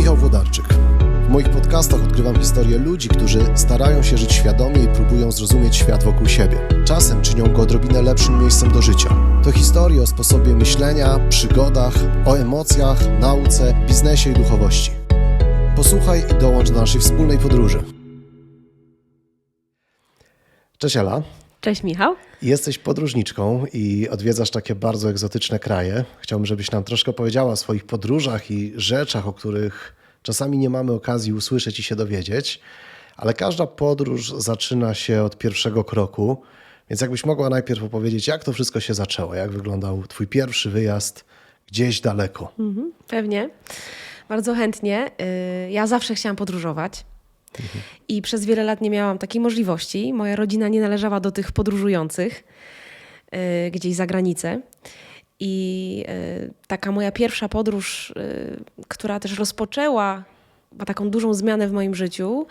Michał 0.00 0.16
Włodarczyk. 0.16 0.64
W 1.26 1.28
moich 1.28 1.50
podcastach 1.50 2.04
odkrywam 2.04 2.38
historię 2.38 2.78
ludzi, 2.78 3.08
którzy 3.08 3.46
starają 3.54 4.02
się 4.02 4.18
żyć 4.18 4.32
świadomie 4.32 4.84
i 4.84 4.88
próbują 4.88 5.32
zrozumieć 5.32 5.76
świat 5.76 6.04
wokół 6.04 6.28
siebie. 6.28 6.68
Czasem 6.84 7.22
czynią 7.22 7.52
go 7.52 7.62
odrobinę 7.62 8.02
lepszym 8.02 8.40
miejscem 8.40 8.72
do 8.72 8.82
życia. 8.82 9.16
To 9.44 9.52
historie 9.52 10.02
o 10.02 10.06
sposobie 10.06 10.54
myślenia, 10.54 11.18
przygodach, 11.28 11.94
o 12.26 12.38
emocjach, 12.38 12.98
nauce, 13.20 13.74
biznesie 13.88 14.30
i 14.30 14.34
duchowości. 14.34 14.90
Posłuchaj 15.76 16.22
i 16.30 16.40
dołącz 16.40 16.70
do 16.70 16.80
naszej 16.80 17.00
wspólnej 17.00 17.38
podróży. 17.38 17.82
Cześć 20.78 20.96
Ela. 20.96 21.22
Cześć 21.60 21.82
Michał. 21.82 22.16
Jesteś 22.42 22.78
podróżniczką 22.78 23.64
i 23.72 24.08
odwiedzasz 24.08 24.50
takie 24.50 24.74
bardzo 24.74 25.10
egzotyczne 25.10 25.58
kraje. 25.58 26.04
Chciałbym, 26.20 26.46
żebyś 26.46 26.70
nam 26.70 26.84
troszkę 26.84 27.12
powiedziała 27.12 27.52
o 27.52 27.56
swoich 27.56 27.84
podróżach 27.84 28.50
i 28.50 28.72
rzeczach, 28.76 29.28
o 29.28 29.32
których 29.32 29.94
czasami 30.22 30.58
nie 30.58 30.70
mamy 30.70 30.92
okazji 30.92 31.32
usłyszeć 31.32 31.78
i 31.78 31.82
się 31.82 31.96
dowiedzieć, 31.96 32.60
ale 33.16 33.34
każda 33.34 33.66
podróż 33.66 34.32
zaczyna 34.38 34.94
się 34.94 35.22
od 35.22 35.38
pierwszego 35.38 35.84
kroku. 35.84 36.42
Więc 36.90 37.00
jakbyś 37.00 37.24
mogła 37.24 37.50
najpierw 37.50 37.82
opowiedzieć, 37.82 38.28
jak 38.28 38.44
to 38.44 38.52
wszystko 38.52 38.80
się 38.80 38.94
zaczęło, 38.94 39.34
jak 39.34 39.50
wyglądał 39.50 40.02
Twój 40.06 40.26
pierwszy 40.26 40.70
wyjazd 40.70 41.24
gdzieś 41.66 42.00
daleko. 42.00 42.52
Mhm, 42.58 42.92
pewnie. 43.08 43.50
Bardzo 44.28 44.54
chętnie. 44.54 45.10
Y, 45.66 45.70
ja 45.70 45.86
zawsze 45.86 46.14
chciałam 46.14 46.36
podróżować. 46.36 47.04
I 48.08 48.22
przez 48.22 48.44
wiele 48.44 48.64
lat 48.64 48.80
nie 48.80 48.90
miałam 48.90 49.18
takiej 49.18 49.40
możliwości. 49.40 50.12
Moja 50.12 50.36
rodzina 50.36 50.68
nie 50.68 50.80
należała 50.80 51.20
do 51.20 51.30
tych 51.30 51.52
podróżujących 51.52 52.44
y, 53.66 53.70
gdzieś 53.70 53.94
za 53.94 54.06
granicę. 54.06 54.60
I 55.40 56.04
y, 56.08 56.54
taka 56.66 56.92
moja 56.92 57.12
pierwsza 57.12 57.48
podróż, 57.48 58.10
y, 58.10 58.64
która 58.88 59.20
też 59.20 59.38
rozpoczęła 59.38 60.24
taką 60.86 61.10
dużą 61.10 61.34
zmianę 61.34 61.68
w 61.68 61.72
moim 61.72 61.94
życiu, 61.94 62.46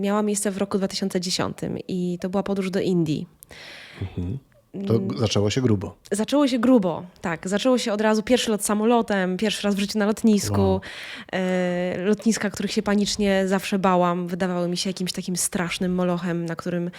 miała 0.00 0.22
miejsce 0.22 0.50
w 0.50 0.58
roku 0.58 0.78
2010 0.78 1.58
i 1.88 2.18
to 2.20 2.28
była 2.30 2.42
podróż 2.42 2.70
do 2.70 2.80
Indii. 2.80 3.26
To 4.86 5.18
zaczęło 5.18 5.50
się 5.50 5.60
grubo. 5.60 5.96
Zaczęło 6.12 6.48
się 6.48 6.58
grubo, 6.58 7.02
tak. 7.20 7.48
Zaczęło 7.48 7.78
się 7.78 7.92
od 7.92 8.00
razu 8.00 8.22
pierwszy 8.22 8.50
lot 8.50 8.64
samolotem, 8.64 9.36
pierwszy 9.36 9.62
raz 9.62 9.74
w 9.74 9.78
życiu 9.78 9.98
na 9.98 10.06
lotnisku. 10.06 10.60
Wow. 10.60 10.80
E, 11.32 11.96
lotniska, 11.98 12.50
których 12.50 12.72
się 12.72 12.82
panicznie 12.82 13.48
zawsze 13.48 13.78
bałam, 13.78 14.28
wydawały 14.28 14.68
mi 14.68 14.76
się 14.76 14.90
jakimś 14.90 15.12
takim 15.12 15.36
strasznym 15.36 15.94
molochem, 15.94 16.46
na 16.46 16.56
którym 16.56 16.90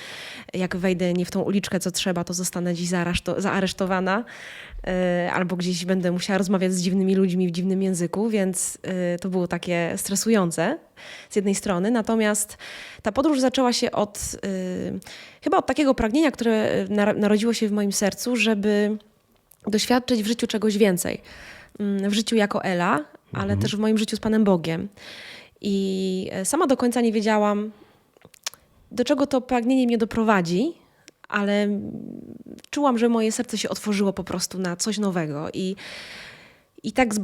jak 0.54 0.76
wejdę 0.76 1.14
nie 1.14 1.26
w 1.26 1.32
tą 1.32 1.42
uliczkę, 1.42 1.80
co 1.80 1.92
trzeba, 1.92 2.24
to 2.24 2.34
zostanę 2.34 2.74
dziś 2.74 2.90
zaaresztowana. 3.38 4.24
E, 4.88 5.32
albo 5.34 5.56
gdzieś 5.56 5.86
będę 5.86 6.12
musiała 6.12 6.38
rozmawiać 6.38 6.74
z 6.74 6.82
dziwnymi 6.82 7.16
ludźmi 7.16 7.48
w 7.48 7.52
dziwnym 7.52 7.84
języku, 7.84 8.30
więc 8.30 8.78
e, 8.84 9.20
to 9.20 9.30
było 9.30 9.48
takie 9.48 9.94
stresujące 9.98 10.78
z 11.30 11.36
jednej 11.36 11.56
strony. 11.56 11.92
Natomiast 11.92 12.58
ta 13.02 13.12
podróż 13.12 13.40
zaczęła 13.40 13.74
się 13.74 13.92
od 13.92 14.20
e, 14.36 14.50
chyba 15.42 15.58
od 15.58 15.66
takiego 15.66 15.94
pragnienia, 15.94 16.32
które 16.32 16.86
narodziło 17.18 17.54
się 17.54 17.68
w 17.68 17.72
moim 17.72 17.92
sercu, 17.92 18.36
żeby 18.36 18.98
doświadczyć 19.68 20.24
w 20.24 20.28
życiu 20.28 20.48
czegoś 20.48 20.78
więcej. 20.78 21.22
Mm, 21.80 22.10
w 22.10 22.14
życiu 22.14 22.36
jako 22.36 22.64
Ela, 22.64 23.06
ale 23.34 23.44
mhm. 23.44 23.60
też 23.60 23.76
w 23.76 23.80
moim 23.80 23.98
życiu 23.98 24.16
z 24.16 24.20
Panem 24.20 24.44
Bogiem. 24.44 24.88
I 25.62 26.30
sama 26.44 26.68
do 26.68 26.78
końca 26.78 27.02
nie 27.02 27.12
wiedziałam, 27.12 27.72
do 28.92 29.04
czego 29.04 29.28
to 29.28 29.42
pragnienie 29.42 29.88
mnie 29.88 29.98
doprowadzi, 29.98 30.74
ale 31.30 31.68
czułam, 32.70 32.98
że 32.98 33.10
moje 33.10 33.32
serce 33.32 33.58
się 33.58 33.70
otworzyło 33.70 34.14
po 34.14 34.24
prostu 34.24 34.60
na 34.60 34.76
coś 34.76 34.98
nowego. 34.98 35.48
I, 35.54 35.76
i 36.84 36.92
tak 36.92 37.14
z, 37.14 37.20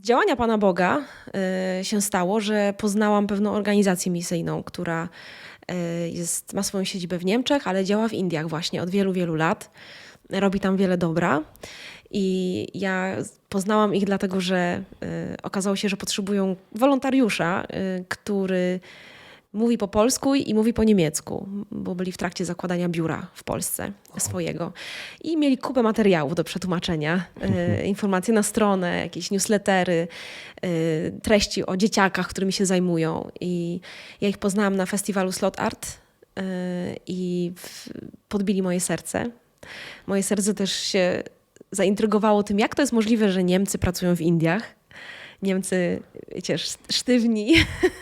działania 0.00 0.36
Pana 0.36 0.58
Boga 0.58 1.04
y, 1.80 1.84
się 1.84 2.00
stało, 2.00 2.40
że 2.40 2.74
poznałam 2.78 3.26
pewną 3.26 3.52
organizację 3.52 4.12
misyjną, 4.12 4.62
która 4.62 5.08
y, 5.70 6.08
jest, 6.10 6.54
ma 6.54 6.62
swoją 6.62 6.84
siedzibę 6.84 7.18
w 7.18 7.24
Niemczech, 7.24 7.68
ale 7.68 7.84
działa 7.84 8.08
w 8.08 8.12
Indiach 8.12 8.48
właśnie 8.48 8.82
od 8.82 8.90
wielu, 8.90 9.12
wielu 9.12 9.34
lat. 9.34 9.70
Robi 10.30 10.60
tam 10.60 10.76
wiele 10.76 10.98
dobra. 10.98 11.42
I 12.10 12.66
ja 12.74 13.16
poznałam 13.48 13.94
ich 13.94 14.04
dlatego, 14.04 14.40
że 14.40 14.82
y, 15.02 15.36
okazało 15.42 15.76
się, 15.76 15.88
że 15.88 15.96
potrzebują 15.96 16.56
wolontariusza, 16.72 17.64
y, 17.64 18.04
który 18.08 18.80
mówi 19.52 19.78
po 19.78 19.88
polsku 19.88 20.34
i 20.34 20.54
mówi 20.54 20.74
po 20.74 20.84
niemiecku, 20.84 21.48
bo 21.70 21.94
byli 21.94 22.12
w 22.12 22.16
trakcie 22.16 22.44
zakładania 22.44 22.88
biura 22.88 23.26
w 23.34 23.44
Polsce 23.44 23.92
swojego. 24.18 24.72
I 25.24 25.36
mieli 25.36 25.58
kupę 25.58 25.82
materiałów 25.82 26.34
do 26.34 26.44
przetłumaczenia, 26.44 27.24
e, 27.40 27.86
informacje 27.86 28.34
na 28.34 28.42
stronę, 28.42 28.98
jakieś 28.98 29.30
newslettery, 29.30 30.08
e, 30.62 30.68
treści 31.10 31.66
o 31.66 31.76
dzieciakach, 31.76 32.28
którymi 32.28 32.52
się 32.52 32.66
zajmują. 32.66 33.30
I 33.40 33.80
ja 34.20 34.28
ich 34.28 34.38
poznałam 34.38 34.76
na 34.76 34.86
festiwalu 34.86 35.32
Slot 35.32 35.60
Art 35.60 35.86
e, 36.36 36.42
i 37.06 37.52
w, 37.56 37.88
podbili 38.28 38.62
moje 38.62 38.80
serce. 38.80 39.30
Moje 40.06 40.22
serce 40.22 40.54
też 40.54 40.72
się 40.72 41.22
zaintrygowało 41.70 42.42
tym, 42.42 42.58
jak 42.58 42.74
to 42.74 42.82
jest 42.82 42.92
możliwe, 42.92 43.32
że 43.32 43.44
Niemcy 43.44 43.78
pracują 43.78 44.16
w 44.16 44.20
Indiach 44.20 44.62
Niemcy, 45.42 46.02
wiecie, 46.34 46.58
sztywni, 46.90 47.54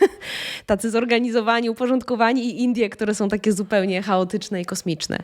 tacy 0.66 0.90
zorganizowani, 0.90 1.70
uporządkowani 1.70 2.46
i 2.46 2.62
Indie, 2.62 2.90
które 2.90 3.14
są 3.14 3.28
takie 3.28 3.52
zupełnie 3.52 4.02
chaotyczne 4.02 4.60
i 4.60 4.64
kosmiczne. 4.64 5.18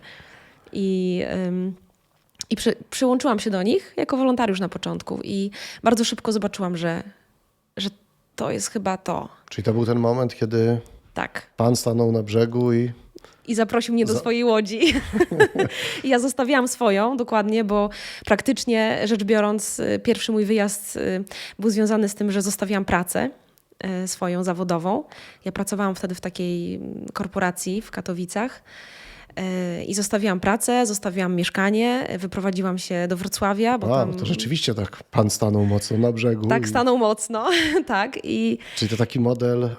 I, 0.72 1.22
i 2.50 2.56
przy, 2.56 2.74
przyłączyłam 2.90 3.38
się 3.38 3.50
do 3.50 3.62
nich 3.62 3.94
jako 3.96 4.16
wolontariusz 4.16 4.60
na 4.60 4.68
początku 4.68 5.20
i 5.24 5.50
bardzo 5.82 6.04
szybko 6.04 6.32
zobaczyłam, 6.32 6.76
że, 6.76 7.02
że 7.76 7.88
to 8.36 8.50
jest 8.50 8.70
chyba 8.70 8.96
to. 8.96 9.28
Czyli 9.50 9.64
to 9.64 9.72
był 9.72 9.86
ten 9.86 9.98
moment, 9.98 10.34
kiedy 10.34 10.80
tak. 11.14 11.46
pan 11.56 11.76
stanął 11.76 12.12
na 12.12 12.22
brzegu 12.22 12.72
i 12.72 12.92
i 13.48 13.54
zaprosił 13.54 13.94
mnie 13.94 14.04
do 14.04 14.12
Za... 14.12 14.18
swojej 14.18 14.44
łodzi. 14.44 14.80
I 16.04 16.08
ja 16.08 16.18
zostawiałam 16.18 16.68
swoją 16.68 17.16
dokładnie, 17.16 17.64
bo 17.64 17.90
praktycznie 18.24 19.00
rzecz 19.04 19.24
biorąc, 19.24 19.80
y, 19.80 20.00
pierwszy 20.04 20.32
mój 20.32 20.44
wyjazd 20.44 20.96
y, 20.96 21.24
był 21.58 21.70
związany 21.70 22.08
z 22.08 22.14
tym, 22.14 22.32
że 22.32 22.42
zostawiałam 22.42 22.84
pracę 22.84 23.30
y, 24.04 24.08
swoją 24.08 24.44
zawodową. 24.44 25.04
Ja 25.44 25.52
pracowałam 25.52 25.94
wtedy 25.94 26.14
w 26.14 26.20
takiej 26.20 26.74
mm, 26.74 27.06
korporacji 27.12 27.82
w 27.82 27.90
Katowicach. 27.90 28.62
I 29.86 29.94
zostawiłam 29.94 30.40
pracę, 30.40 30.86
zostawiłam 30.86 31.34
mieszkanie, 31.34 32.08
wyprowadziłam 32.18 32.78
się 32.78 33.08
do 33.08 33.16
Wrocławia. 33.16 33.78
Bo 33.78 33.86
wow, 33.86 34.06
tam... 34.06 34.14
to 34.14 34.26
rzeczywiście 34.26 34.74
tak 34.74 35.02
pan 35.10 35.30
stanął 35.30 35.64
mocno 35.64 35.98
na 35.98 36.12
brzegu. 36.12 36.48
Tak, 36.48 36.68
stanął 36.68 36.98
mocno, 36.98 37.48
tak. 37.86 38.18
I... 38.24 38.58
Czyli 38.76 38.88
to 38.88 38.96
taki 38.96 39.20
model 39.20 39.70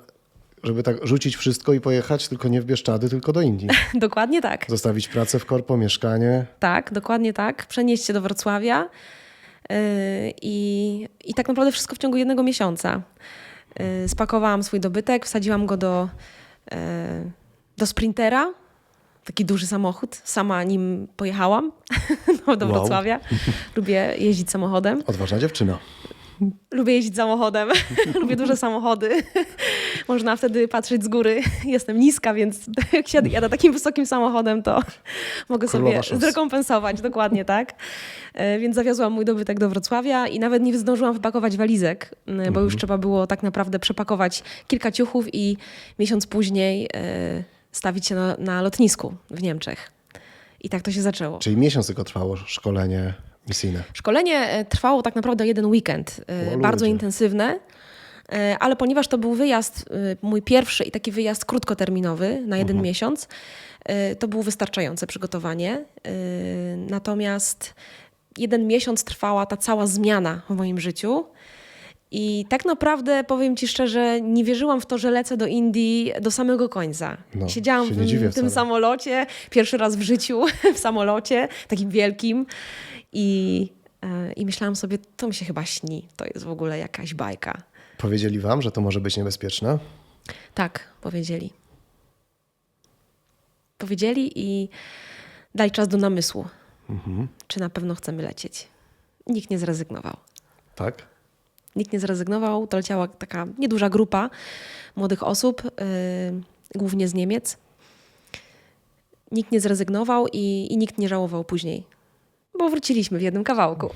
żeby 0.67 0.83
tak 0.83 1.07
rzucić 1.07 1.35
wszystko 1.35 1.73
i 1.73 1.81
pojechać, 1.81 2.27
tylko 2.27 2.47
nie 2.47 2.61
w 2.61 2.65
Bieszczady, 2.65 3.09
tylko 3.09 3.33
do 3.33 3.41
Indii. 3.41 3.69
dokładnie 3.93 4.41
tak. 4.41 4.65
Zostawić 4.69 5.07
pracę 5.07 5.39
w 5.39 5.45
korpo, 5.45 5.77
mieszkanie. 5.77 6.45
Tak, 6.59 6.93
dokładnie 6.93 7.33
tak. 7.33 7.65
Przenieść 7.65 8.05
się 8.05 8.13
do 8.13 8.21
Wrocławia 8.21 8.89
yy, 9.69 9.75
i, 10.41 11.07
i 11.25 11.33
tak 11.33 11.47
naprawdę 11.47 11.71
wszystko 11.71 11.95
w 11.95 11.97
ciągu 11.97 12.17
jednego 12.17 12.43
miesiąca. 12.43 13.01
Yy, 13.79 14.09
spakowałam 14.09 14.63
swój 14.63 14.79
dobytek, 14.79 15.25
wsadziłam 15.25 15.65
go 15.65 15.77
do, 15.77 16.09
yy, 16.71 16.77
do 17.77 17.85
sprintera, 17.85 18.53
taki 19.23 19.45
duży 19.45 19.67
samochód. 19.67 20.21
Sama 20.23 20.63
nim 20.63 21.07
pojechałam 21.17 21.71
do 22.57 22.67
Wrocławia. 22.67 23.19
Wow. 23.31 23.39
Lubię 23.75 24.13
jeździć 24.17 24.51
samochodem. 24.51 25.03
Odważna 25.07 25.39
dziewczyna. 25.39 25.79
Lubię 26.73 26.93
jeździć 26.93 27.15
samochodem, 27.15 27.69
lubię 28.21 28.35
duże 28.35 28.57
samochody. 28.57 29.09
Można 30.07 30.35
wtedy 30.35 30.67
patrzeć 30.67 31.03
z 31.03 31.07
góry. 31.07 31.41
Jestem 31.65 31.99
niska, 31.99 32.33
więc 32.33 32.65
jak 32.93 33.13
jadę 33.31 33.49
takim 33.49 33.73
wysokim 33.73 34.05
samochodem, 34.05 34.63
to 34.63 34.81
mogę 35.49 35.67
sobie 35.67 36.01
zrekompensować. 36.13 37.01
Dokładnie 37.01 37.45
tak. 37.45 37.73
E, 38.33 38.59
więc 38.59 38.75
zawiozłam 38.75 39.13
mój 39.13 39.25
dobytek 39.25 39.59
do 39.59 39.69
Wrocławia 39.69 40.27
i 40.27 40.39
nawet 40.39 40.63
nie 40.63 40.77
zdążyłam 40.77 41.13
wypakować 41.13 41.57
walizek, 41.57 42.15
bo 42.25 42.33
mhm. 42.33 42.65
już 42.65 42.75
trzeba 42.75 42.97
było 42.97 43.27
tak 43.27 43.43
naprawdę 43.43 43.79
przepakować 43.79 44.43
kilka 44.67 44.91
ciuchów 44.91 45.25
i 45.33 45.57
miesiąc 45.99 46.27
później 46.27 46.89
e, 46.93 47.43
stawić 47.71 48.07
się 48.07 48.15
na, 48.15 48.35
na 48.39 48.61
lotnisku 48.61 49.13
w 49.31 49.41
Niemczech. 49.41 49.91
I 50.61 50.69
tak 50.69 50.81
to 50.81 50.91
się 50.91 51.01
zaczęło. 51.01 51.39
Czyli 51.39 51.57
miesiąc 51.57 51.87
tylko 51.87 52.03
trwało 52.03 52.35
szkolenie 52.37 53.13
misyjne? 53.47 53.83
Szkolenie 53.93 54.49
e, 54.49 54.65
trwało 54.65 55.01
tak 55.01 55.15
naprawdę 55.15 55.47
jeden 55.47 55.65
weekend, 55.65 56.21
e, 56.27 56.57
bardzo 56.57 56.85
intensywne. 56.85 57.59
E, 58.31 58.57
ale 58.59 58.75
ponieważ 58.75 59.07
to 59.07 59.17
był 59.17 59.33
wyjazd, 59.33 59.89
mój 60.21 60.41
pierwszy 60.41 60.83
i 60.83 60.91
taki 60.91 61.11
wyjazd 61.11 61.45
krótkoterminowy 61.45 62.41
na 62.47 62.57
jeden 62.57 62.77
mhm. 62.77 62.83
miesiąc, 62.83 63.27
to 64.19 64.27
było 64.27 64.43
wystarczające 64.43 65.07
przygotowanie. 65.07 65.85
Natomiast 66.89 67.73
jeden 68.37 68.67
miesiąc 68.67 69.03
trwała 69.03 69.45
ta 69.45 69.57
cała 69.57 69.87
zmiana 69.87 70.41
w 70.49 70.55
moim 70.55 70.79
życiu. 70.79 71.25
I 72.11 72.45
tak 72.49 72.65
naprawdę 72.65 73.23
powiem 73.23 73.55
Ci 73.55 73.67
szczerze, 73.67 74.21
nie 74.21 74.43
wierzyłam 74.43 74.81
w 74.81 74.85
to, 74.85 74.97
że 74.97 75.11
lecę 75.11 75.37
do 75.37 75.45
Indii 75.45 76.11
do 76.21 76.31
samego 76.31 76.69
końca. 76.69 77.17
No, 77.35 77.49
Siedziałam 77.49 77.87
w, 77.87 78.31
w 78.31 78.35
tym 78.35 78.49
samolocie, 78.49 79.25
pierwszy 79.49 79.77
raz 79.77 79.95
w 79.95 80.01
życiu 80.01 80.45
w 80.75 80.77
samolocie, 80.77 81.47
takim 81.67 81.89
wielkim. 81.89 82.45
I 83.13 83.69
e, 84.03 84.33
i 84.33 84.45
myślałam 84.45 84.75
sobie, 84.75 84.97
to 85.17 85.27
mi 85.27 85.33
się 85.33 85.45
chyba 85.45 85.65
śni, 85.65 86.07
to 86.15 86.25
jest 86.25 86.45
w 86.45 86.49
ogóle 86.49 86.77
jakaś 86.79 87.13
bajka. 87.13 87.61
Powiedzieli 87.97 88.39
wam, 88.39 88.61
że 88.61 88.71
to 88.71 88.81
może 88.81 88.99
być 89.01 89.17
niebezpieczne? 89.17 89.79
Tak, 90.53 90.93
powiedzieli. 91.01 91.53
Powiedzieli 93.77 94.31
i 94.35 94.69
daj 95.55 95.71
czas 95.71 95.87
do 95.87 95.97
namysłu, 95.97 96.45
Mhm. 96.89 97.27
czy 97.47 97.59
na 97.59 97.69
pewno 97.69 97.95
chcemy 97.95 98.23
lecieć. 98.23 98.67
Nikt 99.27 99.49
nie 99.49 99.59
zrezygnował. 99.59 100.17
Tak? 100.75 101.05
Nikt 101.75 101.93
nie 101.93 101.99
zrezygnował. 101.99 102.67
To 102.67 102.77
leciała 102.77 103.07
taka 103.07 103.47
nieduża 103.57 103.89
grupa 103.89 104.29
młodych 104.95 105.23
osób, 105.23 105.63
yy, 105.63 106.41
głównie 106.75 107.07
z 107.07 107.13
Niemiec. 107.13 107.57
Nikt 109.31 109.51
nie 109.51 109.59
zrezygnował 109.61 110.27
i, 110.33 110.67
i 110.71 110.77
nikt 110.77 110.97
nie 110.97 111.09
żałował 111.09 111.43
później, 111.43 111.83
bo 112.57 112.69
wróciliśmy 112.69 113.19
w 113.19 113.21
jednym 113.21 113.43
kawałku. 113.43 113.89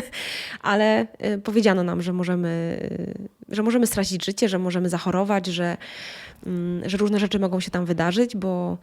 Ale 0.60 1.06
y, 1.24 1.38
powiedziano 1.38 1.82
nam, 1.82 2.02
że 2.02 2.12
możemy, 2.12 2.78
y, 3.50 3.54
że 3.54 3.62
możemy 3.62 3.86
stracić 3.86 4.24
życie, 4.24 4.48
że 4.48 4.58
możemy 4.58 4.88
zachorować, 4.88 5.46
że, 5.46 5.76
mm, 6.46 6.88
że 6.88 6.96
różne 6.96 7.20
rzeczy 7.20 7.38
mogą 7.38 7.60
się 7.60 7.70
tam 7.70 7.84
wydarzyć, 7.84 8.36
bo 8.36 8.78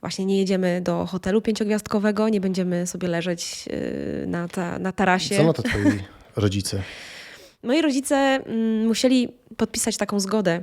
właśnie 0.00 0.24
nie 0.24 0.38
jedziemy 0.38 0.80
do 0.80 1.06
hotelu 1.06 1.42
pięciogwiazdkowego, 1.42 2.28
nie 2.28 2.40
będziemy 2.40 2.86
sobie 2.86 3.08
leżeć 3.08 3.64
y, 3.70 4.24
na, 4.26 4.48
ta, 4.48 4.78
na 4.78 4.92
tarasie. 4.92 5.36
Co 5.36 5.44
na 5.44 5.52
to 5.52 5.62
twoi 5.62 5.82
rodzice? 6.36 6.82
Moi 7.62 7.82
rodzice 7.82 8.16
mm, 8.16 8.86
musieli 8.86 9.28
podpisać 9.56 9.96
taką 9.96 10.20
zgodę, 10.20 10.62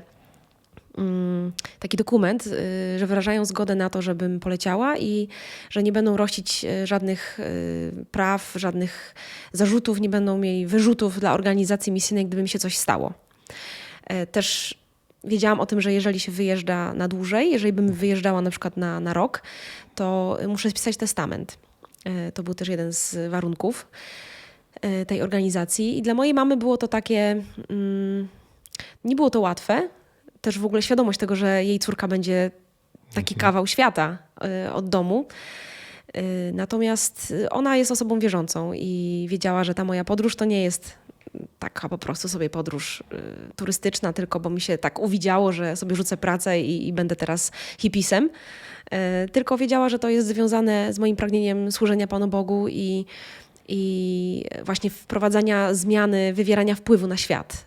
taki 1.79 1.97
dokument, 1.97 2.47
y, 2.47 2.99
że 2.99 3.07
wyrażają 3.07 3.45
zgodę 3.45 3.75
na 3.75 3.89
to, 3.89 4.01
żebym 4.01 4.39
poleciała 4.39 4.97
i 4.97 5.27
że 5.69 5.83
nie 5.83 5.91
będą 5.91 6.17
rościć 6.17 6.65
y, 6.65 6.87
żadnych 6.87 7.39
y, 7.39 8.05
praw, 8.11 8.53
żadnych 8.55 9.15
zarzutów, 9.51 9.99
nie 10.01 10.09
będą 10.09 10.37
mieli 10.37 10.65
wyrzutów 10.65 11.19
dla 11.19 11.33
organizacji 11.33 11.91
misyjnej, 11.91 12.25
gdyby 12.25 12.41
mi 12.41 12.49
się 12.49 12.59
coś 12.59 12.77
stało. 12.77 13.13
E, 14.07 14.25
Też 14.27 14.77
wiedziałam 15.23 15.59
o 15.59 15.65
tym, 15.65 15.81
że 15.81 15.93
jeżeli 15.93 16.19
się 16.19 16.31
wyjeżdża 16.31 16.93
na 16.93 17.07
dłużej, 17.07 17.51
jeżeli 17.51 17.73
bym 17.73 17.93
wyjeżdżała 17.93 18.41
na 18.41 18.49
przykład 18.49 18.77
na, 18.77 18.99
na 18.99 19.13
rok, 19.13 19.43
to 19.95 20.37
muszę 20.47 20.69
spisać 20.69 20.97
testament. 20.97 21.57
E, 22.05 22.31
To 22.31 22.43
był 22.43 22.53
też 22.53 22.67
jeden 22.67 22.93
z 22.93 23.31
warunków 23.31 23.87
e, 24.81 25.05
tej 25.05 25.21
organizacji. 25.21 25.97
I 25.97 26.01
dla 26.01 26.13
mojej 26.13 26.33
mamy 26.33 26.57
było 26.57 26.77
to 26.77 26.87
takie. 26.87 27.43
Mm, 27.69 28.27
nie 29.03 29.15
było 29.15 29.29
to 29.29 29.39
łatwe. 29.39 29.89
Też 30.43 30.59
w 30.59 30.65
ogóle 30.65 30.81
świadomość 30.81 31.19
tego, 31.19 31.35
że 31.35 31.63
jej 31.63 31.79
córka 31.79 32.07
będzie 32.07 32.51
taki 33.13 33.35
kawał 33.35 33.67
świata 33.67 34.17
e, 34.41 34.73
od 34.73 34.89
domu. 34.89 35.27
E, 36.13 36.21
Natomiast 36.53 37.33
ona 37.49 37.77
jest 37.77 37.91
osobą 37.91 38.19
wierzącą 38.19 38.73
i 38.73 39.25
wiedziała, 39.29 39.63
że 39.63 39.73
ta 39.73 39.83
moja 39.83 40.03
podróż 40.03 40.35
to 40.35 40.45
nie 40.45 40.63
jest 40.63 40.95
taka 41.59 41.89
po 41.89 41.97
prostu 41.97 42.29
sobie 42.29 42.49
podróż 42.49 43.01
y, 43.01 43.55
turystyczna, 43.55 44.13
tylko 44.13 44.39
bo 44.39 44.49
mi 44.49 44.61
się 44.61 44.77
tak 44.77 44.99
uwidziało, 44.99 45.51
że 45.51 45.75
sobie 45.75 45.95
rzucę 45.95 46.17
pracę 46.17 46.61
i, 46.61 46.87
i 46.87 46.93
będę 46.93 47.15
teraz 47.15 47.51
hipisem. 47.77 48.29
Tylko 49.31 49.57
wiedziała, 49.57 49.89
że 49.89 49.99
to 49.99 50.09
jest 50.09 50.27
związane 50.27 50.93
z 50.93 50.99
moim 50.99 51.15
pragnieniem 51.15 51.71
służenia 51.71 52.07
Panu 52.07 52.27
Bogu 52.27 52.67
i, 52.67 53.05
i 53.67 54.45
właśnie 54.63 54.89
wprowadzania 54.89 55.73
zmiany, 55.73 56.33
wywierania 56.33 56.75
wpływu 56.75 57.07
na 57.07 57.17
świat. 57.17 57.65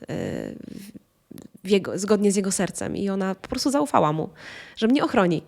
Jego, 1.71 1.99
zgodnie 1.99 2.33
z 2.33 2.37
jego 2.37 2.53
sercem. 2.53 2.97
I 2.97 3.09
ona 3.09 3.35
po 3.35 3.49
prostu 3.49 3.71
zaufała 3.71 4.13
mu, 4.13 4.29
że 4.77 4.87
mnie 4.87 5.05
ochroni. 5.05 5.43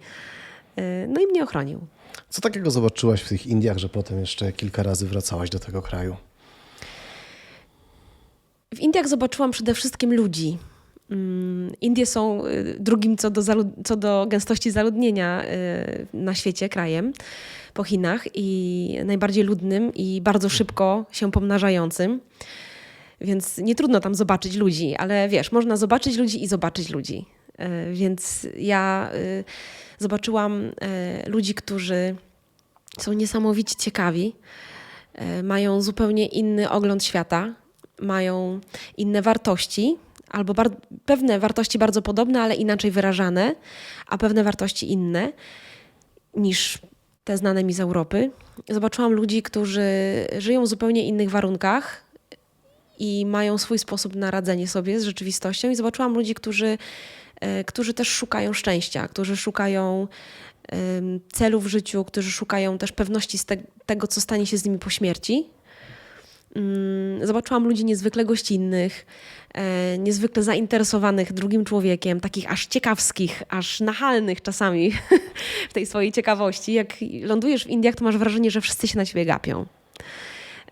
Y, 0.79 1.09
No 1.09 1.20
i 1.20 1.26
mnie 1.26 1.43
ochronił. 1.44 1.81
Co 2.29 2.41
takiego 2.41 2.70
zobaczyłaś 2.70 3.23
w 3.23 3.29
tych 3.29 3.47
Indiach, 3.47 3.79
że 3.79 3.88
potem 3.88 4.20
jeszcze 4.20 4.53
kilka 4.53 4.82
razy 4.82 5.06
wracałaś 5.06 5.50
do 5.50 5.59
tego 5.59 5.82
kraju? 5.82 6.17
W 8.75 8.81
Indiach 8.81 9.09
zobaczyłam 9.09 9.50
przede 9.50 9.75
wszystkim 9.75 10.15
ludzi. 10.15 10.59
Mm, 11.11 11.73
Indie 11.81 12.06
są 12.06 12.47
y, 12.47 12.76
drugim 12.81 13.17
co 13.17 13.31
do, 13.31 13.43
co 13.85 13.97
do 13.97 14.26
gęstości 14.29 14.71
zaludnienia 14.71 15.44
y, 15.44 16.06
na 16.12 16.35
świecie 16.35 16.69
krajem 16.69 17.12
po 17.75 17.85
Chinach 17.85 18.25
i 18.35 18.99
najbardziej 19.05 19.44
ludnym 19.44 19.94
i 19.94 20.21
bardzo 20.21 20.49
szybko 20.49 21.06
się 21.12 21.31
pomnażającym. 21.31 22.21
Więc 23.20 23.59
nie 23.59 23.75
trudno 23.75 24.00
tam 24.00 24.15
zobaczyć 24.15 24.56
ludzi, 24.56 24.97
ale 24.97 25.29
wiesz, 25.29 25.53
można 25.53 25.76
zobaczyć 25.76 26.17
ludzi 26.17 26.44
i 26.44 26.47
zobaczyć 26.47 26.91
ludzi. 26.91 27.26
Y, 27.61 27.94
Więc 27.94 28.47
ja 28.56 29.11
y, 29.15 29.44
zobaczyłam 29.99 30.65
y, 30.65 30.73
ludzi, 31.26 31.55
którzy 31.55 32.15
są 32.99 33.12
niesamowicie 33.12 33.75
ciekawi, 33.75 34.35
mają 35.43 35.82
zupełnie 35.82 36.26
inny 36.26 36.70
ogląd 36.70 37.05
świata, 37.05 37.55
mają 38.00 38.61
inne 38.97 39.23
wartości, 39.23 39.97
albo 40.31 40.55
pewne 41.06 41.38
wartości 41.38 41.79
bardzo 41.79 42.03
podobne, 42.03 42.43
ale 42.43 42.55
inaczej 42.55 42.91
wyrażane, 42.91 43.55
a 44.06 44.19
pewne 44.19 44.44
wartości 44.44 44.93
inne 44.93 45.32
niż 46.35 46.79
te 47.25 47.37
znane 47.37 47.64
mi 47.64 47.73
z 47.73 47.81
Europy. 47.81 48.31
Zobaczyłam 48.69 49.12
ludzi, 49.12 49.43
którzy 49.43 49.82
żyją 50.38 50.62
w 50.62 50.67
zupełnie 50.67 51.06
innych 51.06 51.31
warunkach 51.31 52.07
i 52.99 53.27
mają 53.27 53.59
swój 53.59 53.79
sposób 53.79 54.17
na 54.17 54.31
radzenie 54.31 54.69
sobie 54.69 55.00
z 55.00 55.05
rzeczywistością, 55.05 55.71
i 55.71 55.77
zobaczyłam 55.77 56.15
ludzi, 56.15 56.35
którzy, 56.35 56.79
e, 57.41 57.65
którzy 57.65 57.95
też 57.95 58.09
szukają 58.09 58.53
szczęścia, 58.53 59.09
którzy 59.09 59.37
szukają 59.37 60.09
celu 61.33 61.61
w 61.61 61.67
życiu, 61.67 62.05
którzy 62.05 62.33
szukają 62.33 62.79
też 62.79 62.93
pewności 62.93 63.39
z 63.39 63.45
te- 63.45 63.56
tego, 63.87 64.06
co 64.06 64.21
stanie 64.21 64.47
się 64.47 64.59
z 64.59 64.65
nimi 64.65 64.79
po 64.79 64.91
śmierci. 64.91 65.47
Mm, 66.56 67.27
Zobaczyłam 67.27 67.65
ludzi 67.65 67.85
niezwykle 67.85 68.25
gościnnych, 68.25 69.06
e, 69.55 69.99
niezwykle 69.99 70.43
zainteresowanych 70.43 71.33
drugim 71.33 71.65
człowiekiem, 71.65 72.21
takich 72.21 72.53
aż 72.53 72.67
ciekawskich, 72.67 73.43
aż 73.49 73.81
nachalnych 73.81 74.43
czasami 74.43 74.93
w 75.71 75.73
tej 75.73 75.87
swojej 75.87 76.12
ciekawości. 76.12 76.73
Jak 76.73 76.95
lądujesz 77.23 77.65
w 77.65 77.69
Indiach, 77.69 77.95
to 77.95 78.05
masz 78.05 78.17
wrażenie, 78.17 78.50
że 78.50 78.61
wszyscy 78.61 78.89
się 78.89 78.99
na 78.99 79.05
ciebie 79.05 79.25
gapią. 79.25 79.67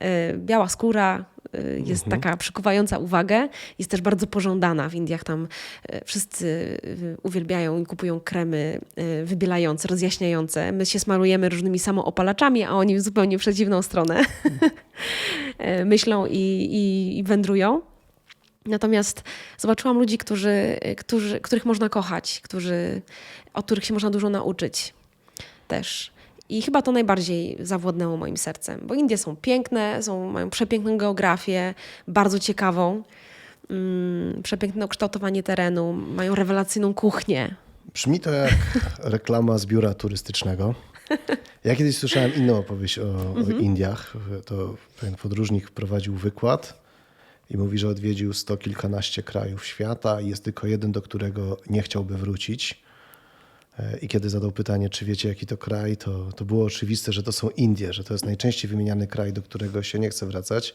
E, 0.01 0.33
Biała 0.33 0.69
skóra 0.69 1.25
e, 1.57 1.81
jest 1.81 2.05
taka 2.05 2.37
przykuwająca 2.37 2.99
uwagę, 2.99 3.49
jest 3.79 3.91
też 3.91 4.01
bardzo 4.01 4.27
pożądana 4.27 4.89
w 4.89 4.95
Indiach. 4.95 5.25
Tam 5.25 5.49
e, 5.89 6.05
wszyscy 6.05 6.79
e, 6.85 7.17
uwielbiają 7.23 7.81
i 7.81 7.87
kupują 7.87 8.21
kremy 8.21 8.81
wybielające, 9.25 9.89
rozjaśniające. 9.89 10.73
My 10.73 10.87
się 10.87 10.99
smarujemy 10.99 11.49
różnymi 11.49 11.79
samoopalaczami, 11.79 12.65
a 12.65 12.71
oni 12.71 12.97
w 12.97 13.01
zupełnie 13.01 13.39
przeciwną 13.39 13.83
stronę 13.83 14.23
e, 15.59 15.85
myślą 15.95 16.27
i, 16.27 16.39
i, 16.71 17.19
i 17.19 17.23
wędrują. 17.23 17.81
Natomiast 18.67 19.23
zobaczyłam 19.59 19.99
ludzi, 19.99 20.19
którzy, 20.19 20.79
którzy, 20.97 21.41
których 21.41 21.65
można 21.65 21.89
kochać, 21.89 22.41
którzy, 22.45 23.03
od 23.55 23.65
których 23.65 23.85
się 23.85 23.95
można 23.95 24.11
dużo 24.11 24.31
nauczyć 24.31 24.95
też. 25.69 26.16
I 26.49 26.63
chyba 26.63 26.83
to 26.83 26.93
najbardziej 26.93 27.57
zawładnęło 27.61 28.17
moim 28.17 28.37
sercem, 28.37 28.81
bo 28.87 28.95
Indie 28.95 29.19
są 29.19 29.37
piękne, 29.37 30.03
są, 30.03 30.31
mają 30.33 30.51
przepiękną 30.51 30.97
geografię, 30.97 31.75
bardzo 32.09 32.39
ciekawą, 32.39 33.03
mm, 33.71 34.43
przepiękne 34.43 34.85
ukształtowanie 34.85 35.43
terenu, 35.43 35.93
mają 35.93 36.35
rewelacyjną 36.35 36.95
kuchnię. 36.95 37.55
Brzmi 37.95 38.21
to 38.21 38.31
jak 38.31 38.55
reklama 39.15 39.59
z 39.59 39.67
biura 39.67 39.95
turystycznego. 39.95 40.75
Ja 41.65 41.77
kiedyś 41.77 41.99
słyszałem 41.99 42.35
inną 42.35 42.59
opowieść 42.59 42.99
o, 42.99 43.35
o 43.35 43.51
Indiach. 43.51 44.13
To 44.45 44.77
pewien 45.01 45.15
podróżnik 45.15 45.71
prowadził 45.71 46.15
wykład 46.15 46.87
i 47.51 47.57
mówi, 47.57 47.79
że 47.79 47.89
odwiedził 47.89 48.33
sto 48.33 48.57
kilkanaście 48.57 49.23
krajów 49.23 49.67
świata 49.67 50.21
i 50.21 50.29
jest 50.29 50.45
tylko 50.45 50.67
jeden, 50.67 50.93
do 50.93 51.03
którego 51.03 51.57
nie 51.71 51.83
chciałby 51.83 52.17
wrócić. 52.17 52.86
E, 53.79 53.99
I 53.99 54.09
kiedy 54.09 54.31
zadał 54.31 54.53
pytanie, 54.53 54.91
czy 54.91 55.05
wiecie, 55.05 55.29
jaki 55.29 55.47
to 55.47 55.57
kraj, 55.57 55.97
to, 55.97 56.33
to 56.33 56.45
było 56.45 56.65
oczywiste, 56.65 57.13
że 57.13 57.23
to 57.23 57.33
są 57.33 57.51
Indie, 57.51 57.93
że 57.93 58.05
to 58.05 58.15
jest 58.15 58.25
najczęściej 58.25 58.71
wymieniany 58.71 59.07
kraj, 59.07 59.33
do 59.33 59.43
którego 59.43 59.83
się 59.83 59.99
nie 59.99 60.09
chce 60.09 60.27
wracać. 60.27 60.75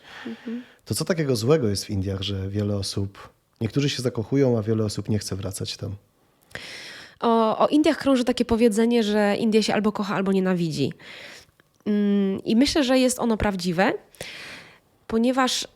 To 0.86 0.96
co 0.96 1.06
takiego 1.06 1.36
złego 1.36 1.70
jest 1.70 1.86
w 1.86 1.90
Indiach, 1.90 2.22
że 2.22 2.50
wiele 2.50 2.76
osób, 2.76 3.30
niektórzy 3.62 3.90
się 3.90 4.02
zakochują, 4.02 4.58
a 4.58 4.62
wiele 4.62 4.86
osób 4.86 5.10
nie 5.10 5.20
chce 5.20 5.36
wracać 5.36 5.78
tam? 5.78 5.96
O, 7.20 7.58
o 7.58 7.68
Indiach 7.68 7.98
krąży 7.98 8.24
takie 8.24 8.46
powiedzenie, 8.46 9.04
że 9.04 9.36
Indie 9.36 9.64
się 9.64 9.74
albo 9.74 9.92
kocha, 9.92 10.16
albo 10.16 10.32
nienawidzi. 10.32 10.94
Mm, 11.86 12.44
I 12.44 12.56
myślę, 12.56 12.84
że 12.84 13.00
jest 13.00 13.20
ono 13.20 13.38
prawdziwe, 13.38 13.94
ponieważ 15.08 15.64
y, 15.64 15.68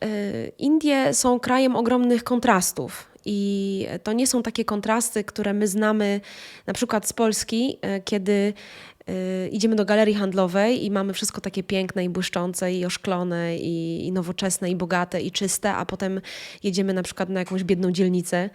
Indie 0.58 1.14
są 1.14 1.40
krajem 1.40 1.76
ogromnych 1.76 2.24
kontrastów. 2.24 3.15
I 3.26 3.86
to 4.02 4.12
nie 4.12 4.26
są 4.26 4.42
takie 4.42 4.64
kontrasty, 4.64 5.24
które 5.24 5.54
my 5.54 5.68
znamy 5.68 6.20
na 6.66 6.72
przykład 6.72 7.08
z 7.08 7.12
Polski, 7.12 7.78
y, 7.96 8.02
kiedy 8.04 8.52
y, 9.08 9.48
idziemy 9.48 9.76
do 9.76 9.84
galerii 9.84 10.14
handlowej 10.14 10.84
i 10.84 10.90
mamy 10.90 11.12
wszystko 11.12 11.40
takie 11.40 11.62
piękne 11.62 12.04
i 12.04 12.08
błyszczące 12.08 12.74
i 12.74 12.84
oszklone 12.84 13.56
i, 13.56 14.12
nowoczesne 14.12 14.70
i 14.70 14.76
bogate 14.76 15.22
i 15.22 15.30
czyste, 15.30 15.74
a 15.74 15.86
potem 15.86 16.20
jedziemy 16.62 16.94
na 16.94 17.02
przykład 17.02 17.28
na 17.28 17.40
jakąś 17.40 17.64
biedną 17.64 17.92
dzielnicę 17.92 18.50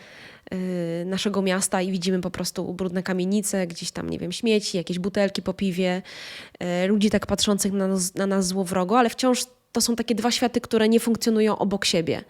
y, 0.54 1.04
naszego 1.06 1.42
miasta 1.42 1.82
i 1.82 1.92
widzimy 1.92 2.22
po 2.22 2.32
prostu 2.32 2.74
brudne 2.74 3.04
kamienice, 3.04 3.68
gdzieś 3.68 3.92
tam, 3.92 4.10
nie 4.10 4.20
wiem, 4.20 4.32
śmieci, 4.32 4.78
jakieś 4.78 5.00
butelki 5.00 5.42
po 5.42 5.54
piwie, 5.54 6.01
ludzi 6.88 7.10
tak 7.10 7.28
patrzących 7.28 7.72
na 7.72 7.88
nas, 7.88 8.16
na 8.16 8.28
nas 8.28 8.48
złowrogo, 8.48 9.00
ale 9.00 9.10
wciąż 9.10 9.46
to 9.72 9.82
są 9.82 9.96
takie 9.96 10.16
dwa 10.16 10.32
światy, 10.32 10.62
które 10.62 10.90
nie 10.90 11.00
funkcjonują 11.00 11.58
obok 11.58 11.86
siebie. 11.86 12.24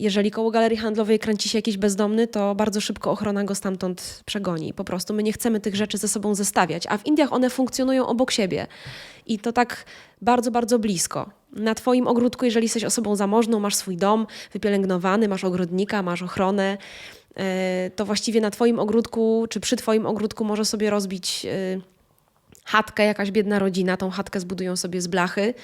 Jeżeli 0.00 0.30
koło 0.30 0.50
galerii 0.50 0.78
handlowej 0.78 1.18
kręci 1.18 1.48
się 1.48 1.58
jakiś 1.58 1.76
bezdomny, 1.76 2.26
to 2.26 2.54
bardzo 2.54 2.80
szybko 2.80 3.10
ochrona 3.10 3.44
go 3.44 3.54
stamtąd 3.54 4.22
przegoni. 4.26 4.74
Po 4.74 4.84
prostu 4.84 5.14
my 5.14 5.22
nie 5.22 5.32
chcemy 5.32 5.60
tych 5.60 5.76
rzeczy 5.76 5.98
ze 5.98 6.08
sobą 6.08 6.34
zestawiać, 6.34 6.86
a 6.88 6.98
w 6.98 7.06
Indiach 7.06 7.32
one 7.32 7.50
funkcjonują 7.50 8.06
obok 8.06 8.30
siebie. 8.30 8.66
I 9.26 9.38
to 9.38 9.52
tak 9.52 9.84
bardzo, 10.22 10.50
bardzo 10.50 10.78
blisko. 10.78 11.30
Na 11.52 11.74
Twoim 11.74 12.06
ogródku, 12.06 12.44
jeżeli 12.44 12.64
jesteś 12.64 12.84
osobą 12.84 13.16
zamożną, 13.16 13.60
masz 13.60 13.74
swój 13.74 13.96
dom 13.96 14.26
wypielęgnowany, 14.52 15.28
masz 15.28 15.44
ogrodnika, 15.44 16.02
masz 16.02 16.22
ochronę, 16.22 16.78
e, 17.36 17.90
to 17.96 18.04
właściwie 18.04 18.40
na 18.40 18.50
Twoim 18.50 18.78
ogródku 18.78 19.46
czy 19.50 19.60
przy 19.60 19.76
Twoim 19.76 20.06
ogródku 20.06 20.44
może 20.44 20.64
sobie 20.64 20.90
rozbić 20.90 21.46
e, 21.46 21.80
chatkę, 22.64 23.04
jakaś 23.04 23.30
biedna 23.30 23.58
rodzina. 23.58 23.96
Tą 23.96 24.10
chatkę 24.10 24.40
zbudują 24.40 24.76
sobie 24.76 25.00
z 25.00 25.06
blachy 25.06 25.54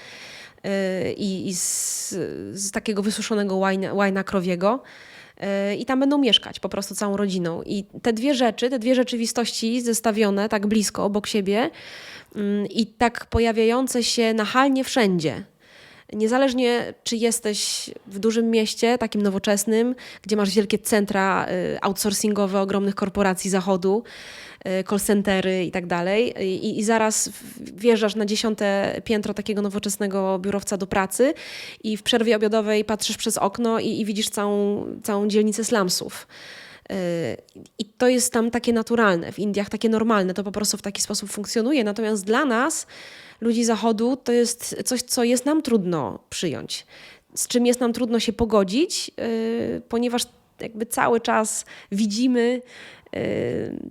i, 1.16 1.48
i 1.48 1.54
z, 1.54 2.08
z 2.52 2.70
takiego 2.70 3.02
wysuszonego 3.02 3.56
łajna, 3.56 3.94
łajna 3.94 4.24
krowiego. 4.24 4.82
E, 5.40 5.76
I 5.76 5.84
tam 5.84 6.00
będą 6.00 6.18
mieszkać 6.18 6.60
po 6.60 6.68
prostu 6.68 6.94
całą 6.94 7.16
rodziną. 7.16 7.62
I 7.62 7.84
te 8.02 8.12
dwie 8.12 8.34
rzeczy, 8.34 8.70
te 8.70 8.78
dwie 8.78 8.94
rzeczywistości 8.94 9.80
zestawione 9.80 10.48
tak 10.48 10.66
blisko 10.66 11.04
obok 11.04 11.26
siebie 11.26 11.70
mm, 12.36 12.66
i 12.66 12.86
tak 12.86 13.26
pojawiające 13.26 14.04
się 14.04 14.34
nachalnie 14.34 14.84
wszędzie. 14.84 15.44
Niezależnie, 16.12 16.94
czy 17.04 17.16
jesteś 17.16 17.90
w 18.06 18.18
dużym 18.18 18.50
mieście, 18.50 18.98
takim 18.98 19.22
nowoczesnym, 19.22 19.94
gdzie 20.22 20.36
masz 20.36 20.50
wielkie 20.50 20.78
centra 20.78 21.46
y, 21.48 21.80
outsourcingowe 21.80 22.60
ogromnych 22.60 22.94
korporacji 22.94 23.50
zachodu, 23.50 24.02
y, 24.06 24.47
call 24.88 25.00
centery 25.00 25.64
i 25.64 25.70
tak 25.70 25.86
dalej, 25.86 26.34
i, 26.46 26.78
i 26.78 26.84
zaraz 26.84 27.30
wjeżdżasz 27.60 28.14
na 28.14 28.26
dziesiąte 28.26 29.00
piętro 29.04 29.34
takiego 29.34 29.62
nowoczesnego 29.62 30.38
biurowca 30.38 30.76
do 30.76 30.86
pracy 30.86 31.34
i 31.84 31.96
w 31.96 32.02
przerwie 32.02 32.36
obiadowej 32.36 32.84
patrzysz 32.84 33.16
przez 33.16 33.38
okno 33.38 33.80
i, 33.80 34.00
i 34.00 34.04
widzisz 34.04 34.28
całą, 34.28 34.86
całą 35.02 35.28
dzielnicę 35.28 35.64
slumsów. 35.64 36.26
Y, 36.92 36.94
I 37.78 37.84
to 37.84 38.08
jest 38.08 38.32
tam 38.32 38.50
takie 38.50 38.72
naturalne, 38.72 39.32
w 39.32 39.38
Indiach 39.38 39.68
takie 39.68 39.88
normalne, 39.88 40.34
to 40.34 40.44
po 40.44 40.52
prostu 40.52 40.76
w 40.76 40.82
taki 40.82 41.02
sposób 41.02 41.30
funkcjonuje. 41.30 41.84
Natomiast 41.84 42.24
dla 42.24 42.44
nas, 42.44 42.86
ludzi 43.40 43.64
Zachodu, 43.64 44.16
to 44.16 44.32
jest 44.32 44.82
coś, 44.84 45.02
co 45.02 45.24
jest 45.24 45.46
nam 45.46 45.62
trudno 45.62 46.18
przyjąć, 46.30 46.86
z 47.34 47.48
czym 47.48 47.66
jest 47.66 47.80
nam 47.80 47.92
trudno 47.92 48.20
się 48.20 48.32
pogodzić, 48.32 49.10
y, 49.20 49.82
ponieważ 49.88 50.22
jakby 50.60 50.86
cały 50.86 51.20
czas 51.20 51.64
widzimy 51.92 52.40
y, 52.40 52.62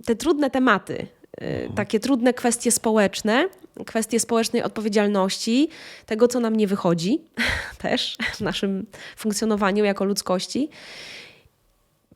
te 0.04 0.16
trudne 0.16 0.50
tematy, 0.50 1.06
y, 1.42 1.70
takie 1.74 2.00
trudne 2.00 2.34
kwestie 2.34 2.70
społeczne, 2.70 3.48
kwestie 3.86 4.20
społecznej 4.20 4.62
odpowiedzialności, 4.62 5.68
tego, 6.06 6.28
co 6.28 6.40
nam 6.40 6.56
nie 6.56 6.66
wychodzi 6.66 7.20
też 7.82 8.16
w 8.34 8.40
naszym 8.40 8.86
funkcjonowaniu 9.16 9.84
jako 9.84 10.04
ludzkości. 10.04 10.68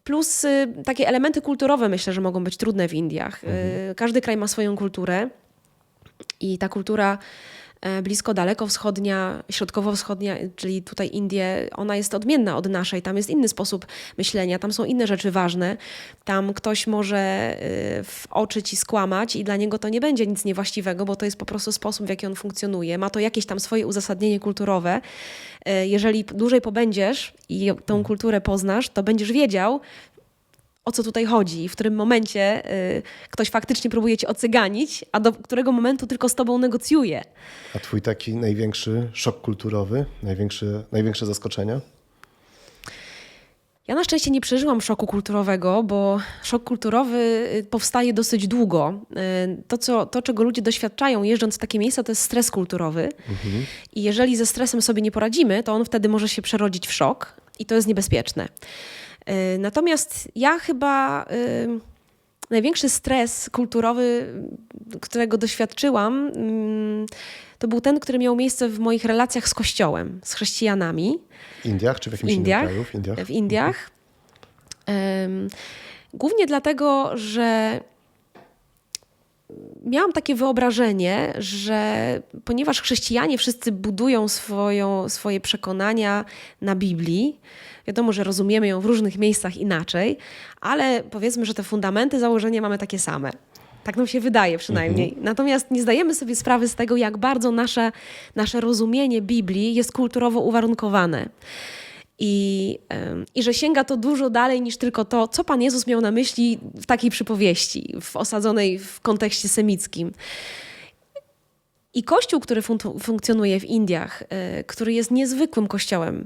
Plus 0.04 0.44
y, 0.44 0.68
takie 0.84 1.08
elementy 1.08 1.40
kulturowe 1.40 1.88
myślę, 1.88 2.12
że 2.12 2.20
mogą 2.20 2.44
być 2.44 2.56
trudne 2.56 2.88
w 2.88 2.94
Indiach. 2.94 3.44
Y, 3.44 3.94
Każdy 3.94 4.20
kraj 4.20 4.36
ma 4.36 4.48
swoją 4.48 4.76
kulturę 4.76 5.28
i 6.40 6.58
ta 6.58 6.68
kultura 6.68 7.18
blisko 8.02 8.34
dalekowschodnia, 8.34 9.42
środkowo-wschodnia, 9.50 10.36
czyli 10.56 10.82
tutaj 10.82 11.10
Indie, 11.12 11.68
ona 11.76 11.96
jest 11.96 12.14
odmienna 12.14 12.56
od 12.56 12.68
naszej. 12.68 13.02
Tam 13.02 13.16
jest 13.16 13.30
inny 13.30 13.48
sposób 13.48 13.86
myślenia, 14.18 14.58
tam 14.58 14.72
są 14.72 14.84
inne 14.84 15.06
rzeczy 15.06 15.30
ważne. 15.30 15.76
Tam 16.24 16.54
ktoś 16.54 16.86
może 16.86 17.56
y, 18.00 18.04
w 18.04 18.26
oczy 18.30 18.62
ci 18.62 18.76
skłamać 18.76 19.36
i 19.36 19.44
dla 19.44 19.56
niego 19.56 19.78
to 19.78 19.88
nie 19.88 20.00
będzie 20.00 20.26
nic 20.26 20.44
niewłaściwego, 20.44 21.04
bo 21.04 21.16
to 21.16 21.24
jest 21.24 21.36
po 21.36 21.46
prostu 21.46 21.72
sposób, 21.72 22.06
w 22.06 22.08
jaki 22.08 22.26
on 22.26 22.34
funkcjonuje. 22.34 22.98
Ma 22.98 23.10
to 23.10 23.20
jakieś 23.20 23.46
tam 23.46 23.60
swoje 23.60 23.86
uzasadnienie 23.86 24.40
kulturowe. 24.40 25.00
Y, 25.68 25.86
Jeżeli 25.86 26.24
dłużej 26.24 26.60
pobędziesz 26.60 27.32
i 27.48 27.72
tą 27.86 28.04
kulturę 28.04 28.40
poznasz, 28.40 28.88
to 28.88 29.02
będziesz 29.02 29.32
wiedział, 29.32 29.80
o 30.84 30.92
co 30.92 31.02
tutaj 31.02 31.24
chodzi 31.24 31.64
i 31.64 31.68
w 31.68 31.72
którym 31.72 31.94
momencie 31.94 32.70
y, 32.98 33.02
ktoś 33.30 33.50
faktycznie 33.50 33.90
próbuje 33.90 34.16
cię 34.16 34.28
ocyganić, 34.28 35.04
a 35.12 35.20
do 35.20 35.32
którego 35.32 35.72
momentu 35.72 36.06
tylko 36.06 36.28
z 36.28 36.34
tobą 36.34 36.58
negocjuje. 36.58 37.24
A 37.74 37.78
twój 37.78 38.02
taki 38.02 38.34
największy 38.34 39.10
szok 39.12 39.40
kulturowy, 39.40 40.04
największy, 40.22 40.84
największe 40.92 41.26
zaskoczenia? 41.26 41.80
Ja 43.88 43.94
na 43.94 44.04
szczęście 44.04 44.30
nie 44.30 44.40
przeżyłam 44.40 44.80
szoku 44.80 45.06
kulturowego, 45.06 45.82
bo 45.82 46.20
szok 46.42 46.64
kulturowy 46.64 47.48
y, 47.56 47.64
powstaje 47.70 48.12
dosyć 48.12 48.48
długo. 48.48 48.94
Y, 49.10 49.62
To, 49.68 49.78
co, 49.78 50.06
to, 50.06 50.22
czego 50.22 50.42
ludzie 50.42 50.62
doświadczają 50.62 51.22
jeżdżąc 51.22 51.54
w 51.54 51.58
takie 51.58 51.78
miejsca, 51.78 52.02
to 52.02 52.12
jest 52.12 52.22
stres 52.22 52.50
kulturowy. 52.50 53.08
I 53.92 54.02
jeżeli 54.02 54.36
ze 54.36 54.46
stresem 54.46 54.82
sobie 54.82 55.02
nie 55.02 55.10
poradzimy, 55.10 55.62
to 55.62 55.72
on 55.72 55.84
wtedy 55.84 56.08
może 56.08 56.28
się 56.28 56.42
przerodzić 56.42 56.86
w 56.86 56.92
szok 56.92 57.34
i 57.58 57.66
to 57.66 57.74
jest 57.74 57.88
niebezpieczne. 57.88 58.48
Y, 59.28 59.58
Natomiast 59.58 60.28
ja 60.36 60.58
chyba 60.58 61.24
y, 61.30 61.68
największy 62.50 62.88
stres 62.88 63.50
kulturowy, 63.50 64.26
którego 65.00 65.38
doświadczyłam, 65.38 66.30
mm, 66.36 67.06
to 67.58 67.68
był 67.68 67.80
ten, 67.80 68.00
który 68.00 68.18
miał 68.18 68.36
miejsce 68.36 68.68
w 68.68 68.78
moich 68.78 69.04
relacjach 69.04 69.48
z 69.48 69.54
Kościołem, 69.54 70.20
z 70.24 70.34
chrześcijanami 70.34 71.18
W 71.62 71.66
Indiach 71.66 72.00
czy 72.00 72.10
w 72.10 72.12
jakimś 72.12 72.32
Indiach. 72.32 72.62
innym 72.62 72.68
kraju? 72.74 72.84
W 72.84 72.94
Indiach. 72.94 73.26
W 73.26 73.30
Indiach. 73.30 73.90
Em, 74.86 75.48
Głównie 76.14 76.46
dlatego, 76.46 77.16
że 77.16 77.80
miałam 79.84 80.12
takie 80.12 80.34
wyobrażenie, 80.34 81.34
że 81.38 82.20
ponieważ 82.44 82.82
chrześcijanie 82.82 83.38
wszyscy 83.38 83.72
budują 83.72 84.28
swoją, 84.28 85.08
swoje 85.08 85.40
przekonania 85.40 86.24
na 86.60 86.76
Biblii, 86.76 87.40
wiadomo, 87.86 88.12
że 88.12 88.24
rozumiemy 88.24 88.68
ją 88.68 88.80
w 88.80 88.84
różnych 88.84 89.18
miejscach 89.18 89.56
inaczej, 89.56 90.18
ale 90.60 91.02
powiedzmy, 91.10 91.46
że 91.46 91.54
te 91.54 91.62
fundamenty 91.62 92.20
założenia 92.20 92.60
mamy 92.60 92.78
takie 92.78 92.98
same. 92.98 93.30
Tak 93.84 93.96
nam 93.96 94.06
się 94.06 94.20
wydaje 94.20 94.58
przynajmniej. 94.58 95.16
Natomiast 95.20 95.70
nie 95.70 95.82
zdajemy 95.82 96.14
sobie 96.14 96.36
sprawy 96.36 96.68
z 96.68 96.74
tego, 96.74 96.96
jak 96.96 97.18
bardzo 97.18 97.50
nasze, 97.50 97.92
nasze 98.36 98.60
rozumienie 98.60 99.22
Biblii 99.22 99.74
jest 99.74 99.92
kulturowo 99.92 100.40
uwarunkowane. 100.40 101.28
I, 102.18 102.78
I 103.34 103.42
że 103.42 103.54
sięga 103.54 103.84
to 103.84 103.96
dużo 103.96 104.30
dalej 104.30 104.62
niż 104.62 104.76
tylko 104.76 105.04
to, 105.04 105.28
co 105.28 105.44
Pan 105.44 105.62
Jezus 105.62 105.86
miał 105.86 106.00
na 106.00 106.10
myśli 106.10 106.58
w 106.74 106.86
takiej 106.86 107.10
przypowieści, 107.10 107.94
w 108.00 108.16
osadzonej 108.16 108.78
w 108.78 109.00
kontekście 109.00 109.48
semickim. 109.48 110.12
I 111.94 112.02
kościół, 112.02 112.40
który 112.40 112.62
fun- 112.62 113.00
funkcjonuje 113.00 113.60
w 113.60 113.64
Indiach, 113.64 114.22
y, 114.22 114.64
który 114.64 114.92
jest 114.92 115.10
niezwykłym 115.10 115.68
kościołem, 115.68 116.24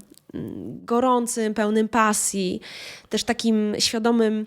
gorącym, 0.85 1.55
pełnym 1.55 1.89
pasji, 1.89 2.61
też 3.09 3.25
takim 3.25 3.75
świadomym 3.79 4.47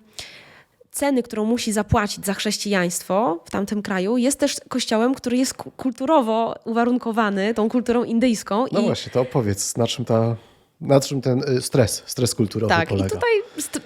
ceny, 0.91 1.24
którą 1.24 1.46
musi 1.46 1.72
zapłacić 1.72 2.25
za 2.25 2.34
chrześcijaństwo 2.34 3.43
w 3.46 3.51
tamtym 3.51 3.81
kraju, 3.81 4.17
jest 4.17 4.39
też 4.39 4.55
kościołem, 4.69 5.13
który 5.15 5.38
jest 5.38 5.53
ku- 5.53 5.72
kulturowo 5.72 6.55
uwarunkowany 6.65 7.53
tą 7.53 7.69
kulturą 7.69 8.03
indyjską. 8.03 8.65
No 8.72 8.79
i 8.79 8.86
właśnie, 8.86 9.12
to 9.12 9.22
opowiedz, 9.22 9.77
na 9.77 9.88
czym, 9.88 10.05
ta, 10.05 10.36
na 10.81 11.00
czym 11.00 11.22
ten 11.22 11.43
y, 11.58 11.62
stres, 11.62 12.03
stres 12.05 12.36
kulturowy 12.36 12.69
Tak, 12.75 12.89
polega? 12.89 13.08
i 13.08 13.10
tutaj 13.10 13.29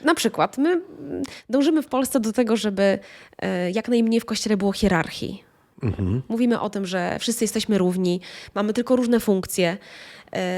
na 0.04 0.16
przykład 0.16 0.58
my 0.58 0.70
mm, 0.70 1.24
dążymy 1.50 1.82
w 1.82 1.88
Polsce 1.88 2.20
do 2.20 2.32
tego, 2.34 2.58
żeby 2.58 3.00
e, 3.40 3.72
jak 3.72 3.90
najmniej 3.90 4.20
w 4.20 4.26
kościele 4.26 4.58
było 4.58 4.72
hierarchii. 4.72 5.44
Mówimy 6.30 6.60
o 6.62 6.70
tym, 6.70 6.86
że 6.86 7.18
wszyscy 7.20 7.44
jesteśmy 7.44 7.78
równi, 7.78 8.22
mamy 8.56 8.74
tylko 8.74 8.96
różne 8.96 9.20
funkcje 9.20 9.78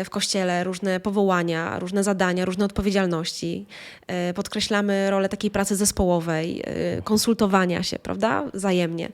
w 0.05 0.09
kościele, 0.09 0.63
różne 0.63 0.99
powołania, 0.99 1.79
różne 1.79 2.03
zadania, 2.03 2.45
różne 2.45 2.65
odpowiedzialności. 2.65 3.65
E, 4.07 4.33
Podkreślamy 4.33 5.09
rolę 5.09 5.29
takiej 5.29 5.51
pracy 5.51 5.75
zespołowej, 5.75 6.61
e, 6.65 7.01
konsultowania 7.01 7.83
się, 7.83 7.99
prawda, 7.99 8.43
wzajemnie. 8.53 9.11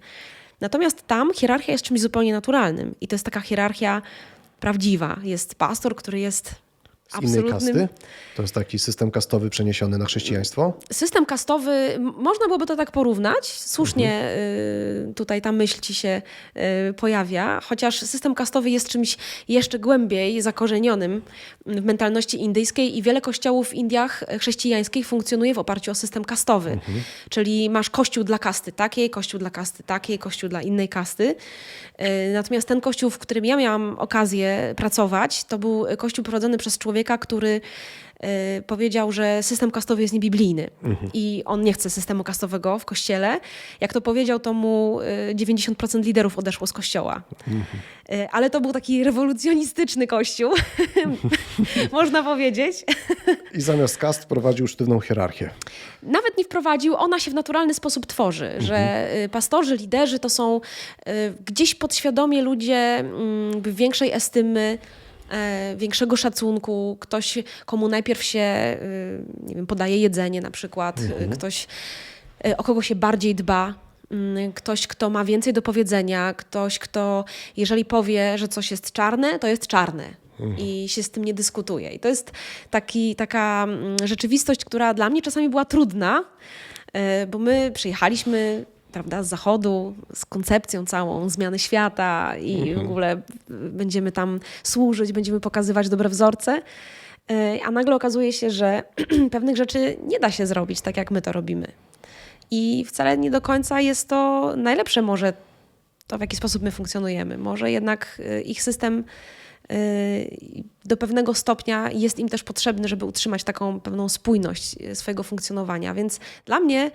Natomiast 0.62 1.08
tam 1.08 1.34
hierarchia 1.34 1.72
jest 1.72 1.84
czymś 1.84 2.01
zupełnie 2.01 2.34
naturalnym 2.34 2.96
i 3.01 3.08
to 3.08 3.15
jest 3.15 3.25
taka 3.25 3.41
hierarchia 3.41 4.01
prawdziwa. 4.60 5.20
Jest 5.24 5.56
pastor, 5.56 5.96
który 5.96 6.20
jest 6.20 6.56
Z 7.20 7.24
innej 7.24 7.51
kasty? 7.51 7.88
To 8.36 8.41
jest 8.41 8.53
taki 8.53 8.80
system 8.80 9.12
kastowy 9.12 9.50
przeniesiony 9.50 9.98
na 9.98 10.06
chrześcijaństwo? 10.06 10.74
System 10.94 11.25
kastowy, 11.25 12.00
można 12.00 12.46
byłoby 12.46 12.65
to 12.65 12.75
tak 12.75 12.91
porównać. 12.91 13.48
Słusznie 13.60 14.36
y, 15.10 15.13
tutaj 15.13 15.41
ta 15.41 15.51
myśl 15.51 15.80
ci 15.82 15.96
się 15.96 16.22
y, 16.89 16.94
pojawia, 16.94 17.60
chociaż 17.63 18.00
system 18.00 18.36
kastowy 18.36 18.70
jest 18.70 18.89
czymś 18.89 19.18
jeszcze 19.48 19.80
głębiej 19.80 20.41
zakorzenionym 20.41 21.22
w 21.65 21.86
mentalności 21.86 22.41
indyjskiej 22.41 22.98
i 22.98 23.01
wiele 23.01 23.22
kościołów 23.22 23.70
w 23.70 23.74
Indiach 23.74 24.24
chrześcijańskich 24.39 25.08
funkcjonuje 25.08 25.53
w 25.53 25.60
oparciu 25.60 25.91
o 25.91 25.96
system 25.96 26.25
kastowy. 26.25 26.80
Czyli 27.30 27.70
masz 27.70 27.89
kościół 27.89 28.24
dla 28.24 28.39
kasty 28.39 28.72
takiej, 28.72 29.10
kościół 29.10 29.39
dla 29.39 29.50
kasty 29.50 29.84
takiej, 29.84 30.20
kościół 30.20 30.50
dla 30.50 30.62
innej 30.62 30.89
kasty. 30.89 31.36
Y, 32.01 32.34
Natomiast 32.34 32.68
ten 32.68 32.82
kościół, 32.82 33.10
w 33.10 33.18
którym 33.18 33.46
ja 33.46 33.56
miałam 33.58 34.00
okazję 34.00 34.74
pracować, 34.77 35.44
to 35.44 35.58
był 35.58 35.86
kościół 35.98 36.24
prowadzony 36.24 36.58
przez 36.58 36.77
człowieka, 36.77 37.00
który 37.03 37.62
y, 38.58 38.62
powiedział, 38.67 39.12
że 39.12 39.43
system 39.43 39.72
kastowy 39.72 40.01
jest 40.01 40.13
niebiblijny 40.13 40.70
i 41.13 41.43
on 41.46 41.62
nie 41.62 41.74
chce 41.74 41.89
systemu 41.89 42.24
kastowego 42.24 42.79
w 42.79 42.86
kościele. 42.86 43.39
Jak 43.81 43.93
to 43.93 44.01
powiedział, 44.01 44.39
to 44.39 44.53
mu 44.53 45.00
y, 45.31 45.36
90% 45.36 46.03
liderów 46.03 46.38
odeszło 46.39 46.67
z 46.67 46.74
kościoła. 46.74 47.22
Y, 48.12 48.29
Ale 48.31 48.50
to 48.50 48.62
był 48.62 48.74
taki 48.74 49.03
rewolucjonistyczny 49.03 50.08
kościół, 50.08 50.53
można 51.91 52.24
powiedzieć. 52.24 52.86
I 53.53 53.62
zamiast 53.62 53.98
kast 53.98 54.25
prowadził 54.25 54.67
sztywną 54.67 55.00
hierarchię. 55.00 55.50
Nawet 56.03 56.38
nie 56.38 56.43
wprowadził, 56.43 56.96
ona 56.96 57.20
się 57.20 57.31
w 57.31 57.34
naturalny 57.34 57.74
sposób 57.74 58.05
tworzy, 58.05 58.51
że 58.60 59.08
y, 59.24 59.29
pastorzy, 59.29 59.75
liderzy 59.75 60.20
to 60.20 60.29
są 60.29 60.62
y, 61.08 61.12
gdzieś 61.46 61.75
podświadomie 61.75 62.41
ludzie 62.41 62.75
mm, 62.75 63.62
większej 63.62 64.12
estymy, 64.12 64.77
większego 65.77 66.15
szacunku, 66.17 66.97
ktoś, 67.00 67.38
komu 67.65 67.88
najpierw 67.88 68.23
się 68.23 68.77
y, 68.81 69.47
nie 69.47 69.55
wiem, 69.55 69.67
podaje 69.67 69.97
jedzenie 69.97 70.41
na 70.41 70.51
przykład, 70.51 71.00
y, 71.00 71.29
ktoś, 71.31 71.67
y, 72.47 72.57
o 72.57 72.63
kogo 72.63 72.81
się 72.81 72.95
bardziej 72.95 73.35
dba. 73.35 73.73
mm, 74.11 74.53
Ktoś, 74.53 74.88
kto 74.88 75.09
ma 75.09 75.25
więcej 75.25 75.53
do 75.53 75.61
powiedzenia, 75.61 76.33
ktoś, 76.33 76.79
kto, 76.79 77.25
jeżeli 77.57 77.85
powie, 77.85 78.38
że 78.38 78.47
coś 78.47 78.71
jest 78.71 78.91
czarne, 78.91 79.39
to 79.39 79.47
jest 79.47 79.67
czarne. 79.67 80.03
I 80.57 80.89
się 80.89 81.03
z 81.03 81.09
tym 81.09 81.25
nie 81.25 81.33
dyskutuje. 81.33 81.89
I 81.89 82.00
to 82.00 82.07
jest 82.07 82.31
taki, 82.69 83.15
taka 83.15 83.63
mm, 83.63 83.95
rzeczywistość, 84.03 84.65
która 84.65 84.93
dla 84.93 85.09
mnie 85.09 85.21
czasami 85.21 85.50
była 85.50 85.65
trudna, 85.65 86.23
e, 86.93 87.27
bo 87.27 87.39
my 87.39 87.71
przyjechaliśmy 87.73 88.65
prawda, 88.91 89.24
z 89.24 89.27
zachodu, 89.27 89.95
z 90.13 90.25
koncepcją 90.25 90.86
całą 90.86 91.29
zmiany 91.29 91.60
świata 91.60 92.38
i 92.38 92.75
w 92.75 92.79
ogóle 92.79 93.21
będziemy 93.50 94.12
tam 94.12 94.39
służyć, 94.63 95.12
będziemy 95.12 95.39
pokazywać 95.39 95.89
dobre 95.89 96.10
wzorce. 96.10 96.62
E, 97.31 97.60
A 97.65 97.71
nagle 97.71 97.95
okazuje 97.95 98.33
się, 98.33 98.50
że 98.50 98.83
pewnych 99.31 99.57
rzeczy 99.57 99.98
nie 100.07 100.19
da 100.19 100.31
się 100.31 100.45
zrobić 100.45 100.81
tak, 100.81 100.98
jak 100.98 101.12
my 101.12 101.21
to 101.21 101.31
robimy. 101.31 101.67
I 102.51 102.86
wcale 102.86 103.17
nie 103.17 103.31
do 103.31 103.41
końca 103.41 103.81
jest 103.81 104.10
to 104.10 104.53
najlepsze 104.57 105.01
może 105.01 105.33
to, 106.07 106.17
w 106.17 106.21
jaki 106.21 106.36
sposób 106.36 106.63
my 106.63 106.71
funkcjonujemy. 106.71 107.38
Może 107.38 107.71
jednak 107.71 108.21
y, 108.39 108.41
ich 108.41 108.63
system 108.63 109.03
y, 109.71 110.38
do 110.86 110.98
pewnego 110.98 111.33
stopnia 111.33 111.91
jest 111.91 112.19
im 112.19 112.29
też 112.29 112.43
potrzebny, 112.43 112.88
żeby 112.88 113.05
utrzymać 113.05 113.43
taką 113.43 113.79
pewną 113.79 114.10
spójność 114.10 114.75
swojego 114.93 115.24
funkcjonowania. 115.24 115.93
Więc 115.93 116.19
dla 116.45 116.60
mnie 116.60 116.91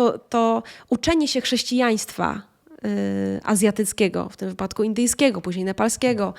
to, 0.00 0.18
to 0.18 0.62
uczenie 0.88 1.28
się 1.28 1.40
chrześcijaństwa 1.40 2.42
y, 2.84 3.40
azjatyckiego, 3.44 4.28
w 4.28 4.36
tym 4.36 4.48
wypadku 4.48 4.82
indyjskiego, 4.82 5.40
później 5.40 5.64
nepalskiego, 5.64 6.34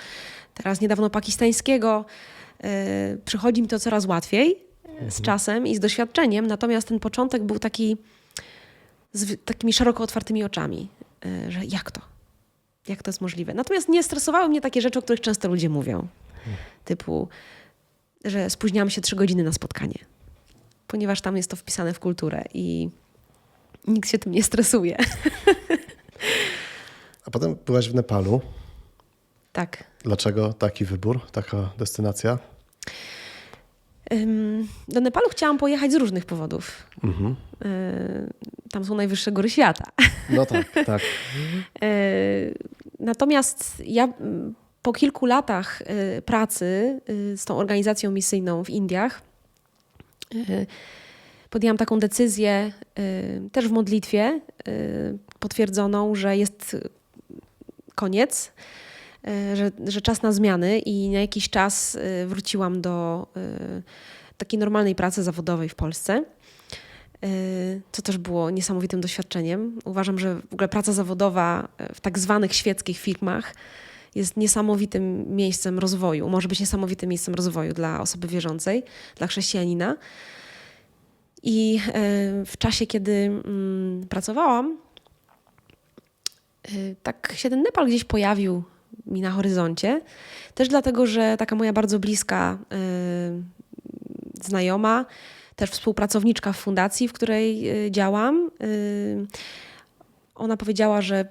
teraz 0.53 0.81
niedawno 0.81 1.09
pakistańskiego, 1.09 2.05
y, 2.65 2.67
przychodzi 3.25 3.61
mi 3.61 3.67
to 3.67 3.79
coraz 3.79 4.05
łatwiej 4.05 4.57
z 5.09 5.21
czasem 5.21 5.67
i 5.67 5.75
z 5.75 5.79
doświadczeniem, 5.79 6.47
natomiast 6.47 6.87
ten 6.87 6.99
początek 6.99 7.43
był 7.43 7.59
taki 7.59 7.97
z 9.13 9.45
takimi 9.45 9.73
szeroko 9.73 10.03
otwartymi 10.03 10.43
oczami, 10.43 10.89
y, 11.25 11.51
że 11.51 11.65
jak 11.65 11.91
to? 11.91 12.01
Jak 12.87 13.03
to 13.03 13.09
jest 13.09 13.21
możliwe? 13.21 13.53
Natomiast 13.53 13.89
nie 13.89 14.03
stresowały 14.03 14.49
mnie 14.49 14.61
takie 14.61 14.81
rzeczy, 14.81 14.99
o 14.99 15.01
których 15.01 15.21
często 15.21 15.47
ludzie 15.47 15.69
mówią. 15.69 16.07
Typu, 16.85 17.27
że 18.25 18.49
spóźniałam 18.49 18.89
się 18.89 19.01
trzy 19.01 19.15
godziny 19.15 19.43
na 19.43 19.53
spotkanie. 19.53 19.97
Ponieważ 20.87 21.21
tam 21.21 21.37
jest 21.37 21.49
to 21.49 21.55
wpisane 21.55 21.93
w 21.93 21.99
kulturę 21.99 22.43
i 22.53 22.89
nikt 23.87 24.09
się 24.09 24.19
tym 24.19 24.31
nie 24.31 24.43
stresuje. 24.43 24.97
A 27.25 27.31
potem 27.31 27.55
byłaś 27.65 27.89
w 27.89 27.95
Nepalu. 27.95 28.41
Tak. 29.53 29.83
Dlaczego 30.03 30.53
taki 30.53 30.85
wybór, 30.85 31.19
taka 31.31 31.69
destynacja? 31.77 32.37
Do 34.87 35.01
Nepalu 35.01 35.29
chciałam 35.29 35.57
pojechać 35.57 35.91
z 35.91 35.95
różnych 35.95 36.25
powodów. 36.25 36.87
Mhm. 37.03 37.35
Y, 37.65 38.33
Tam 38.71 38.85
są 38.85 38.95
najwyższe 38.95 39.31
góry 39.31 39.49
świata. 39.49 39.83
No 40.29 40.45
tak, 40.45 40.71
tak. 40.85 41.01
E, 41.81 41.87
Natomiast 42.99 43.83
ja 43.85 44.07
po 44.81 44.93
kilku 44.93 45.25
latach 45.25 45.81
e, 45.81 46.21
pracy 46.21 46.99
e, 47.33 47.37
z 47.37 47.45
tą 47.45 47.57
organizacją 47.57 48.11
misyjną 48.11 48.63
w 48.63 48.69
Indiach 48.69 49.21
e, 50.35 50.65
podjęłam 51.51 51.77
taką 51.77 51.99
decyzję, 51.99 52.51
e, 52.95 53.49
też 53.51 53.67
w 53.67 53.71
modlitwie, 53.71 54.19
e, 54.21 54.41
potwierdzoną, 55.39 56.15
że 56.15 56.37
jest 56.37 56.77
koniec, 57.95 58.51
e, 59.27 59.55
że, 59.55 59.71
że 59.87 60.01
czas 60.01 60.21
na 60.21 60.31
zmiany 60.31 60.79
i 60.79 61.09
na 61.09 61.19
jakiś 61.19 61.49
czas 61.49 61.97
wróciłam 62.27 62.81
do 62.81 63.27
takiej 64.37 64.59
normalnej 64.59 64.95
pracy 64.95 65.23
zawodowej 65.23 65.69
w 65.69 65.75
Polsce. 65.75 66.23
Y, 67.25 67.81
co 67.91 68.01
też 68.01 68.17
było 68.17 68.49
niesamowitym 68.49 69.01
doświadczeniem. 69.01 69.79
Uważam, 69.85 70.19
że 70.19 70.35
w 70.35 70.53
ogóle 70.53 70.67
praca 70.67 70.93
zawodowa 70.93 71.67
y, 71.91 71.93
w 71.95 72.01
tak 72.01 72.19
zwanych 72.19 72.55
świeckich 72.55 72.99
firmach 72.99 73.55
jest 74.15 74.37
niesamowitym 74.37 75.35
miejscem 75.35 75.79
rozwoju, 75.79 76.29
może 76.29 76.47
być 76.47 76.59
niesamowitym 76.59 77.09
miejscem 77.09 77.35
rozwoju 77.35 77.73
dla 77.73 78.01
osoby 78.01 78.27
wierzącej, 78.27 78.83
dla 79.15 79.27
chrześcijanina. 79.27 79.97
I 81.43 81.79
y, 81.87 82.45
w 82.45 82.57
czasie, 82.57 82.87
kiedy 82.87 83.11
mm, 83.11 84.07
pracowałam, 84.09 84.77
y, 86.73 86.95
tak 87.03 87.33
się 87.35 87.49
ten 87.49 87.61
Nepal 87.61 87.87
gdzieś 87.87 88.03
pojawił 88.03 88.63
mi 89.05 89.21
na 89.21 89.31
horyzoncie. 89.31 90.01
Też 90.55 90.67
dlatego, 90.67 91.05
że 91.05 91.35
taka 91.37 91.55
moja 91.55 91.73
bardzo 91.73 91.99
bliska 91.99 92.57
y, 92.73 94.43
znajoma, 94.43 95.05
też 95.55 95.69
współpracowniczka 95.69 96.53
w 96.53 96.57
fundacji, 96.57 97.07
w 97.07 97.13
której 97.13 97.63
działam, 97.91 98.51
ona 100.35 100.57
powiedziała, 100.57 101.01
że 101.01 101.25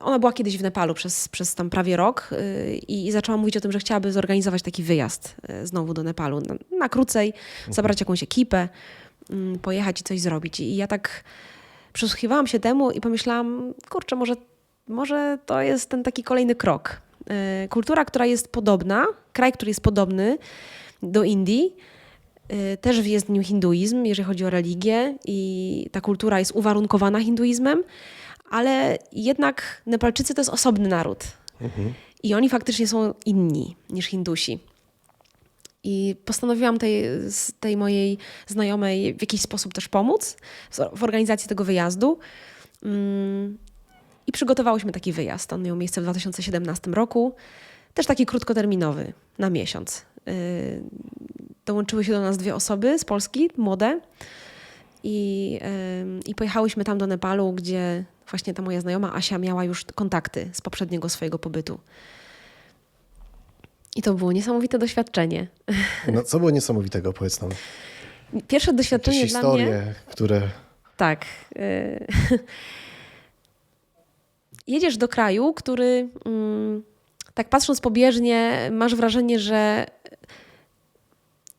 ona 0.00 0.18
była 0.18 0.32
kiedyś 0.32 0.58
w 0.58 0.62
Nepalu 0.62 0.94
przez, 0.94 1.28
przez 1.28 1.54
tam 1.54 1.70
prawie 1.70 1.96
rok 1.96 2.30
i, 2.88 3.06
i 3.06 3.12
zaczęła 3.12 3.38
mówić 3.38 3.56
o 3.56 3.60
tym, 3.60 3.72
że 3.72 3.78
chciałaby 3.78 4.12
zorganizować 4.12 4.62
taki 4.62 4.82
wyjazd 4.82 5.36
znowu 5.64 5.94
do 5.94 6.02
Nepalu. 6.02 6.40
Na, 6.40 6.54
na 6.78 6.88
krócej, 6.88 7.32
zabrać 7.70 8.00
jakąś 8.00 8.22
ekipę, 8.22 8.68
pojechać 9.62 10.00
i 10.00 10.04
coś 10.04 10.20
zrobić. 10.20 10.60
I 10.60 10.76
ja 10.76 10.86
tak 10.86 11.24
przysłuchiwałam 11.92 12.46
się 12.46 12.60
temu 12.60 12.90
i 12.90 13.00
pomyślałam, 13.00 13.74
kurczę, 13.90 14.16
może, 14.16 14.34
może 14.88 15.38
to 15.46 15.60
jest 15.60 15.88
ten 15.88 16.02
taki 16.02 16.22
kolejny 16.22 16.54
krok. 16.54 17.00
Y, 17.64 17.68
Kultura, 17.68 18.04
która 18.04 18.26
jest 18.26 18.52
podobna, 18.52 19.06
kraj, 19.32 19.52
który 19.52 19.70
jest 19.70 19.80
podobny 19.80 20.38
do 21.02 21.24
Indii, 21.24 21.76
y, 22.52 22.76
też 22.76 23.06
jest 23.06 23.26
w 23.26 23.30
nim 23.30 23.42
hinduizm, 23.42 24.04
jeżeli 24.04 24.26
chodzi 24.26 24.44
o 24.44 24.50
religię 24.50 25.18
i 25.24 25.88
ta 25.92 26.00
kultura 26.00 26.38
jest 26.38 26.52
uwarunkowana 26.52 27.20
hinduizmem, 27.20 27.84
ale 28.50 28.98
jednak 29.12 29.82
Nepalczycy 29.86 30.34
to 30.34 30.40
jest 30.40 30.50
osobny 30.50 30.88
naród. 30.88 31.24
I 32.22 32.34
oni 32.34 32.48
faktycznie 32.48 32.86
są 32.86 33.14
inni 33.26 33.76
niż 33.90 34.06
Hindusi. 34.06 34.58
I 35.84 36.16
postanowiłam 36.24 36.78
tej, 36.78 37.04
tej 37.60 37.76
mojej 37.76 38.18
znajomej 38.46 39.14
w 39.14 39.20
jakiś 39.20 39.40
sposób 39.40 39.74
też 39.74 39.88
pomóc 39.88 40.36
w- 40.94 41.02
organizacji 41.04 41.48
tego 41.48 41.64
wyjazdu. 41.64 42.18
Mm, 42.84 43.58
I 44.26 44.32
przygotowałyśmy 44.32 44.92
taki 44.92 45.12
wyjazd. 45.12 45.52
On 45.52 45.62
miał 45.62 45.76
miejsce 45.76 46.00
w 46.00 46.04
2017 46.04 46.90
roku. 46.90 47.34
Też 47.94 48.06
taki 48.06 48.26
krótkoterminowy, 48.26 49.12
na 49.38 49.50
miesiąc. 49.50 50.02
Yy, 50.26 50.32
Dołączyły 51.66 52.04
się 52.04 52.12
do 52.12 52.20
nas 52.20 52.36
dwie 52.36 52.54
osoby 52.54 52.98
z 52.98 53.04
Polski, 53.04 53.50
młode. 53.56 54.00
I, 55.04 55.58
ym, 56.02 56.20
I 56.26 56.34
pojechałyśmy 56.34 56.84
tam 56.84 56.98
do 56.98 57.06
Nepalu, 57.06 57.52
gdzie 57.52 58.04
właśnie 58.30 58.54
ta 58.54 58.62
moja 58.62 58.80
znajoma 58.80 59.14
Asia 59.14 59.38
miała 59.38 59.64
już 59.64 59.84
kontakty 59.94 60.50
z 60.52 60.60
poprzedniego 60.60 61.08
swojego 61.08 61.38
pobytu. 61.38 61.78
I 63.96 64.02
to 64.02 64.14
było 64.14 64.32
niesamowite 64.32 64.78
doświadczenie. 64.78 65.48
No, 66.12 66.22
co 66.22 66.38
było 66.38 66.50
niesamowitego, 66.50 67.12
powiedz 67.12 67.40
nam. 67.40 67.50
Pierwsze 68.48 68.70
Jakieś 68.70 68.76
doświadczenie 68.76 69.26
dla 69.26 69.40
mnie. 69.40 69.50
historie, 69.50 69.94
które... 70.06 70.42
Tak. 70.96 71.24
y, 71.56 72.06
Jedziesz 74.66 74.96
do 74.96 75.08
kraju, 75.08 75.54
który 75.54 76.08
mm, 76.24 76.82
tak 77.34 77.48
patrząc 77.48 77.80
pobieżnie, 77.80 78.68
masz 78.72 78.94
wrażenie, 78.94 79.38
że, 79.38 79.86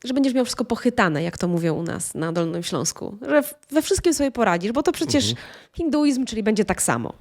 że 0.03 0.13
będziesz 0.13 0.33
miał 0.33 0.45
wszystko 0.45 0.65
pochytane, 0.65 1.23
jak 1.23 1.37
to 1.37 1.47
mówią 1.47 1.73
u 1.75 1.83
nas 1.83 2.15
na 2.15 2.31
Dolnym 2.31 2.63
Śląsku. 2.63 3.17
Że 3.29 3.43
we 3.71 3.81
wszystkim 3.81 4.13
sobie 4.13 4.31
poradzisz, 4.31 4.71
bo 4.71 4.83
to 4.83 4.91
przecież 4.91 5.33
hinduizm, 5.73 6.25
czyli 6.25 6.43
będzie 6.43 6.65
tak 6.65 6.81
samo. 6.81 7.13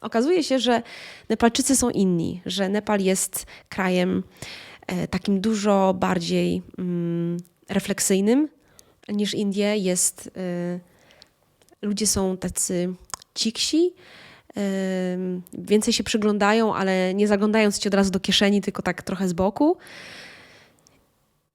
Okazuje 0.00 0.44
się, 0.44 0.58
że 0.58 0.82
Nepalczycy 1.28 1.76
są 1.76 1.90
inni, 1.90 2.42
że 2.46 2.68
Nepal 2.68 3.00
jest 3.00 3.46
krajem 3.68 4.22
e, 4.86 5.08
takim 5.08 5.40
dużo 5.40 5.94
bardziej 5.94 6.62
mm, 6.78 7.36
refleksyjnym 7.68 8.48
niż 9.08 9.34
Indie. 9.34 9.76
Jest 9.76 10.30
e, 10.36 10.80
ludzie 11.82 12.06
są 12.06 12.36
tacy 12.36 12.94
ciksi, 13.34 13.94
ym, 15.14 15.42
więcej 15.52 15.92
się 15.92 16.04
przyglądają, 16.04 16.74
ale 16.74 17.14
nie 17.14 17.28
zaglądając 17.28 17.78
ci 17.78 17.88
od 17.88 17.94
razu 17.94 18.10
do 18.10 18.20
kieszeni, 18.20 18.60
tylko 18.60 18.82
tak 18.82 19.02
trochę 19.02 19.28
z 19.28 19.32
boku. 19.32 19.76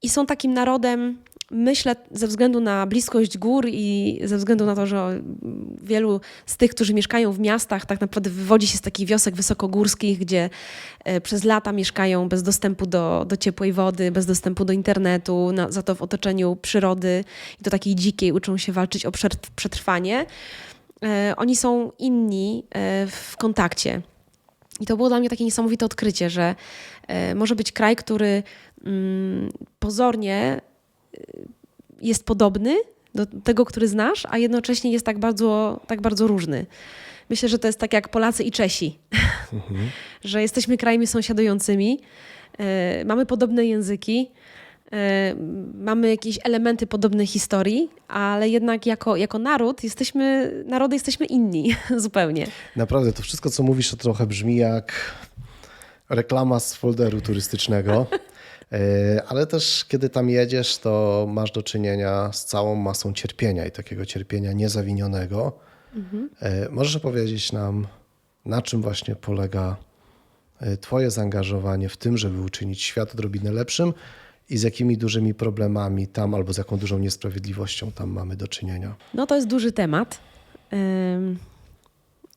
I 0.02 0.10
są 0.10 0.26
takim 0.26 0.54
narodem, 0.54 1.18
myślę, 1.52 1.96
ze 2.12 2.28
względu 2.28 2.60
na 2.60 2.88
bliskość 2.88 3.38
gór 3.38 3.66
i 3.70 4.20
ze 4.24 4.38
względu 4.38 4.66
na 4.66 4.76
to, 4.76 4.86
że 4.86 5.22
wielu 5.82 6.22
z 6.46 6.58
tych, 6.58 6.72
którzy 6.72 6.94
mieszkają 6.94 7.32
w 7.32 7.40
miastach, 7.40 7.86
tak 7.86 8.02
naprawdę 8.02 8.30
wywodzi 8.30 8.68
się 8.68 8.78
z 8.78 8.82
takich 8.82 9.08
wiosek 9.08 9.36
wysokogórskich, 9.36 10.20
gdzie 10.20 10.50
e, 11.04 11.22
przez 11.22 11.44
lata 11.44 11.72
mieszkają 11.72 12.30
bez 12.30 12.44
dostępu 12.44 12.86
do, 12.86 13.26
do 13.28 13.38
ciepłej 13.38 13.74
wody, 13.74 14.12
bez 14.12 14.26
dostępu 14.26 14.66
do 14.66 14.74
internetu, 14.74 15.52
na, 15.52 15.72
za 15.72 15.84
to 15.84 15.96
w 15.96 16.02
otoczeniu 16.02 16.56
przyrody 16.56 17.24
i 17.62 17.64
to 17.64 17.70
takiej 17.70 17.96
dzikiej 17.96 18.32
uczą 18.32 18.58
się 18.58 18.72
walczyć 18.72 19.06
o 19.06 19.12
przet- 19.12 19.50
przetrwanie. 19.56 20.26
E, 21.04 21.34
Oni 21.38 21.56
są 21.56 21.92
inni 22.00 22.64
e, 22.70 23.08
w 23.08 23.38
kontakcie. 23.38 24.02
I 24.80 24.86
to 24.86 24.98
było 24.98 25.10
dla 25.10 25.20
mnie 25.20 25.30
takie 25.30 25.46
niesamowite 25.46 25.86
odkrycie, 25.86 26.30
że 26.30 26.56
może 27.36 27.56
być 27.56 27.72
kraj, 27.72 27.96
który 27.96 28.44
mm, 28.86 29.50
pozornie 29.80 30.62
jest 32.02 32.26
podobny 32.26 32.76
do 33.16 33.26
tego, 33.26 33.66
który 33.66 33.88
znasz, 33.88 34.24
a 34.30 34.38
jednocześnie 34.38 34.92
jest 34.92 35.06
tak 35.06 35.20
bardzo, 35.20 35.80
tak 35.88 36.02
bardzo 36.02 36.28
różny. 36.28 36.66
Myślę, 37.30 37.50
że 37.50 37.60
to 37.60 37.68
jest 37.68 37.80
tak 37.80 37.94
jak 37.94 38.10
Polacy 38.10 38.44
i 38.44 38.52
Czesi, 38.52 39.00
że 40.24 40.42
jesteśmy 40.42 40.78
krajami 40.78 41.08
sąsiadującymi, 41.08 42.00
e, 42.58 43.06
mamy 43.06 43.26
podobne 43.26 43.66
języki, 43.66 44.32
e, 44.92 45.36
mamy 45.74 46.10
jakieś 46.10 46.40
elementy 46.44 46.88
podobnej 46.88 47.28
historii, 47.28 47.90
ale 48.08 48.50
jednak 48.50 48.86
jako, 48.86 49.16
jako 49.16 49.40
naród 49.40 49.84
jesteśmy, 49.84 50.54
narody 50.68 50.96
jesteśmy 50.96 51.26
inni 51.26 51.76
zupełnie. 51.98 52.48
Naprawdę, 52.76 53.14
to 53.14 53.22
wszystko, 53.22 53.50
co 53.50 53.64
mówisz, 53.64 53.90
to 53.90 53.98
trochę 53.98 54.28
brzmi 54.28 54.56
jak 54.56 55.16
reklama 56.10 56.60
z 56.60 56.76
folderu 56.76 57.22
turystycznego. 57.22 58.06
E, 58.72 59.24
Ale 59.28 59.48
też, 59.48 59.86
kiedy 59.86 60.10
tam 60.10 60.30
jedziesz, 60.30 60.78
to 60.78 61.26
masz 61.30 61.52
do 61.52 61.64
czynienia 61.64 62.32
z 62.34 62.46
całą 62.46 62.76
masą 62.76 63.14
cierpienia 63.14 63.66
i 63.66 63.72
takiego 63.72 64.06
cierpienia 64.06 64.54
niezawinionego. 64.54 65.60
E, 66.42 66.70
Możesz 66.70 66.96
opowiedzieć 66.96 67.52
nam, 67.52 67.88
na 68.46 68.62
czym 68.62 68.82
właśnie 68.82 69.16
polega 69.16 69.76
e, 70.60 70.78
Twoje 70.78 71.12
zaangażowanie 71.12 71.90
w 71.90 71.98
tym, 71.98 72.18
żeby 72.18 72.42
uczynić 72.42 72.82
świat 72.82 73.12
odrobinę 73.14 73.52
lepszym 73.52 73.94
i 74.50 74.58
z 74.58 74.64
jakimi 74.64 74.98
dużymi 74.98 75.34
problemami 75.34 76.08
tam 76.08 76.36
albo 76.36 76.54
z 76.54 76.58
jaką 76.58 76.78
dużą 76.78 77.00
niesprawiedliwością 77.00 77.92
tam 77.92 78.10
mamy 78.10 78.36
do 78.36 78.48
czynienia? 78.48 78.96
No 79.14 79.28
to 79.28 79.36
jest 79.36 79.48
duży 79.48 79.72
temat. 79.72 80.20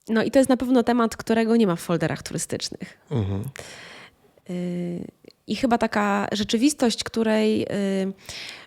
No 0.09 0.23
i 0.23 0.31
to 0.31 0.39
jest 0.39 0.49
na 0.49 0.57
pewno 0.57 0.83
temat, 0.83 1.17
którego 1.17 1.57
nie 1.57 1.67
ma 1.67 1.77
w 1.77 1.81
folderach 1.81 2.23
turystycznych. 2.23 2.99
Mhm. 3.11 3.45
Y, 4.51 5.05
I 5.49 5.57
chyba 5.57 5.79
taka 5.79 6.29
rzeczywistość, 6.33 7.05
której 7.05 7.63
y, 7.63 7.67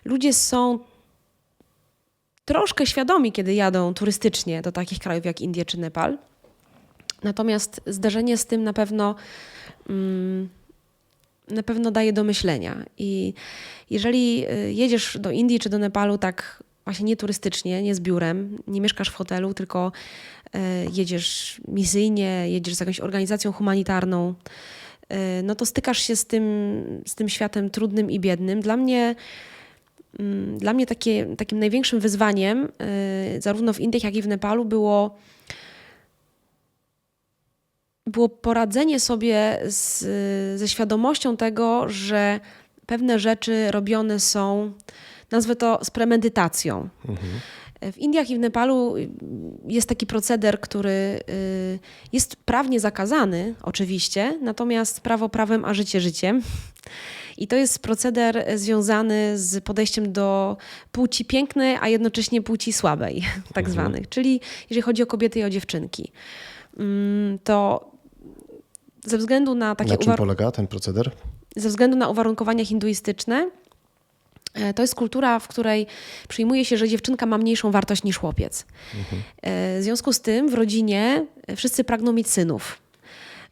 ludzie 0.04 0.32
są 0.32 0.78
troszkę 2.44 2.86
świadomi, 2.86 3.32
kiedy 3.32 3.54
jadą 3.54 3.94
turystycznie 3.94 4.62
do 4.62 4.72
takich 4.72 4.98
krajów 4.98 5.24
jak 5.24 5.40
Indie 5.40 5.64
czy 5.64 5.80
Nepal. 5.80 6.18
Natomiast 7.22 7.80
zdarzenie 7.86 8.36
z 8.36 8.46
tym 8.46 8.64
na 8.64 8.72
pewno 8.72 9.14
mm, 9.88 10.48
na 11.48 11.62
pewno 11.62 11.90
daje 11.90 12.12
do 12.12 12.24
myślenia. 12.24 12.84
I 12.98 13.34
jeżeli 13.90 14.46
y, 14.50 14.72
jedziesz 14.72 15.18
do 15.20 15.30
Indii 15.30 15.60
czy 15.60 15.68
do 15.68 15.78
Nepalu 15.78 16.18
tak 16.18 16.62
właśnie 16.84 17.04
nie 17.04 17.16
turystycznie, 17.16 17.82
nie 17.82 17.94
z 17.94 18.00
biurem, 18.00 18.58
nie 18.66 18.80
mieszkasz 18.80 19.08
w 19.08 19.14
hotelu, 19.14 19.54
tylko 19.54 19.92
y, 20.54 20.58
jedziesz 20.92 21.60
misyjnie, 21.68 22.50
jedziesz 22.50 22.74
z 22.74 22.80
jakąś 22.80 23.00
organizacją 23.00 23.52
humanitarną, 23.52 24.34
no 25.42 25.54
to 25.54 25.66
stykasz 25.66 25.98
się 25.98 26.16
z 26.16 26.26
tym, 26.26 27.02
z 27.06 27.14
tym 27.14 27.28
światem 27.28 27.70
trudnym 27.70 28.10
i 28.10 28.20
biednym. 28.20 28.60
Dla 28.60 28.76
mnie, 28.76 29.14
mm, 30.18 30.58
dla 30.58 30.72
mnie 30.72 30.86
takie, 30.86 31.36
takim 31.36 31.58
największym 31.58 32.00
wyzwaniem, 32.00 32.68
y, 33.36 33.42
zarówno 33.42 33.72
w 33.72 33.80
Indiach, 33.80 34.04
jak 34.04 34.14
i 34.14 34.22
w 34.22 34.28
Nepalu, 34.28 34.64
było 34.64 35.18
było 38.06 38.28
poradzenie 38.28 39.00
sobie 39.00 39.60
z, 39.64 40.04
ze 40.60 40.68
świadomością 40.68 41.36
tego, 41.36 41.88
że 41.88 42.40
pewne 42.86 43.18
rzeczy 43.18 43.70
robione 43.70 44.20
są, 44.20 44.72
nazwę 45.30 45.56
to 45.56 45.78
z 45.84 45.90
premedytacją. 45.90 46.88
W 47.92 47.98
Indiach 47.98 48.30
i 48.30 48.36
w 48.36 48.38
Nepalu 48.38 48.94
jest 49.68 49.88
taki 49.88 50.06
proceder, 50.06 50.60
który 50.60 50.90
y, 50.90 51.78
jest 52.12 52.36
prawnie 52.36 52.80
zakazany, 52.80 53.54
oczywiście, 53.62 54.38
natomiast 54.42 55.00
prawo 55.00 55.28
prawem, 55.28 55.64
a 55.64 55.74
życie 55.74 56.00
życiem. 56.00 56.42
I 57.38 57.46
to 57.46 57.56
jest 57.56 57.78
proceder 57.78 58.44
związany 58.54 59.38
z 59.38 59.64
podejściem 59.64 60.12
do 60.12 60.56
płci 60.92 61.24
pięknej, 61.24 61.76
a 61.80 61.88
jednocześnie 61.88 62.42
płci 62.42 62.72
słabej, 62.72 63.22
tak 63.54 63.70
zwanych. 63.70 64.08
Czyli 64.08 64.40
jeżeli 64.70 64.82
chodzi 64.82 65.02
o 65.02 65.06
kobiety 65.06 65.38
i 65.38 65.44
o 65.44 65.50
dziewczynki, 65.50 66.12
mm, 66.78 67.38
to 67.44 67.90
ze 69.04 69.18
względu 69.18 69.54
na 69.54 69.74
takie 69.74 69.90
Na 69.90 69.96
czym 69.96 70.14
polega 70.14 70.50
ten 70.50 70.66
proceder? 70.66 71.10
ze 71.56 71.68
względu 71.68 71.96
na 71.96 72.08
uwarunkowania 72.08 72.64
hinduistyczne, 72.64 73.50
to 74.74 74.82
jest 74.82 74.94
kultura, 74.94 75.38
w 75.38 75.48
której 75.48 75.86
przyjmuje 76.28 76.64
się, 76.64 76.76
że 76.76 76.88
dziewczynka 76.88 77.26
ma 77.26 77.38
mniejszą 77.38 77.70
wartość 77.70 78.02
niż 78.04 78.18
chłopiec. 78.18 78.66
E, 79.42 79.80
W 79.80 79.82
związku 79.82 80.12
z 80.12 80.20
tym 80.20 80.48
w 80.48 80.54
rodzinie 80.54 81.26
e, 81.46 81.56
wszyscy 81.56 81.84
pragną 81.84 82.12
mieć 82.12 82.28
synów. 82.28 82.78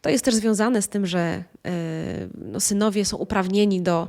To 0.03 0.11
jest 0.11 0.25
też 0.25 0.35
związane 0.35 0.83
z 0.83 0.89
tym, 0.89 1.07
że 1.07 1.19
e, 1.21 1.43
no, 2.39 2.61
synowie 2.61 3.05
są 3.05 3.17
uprawnieni 3.17 3.81
do 3.83 4.09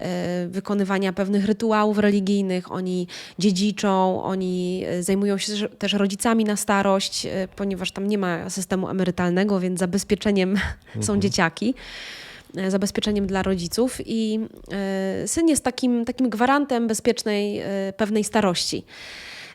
e, 0.00 0.46
wykonywania 0.48 1.12
pewnych 1.12 1.44
rytuałów 1.46 1.98
religijnych, 1.98 2.72
oni 2.72 3.06
dziedziczą, 3.38 4.22
oni 4.22 4.84
e, 4.86 5.02
zajmują 5.02 5.38
się 5.38 5.52
też- 5.78 5.92
rodzicami 5.92 6.44
na 6.44 6.56
starość, 6.56 7.26
e, 7.26 7.48
ponieważ 7.56 7.92
tam 7.92 8.06
nie 8.08 8.18
ma 8.18 8.50
systemu 8.50 8.88
emerytalnego, 8.88 9.60
więc 9.60 9.78
zabezpieczeniem 9.80 10.56
są 11.06 11.20
dzieciaki. 11.20 11.74
e, 11.74 12.29
zabezpieczeniem 12.68 13.26
dla 13.26 13.42
rodziców 13.42 13.98
i 14.06 14.40
e, 14.72 15.28
syn 15.28 15.48
jest 15.48 15.64
takim, 15.64 16.04
takim 16.04 16.30
gwarantem 16.30 16.86
bezpiecznej, 16.86 17.58
e, 17.58 17.92
pewnej 17.96 18.24
starości. 18.24 18.84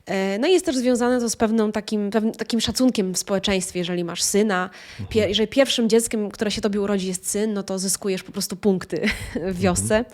E, 0.05 0.39
No 0.39 0.47
i 0.47 0.51
jest 0.51 0.65
też 0.65 0.75
związane 0.75 1.19
to 1.19 1.29
z 1.29 1.35
pewną 1.35 1.71
takim, 1.71 2.09
pewnym 2.09 2.33
takim 2.33 2.61
szacunkiem 2.61 3.13
w 3.13 3.17
społeczeństwie. 3.17 3.79
Jeżeli 3.79 4.03
masz 4.03 4.23
syna, 4.23 4.69
pie, 5.09 5.27
jeżeli 5.27 5.47
pierwszym 5.47 5.89
dzieckiem, 5.89 6.31
które 6.31 6.51
się 6.51 6.61
tobie 6.61 6.81
urodzi 6.81 7.07
jest 7.07 7.29
syn, 7.29 7.53
no 7.53 7.63
to 7.63 7.79
zyskujesz 7.79 8.23
po 8.23 8.31
prostu 8.31 8.55
punkty 8.55 9.01
w 9.53 9.59
wiosce. 9.59 10.05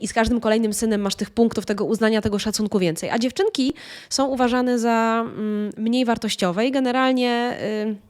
I 0.00 0.08
z 0.08 0.12
każdym 0.12 0.40
kolejnym 0.40 0.72
synem 0.72 1.00
masz 1.00 1.14
tych 1.14 1.30
punktów, 1.30 1.66
tego 1.66 1.84
uznania, 1.84 2.20
tego 2.20 2.38
szacunku 2.38 2.78
więcej. 2.78 3.10
A 3.10 3.18
dziewczynki 3.18 3.74
są 4.10 4.26
uważane 4.26 4.78
za 4.78 5.24
mm, 5.26 5.72
mniej 5.76 6.04
wartościowe 6.04 6.66
i 6.66 6.70
generalnie... 6.70 7.58
Y, 7.96 8.09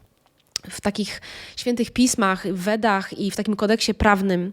w 0.70 0.80
takich 0.80 1.20
świętych 1.56 1.90
pismach, 1.90 2.46
w 2.46 2.58
Wedach 2.58 3.18
i 3.18 3.30
w 3.30 3.36
takim 3.36 3.56
kodeksie 3.56 3.94
prawnym 3.94 4.52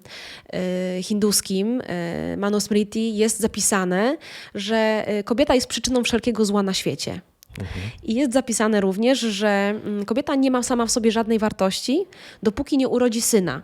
e, 0.54 1.04
hinduskim, 1.04 1.82
e, 1.82 2.38
Manusmriti, 2.38 3.18
jest 3.18 3.40
zapisane, 3.40 4.18
że 4.56 5.04
e, 5.08 5.24
kobieta 5.24 5.56
jest 5.56 5.68
przyczyną 5.68 6.04
wszelkiego 6.04 6.46
zła 6.46 6.64
na 6.64 6.74
świecie. 6.74 7.22
I 8.04 8.16
jest 8.16 8.34
zapisane 8.34 8.82
również, 8.82 9.20
że 9.20 9.48
mm, 9.48 10.06
kobieta 10.06 10.36
nie 10.36 10.52
ma 10.52 10.64
sama 10.64 10.86
w 10.86 10.92
sobie 10.92 11.12
żadnej 11.12 11.40
wartości, 11.40 12.06
dopóki 12.44 12.78
nie 12.78 12.88
urodzi 12.88 13.22
syna. 13.22 13.62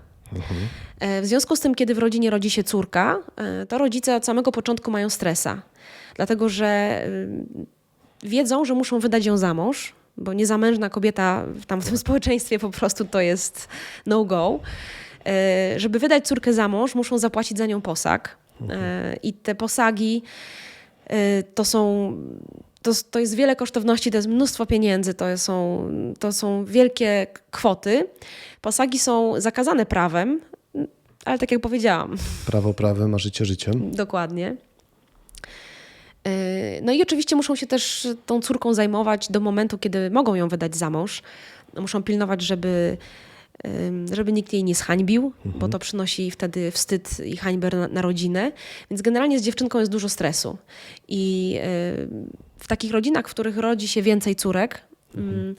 E, 1.00 1.22
W 1.22 1.26
związku 1.26 1.56
z 1.56 1.60
tym, 1.60 1.76
kiedy 1.76 1.96
w 1.96 1.98
rodzinie 1.98 2.30
rodzi 2.30 2.50
się 2.50 2.64
córka, 2.64 3.20
to 3.70 3.78
rodzice 3.78 4.16
od 4.16 4.26
samego 4.26 4.52
początku 4.52 4.92
mają 4.92 5.10
stresa, 5.10 5.62
dlatego 6.16 6.50
że 6.50 7.02
y, 8.24 8.28
wiedzą, 8.28 8.66
że 8.66 8.74
muszą 8.74 9.00
wydać 9.00 9.26
ją 9.26 9.38
za 9.38 9.54
mąż, 9.54 9.94
bo 10.18 10.34
niezamężna 10.34 10.90
kobieta 10.90 11.46
w 11.48 11.66
tam 11.66 11.82
w 11.82 11.86
tym 11.86 11.98
społeczeństwie 12.06 12.60
po 12.60 12.70
prostu 12.70 13.06
to 13.06 13.22
jest 13.22 13.68
no-go. 14.06 14.60
E, 15.26 15.80
Żeby 15.80 16.00
wydać 16.00 16.28
córkę 16.28 16.54
za 16.54 16.68
mąż, 16.68 16.96
muszą 16.96 17.18
zapłacić 17.18 17.58
za 17.58 17.66
nią 17.66 17.82
posag. 17.82 18.38
E, 18.70 19.16
I 19.24 19.34
te 19.34 19.56
posagi 19.56 20.24
e, 21.08 21.44
to 21.44 21.66
są. 21.66 22.14
To, 22.82 22.92
to 23.12 23.20
jest 23.20 23.36
wiele 23.36 23.56
kosztowności, 23.56 24.12
to 24.12 24.18
jest 24.18 24.28
mnóstwo 24.28 24.66
pieniędzy, 24.66 25.14
to 25.14 25.38
są, 25.38 25.88
to 26.20 26.32
są 26.32 26.66
wielkie 26.66 27.28
kwoty. 27.52 28.08
Posagi 28.62 29.00
są 29.00 29.42
zakazane 29.42 29.86
prawem, 29.86 30.42
ale 31.26 31.40
tak 31.40 31.52
jak 31.52 31.62
powiedziałam, 31.62 32.18
Prawo 32.46 32.74
prawem, 32.74 33.16
a 33.16 33.18
życie 33.18 33.46
życiem. 33.46 33.92
Dokładnie. 33.92 34.56
Yy, 36.26 36.32
No 36.82 36.92
i 36.92 37.02
oczywiście 37.02 37.36
muszą 37.36 37.56
się 37.56 37.68
też 37.68 38.08
tą 38.26 38.42
córką 38.42 38.74
zajmować 38.74 39.32
do 39.32 39.40
momentu, 39.40 39.78
kiedy 39.78 40.12
mogą 40.12 40.36
ją 40.36 40.48
wydać 40.48 40.76
za 40.76 40.90
mąż. 40.90 41.22
Muszą 41.78 42.04
pilnować, 42.04 42.42
żeby, 42.42 42.98
żeby 44.14 44.32
nikt 44.32 44.54
jej 44.54 44.64
nie 44.64 44.76
zhańbił, 44.76 45.34
bo 45.46 45.70
to 45.70 45.80
przynosi 45.80 46.32
wtedy 46.32 46.72
wstyd 46.72 47.20
i 47.26 47.38
hańbę 47.38 47.70
na, 47.70 47.88
na 47.88 48.02
rodzinę. 48.02 48.52
Więc 48.90 49.02
generalnie 49.02 49.40
z 49.40 49.44
dziewczynką 49.44 49.80
jest 49.80 49.92
dużo 49.92 50.10
stresu. 50.10 50.58
I 51.08 51.50
yy, 51.50 51.62
w 52.60 52.68
takich 52.68 52.92
rodzinach, 52.92 53.28
w 53.28 53.32
których 53.32 53.58
rodzi 53.58 53.88
się 53.88 54.02
więcej 54.02 54.36
córek, 54.36 54.82
ym, 55.18 55.56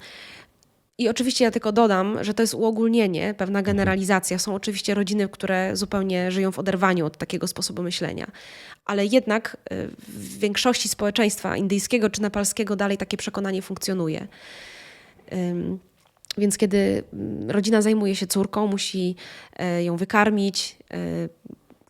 I 0.99 1.09
oczywiście 1.09 1.45
ja 1.45 1.51
tylko 1.51 1.73
dodam, 1.73 2.25
że 2.25 2.35
to 2.35 2.43
jest 2.43 2.55
uogólnienie, 2.55 3.35
pewna 3.35 3.63
generalizacja. 3.63 4.39
Są 4.39 4.55
oczywiście 4.55 4.95
rodziny, 4.95 5.29
które 5.29 5.77
zupełnie 5.77 6.31
żyją 6.31 6.53
w 6.53 6.59
oderwaniu 6.59 7.07
od 7.07 7.17
takiego 7.17 7.47
sposobu 7.47 7.83
myślenia. 7.83 8.31
Ale 8.85 9.07
jednak 9.07 9.57
y, 9.73 9.89
w 9.99 10.39
większości 10.39 10.89
społeczeństwa 10.89 11.57
indyjskiego 11.57 12.11
czy 12.11 12.23
nepalskiego 12.23 12.77
dalej 12.77 12.97
takie 12.97 13.17
przekonanie 13.17 13.63
funkcjonuje. 13.63 14.29
Więc 16.39 16.59
kiedy 16.59 17.03
mm, 17.13 17.51
rodzina 17.51 17.83
zajmuje 17.83 18.17
się 18.17 18.27
córką, 18.27 18.67
musi 18.67 19.17
e, 19.57 19.85
ją 19.85 19.97
wykarmić, 19.97 20.77
e, 20.91 21.29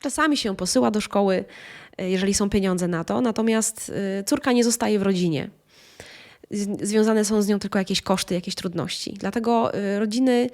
czasami 0.01 0.37
się 0.37 0.49
ją 0.49 0.57
posyła 0.57 0.91
do 0.91 1.01
szkoły, 1.01 1.45
e, 1.99 2.11
jeżeli 2.11 2.35
są 2.35 2.51
pieniądze 2.51 2.89
na 2.89 3.05
to, 3.05 3.21
natomiast 3.21 3.93
córka 4.27 4.53
nie 4.53 4.65
zostaje 4.65 4.99
w 4.99 5.03
rodzinie 5.03 5.51
związane 6.83 7.25
są 7.25 7.43
z 7.43 7.49
nią 7.49 7.59
tylko 7.59 7.79
jakieś 7.79 8.03
koszty, 8.03 8.35
jakieś 8.35 8.55
trudności. 8.55 9.13
Dlatego 9.13 9.75
y, 9.75 9.99
rodziny 9.99 10.51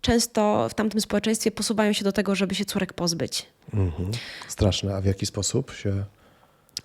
często 0.00 0.68
w 0.70 0.74
tamtym 0.74 1.00
społeczeństwie 1.00 1.50
posuwają 1.50 1.92
się 1.92 2.04
do 2.04 2.12
tego, 2.12 2.34
żeby 2.34 2.54
się 2.54 2.64
córek 2.64 2.92
pozbyć. 2.92 3.46
Mhm. 3.74 4.10
Straszne. 4.48 4.96
A 4.96 5.00
w 5.00 5.04
jaki 5.04 5.26
sposób 5.26 5.72
się 5.72 6.04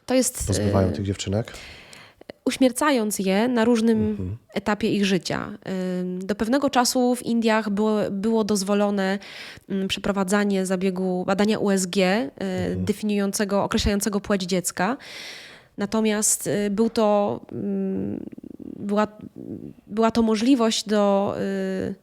To 0.05 0.13
jest 0.13 0.47
pozbywają 0.47 0.89
y, 0.89 0.91
tych 0.91 1.05
dziewczynek? 1.05 1.53
uśmiercając 2.45 3.19
je 3.19 3.47
na 3.47 3.65
różnym 3.65 4.37
etapie 4.53 4.89
ich 4.93 5.05
życia. 5.05 5.51
Ym, 6.01 6.25
Do 6.25 6.35
pewnego 6.35 6.69
czasu 6.69 7.15
w 7.15 7.23
Indiach 7.23 7.69
było, 7.69 7.97
było 8.11 8.43
dozwolone 8.43 9.19
ym, 9.71 9.87
przeprowadzanie 9.87 10.65
zabiegu 10.65 11.23
badania 11.27 11.59
USG, 11.59 11.97
y, 11.97 12.29
definiującego, 12.77 13.63
określającego 13.63 14.19
płeć 14.19 14.43
dziecka. 14.43 14.97
Natomiast 15.77 16.47
y, 16.47 16.69
był 16.69 16.89
to, 16.89 17.39
ym, 17.51 18.25
była, 18.75 19.07
była 19.87 20.11
to 20.11 20.21
możliwość 20.21 20.87
do 20.87 21.35
y, 21.89 21.95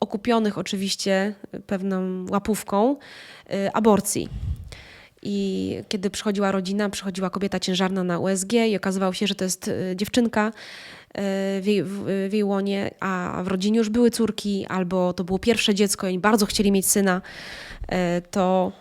okupionych 0.00 0.58
oczywiście 0.58 1.34
pewną 1.66 2.26
łapówką 2.30 2.96
y, 3.52 3.72
aborcji. 3.72 4.28
I 5.22 5.76
kiedy 5.88 6.10
przychodziła 6.10 6.52
rodzina, 6.52 6.90
przychodziła 6.90 7.30
kobieta 7.30 7.60
ciężarna 7.60 8.04
na 8.04 8.18
USG 8.18 8.52
i 8.52 8.76
okazywało 8.76 9.12
się, 9.12 9.26
że 9.26 9.34
to 9.34 9.44
jest 9.44 9.70
dziewczynka 9.94 10.52
w 11.60 11.62
jej, 11.64 11.82
w, 11.84 12.28
jej 12.32 12.44
łonie, 12.44 12.90
a 13.00 13.42
w 13.44 13.48
rodzinie 13.48 13.78
już 13.78 13.88
były 13.88 14.10
córki, 14.10 14.66
albo 14.68 15.12
to 15.12 15.24
było 15.24 15.38
pierwsze 15.38 15.74
dziecko 15.74 16.08
i 16.08 16.18
bardzo 16.18 16.46
chcieli 16.46 16.72
mieć 16.72 16.86
syna, 16.86 17.22
to 18.30 18.72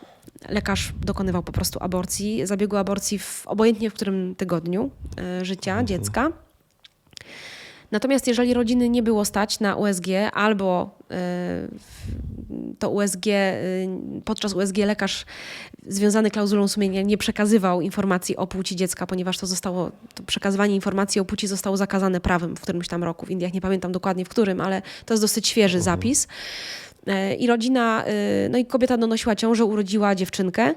lekarz 0.50 0.94
dokonywał 1.02 1.44
po 1.44 1.52
prostu 1.52 1.80
aborcji, 1.82 2.46
zabiegu 2.46 2.78
aborcji 2.78 3.20
w, 3.20 3.48
obojętnie 3.48 3.90
w 3.90 3.94
którym 3.94 4.36
tygodniu 4.36 4.92
y, 5.42 5.46
życia 5.46 5.84
dziecka. 5.84 6.32
Natomiast 7.92 8.28
jeżeli 8.28 8.54
rodziny 8.54 8.90
nie 8.90 9.04
było 9.04 9.26
stać 9.26 9.60
na 9.60 9.76
USG 9.76 10.08
albo 10.34 10.98
y, 11.12 12.76
to 12.80 12.90
USG, 12.90 13.28
y, 13.28 13.88
podczas 14.26 14.54
USG 14.54 14.78
lekarz 14.78 15.26
związany 15.88 16.32
klauzulą 16.32 16.68
sumienia 16.68 17.02
nie 17.02 17.18
przekazywał 17.18 17.82
informacji 17.82 18.36
o 18.38 18.48
płci 18.48 18.76
dziecka, 18.76 19.08
ponieważ 19.08 19.38
to 19.38 19.48
zostało, 19.48 19.92
to 20.14 20.24
przekazywanie 20.24 20.76
informacji 20.76 21.22
o 21.22 21.26
płci 21.26 21.48
zostało 21.48 21.78
zakazane 21.78 22.22
prawem 22.22 22.56
w 22.56 22.62
którymś 22.62 22.88
tam 22.88 23.04
roku 23.04 23.26
w 23.26 23.32
Indiach, 23.32 23.54
nie 23.54 23.62
pamiętam 23.62 23.92
dokładnie 23.92 24.26
w 24.26 24.30
którym, 24.30 24.62
ale 24.62 24.82
to 25.06 25.14
jest 25.14 25.24
dosyć 25.24 25.48
świeży 25.48 25.82
zapis. 25.82 26.28
E, 27.08 27.36
I 27.36 27.48
rodzina, 27.48 28.06
y, 28.08 28.50
no 28.50 28.58
i 28.58 28.66
kobieta 28.66 28.98
donosiła 28.98 29.36
ciążę, 29.36 29.66
urodziła 29.66 30.16
dziewczynkę. 30.16 30.76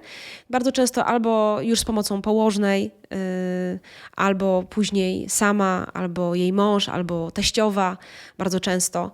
Bardzo 0.51 0.73
często 0.73 1.05
albo 1.05 1.59
już 1.63 1.81
z 1.81 1.85
pomocą 1.85 2.23
położnej, 2.23 2.91
y, 3.15 3.79
albo 4.17 4.65
później 4.71 5.29
sama, 5.29 5.87
albo 5.95 6.35
jej 6.35 6.53
mąż, 6.53 6.89
albo 6.89 7.31
teściowa, 7.31 7.97
bardzo 8.39 8.61
często 8.61 9.13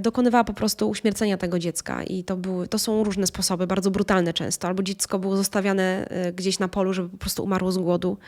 dokonywała 0.00 0.44
po 0.44 0.54
prostu 0.54 0.88
uśmiercenia 0.88 1.36
tego 1.36 1.58
dziecka. 1.58 2.02
I 2.02 2.24
to, 2.24 2.36
były, 2.36 2.68
to 2.68 2.78
są 2.78 3.04
różne 3.04 3.26
sposoby, 3.26 3.66
bardzo 3.66 3.90
brutalne 3.90 4.32
często. 4.32 4.68
Albo 4.68 4.82
dziecko 4.82 5.18
było 5.18 5.36
zostawiane 5.36 6.08
gdzieś 6.34 6.58
na 6.58 6.68
polu, 6.68 6.92
żeby 6.92 7.08
po 7.08 7.16
prostu 7.16 7.44
umarło 7.44 7.72
z 7.72 7.78
głodu. 7.78 8.18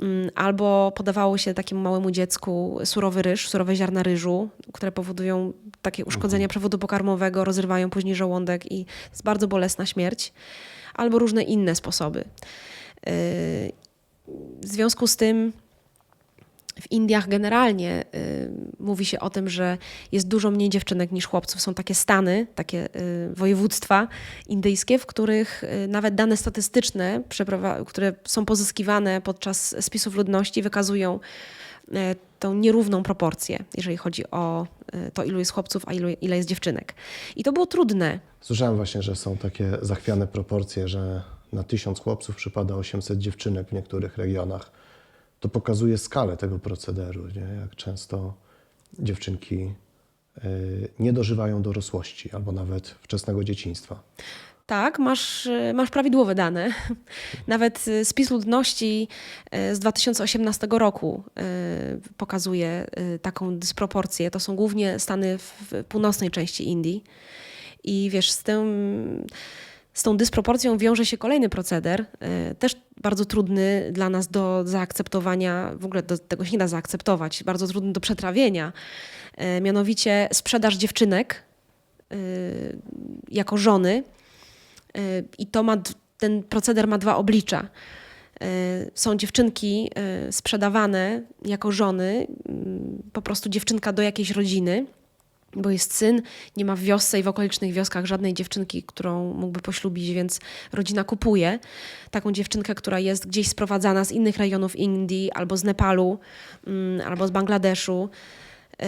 Mm, 0.00 0.30
Albo 0.34 0.92
podawało 0.96 1.38
się 1.38 1.54
takiemu 1.54 1.80
małemu 1.80 2.10
dziecku 2.10 2.78
surowy 2.84 3.22
ryż, 3.22 3.48
surowe 3.48 3.76
ziarna 3.76 4.02
ryżu, 4.02 4.48
które 4.72 4.92
powodują 4.92 5.52
takie 5.82 6.04
uszkodzenia 6.04 6.48
przewodu 6.48 6.78
pokarmowego, 6.78 7.44
rozrywają 7.44 7.90
później 7.90 8.14
żołądek 8.14 8.72
i 8.72 8.86
jest 9.10 9.22
bardzo 9.22 9.48
bolesna 9.48 9.86
śmierć. 9.86 10.32
Albo 10.94 11.18
różne 11.18 11.42
inne 11.42 11.74
sposoby. 11.74 12.18
Yy, 13.06 13.12
W 14.62 14.66
związku 14.66 15.06
z 15.06 15.16
tym 15.16 15.52
w 16.80 16.92
Indiach 16.92 17.28
generalnie 17.28 18.04
y, 18.14 18.50
mówi 18.78 19.04
się 19.04 19.20
o 19.20 19.30
tym, 19.30 19.48
że 19.48 19.78
jest 20.12 20.28
dużo 20.28 20.50
mniej 20.50 20.70
dziewczynek 20.70 21.12
niż 21.12 21.26
chłopców. 21.26 21.60
Są 21.60 21.74
takie 21.74 21.94
stany, 21.94 22.46
takie 22.54 22.88
y, 22.96 23.34
województwa 23.34 24.08
indyjskie, 24.48 24.98
w 24.98 25.06
których 25.06 25.64
y, 25.64 25.88
nawet 25.88 26.14
dane 26.14 26.36
statystyczne, 26.36 27.22
które 27.86 28.12
są 28.24 28.44
pozyskiwane 28.44 29.20
podczas 29.20 29.84
spisów 29.84 30.14
ludności, 30.14 30.62
wykazują 30.62 31.20
y, 31.88 31.92
tą 32.38 32.54
nierówną 32.54 33.02
proporcję, 33.02 33.64
jeżeli 33.76 33.96
chodzi 33.96 34.30
o 34.30 34.66
y, 34.94 35.10
to, 35.14 35.24
ilu 35.24 35.38
jest 35.38 35.50
chłopców, 35.50 35.82
a 35.86 35.92
ilu, 35.92 36.08
ile 36.20 36.36
jest 36.36 36.48
dziewczynek. 36.48 36.94
I 37.36 37.44
to 37.44 37.52
było 37.52 37.66
trudne. 37.66 38.20
Słyszałem 38.40 38.76
właśnie, 38.76 39.02
że 39.02 39.16
są 39.16 39.36
takie 39.36 39.78
zachwiane 39.82 40.26
proporcje, 40.26 40.88
że 40.88 41.22
na 41.52 41.62
tysiąc 41.62 42.00
chłopców 42.00 42.36
przypada 42.36 42.74
800 42.74 43.18
dziewczynek 43.18 43.68
w 43.68 43.72
niektórych 43.72 44.18
regionach. 44.18 44.70
To 45.42 45.48
pokazuje 45.48 45.98
skalę 45.98 46.36
tego 46.36 46.58
procederu, 46.58 47.26
nie? 47.26 47.60
jak 47.60 47.76
często 47.76 48.34
dziewczynki 48.98 49.74
y, 50.44 50.88
nie 50.98 51.12
dożywają 51.12 51.62
dorosłości 51.62 52.30
albo 52.30 52.52
nawet 52.52 52.88
wczesnego 52.88 53.44
dzieciństwa. 53.44 54.02
Tak, 54.66 54.98
masz, 54.98 55.46
y, 55.46 55.72
masz 55.74 55.90
prawidłowe 55.90 56.34
dane. 56.34 56.72
Nawet 57.46 57.88
y, 57.88 58.04
spis 58.04 58.30
ludności 58.30 59.08
z 59.72 59.78
2018 59.78 60.68
roku 60.70 61.22
pokazuje 62.16 62.86
taką 63.22 63.58
dysproporcję. 63.58 64.30
To 64.30 64.40
są 64.40 64.56
głównie 64.56 64.98
stany 64.98 65.38
w 65.38 65.84
północnej 65.88 66.30
części 66.30 66.68
Indii. 66.68 67.04
I 67.84 68.10
wiesz, 68.12 68.30
z 68.30 68.42
tym, 68.42 69.26
z 69.94 70.02
tą 70.02 70.16
dysproporcją 70.16 70.78
wiąże 70.78 71.06
się 71.06 71.18
kolejny 71.18 71.48
proceder, 71.48 72.00
y, 72.50 72.54
też 72.54 72.76
bardzo 73.02 73.24
trudny 73.24 73.90
dla 73.92 74.08
nas 74.08 74.28
do 74.28 74.62
zaakceptowania, 74.66 75.72
w 75.76 75.84
ogóle 75.84 76.02
do 76.02 76.18
tego 76.18 76.44
się 76.44 76.52
nie 76.52 76.58
da 76.58 76.68
zaakceptować, 76.68 77.44
bardzo 77.44 77.66
trudny 77.66 77.92
do 77.92 78.00
przetrawienia. 78.00 78.72
Y, 79.58 79.60
Mianowicie 79.60 80.28
sprzedaż 80.32 80.76
dziewczynek 80.76 81.42
y, 82.12 82.78
jako 83.30 83.56
żony. 83.56 84.02
I 85.38 85.46
to 85.46 85.62
ma, 85.62 85.76
ten 86.18 86.42
proceder 86.42 86.88
ma 86.88 86.98
dwa 86.98 87.16
oblicza. 87.16 87.68
Są 88.94 89.16
dziewczynki 89.16 89.90
sprzedawane 90.30 91.22
jako 91.44 91.72
żony, 91.72 92.26
po 93.12 93.22
prostu 93.22 93.48
dziewczynka 93.48 93.92
do 93.92 94.02
jakiejś 94.02 94.30
rodziny, 94.30 94.86
bo 95.56 95.70
jest 95.70 95.94
syn, 95.94 96.22
nie 96.56 96.64
ma 96.64 96.76
w 96.76 96.80
wiosce 96.80 97.18
i 97.18 97.22
w 97.22 97.28
okolicznych 97.28 97.72
wioskach 97.72 98.06
żadnej 98.06 98.34
dziewczynki, 98.34 98.82
którą 98.82 99.34
mógłby 99.34 99.60
poślubić, 99.60 100.10
więc 100.10 100.40
rodzina 100.72 101.04
kupuje 101.04 101.58
taką 102.10 102.32
dziewczynkę, 102.32 102.74
która 102.74 102.98
jest 102.98 103.26
gdzieś 103.26 103.48
sprowadzana 103.48 104.04
z 104.04 104.12
innych 104.12 104.36
rejonów 104.36 104.76
Indii, 104.76 105.32
albo 105.32 105.56
z 105.56 105.64
Nepalu, 105.64 106.18
mm, 106.66 107.06
albo 107.08 107.26
z 107.26 107.30
Bangladeszu. 107.30 108.08
Y, 108.82 108.86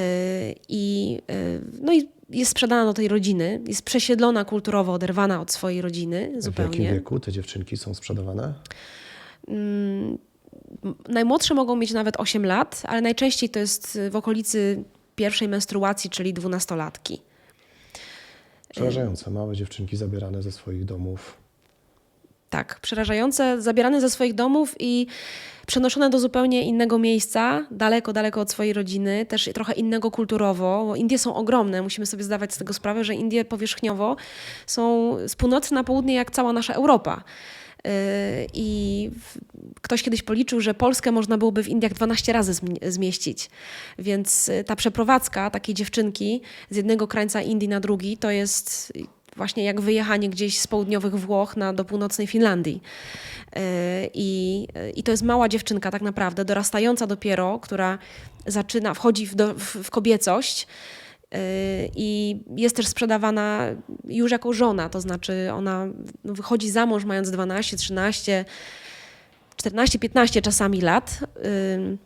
I, 0.69 1.19
y, 1.31 1.61
no 1.83 1.93
i 1.93 2.09
jest 2.31 2.51
sprzedana 2.51 2.85
do 2.85 2.95
tej 2.95 3.09
rodziny, 3.09 3.61
jest 3.67 3.83
przesiedlona 3.83 4.45
kulturowo, 4.45 4.93
oderwana 4.93 5.41
od 5.41 5.53
swojej 5.53 5.83
rodziny 5.83 6.21
W 6.21 6.25
jakim 6.29 6.43
zupełnie. 6.43 6.93
wieku 6.93 7.21
te 7.21 7.33
dziewczynki 7.33 7.77
są 7.77 7.95
sprzedawane? 7.95 8.55
Mm, 9.49 10.19
Najmłodsze 11.09 11.55
mogą 11.55 11.77
mieć 11.77 11.93
nawet 11.93 12.17
8 12.21 12.47
lat, 12.47 12.83
ale 12.87 13.01
najczęściej 13.01 13.49
to 13.51 13.59
jest 13.59 13.99
w 14.11 14.17
okolicy 14.17 14.85
pierwszej 15.17 15.49
menstruacji, 15.49 16.11
czyli 16.11 16.33
dwunastolatki. 16.33 17.23
Przerażające, 18.69 19.31
małe 19.31 19.57
dziewczynki 19.57 19.97
zabierane 19.97 20.43
ze 20.43 20.53
swoich 20.53 20.85
domów. 20.85 21.37
Tak, 22.51 22.81
przerażające, 22.81 23.63
zabierane 23.63 24.01
ze 24.01 24.11
swoich 24.11 24.35
domów 24.35 24.75
i 24.79 25.07
przenoszone 25.67 26.11
do 26.11 26.19
zupełnie 26.19 26.63
innego 26.63 26.99
miejsca, 26.99 27.67
daleko, 27.71 28.13
daleko 28.13 28.41
od 28.41 28.51
swojej 28.51 28.73
rodziny, 28.73 29.27
też 29.27 29.51
trochę 29.55 29.73
innego 29.73 30.11
kulturowo, 30.11 30.85
bo 30.87 30.97
Indie 30.97 31.19
są 31.19 31.35
ogromne, 31.35 31.83
musimy 31.83 32.07
sobie 32.07 32.25
zdawać 32.25 32.55
z 32.55 32.59
tego 32.59 32.73
sprawę, 32.73 33.05
że 33.05 33.15
Indie 33.15 33.45
powierzchniowo 33.45 34.17
są 34.67 35.13
z 35.29 35.37
północy 35.37 35.75
na 35.75 35.85
południe 35.85 36.15
jak 36.15 36.31
cała 36.31 36.53
nasza 36.53 36.75
Europa. 36.75 37.25
Yy, 37.85 37.91
I 38.55 39.11
ktoś 39.83 40.03
kiedyś 40.03 40.23
policzył, 40.23 40.61
że 40.61 40.75
Polskę 40.75 41.13
można 41.13 41.39
byłoby 41.39 41.63
w 41.63 41.69
Indiach 41.69 41.93
12 41.93 42.33
razy 42.33 42.53
zmi- 42.53 42.91
zmieścić. 42.91 43.51
Więc 43.99 44.49
y, 44.49 44.65
ta 44.65 44.77
przeprowadzka 44.77 45.51
takiej 45.51 45.75
dziewczynki 45.75 46.41
z 46.71 46.77
jednego 46.77 47.09
krańca 47.09 47.43
Indii 47.43 47.69
na 47.69 47.81
drugi 47.81 48.17
to 48.17 48.31
jest 48.31 48.93
właśnie 49.37 49.65
jak 49.65 49.81
wyjechanie 49.81 50.31
gdzieś 50.31 50.59
z 50.59 50.67
południowych 50.67 51.15
Włoch 51.15 51.57
na, 51.57 51.73
do 51.73 51.85
północnej 51.85 52.27
Finlandii. 52.27 52.83
Yy, 53.57 53.63
I, 54.15 54.69
I 54.97 55.03
to 55.03 55.11
jest 55.11 55.23
mała 55.23 55.49
dziewczynka 55.49 55.91
tak 55.91 56.03
naprawdę, 56.03 56.45
dorastająca 56.45 57.07
dopiero, 57.07 57.59
która 57.59 57.99
zaczyna, 58.47 58.95
wchodzi 58.95 59.27
w, 59.27 59.35
do, 59.35 59.55
w 59.55 59.91
kobiecość 59.91 60.67
i 61.97 62.41
jest 62.57 62.77
też 62.77 62.87
sprzedawana 62.87 63.69
już 64.09 64.33
jako 64.33 64.53
żona, 64.53 64.89
to 64.89 65.01
znaczy 65.01 65.51
ona 65.53 65.87
no, 66.25 66.35
wychodzi 66.35 66.71
za 66.71 66.87
mąż 66.87 67.05
mając 67.05 67.31
12, 67.31 67.77
13, 67.77 68.45
14, 69.57 69.99
15 69.99 70.43
czasami 70.43 70.81
lat. 70.81 71.19
Ym, 71.77 71.99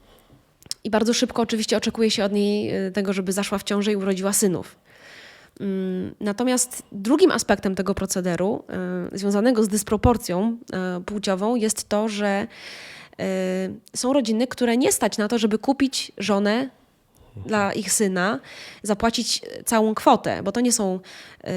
I 0.84 0.90
bardzo 0.90 1.14
szybko 1.14 1.42
oczywiście 1.42 1.76
oczekuje 1.76 2.10
się 2.10 2.24
od 2.24 2.32
niej 2.32 2.86
y, 2.86 2.92
tego, 2.92 3.12
żeby 3.12 3.32
zaszła 3.32 3.58
w 3.58 3.64
ciążę 3.64 3.92
i 3.92 3.96
urodziła 3.96 4.32
synów. 4.32 4.76
Natomiast 6.20 6.82
drugim 6.92 7.30
aspektem 7.30 7.74
tego 7.74 7.94
procederu, 7.94 8.64
y, 9.14 9.18
związanego 9.18 9.64
z 9.64 9.68
dysproporcją 9.68 10.58
y, 10.98 11.04
płciową, 11.04 11.56
jest 11.56 11.88
to, 11.88 12.08
że 12.08 12.46
y, 13.20 13.24
są 13.96 14.12
rodziny, 14.12 14.46
które 14.46 14.76
nie 14.76 14.92
stać 14.92 15.18
na 15.18 15.28
to, 15.28 15.38
żeby 15.38 15.58
kupić 15.58 16.12
żonę 16.18 16.70
dla 17.46 17.72
ich 17.72 17.92
syna, 17.92 18.40
zapłacić 18.82 19.40
całą 19.64 19.94
kwotę, 19.94 20.42
bo 20.42 20.52
to 20.52 20.60
nie 20.60 20.72
są 20.72 21.00
y, 21.44 21.48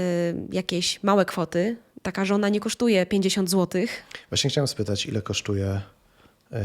jakieś 0.52 1.04
małe 1.04 1.26
kwoty. 1.26 1.78
Taka 2.02 2.26
żona 2.26 2.50
nie 2.50 2.60
kosztuje 2.60 3.06
50 3.06 3.50
zł. 3.50 3.82
Właśnie 4.30 4.50
chciałem 4.50 4.68
spytać, 4.68 5.06
ile 5.06 5.22
kosztuje 5.22 5.82
y, 6.54 6.58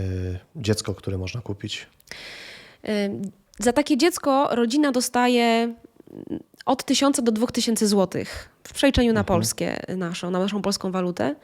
dziecko, 0.56 0.94
które 0.94 1.18
można 1.18 1.40
kupić? 1.40 1.86
Y, 2.88 3.10
Za 3.58 3.72
takie 3.72 3.96
dziecko 3.96 4.48
rodzina 4.50 4.92
dostaje 4.92 5.44
mm, 5.44 5.74
od 6.66 6.84
1000 6.84 7.20
do 7.22 7.32
2000 7.32 7.86
zł 7.86 8.24
w 8.64 8.72
przeliczeniu 8.72 9.12
na 9.12 9.24
polskie 9.24 9.82
naszą, 9.96 10.30
na 10.30 10.38
naszą 10.38 10.62
polską 10.62 10.92
walutę. 10.92 11.34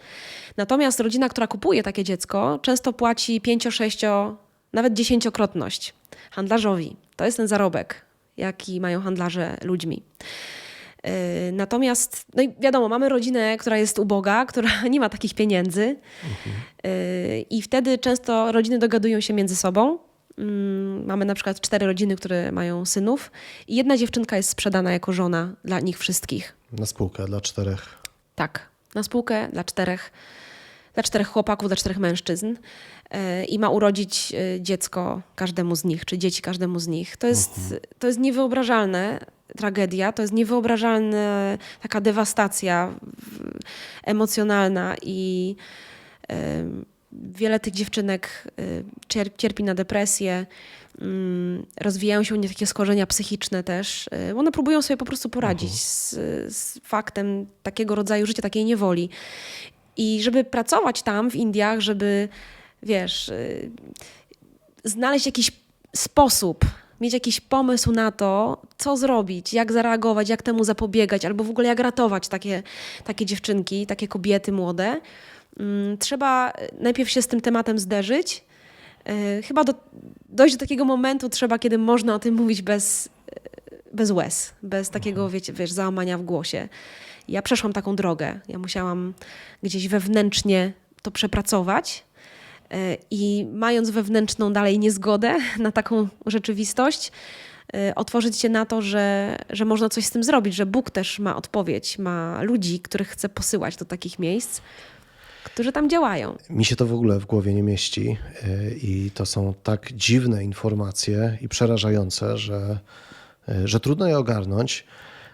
Natomiast 0.57 1.01
rodzina, 1.01 1.29
która 1.29 1.47
kupuje 1.47 1.83
takie 1.83 2.05
dziecko, 2.05 2.59
często 2.63 2.93
płaci 2.93 3.41
5, 3.41 3.67
6, 3.71 4.01
nawet 4.73 4.93
dziesięciokrotność 4.93 5.95
handlarzowi. 6.31 6.97
To 7.23 7.27
jest 7.27 7.37
ten 7.37 7.49
zarobek, 7.49 8.05
jaki 8.37 8.81
mają 8.81 9.01
handlarze 9.01 9.57
ludźmi. 9.65 10.03
Yy, 11.05 11.11
Natomiast, 11.53 12.25
no 12.35 12.43
i 12.43 12.55
wiadomo, 12.61 12.89
mamy 12.89 13.09
rodzinę, 13.09 13.57
która 13.57 13.77
jest 13.77 13.99
uboga, 13.99 14.45
która 14.51 14.71
nie 14.91 15.01
ma 15.01 15.09
takich 15.09 15.35
pieniędzy. 15.35 15.97
Yy, 16.85 17.41
I 17.51 17.63
wtedy 17.63 17.99
często 17.99 18.53
rodziny 18.53 18.79
dogadują 18.79 19.21
się 19.21 19.35
między 19.35 19.57
sobą. 19.57 19.99
Mm, 20.39 21.07
Mamy 21.07 21.25
na 21.25 21.35
przykład 21.35 21.61
cztery 21.61 21.87
rodziny, 21.87 22.17
które 22.17 22.53
mają 22.53 22.85
synów, 22.85 23.31
i 23.69 23.77
jedna 23.77 23.97
dziewczynka 23.97 24.37
jest 24.37 24.49
sprzedana 24.49 24.93
jako 24.93 25.13
żona 25.13 25.55
dla 25.65 25.81
nich 25.81 25.99
wszystkich. 25.99 26.57
Na 26.73 26.87
spółkę 26.87 27.25
dla 27.27 27.41
czterech. 27.41 27.99
Tak, 28.35 28.69
na 28.95 29.03
spółkę 29.03 29.49
dla 29.53 29.65
czterech, 29.65 30.13
dla 30.95 31.03
czterech 31.03 31.29
chłopaków, 31.29 31.69
dla 31.69 31.77
czterech 31.77 31.99
mężczyzn 31.99 32.55
i 33.49 33.59
ma 33.59 33.69
urodzić 33.69 34.31
yy, 34.31 34.61
dziecko 34.61 35.23
każdemu 35.35 35.77
z 35.77 35.85
nich, 35.85 36.05
czy 36.05 36.19
dzieci 36.19 36.43
każdemu 36.43 36.79
z 36.79 36.87
nich. 36.87 37.17
To 37.17 37.27
jest, 37.27 37.75
to 37.99 38.07
jest 38.07 38.19
niewyobrażalne 38.19 39.19
tragedia, 39.57 40.13
to 40.13 40.23
jest 40.23 40.35
niewyobrażalna 40.35 41.59
taka 41.83 42.01
dewastacja 42.01 42.95
emocjonalna 44.05 44.97
i 45.03 45.57
wiele 47.13 47.61
tych 47.61 47.75
dziewczynek 47.75 48.49
cier- 49.09 49.31
cierpi 49.39 49.65
na 49.65 49.75
depresję, 49.75 50.47
mm, 51.01 51.67
rozwijają 51.81 52.23
się 52.23 52.35
u 52.35 52.39
nich 52.39 52.53
takie 52.53 52.67
schorzenia 52.67 53.07
psychiczne 53.07 53.63
też. 53.63 54.09
yy, 54.29 54.39
One 54.39 54.53
próbują 54.53 54.83
sobie 54.83 54.97
po 54.97 55.05
prostu 55.05 55.29
poradzić 55.29 55.83
z, 55.85 56.11
z 56.57 56.79
faktem 56.85 57.47
takiego 57.63 57.95
rodzaju 57.95 58.27
życia, 58.27 58.43
takiej 58.43 58.65
niewoli. 58.65 59.09
I 59.97 60.23
żeby 60.23 60.45
pracować 60.45 61.03
tam 61.03 61.31
w 61.31 61.37
Indiach, 61.37 61.81
żeby 61.81 62.29
wiesz, 62.83 63.29
yy, 63.29 63.71
znaleźć 64.85 65.27
jakiś 65.27 65.53
sposób, 65.97 66.65
mieć 67.01 67.15
jakiś 67.15 67.41
pomysł 67.41 67.93
na 67.93 68.13
to, 68.13 68.63
co 68.79 68.97
zrobić, 68.97 69.53
jak 69.55 69.73
zareagować, 69.73 70.29
jak 70.29 70.43
temu 70.43 70.65
zapobiegać, 70.65 71.25
albo 71.25 71.45
w 71.45 71.51
ogóle 71.51 71.69
jak 71.69 71.81
ratować 71.81 72.29
takie, 72.29 72.63
takie 73.05 73.27
dziewczynki, 73.27 73.87
takie 73.87 74.09
kobiety 74.09 74.53
młode. 74.53 75.01
Mm, 75.61 75.99
Trzeba 75.99 76.53
najpierw 76.81 77.11
się 77.11 77.23
z 77.23 77.27
tym 77.27 77.41
tematem 77.41 77.79
zderzyć. 77.79 78.45
Yy, 79.07 79.43
Chyba 79.43 79.65
do, 79.65 79.75
dojść 80.29 80.55
do 80.55 80.61
takiego 80.61 80.85
momentu 80.85 81.29
trzeba, 81.29 81.59
kiedy 81.59 81.79
można 81.79 82.15
o 82.15 82.19
tym 82.19 82.35
mówić 82.35 82.63
bez, 82.63 83.09
bez 83.93 84.11
łez, 84.11 84.53
bez 84.63 84.91
takiego, 84.91 85.31
wiecie, 85.31 85.53
wiesz, 85.53 85.73
załamania 85.73 86.19
w 86.19 86.23
głosie. 86.23 86.69
Ja 87.29 87.43
przeszłam 87.43 87.73
taką 87.73 87.97
drogę. 87.97 88.41
Ja 88.49 88.59
musiałam 88.59 89.15
gdzieś 89.63 89.89
wewnętrznie 89.89 90.73
to 91.03 91.11
przepracować. 91.11 92.05
E, 92.73 92.97
I 93.11 93.47
mając 93.53 93.91
wewnętrzną 93.91 94.53
dalej 94.53 94.79
niezgodę 94.79 95.37
na 95.59 95.73
taką 95.73 96.09
rzeczywistość, 96.27 97.13
e, 97.75 97.95
otworzyć 97.95 98.37
się 98.37 98.49
na 98.49 98.67
to, 98.67 98.83
że, 98.83 99.37
że 99.51 99.65
można 99.65 99.89
coś 99.89 100.07
z 100.07 100.11
tym 100.11 100.25
zrobić, 100.25 100.55
że 100.55 100.67
Bóg 100.67 100.91
też 100.91 101.19
ma 101.19 101.37
odpowiedź, 101.37 101.99
ma 101.99 102.43
ludzi, 102.43 102.81
których 102.81 103.09
chce 103.09 103.29
posyłać 103.29 103.77
do 103.77 103.85
takich 103.85 104.19
miejsc, 104.19 104.61
którzy 105.45 105.73
tam 105.73 105.89
działają. 105.89 106.37
Mi 106.51 106.65
się 106.65 106.77
to 106.77 106.87
w 106.87 106.93
ogóle 106.93 107.21
w 107.21 107.27
głowie 107.27 107.55
nie 107.55 107.63
mieści 107.63 108.17
y, 108.45 108.79
i 108.83 109.11
to 109.11 109.27
są 109.27 109.55
tak 109.63 109.93
dziwne 109.93 110.45
informacje 110.45 111.39
i 111.41 111.49
przerażające, 111.49 112.39
że, 112.39 112.79
że 113.65 113.81
trudno 113.81 114.07
je 114.07 114.19
ogarnąć, 114.19 114.85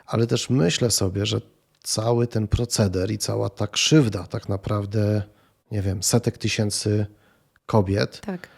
ale 0.07 0.27
też 0.27 0.51
myślę 0.51 0.91
sobie, 0.91 1.27
że 1.27 1.41
cały 1.83 2.27
ten 2.27 2.49
proceder 2.49 3.11
i 3.11 3.19
cała 3.19 3.51
ta 3.51 3.67
krzywda 3.67 4.27
tak 4.27 4.49
naprawdę, 4.49 5.23
nie 5.71 5.83
wiem, 5.83 6.03
setek 6.03 6.39
tysięcy 6.39 7.07
kobiet 7.69 8.21
Tak. 8.21 8.49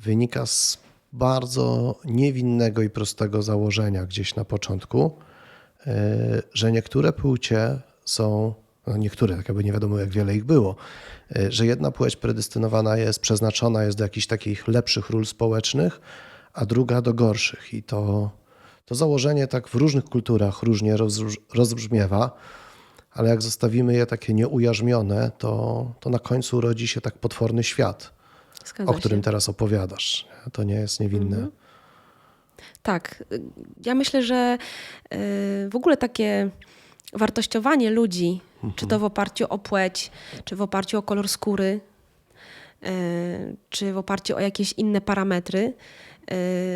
wynika 0.00 0.46
z 0.46 0.78
bardzo 1.12 1.94
niewinnego 2.04 2.82
i 2.82 2.90
prostego 2.90 3.42
założenia 3.42 4.06
gdzieś 4.06 4.34
na 4.34 4.44
początku, 4.44 5.18
yy, 5.86 5.92
że 6.54 6.72
niektóre 6.72 7.12
płcie 7.12 7.78
są, 8.04 8.54
no 8.86 8.96
niektóre, 8.96 9.36
tak 9.36 9.48
jakby 9.48 9.64
nie 9.64 9.72
wiadomo 9.72 9.98
jak 9.98 10.08
wiele 10.08 10.36
ich 10.36 10.44
było, 10.44 10.76
yy, 11.30 11.52
że 11.52 11.66
jedna 11.66 11.90
płeć 11.90 12.16
predestynowana 12.16 12.96
jest, 12.96 13.20
przeznaczona 13.20 13.84
jest 13.84 13.98
do 13.98 14.04
jakichś 14.04 14.26
takich 14.26 14.68
lepszych 14.68 15.10
ról 15.10 15.26
społecznych, 15.26 16.00
a 16.52 16.66
druga 16.66 17.02
do 17.02 17.14
gorszych. 17.14 17.74
I 17.74 17.82
to, 17.82 18.30
to 18.86 18.94
założenie 18.94 19.46
tak 19.46 19.68
w 19.68 19.74
różnych 19.74 20.04
kulturach 20.04 20.62
różnie 20.62 20.96
rozbrzmiewa, 21.54 22.30
ale 23.12 23.28
jak 23.28 23.42
zostawimy 23.42 23.94
je 23.94 24.06
takie 24.06 24.34
nieujarzmione, 24.34 25.30
to, 25.38 25.94
to 26.00 26.10
na 26.10 26.18
końcu 26.18 26.60
rodzi 26.60 26.88
się 26.88 27.00
tak 27.00 27.18
potworny 27.18 27.62
świat 27.64 28.21
Zgadza 28.64 28.90
o 28.90 28.94
którym 28.94 29.18
się. 29.18 29.22
teraz 29.22 29.48
opowiadasz. 29.48 30.28
To 30.52 30.62
nie 30.62 30.74
jest 30.74 31.00
niewinne. 31.00 31.48
Tak. 32.82 33.24
Ja 33.84 33.94
myślę, 33.94 34.22
że 34.22 34.58
y, 35.14 35.68
w 35.70 35.76
ogóle 35.76 35.96
takie 35.96 36.50
wartościowanie 37.12 37.90
ludzi, 37.90 38.40
czy 38.76 38.86
to 38.86 38.98
w 38.98 39.04
oparciu 39.04 39.46
o 39.48 39.58
płeć, 39.58 40.10
czy 40.44 40.56
w 40.56 40.62
oparciu 40.62 40.98
o 40.98 41.02
kolor 41.02 41.28
skóry, 41.28 41.80
y, 42.86 43.56
czy 43.68 43.92
w 43.92 43.98
oparciu 43.98 44.36
o 44.36 44.40
jakieś 44.40 44.72
inne 44.72 45.00
parametry, 45.00 45.74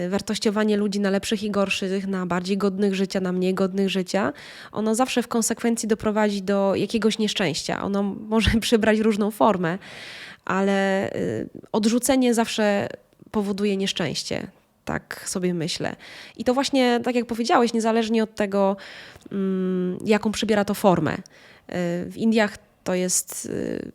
y, 0.07 0.09
wartościowanie 0.11 0.77
ludzi 0.77 1.01
na 1.01 1.11
lepszych 1.11 1.43
i 1.43 1.51
gorszych, 1.51 2.07
na 2.07 2.27
bardziej 2.27 2.59
godnych 2.59 2.95
życia, 2.95 3.21
na 3.21 3.33
mniej 3.33 3.55
godnych 3.55 3.91
życia, 3.91 4.33
ono 4.73 4.95
zawsze 4.95 5.23
w 5.23 5.29
konsekwencji 5.29 5.89
doprowadzi 5.89 6.43
do 6.43 6.75
jakiegoś 6.75 7.19
nieszczęścia. 7.19 7.83
Ono 7.83 8.03
może 8.03 8.51
przybrać 8.61 8.99
różną 8.99 9.31
formę, 9.31 9.79
ale 10.47 11.11
y, 11.17 11.49
odrzucenie 11.73 12.35
zawsze 12.35 12.89
powoduje 13.31 13.77
nieszczęście. 13.77 14.47
Tak 14.85 15.23
sobie 15.27 15.55
myślę. 15.55 15.97
I 16.37 16.45
to 16.45 16.55
właśnie, 16.55 17.01
tak 17.05 17.15
jak 17.15 17.27
powiedziałeś, 17.27 17.73
niezależnie 17.73 18.23
od 18.23 18.35
tego, 18.35 18.77
mm, 19.33 19.99
jaką 20.05 20.33
przybiera 20.33 20.65
to 20.65 20.75
formę. 20.75 21.15
Y, 21.15 21.21
W 22.11 22.17
Indiach 22.17 22.59
to 22.85 22.95
jest 22.95 23.47
y, 23.47 23.93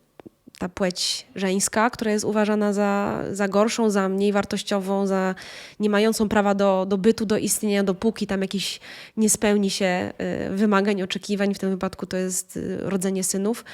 ta 0.61 0.69
płeć 0.69 1.25
żeńska, 1.35 1.89
która 1.89 2.11
jest 2.11 2.25
uważana 2.25 2.73
za, 2.73 3.19
za 3.31 3.47
gorszą, 3.47 3.89
za 3.89 4.09
mniej 4.09 4.31
wartościową, 4.31 5.07
za 5.07 5.35
nie 5.79 5.89
mającą 5.89 6.29
prawa 6.29 6.55
do, 6.55 6.85
do 6.89 6.97
bytu, 6.97 7.25
do 7.25 7.37
istnienia, 7.37 7.83
dopóki 7.83 8.27
tam 8.27 8.41
jakiś 8.41 8.79
nie 9.17 9.29
spełni 9.29 9.69
się 9.69 10.13
y, 10.51 10.55
wymagań, 10.55 11.01
oczekiwań. 11.01 11.53
W 11.53 11.59
tym 11.59 11.69
wypadku 11.69 12.05
to 12.05 12.17
jest 12.17 12.57
y, 12.57 12.77
rodzenie 12.81 13.23
synów. 13.23 13.65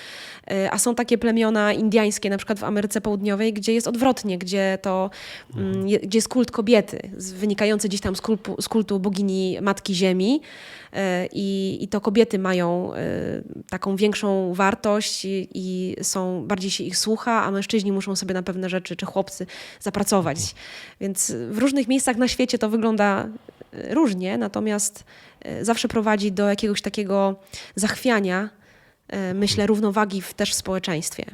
Y, 0.51 0.71
A 0.71 0.77
są 0.77 0.95
takie 0.95 1.17
plemiona 1.17 1.73
indyjskie, 1.73 2.29
na 2.29 2.37
przykład 2.37 2.59
w 2.59 2.63
Ameryce 2.63 3.01
Południowej, 3.01 3.53
gdzie 3.53 3.73
jest 3.73 3.87
odwrotnie, 3.87 4.37
gdzie 4.37 4.77
to 4.81 5.09
mm, 5.55 5.87
je- 5.87 5.99
gdzie 5.99 6.17
jest 6.17 6.27
kult 6.29 6.51
kobiety, 6.51 6.99
wynikający 7.35 7.87
gdzieś 7.87 8.01
tam 8.01 8.15
z 8.15 8.21
kultu, 8.21 8.55
z 8.61 8.67
kultu 8.67 8.99
bogini 8.99 9.57
Matki 9.61 9.95
Ziemi. 9.95 10.41
Y, 10.97 11.29
I, 11.33 11.77
I 11.81 11.87
to 11.87 12.01
kobiety 12.01 12.39
mają 12.39 12.93
y, 12.95 12.97
taką 13.69 13.95
większą 13.95 14.53
wartość 14.53 15.25
i, 15.25 15.49
i 15.53 15.95
są, 16.01 16.47
bardziej 16.47 16.71
się 16.71 16.83
ich 16.83 16.97
słucha, 16.97 17.43
a 17.43 17.51
mężczyźni 17.51 17.91
muszą 17.91 18.15
sobie 18.15 18.33
na 18.33 18.43
pewne 18.43 18.69
rzeczy, 18.69 18.95
czy 18.95 19.05
chłopcy, 19.05 19.45
zapracować. 19.79 20.37
Więc 21.01 21.31
w 21.49 21.57
różnych 21.57 21.87
miejscach 21.87 22.17
na 22.17 22.27
świecie 22.27 22.57
to 22.57 22.69
wygląda 22.69 23.27
y, 23.73 23.93
różnie, 23.93 24.37
natomiast 24.37 25.03
zawsze 25.61 25.87
prowadzi 25.87 26.31
do 26.31 26.49
jakiegoś 26.49 26.81
takiego 26.81 27.35
zachwiania, 27.75 28.49
myślę, 29.33 29.67
równowagi 29.67 30.21
w, 30.21 30.33
też 30.33 30.51
w 30.51 30.55
społeczeństwie. 30.55 31.25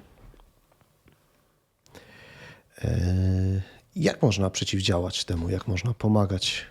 E, 2.83 3.61
Jak 3.95 4.21
można 4.21 4.49
przeciwdziałać 4.49 5.25
temu? 5.25 5.49
Jak 5.49 5.67
można 5.67 5.93
pomagać 5.93 6.65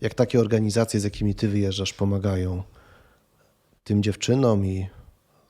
Jak 0.00 0.14
takie 0.14 0.40
organizacje, 0.40 1.00
z 1.00 1.04
jakimi 1.04 1.34
ty 1.34 1.48
wyjeżdżasz, 1.48 1.92
pomagają 1.92 2.62
tym 3.84 4.02
dziewczynom 4.02 4.66
i 4.66 4.88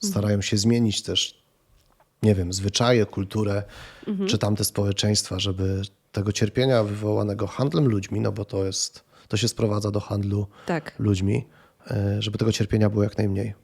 starają 0.03 0.42
się 0.42 0.57
zmienić 0.57 1.03
też, 1.03 1.42
nie 2.22 2.34
wiem, 2.34 2.53
zwyczaje, 2.53 3.07
kulturę, 3.07 3.62
czy 4.26 4.38
tamte 4.38 4.64
społeczeństwa, 4.64 5.38
żeby 5.38 5.82
tego 6.12 6.32
cierpienia 6.32 6.82
wywołanego 6.84 7.46
handlem 7.46 7.88
ludźmi, 7.88 8.20
no 8.20 8.32
bo 8.32 8.44
to 8.44 8.64
jest, 8.64 9.05
to 9.28 9.36
się 9.36 9.48
sprowadza 9.48 9.90
do 9.90 10.01
handlu 10.01 10.46
Tak. 10.66 10.94
ludźmi, 10.98 11.46
e, 11.90 12.22
żeby 12.22 12.38
tego 12.38 12.53
cierpienia 12.53 12.90
było 12.90 13.03
jak 13.03 13.18
najmniej. 13.18 13.55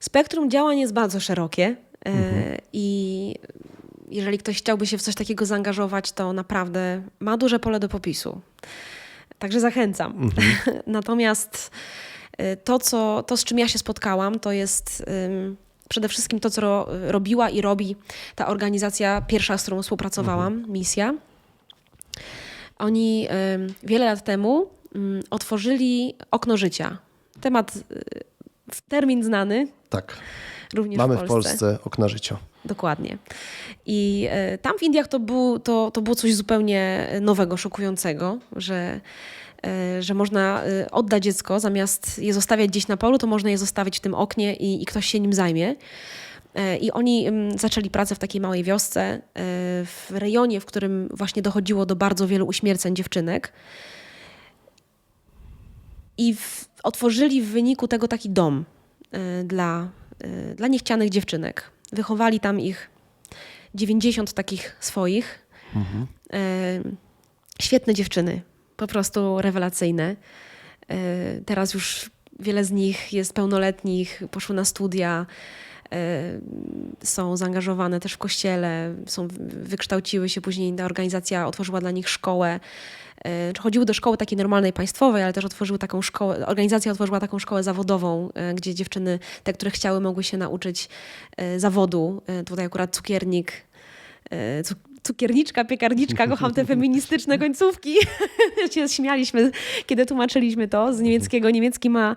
Spektrum 0.00 0.50
działań 0.50 0.78
jest 0.78 0.92
bardzo 0.92 1.20
szerokie 1.20 1.76
e, 2.06 2.58
i 2.72 3.34
jeżeli 4.08 4.38
ktoś 4.38 4.58
chciałby 4.58 4.86
się 4.86 4.98
w 4.98 5.02
coś 5.02 5.14
takiego 5.14 5.46
zaangażować, 5.46 6.12
to 6.12 6.32
naprawdę 6.32 7.02
ma 7.20 7.36
duże 7.36 7.58
pole 7.58 7.80
do 7.80 7.88
popisu. 7.88 8.40
Także 9.44 9.60
zachęcam. 9.60 10.30
Natomiast 10.86 11.70
e, 12.38 12.56
to, 12.56 12.78
co, 12.78 13.22
to, 13.22 13.36
z 13.36 13.44
czym 13.44 13.58
ja 13.58 13.68
się 13.68 13.78
spotkałam, 13.78 14.40
to 14.40 14.52
jest 14.52 15.04
ym, 15.26 15.56
przede 15.88 16.08
wszystkim 16.08 16.40
to, 16.40 16.50
co 16.50 16.60
ro, 16.60 16.88
robiła 17.08 17.50
i 17.50 17.60
robi 17.60 17.96
ta 18.34 18.46
organizacja 18.46 19.20
pierwsza, 19.20 19.58
z 19.58 19.62
którą 19.62 19.82
współpracowałam, 19.82 20.64
misja. 20.68 21.14
Oni 22.78 23.28
ym, 23.54 23.74
wiele 23.82 24.04
lat 24.04 24.24
temu 24.24 24.66
ym, 24.96 25.20
otworzyli 25.30 26.14
okno 26.30 26.56
życia. 26.56 26.98
Temat, 27.40 27.76
y, 27.76 27.80
w 28.70 28.80
termin 28.80 29.24
znany, 29.24 29.68
Tak, 29.90 30.16
również 30.74 30.98
mamy 30.98 31.16
w 31.16 31.20
w 31.22 31.26
Polsce. 31.26 31.50
Polsce 31.50 31.78
okna 31.84 32.08
życia. 32.08 32.36
Dokładnie. 32.64 33.18
I 33.86 34.26
e, 34.30 34.58
tam 34.58 34.78
w 34.78 34.82
Indiach 34.82 35.08
to, 35.08 35.20
był, 35.20 35.58
to, 35.58 35.90
to 35.90 36.02
było 36.02 36.16
coś 36.16 36.34
zupełnie 36.34 37.08
nowego, 37.20 37.56
szokującego, 37.56 38.38
że, 38.56 39.00
e, 39.66 40.02
że 40.02 40.14
można 40.14 40.64
e, 40.64 40.90
oddać 40.90 41.22
dziecko, 41.22 41.60
zamiast 41.60 42.18
je 42.18 42.34
zostawiać 42.34 42.68
gdzieś 42.68 42.88
na 42.88 42.96
polu, 42.96 43.18
to 43.18 43.26
można 43.26 43.50
je 43.50 43.58
zostawić 43.58 43.96
w 43.96 44.00
tym 44.00 44.14
oknie 44.14 44.54
i, 44.54 44.82
i 44.82 44.86
ktoś 44.86 45.06
się 45.06 45.20
nim 45.20 45.32
zajmie. 45.32 45.74
I 46.80 46.92
oni 46.92 47.26
mm, 47.26 47.58
zaczęli 47.58 47.90
pracę 47.90 48.14
w 48.14 48.18
takiej 48.18 48.40
małej 48.40 48.64
wiosce, 48.64 49.20
w 49.84 50.06
rejonie, 50.10 50.60
w 50.60 50.64
którym 50.64 51.08
właśnie 51.10 51.42
dochodziło 51.42 51.86
do 51.86 51.96
bardzo 51.96 52.26
wielu 52.26 52.46
uśmierceń 52.46 52.96
dziewczynek. 52.96 53.52
I 56.18 56.34
w, 56.34 56.68
otworzyli 56.82 57.42
w 57.42 57.46
wyniku 57.48 57.88
tego 57.88 58.08
taki 58.08 58.30
dom 58.30 58.64
dla, 59.44 59.88
dla 60.56 60.68
niechcianych 60.68 61.10
dziewczynek. 61.10 61.73
Wychowali 61.92 62.40
tam 62.40 62.60
ich 62.60 62.90
90 63.74 64.32
takich 64.32 64.76
swoich. 64.80 65.46
E, 66.32 66.80
świetne 67.62 67.94
dziewczyny, 67.94 68.42
po 68.76 68.86
prostu 68.86 69.40
rewelacyjne. 69.40 70.16
E, 70.88 70.96
teraz 71.46 71.74
już 71.74 72.10
wiele 72.40 72.64
z 72.64 72.70
nich 72.70 73.12
jest 73.12 73.32
pełnoletnich, 73.32 74.22
poszły 74.30 74.54
na 74.54 74.64
studia, 74.64 75.26
są 77.02 77.36
zaangażowane 77.36 78.00
też 78.00 78.12
w 78.12 78.18
kościele, 78.18 78.94
są, 79.06 79.28
wykształciły 79.62 80.28
się 80.28 80.40
później, 80.40 80.72
ta 80.72 80.84
organizacja 80.84 81.46
otworzyła 81.46 81.80
dla 81.80 81.90
nich 81.90 82.08
szkołę. 82.08 82.60
E, 83.24 83.52
Chodziły 83.58 83.84
do 83.84 83.94
szkoły 83.94 84.16
takiej 84.16 84.38
normalnej, 84.38 84.72
państwowej, 84.72 85.22
ale 85.22 85.32
też 85.32 85.44
otworzyły 85.44 85.78
taką 85.78 86.02
szkołę, 86.02 86.46
organizacja 86.46 86.92
otworzyła 86.92 87.20
taką 87.20 87.38
szkołę 87.38 87.62
zawodową, 87.62 88.28
e, 88.34 88.54
gdzie 88.54 88.74
dziewczyny, 88.74 89.18
te, 89.44 89.52
które 89.52 89.70
chciały, 89.70 90.00
mogły 90.00 90.24
się 90.24 90.36
nauczyć 90.36 90.88
zawodu. 91.56 92.22
Tutaj 92.46 92.66
akurat 92.66 92.94
cukiernik, 92.96 93.52
cu- 94.64 94.74
cukierniczka, 95.04 95.64
piekarniczka, 95.64 96.26
kocham 96.32 96.54
te 96.54 96.64
feministyczne 96.64 97.38
końcówki. 97.38 97.94
się 98.74 98.88
śmialiśmy, 98.88 99.50
kiedy 99.86 100.06
tłumaczyliśmy 100.06 100.68
to 100.68 100.94
z 100.94 101.00
niemieckiego. 101.00 101.50
Niemiecki 101.50 101.90
ma 101.90 102.16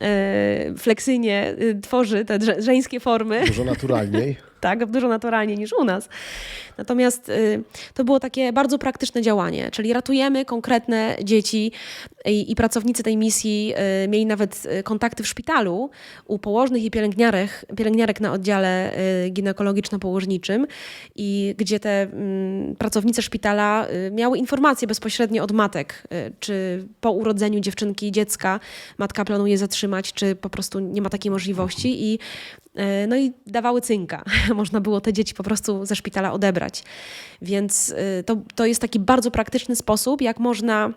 e, 0.00 0.74
fleksyjnie, 0.78 1.54
e, 1.58 1.80
tworzy 1.80 2.24
te 2.24 2.38
drze- 2.38 2.62
żeńskie 2.62 3.00
formy 3.00 3.46
Dużo 3.46 3.64
naturalniej. 3.64 4.36
tak, 4.60 4.86
dużo 4.86 5.08
naturalniej 5.08 5.58
niż 5.58 5.72
u 5.72 5.84
nas. 5.84 6.08
Natomiast 6.78 7.28
y, 7.28 7.62
to 7.94 8.04
było 8.04 8.20
takie 8.20 8.52
bardzo 8.52 8.78
praktyczne 8.78 9.22
działanie, 9.22 9.70
czyli 9.70 9.92
ratujemy 9.92 10.44
konkretne 10.44 11.16
dzieci 11.22 11.72
i, 12.26 12.52
i 12.52 12.54
pracownicy 12.54 13.02
tej 13.02 13.16
misji 13.16 13.74
y, 14.04 14.08
mieli 14.08 14.26
nawet 14.26 14.66
y, 14.66 14.82
kontakty 14.82 15.22
w 15.22 15.26
szpitalu 15.26 15.90
u 16.26 16.38
położnych 16.38 16.84
i 16.84 16.90
pielęgniarek, 16.90 17.66
pielęgniarek 17.76 18.20
na 18.20 18.32
oddziale 18.32 18.98
y, 19.26 19.30
ginekologiczno-położniczym 19.30 20.66
i 21.16 21.54
gdzie 21.58 21.80
te 21.80 22.02
mm, 22.02 22.76
pracownice 22.76 23.22
szpitala 23.22 23.86
miały 24.10 24.38
informacje 24.38 24.88
bezpośrednio 24.88 25.44
od 25.44 25.52
matek, 25.52 26.08
czy 26.40 26.84
po 27.00 27.10
urodzeniu 27.10 27.60
dziewczynki, 27.60 28.12
dziecka 28.12 28.60
matka 28.98 29.24
planuje 29.24 29.58
zatrzymać, 29.58 30.12
czy 30.12 30.36
po 30.36 30.50
prostu 30.50 30.80
nie 30.80 31.02
ma 31.02 31.10
takiej 31.10 31.30
możliwości 31.30 32.04
i 32.04 32.18
No 33.08 33.16
i 33.16 33.32
dawały 33.46 33.80
cynka. 33.80 34.24
Można 34.54 34.80
było 34.80 35.00
te 35.00 35.12
dzieci 35.12 35.34
po 35.34 35.42
prostu 35.42 35.86
ze 35.86 35.96
szpitala 35.96 36.32
odebrać. 36.32 36.84
Więc 37.42 37.94
to, 38.26 38.36
to 38.54 38.66
jest 38.66 38.80
taki 38.80 38.98
bardzo 38.98 39.30
praktyczny 39.30 39.76
sposób, 39.76 40.20
jak 40.20 40.38
można 40.38 40.92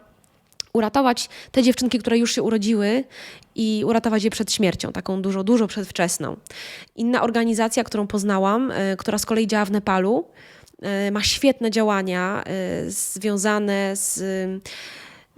uratować 0.74 1.30
te 1.52 1.64
dziewczynki, 1.64 2.00
które 2.00 2.18
już 2.18 2.36
się 2.36 2.44
urodziły 2.44 3.04
i 3.56 3.84
uratować 3.86 4.24
je 4.24 4.30
przed 4.30 4.54
śmiercią, 4.54 4.92
taką 4.92 5.22
dużo, 5.22 5.44
dużo 5.44 5.68
przedwczesną. 5.68 6.38
Inna 6.96 7.22
organizacja, 7.22 7.84
którą 7.84 8.08
poznałam, 8.08 8.72
y, 8.72 8.98
która 8.98 9.18
z 9.18 9.26
kolei 9.26 9.48
działa 9.48 9.66
w 9.66 9.72
Nepalu, 9.72 10.28
y, 11.08 11.12
ma 11.12 11.24
świetne 11.24 11.72
działania 11.72 12.44
y, 12.88 12.92
związane 12.92 13.96
z 13.96 14.20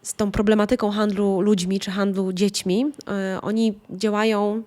z 0.03 0.13
tą 0.13 0.31
problematyką 0.31 0.91
handlu 0.91 1.41
ludźmi 1.41 1.79
czy 1.79 1.91
handlu 1.91 2.33
dziećmi. 2.33 2.85
Oni 3.41 3.73
działają 3.89 4.63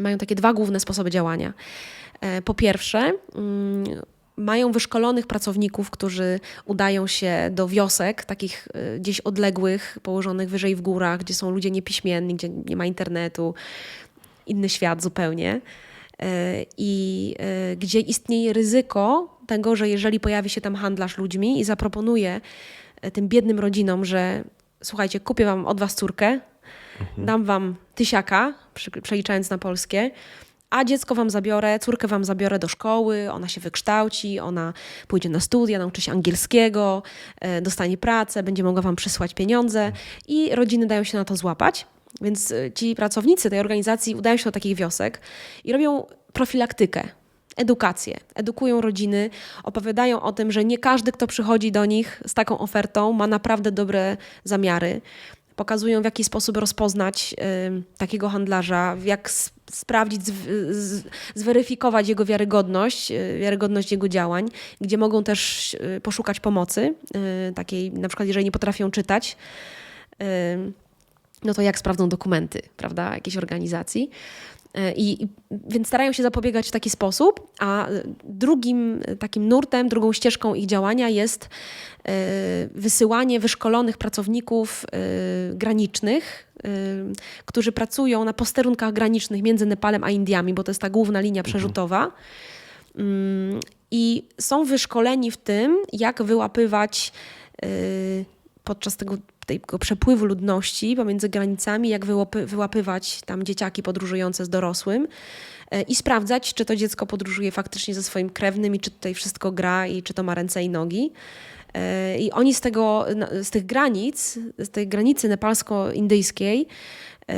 mają 0.00 0.18
takie 0.18 0.34
dwa 0.34 0.52
główne 0.52 0.80
sposoby 0.80 1.10
działania. 1.10 1.52
E, 2.20 2.42
Po 2.42 2.54
pierwsze, 2.54 3.12
mm, 3.34 3.84
mają 4.38 4.72
wyszkolonych 4.72 5.26
pracowników, 5.26 5.90
którzy 5.90 6.40
udają 6.64 7.06
się 7.06 7.50
do 7.52 7.68
wiosek, 7.68 8.24
takich 8.24 8.68
e, 8.74 8.98
gdzieś 8.98 9.20
odległych, 9.20 9.98
położonych 10.02 10.50
wyżej 10.50 10.76
w 10.76 10.80
górach, 10.80 11.20
gdzie 11.20 11.34
są 11.34 11.50
ludzie 11.50 11.70
niepiśmienni, 11.70 12.34
gdzie 12.34 12.48
nie 12.48 12.76
ma 12.76 12.86
internetu, 12.86 13.54
inny 14.46 14.68
świat 14.68 15.02
zupełnie. 15.02 15.60
E, 16.18 16.64
I 16.78 17.34
e, 17.38 17.76
gdzie 17.76 18.00
istnieje 18.00 18.52
ryzyko 18.52 19.38
tego, 19.46 19.76
że 19.76 19.88
jeżeli 19.88 20.20
pojawi 20.20 20.50
się 20.50 20.60
tam 20.60 20.74
handlarz 20.74 21.18
ludźmi 21.18 21.60
i 21.60 21.64
zaproponuje 21.64 22.40
tym 23.12 23.28
biednym 23.28 23.58
rodzinom, 23.58 24.04
że 24.04 24.44
słuchajcie, 24.82 25.20
kupię 25.20 25.44
wam 25.44 25.66
od 25.66 25.80
was 25.80 25.94
córkę, 25.94 26.40
dam 27.18 27.44
wam 27.44 27.76
tysiaka, 27.94 28.54
przeliczając 29.02 29.50
na 29.50 29.58
polskie, 29.58 30.10
a 30.70 30.84
dziecko 30.84 31.14
wam 31.14 31.30
zabiorę, 31.30 31.78
córkę 31.78 32.08
wam 32.08 32.24
zabiorę 32.24 32.58
do 32.58 32.68
szkoły, 32.68 33.32
ona 33.32 33.48
się 33.48 33.60
wykształci, 33.60 34.40
ona 34.40 34.72
pójdzie 35.08 35.28
na 35.28 35.40
studia, 35.40 35.78
nauczy 35.78 36.00
się 36.00 36.12
angielskiego, 36.12 37.02
e, 37.40 37.62
dostanie 37.62 37.98
pracę, 37.98 38.42
będzie 38.42 38.64
mogła 38.64 38.82
wam 38.82 38.96
przysłać 38.96 39.34
pieniądze 39.34 39.92
i 40.28 40.54
rodziny 40.54 40.86
dają 40.86 41.04
się 41.04 41.18
na 41.18 41.24
to 41.24 41.36
złapać. 41.36 41.86
Więc 42.20 42.52
e, 42.52 42.72
ci 42.72 42.94
pracownicy 42.94 43.50
tej 43.50 43.60
organizacji 43.60 44.14
udają 44.14 44.36
się 44.36 44.44
do 44.44 44.52
takich 44.52 44.76
wiosek 44.76 45.20
i 45.64 45.72
robią 45.72 46.06
profilaktykę, 46.32 47.08
edukację. 47.56 48.16
Edukują 48.34 48.80
rodziny, 48.80 49.30
opowiadają 49.62 50.22
o 50.22 50.32
tym, 50.32 50.52
że 50.52 50.64
nie 50.64 50.78
każdy, 50.78 51.12
kto 51.12 51.26
przychodzi 51.26 51.72
do 51.72 51.84
nich 51.84 52.22
z 52.26 52.34
taką 52.34 52.58
ofertą, 52.58 53.12
ma 53.12 53.26
naprawdę 53.26 53.72
dobre 53.72 54.16
zamiary. 54.44 55.00
Pokazują, 55.58 56.00
w 56.00 56.04
jaki 56.04 56.24
sposób 56.24 56.56
rozpoznać 56.56 57.34
y, 57.34 57.82
takiego 57.96 58.28
handlarza, 58.28 58.96
jak 59.04 59.30
sprawdzić, 59.70 60.22
zweryfikować 61.34 62.08
jego 62.08 62.24
wiarygodność, 62.24 63.10
y, 63.10 63.38
wiarygodność 63.40 63.92
jego 63.92 64.08
działań, 64.08 64.48
gdzie 64.80 64.98
mogą 64.98 65.24
też 65.24 65.74
y, 65.74 66.00
poszukać 66.02 66.40
pomocy, 66.40 66.94
takiej 67.54 67.92
na 67.92 68.08
przykład, 68.08 68.26
jeżeli 68.28 68.44
nie 68.44 68.52
potrafią 68.52 68.90
czytać. 68.90 69.36
no 71.44 71.54
to 71.54 71.62
jak 71.62 71.78
sprawdzą 71.78 72.08
dokumenty, 72.08 72.62
prawda, 72.76 73.14
jakiejś 73.14 73.36
organizacji. 73.36 74.10
E, 74.74 74.92
I, 74.92 75.22
i, 75.22 75.28
więc 75.50 75.88
starają 75.88 76.12
się 76.12 76.22
zapobiegać 76.22 76.68
w 76.68 76.70
taki 76.70 76.90
sposób, 76.90 77.52
a 77.60 77.88
drugim 78.24 79.00
takim 79.18 79.48
nurtem, 79.48 79.88
drugą 79.88 80.12
ścieżką 80.12 80.54
ich 80.54 80.66
działania 80.66 81.08
jest 81.08 81.48
e, 82.04 82.68
wysyłanie 82.74 83.40
wyszkolonych 83.40 83.98
pracowników 83.98 84.84
e, 84.92 85.54
granicznych, 85.54 86.52
e, 86.64 86.68
którzy 87.44 87.72
pracują 87.72 88.24
na 88.24 88.32
posterunkach 88.32 88.92
granicznych 88.92 89.42
między 89.42 89.66
Nepalem 89.66 90.04
a 90.04 90.10
Indiami, 90.10 90.54
bo 90.54 90.64
to 90.64 90.70
jest 90.70 90.80
ta 90.80 90.90
główna 90.90 91.20
linia 91.20 91.42
przerzutowa. 91.42 92.12
Mm, 92.98 93.60
I 93.90 94.28
są 94.40 94.64
wyszkoleni 94.64 95.30
w 95.30 95.36
tym, 95.36 95.76
jak 95.92 96.22
wyłapywać 96.22 97.12
y, 97.64 98.24
podczas 98.64 98.96
tego, 98.96 99.16
tego 99.48 99.78
przepływu 99.78 100.26
ludności 100.26 100.96
pomiędzy 100.96 101.28
granicami, 101.28 101.88
jak 101.88 102.06
wyłapy, 102.06 102.46
wyłapywać 102.46 103.20
tam 103.20 103.42
dzieciaki 103.42 103.82
podróżujące 103.82 104.44
z 104.44 104.48
dorosłym 104.48 105.08
y, 105.74 105.82
i 105.82 105.94
sprawdzać, 105.94 106.54
czy 106.54 106.64
to 106.64 106.76
dziecko 106.76 107.06
podróżuje 107.06 107.50
faktycznie 107.50 107.94
ze 107.94 108.02
swoim 108.02 108.30
krewnym 108.30 108.74
i 108.74 108.80
czy 108.80 108.90
tutaj 108.90 109.14
wszystko 109.14 109.52
gra 109.52 109.86
i 109.86 110.02
czy 110.02 110.14
to 110.14 110.22
ma 110.22 110.34
ręce 110.34 110.62
i 110.62 110.68
nogi. 110.68 111.12
E, 111.74 112.18
I 112.18 112.32
oni 112.32 112.54
z, 112.54 112.60
tego, 112.60 113.06
z 113.42 113.50
tych 113.50 113.66
granic, 113.66 114.38
z 114.58 114.70
tej 114.70 114.88
granicy 114.88 115.28
nepalsko-indyjskiej 115.28 116.66
e, 117.30 117.36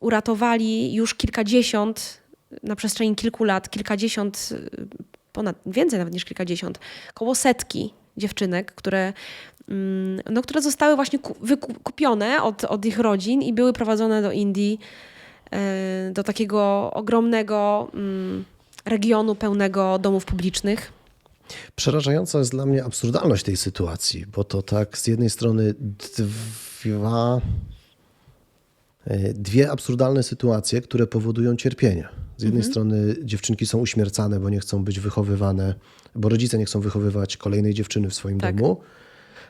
uratowali 0.00 0.94
już 0.94 1.14
kilkadziesiąt, 1.14 2.20
na 2.62 2.76
przestrzeni 2.76 3.16
kilku 3.16 3.44
lat, 3.44 3.70
kilkadziesiąt, 3.70 4.48
e, 4.52 4.86
ponad, 5.32 5.56
więcej 5.66 5.98
nawet 5.98 6.14
niż 6.14 6.24
kilkadziesiąt, 6.24 6.78
koło 7.14 7.34
setki 7.34 7.94
dziewczynek, 8.16 8.74
które, 8.74 9.12
no, 10.30 10.42
które 10.42 10.62
zostały 10.62 10.96
właśnie 10.96 11.18
ku- 11.18 11.36
wykupione 11.40 12.42
od, 12.42 12.64
od 12.64 12.84
ich 12.84 12.98
rodzin 12.98 13.42
i 13.42 13.52
były 13.52 13.72
prowadzone 13.72 14.22
do 14.22 14.32
Indii, 14.32 14.78
e, 15.52 16.10
do 16.12 16.22
takiego 16.22 16.90
ogromnego 16.94 17.88
mm, 17.94 18.44
regionu 18.84 19.34
pełnego 19.34 19.98
domów 19.98 20.24
publicznych. 20.24 20.92
Przerażająca 21.76 22.38
jest 22.38 22.50
dla 22.50 22.66
mnie 22.66 22.84
absurdalność 22.84 23.44
tej 23.44 23.56
sytuacji, 23.56 24.26
bo 24.26 24.44
to 24.44 24.62
tak 24.62 24.98
z 24.98 25.06
jednej 25.06 25.30
strony 25.30 25.74
dwa, 26.84 27.40
e, 29.06 29.32
dwie 29.32 29.70
absurdalne 29.70 30.22
sytuacje, 30.22 30.80
które 30.80 31.06
powodują 31.06 31.56
cierpienie. 31.56 32.08
Z 32.36 32.42
jednej 32.42 32.62
strony 32.62 33.16
dziewczynki 33.22 33.66
są 33.66 33.78
uśmiercane, 33.78 34.40
bo 34.40 34.50
nie 34.50 34.60
chcą 34.60 34.84
być 34.84 35.00
wychowywane, 35.00 35.74
bo 36.14 36.28
rodzice 36.28 36.58
nie 36.58 36.64
chcą 36.64 36.80
wychowywać 36.80 37.36
kolejnej 37.36 37.74
dziewczyny 37.74 38.10
w 38.10 38.14
swoim 38.14 38.40
Tak. 38.40 38.56
domu, 38.56 38.80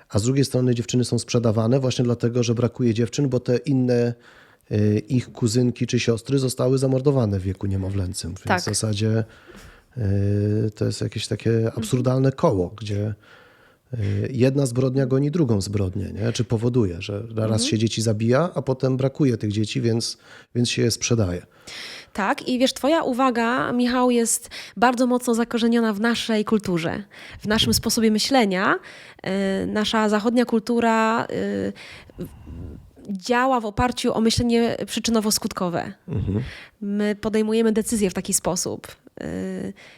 a 0.08 0.18
z 0.18 0.22
drugiej 0.22 0.44
strony 0.44 0.74
dziewczyny 0.74 1.04
są 1.04 1.18
sprzedawane 1.18 1.80
właśnie 1.80 2.04
dlatego, 2.04 2.42
że 2.42 2.54
brakuje 2.54 2.94
dziewczyn, 2.94 3.28
bo 3.28 3.40
te 3.40 3.56
inne 3.56 4.14
e, 4.70 4.98
ich 4.98 5.32
kuzynki 5.32 5.86
czy 5.86 6.00
siostry 6.00 6.38
zostały 6.38 6.78
zamordowane 6.78 7.40
w 7.40 7.42
wieku 7.42 7.66
niemowlęcym. 7.66 8.30
Więc 8.30 8.44
Tak. 8.44 8.60
w 8.60 8.64
zasadzie 8.64 9.24
e, 9.96 10.04
to 10.74 10.84
jest 10.84 11.00
jakieś 11.00 11.26
takie 11.26 11.72
absurdalne 11.74 12.32
koło, 12.32 12.72
gdzie 12.80 13.14
e, 13.92 13.96
jedna 14.30 14.66
zbrodnia 14.66 15.06
goni 15.06 15.30
drugą 15.30 15.60
zbrodnię, 15.60 16.12
nie? 16.12 16.32
czy 16.32 16.44
powoduje, 16.44 17.02
że 17.02 17.22
raz 17.36 17.64
się 17.64 17.78
dzieci 17.78 18.02
zabija, 18.02 18.50
a 18.54 18.62
potem 18.62 18.96
brakuje 18.96 19.36
tych 19.36 19.52
dzieci, 19.52 19.80
więc, 19.80 20.18
więc 20.54 20.70
się 20.70 20.82
je 20.82 20.90
sprzedaje. 20.90 21.46
Tak, 22.16 22.48
i 22.48 22.58
wiesz, 22.58 22.72
Twoja 22.72 23.02
uwaga, 23.02 23.72
Michał, 23.72 24.10
jest 24.10 24.50
bardzo 24.76 25.06
mocno 25.06 25.34
zakorzeniona 25.34 25.92
w 25.92 26.00
naszej 26.00 26.44
kulturze, 26.44 27.02
w 27.40 27.46
naszym 27.46 27.74
sposobie 27.74 28.10
myślenia. 28.10 28.78
E, 29.22 29.66
Nasza 29.66 30.08
zachodnia 30.08 30.44
kultura 30.44 31.24
e, 31.24 31.26
działa 33.08 33.60
w 33.60 33.66
oparciu 33.66 34.14
o 34.14 34.20
myślenie 34.20 34.76
przyczynowo-skutkowe. 34.86 35.92
My 36.80 37.16
podejmujemy 37.20 37.72
decyzje 37.72 38.10
w 38.10 38.14
taki 38.14 38.34
sposób. 38.34 38.86
E, 39.20 39.26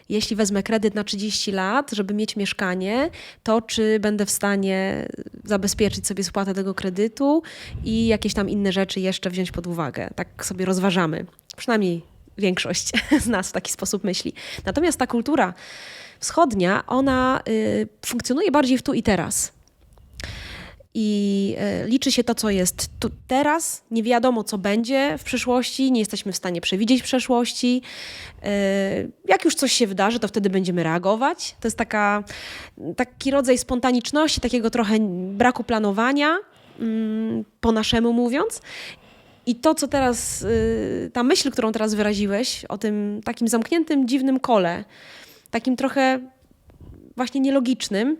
Jeśli 0.08 0.36
wezmę 0.36 0.62
kredyt 0.62 0.94
na 0.94 1.04
30 1.04 1.52
lat, 1.52 1.90
żeby 1.92 2.14
mieć 2.14 2.36
mieszkanie, 2.36 3.10
to 3.42 3.62
czy 3.62 3.98
będę 4.00 4.26
w 4.26 4.30
stanie 4.30 5.08
zabezpieczyć 5.44 6.06
sobie 6.06 6.24
spłatę 6.24 6.54
tego 6.54 6.74
kredytu 6.74 7.42
i 7.84 8.06
jakieś 8.06 8.34
tam 8.34 8.48
inne 8.48 8.72
rzeczy 8.72 9.00
jeszcze 9.00 9.30
wziąć 9.30 9.50
pod 9.52 9.66
uwagę. 9.66 10.10
Tak 10.14 10.46
sobie 10.46 10.64
rozważamy. 10.64 11.26
Przynajmniej 11.58 12.02
większość 12.38 12.90
z 13.24 13.26
nas 13.26 13.48
w 13.48 13.52
taki 13.52 13.72
sposób 13.72 14.04
myśli. 14.04 14.32
Natomiast 14.64 14.98
ta 14.98 15.06
kultura 15.06 15.54
wschodnia, 16.20 16.86
ona 16.86 17.40
y, 17.48 17.88
funkcjonuje 18.06 18.50
bardziej 18.50 18.78
w 18.78 18.82
tu 18.82 18.94
i 18.94 19.02
teraz. 19.02 19.52
I 20.94 21.54
e, 21.58 21.86
liczy 21.86 22.12
się 22.12 22.24
to, 22.24 22.34
co 22.34 22.50
jest 22.50 22.90
tu 23.00 23.10
teraz. 23.26 23.82
Nie 23.90 24.02
wiadomo, 24.02 24.44
co 24.44 24.58
będzie 24.58 25.18
w 25.18 25.24
przyszłości, 25.24 25.92
nie 25.92 26.00
jesteśmy 26.00 26.32
w 26.32 26.36
stanie 26.36 26.60
przewidzieć 26.60 27.02
przeszłości. 27.02 27.82
E, 28.42 29.08
Jak 29.24 29.44
już 29.44 29.54
coś 29.54 29.72
się 29.72 29.86
wydarzy, 29.86 30.18
to 30.18 30.28
wtedy 30.28 30.50
będziemy 30.50 30.82
reagować. 30.82 31.56
To 31.60 31.68
jest 31.68 31.76
taka, 31.76 32.24
taki 32.96 33.30
rodzaj 33.30 33.58
spontaniczności, 33.58 34.40
takiego 34.40 34.70
trochę 34.70 34.98
braku 35.32 35.64
planowania, 35.64 36.38
mm, 36.80 37.44
po 37.60 37.72
naszemu 37.72 38.12
mówiąc. 38.12 38.60
I 39.48 39.54
to, 39.54 39.74
co 39.74 39.88
teraz, 39.88 40.42
y, 40.42 41.10
ta 41.12 41.22
myśl, 41.22 41.50
którą 41.50 41.72
teraz 41.72 41.94
wyraziłeś 41.94 42.64
o 42.64 42.78
tym 42.78 43.20
takim 43.24 43.48
zamkniętym, 43.48 44.08
dziwnym 44.08 44.40
kole, 44.40 44.84
takim 45.50 45.76
trochę 45.76 46.20
właśnie 47.16 47.40
nielogicznym, 47.40 48.16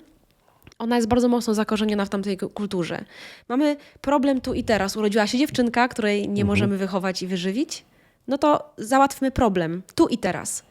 ona 0.78 0.96
jest 0.96 1.08
bardzo 1.08 1.28
mocno 1.28 1.54
zakorzeniona 1.54 2.04
w 2.04 2.08
tamtej 2.08 2.36
ku- 2.36 2.48
kulturze. 2.48 3.04
Mamy 3.48 3.76
problem 4.00 4.40
tu 4.40 4.54
i 4.54 4.64
teraz. 4.64 4.96
Urodziła 4.96 5.26
się 5.26 5.38
dziewczynka, 5.38 5.88
której 5.88 6.28
nie 6.28 6.44
możemy 6.44 6.76
wychować 6.76 7.22
i 7.22 7.26
wyżywić. 7.26 7.84
No 8.28 8.38
to 8.38 8.74
załatwmy 8.78 9.30
problem 9.30 9.82
tu 9.94 10.06
i 10.08 10.18
teraz. 10.18 10.62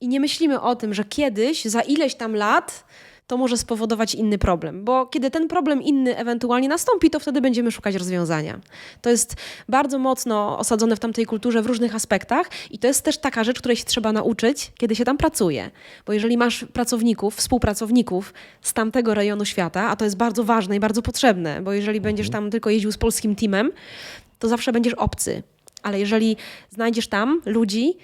I 0.00 0.08
nie 0.08 0.20
myślimy 0.20 0.60
o 0.60 0.76
tym, 0.76 0.94
że 0.94 1.04
kiedyś, 1.04 1.64
za 1.64 1.80
ileś 1.80 2.14
tam 2.14 2.34
lat, 2.34 2.84
to 3.26 3.36
może 3.36 3.56
spowodować 3.56 4.14
inny 4.14 4.38
problem. 4.38 4.84
Bo 4.84 5.06
kiedy 5.06 5.30
ten 5.30 5.48
problem 5.48 5.82
inny 5.82 6.16
ewentualnie 6.16 6.68
nastąpi, 6.68 7.10
to 7.10 7.20
wtedy 7.20 7.40
będziemy 7.40 7.70
szukać 7.70 7.94
rozwiązania. 7.94 8.60
To 9.02 9.10
jest 9.10 9.36
bardzo 9.68 9.98
mocno 9.98 10.58
osadzone 10.58 10.96
w 10.96 11.00
tamtej 11.00 11.26
kulturze 11.26 11.62
w 11.62 11.66
różnych 11.66 11.94
aspektach 11.94 12.50
i 12.70 12.78
to 12.78 12.86
jest 12.86 13.04
też 13.04 13.18
taka 13.18 13.44
rzecz, 13.44 13.58
której 13.58 13.76
się 13.76 13.84
trzeba 13.84 14.12
nauczyć, 14.12 14.72
kiedy 14.78 14.96
się 14.96 15.04
tam 15.04 15.16
pracuje. 15.16 15.70
Bo 16.06 16.12
jeżeli 16.12 16.36
masz 16.36 16.64
pracowników, 16.64 17.36
współpracowników 17.36 18.34
z 18.62 18.72
tamtego 18.72 19.14
rejonu 19.14 19.44
świata, 19.44 19.88
a 19.88 19.96
to 19.96 20.04
jest 20.04 20.16
bardzo 20.16 20.44
ważne 20.44 20.76
i 20.76 20.80
bardzo 20.80 21.02
potrzebne, 21.02 21.60
bo 21.62 21.72
jeżeli 21.72 22.00
będziesz 22.00 22.30
tam 22.30 22.50
tylko 22.50 22.70
jeździł 22.70 22.92
z 22.92 22.98
polskim 22.98 23.36
teamem, 23.36 23.72
to 24.38 24.48
zawsze 24.48 24.72
będziesz 24.72 24.94
obcy. 24.94 25.42
Ale 25.82 26.00
jeżeli 26.00 26.36
znajdziesz 26.70 27.08
tam 27.08 27.40
ludzi 27.46 27.96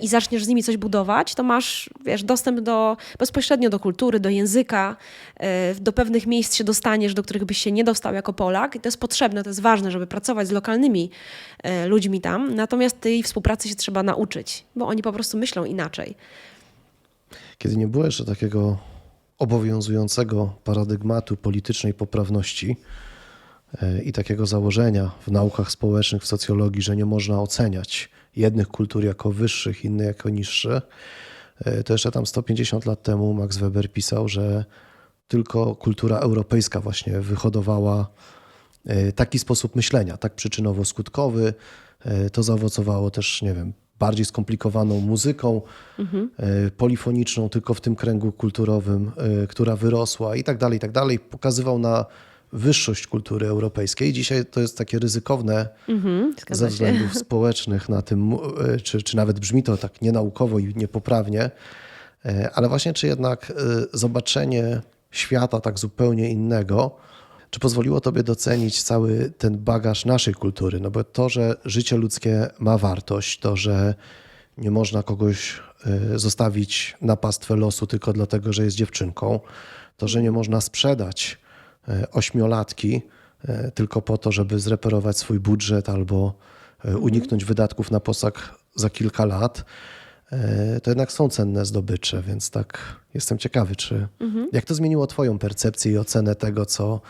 i 0.00 0.08
zaczniesz 0.08 0.44
z 0.44 0.48
nimi 0.48 0.62
coś 0.62 0.76
budować, 0.76 1.34
to 1.34 1.42
masz 1.42 1.90
wiesz, 2.04 2.24
dostęp 2.24 2.60
do, 2.60 2.96
bezpośrednio 3.18 3.70
do 3.70 3.80
kultury, 3.80 4.20
do 4.20 4.28
języka, 4.28 4.96
e, 5.36 5.74
do 5.74 5.92
pewnych 5.92 6.26
miejsc 6.26 6.54
się 6.54 6.64
dostaniesz, 6.64 7.14
do 7.14 7.22
których 7.22 7.44
byś 7.44 7.58
się 7.58 7.72
nie 7.72 7.84
dostał 7.84 8.14
jako 8.14 8.32
Polak. 8.32 8.76
I 8.76 8.80
to 8.80 8.88
jest 8.88 9.00
potrzebne, 9.00 9.42
to 9.42 9.50
jest 9.50 9.60
ważne, 9.60 9.90
żeby 9.90 10.06
pracować 10.06 10.48
z 10.48 10.50
lokalnymi 10.50 11.10
e, 11.62 11.86
ludźmi 11.86 12.20
tam. 12.20 12.54
Natomiast 12.54 13.00
tej 13.00 13.22
współpracy 13.22 13.68
się 13.68 13.74
trzeba 13.74 14.02
nauczyć, 14.02 14.64
bo 14.76 14.86
oni 14.86 15.02
po 15.02 15.12
prostu 15.12 15.38
myślą 15.38 15.64
inaczej. 15.64 16.14
Kiedy 17.58 17.76
nie 17.76 17.86
było 17.86 18.04
jeszcze 18.04 18.24
takiego 18.24 18.78
obowiązującego 19.38 20.54
paradygmatu 20.64 21.36
politycznej 21.36 21.94
poprawności 21.94 22.76
i 24.04 24.12
takiego 24.12 24.46
założenia 24.46 25.10
w 25.26 25.30
naukach 25.30 25.70
społecznych, 25.70 26.22
w 26.22 26.26
socjologii, 26.26 26.82
że 26.82 26.96
nie 26.96 27.04
można 27.04 27.42
oceniać 27.42 28.10
jednych 28.36 28.68
kultur 28.68 29.04
jako 29.04 29.32
wyższych, 29.32 29.84
innych 29.84 30.06
jako 30.06 30.28
niższe, 30.28 30.82
e, 31.64 31.82
to 31.82 31.94
jeszcze 31.94 32.10
tam 32.10 32.26
150 32.26 32.86
lat 32.86 33.02
temu 33.02 33.34
Max 33.34 33.56
Weber 33.56 33.92
pisał, 33.92 34.28
że 34.28 34.64
tylko 35.28 35.74
kultura 35.74 36.18
europejska 36.18 36.80
właśnie 36.80 37.20
wyhodowała 37.20 38.08
e, 38.86 39.12
taki 39.12 39.38
sposób 39.38 39.76
myślenia, 39.76 40.16
tak 40.16 40.34
przyczynowo-skutkowy. 40.34 41.52
E, 42.04 42.30
To 42.30 42.42
zaowocowało 42.42 43.10
też, 43.10 43.42
nie 43.42 43.54
wiem, 43.54 43.72
bardziej 43.98 44.24
skomplikowaną 44.24 45.00
muzyką 45.00 45.62
e, 46.38 46.70
polifoniczną, 46.70 47.48
tylko 47.48 47.74
w 47.74 47.80
tym 47.80 47.96
kręgu 47.96 48.32
kulturowym, 48.32 49.12
e, 49.16 49.46
która 49.46 49.76
wyrosła 49.76 50.36
i 50.36 50.44
tak 50.44 50.58
dalej, 50.58 50.76
i 50.76 50.80
tak 50.80 50.92
dalej. 50.92 51.18
Pokazywał 51.18 51.78
na 51.78 52.04
wyższość 52.52 53.06
kultury 53.06 53.46
europejskiej. 53.46 54.12
Dzisiaj 54.12 54.46
to 54.46 54.60
jest 54.60 54.78
takie 54.78 54.98
ryzykowne 54.98 55.68
zgadza 56.40 56.60
ze 56.60 56.68
względów 56.68 57.14
społecznych 57.24 57.88
na 57.88 58.02
tym, 58.02 58.32
e, 58.32 58.80
czy, 58.80 59.02
czy 59.02 59.16
nawet 59.16 59.40
brzmi 59.40 59.62
to 59.62 59.76
tak 59.76 60.02
nienaukowo 60.02 60.58
i 60.58 60.72
niepoprawnie, 60.76 61.50
E, 62.24 62.50
ale 62.54 62.68
właśnie 62.68 62.92
czy 62.92 63.06
jednak 63.06 63.50
e, 63.50 63.54
zobaczenie 63.92 64.80
świata 65.10 65.60
tak 65.60 65.78
zupełnie 65.78 66.30
innego, 66.30 66.96
czy 67.50 67.60
pozwoliło 67.60 68.00
tobie 68.00 68.22
docenić 68.22 68.82
cały 68.82 69.32
ten 69.38 69.58
bagaż 69.58 70.04
naszej 70.04 70.34
kultury? 70.34 70.80
No 70.80 70.90
bo 70.90 71.04
to, 71.04 71.28
że 71.28 71.56
życie 71.64 71.96
ludzkie 71.96 72.50
ma 72.58 72.78
wartość, 72.78 73.38
to, 73.38 73.56
że 73.56 73.94
nie 74.58 74.70
można 74.70 75.02
kogoś 75.02 75.60
zostawić 76.14 76.96
na 77.00 77.16
pastwę 77.16 77.56
losu 77.56 77.86
tylko 77.86 78.12
dlatego, 78.12 78.52
że 78.52 78.64
jest 78.64 78.76
dziewczynką, 78.76 79.40
to, 79.96 80.08
że 80.08 80.22
nie 80.22 80.30
można 80.30 80.60
sprzedać 80.60 81.38
ośmiolatki 82.12 83.02
e, 83.44 83.70
tylko 83.70 84.02
po 84.02 84.18
to, 84.18 84.32
żeby 84.32 84.60
zreperować 84.60 85.18
swój 85.18 85.40
budżet 85.40 85.88
albo 85.88 86.34
e, 86.84 86.96
uniknąć 86.96 87.44
wydatków 87.44 87.90
na 87.90 88.00
posag 88.00 88.54
za 88.74 88.90
kilka 88.90 89.24
lat, 89.24 89.64
e, 90.32 90.80
to 90.80 90.90
jednak 90.90 91.12
są 91.12 91.28
cenne 91.28 91.64
zdobycze, 91.64 92.22
więc 92.22 92.50
tak 92.50 92.96
jestem 93.14 93.38
ciekawy, 93.38 93.76
czy 93.76 94.08
jak 94.52 94.64
to 94.64 94.74
zmieniło 94.74 95.06
Twoją 95.06 95.38
percepcję 95.38 95.92
i 95.92 95.98
ocenę 95.98 96.34
tego, 96.34 96.66
co, 96.66 97.00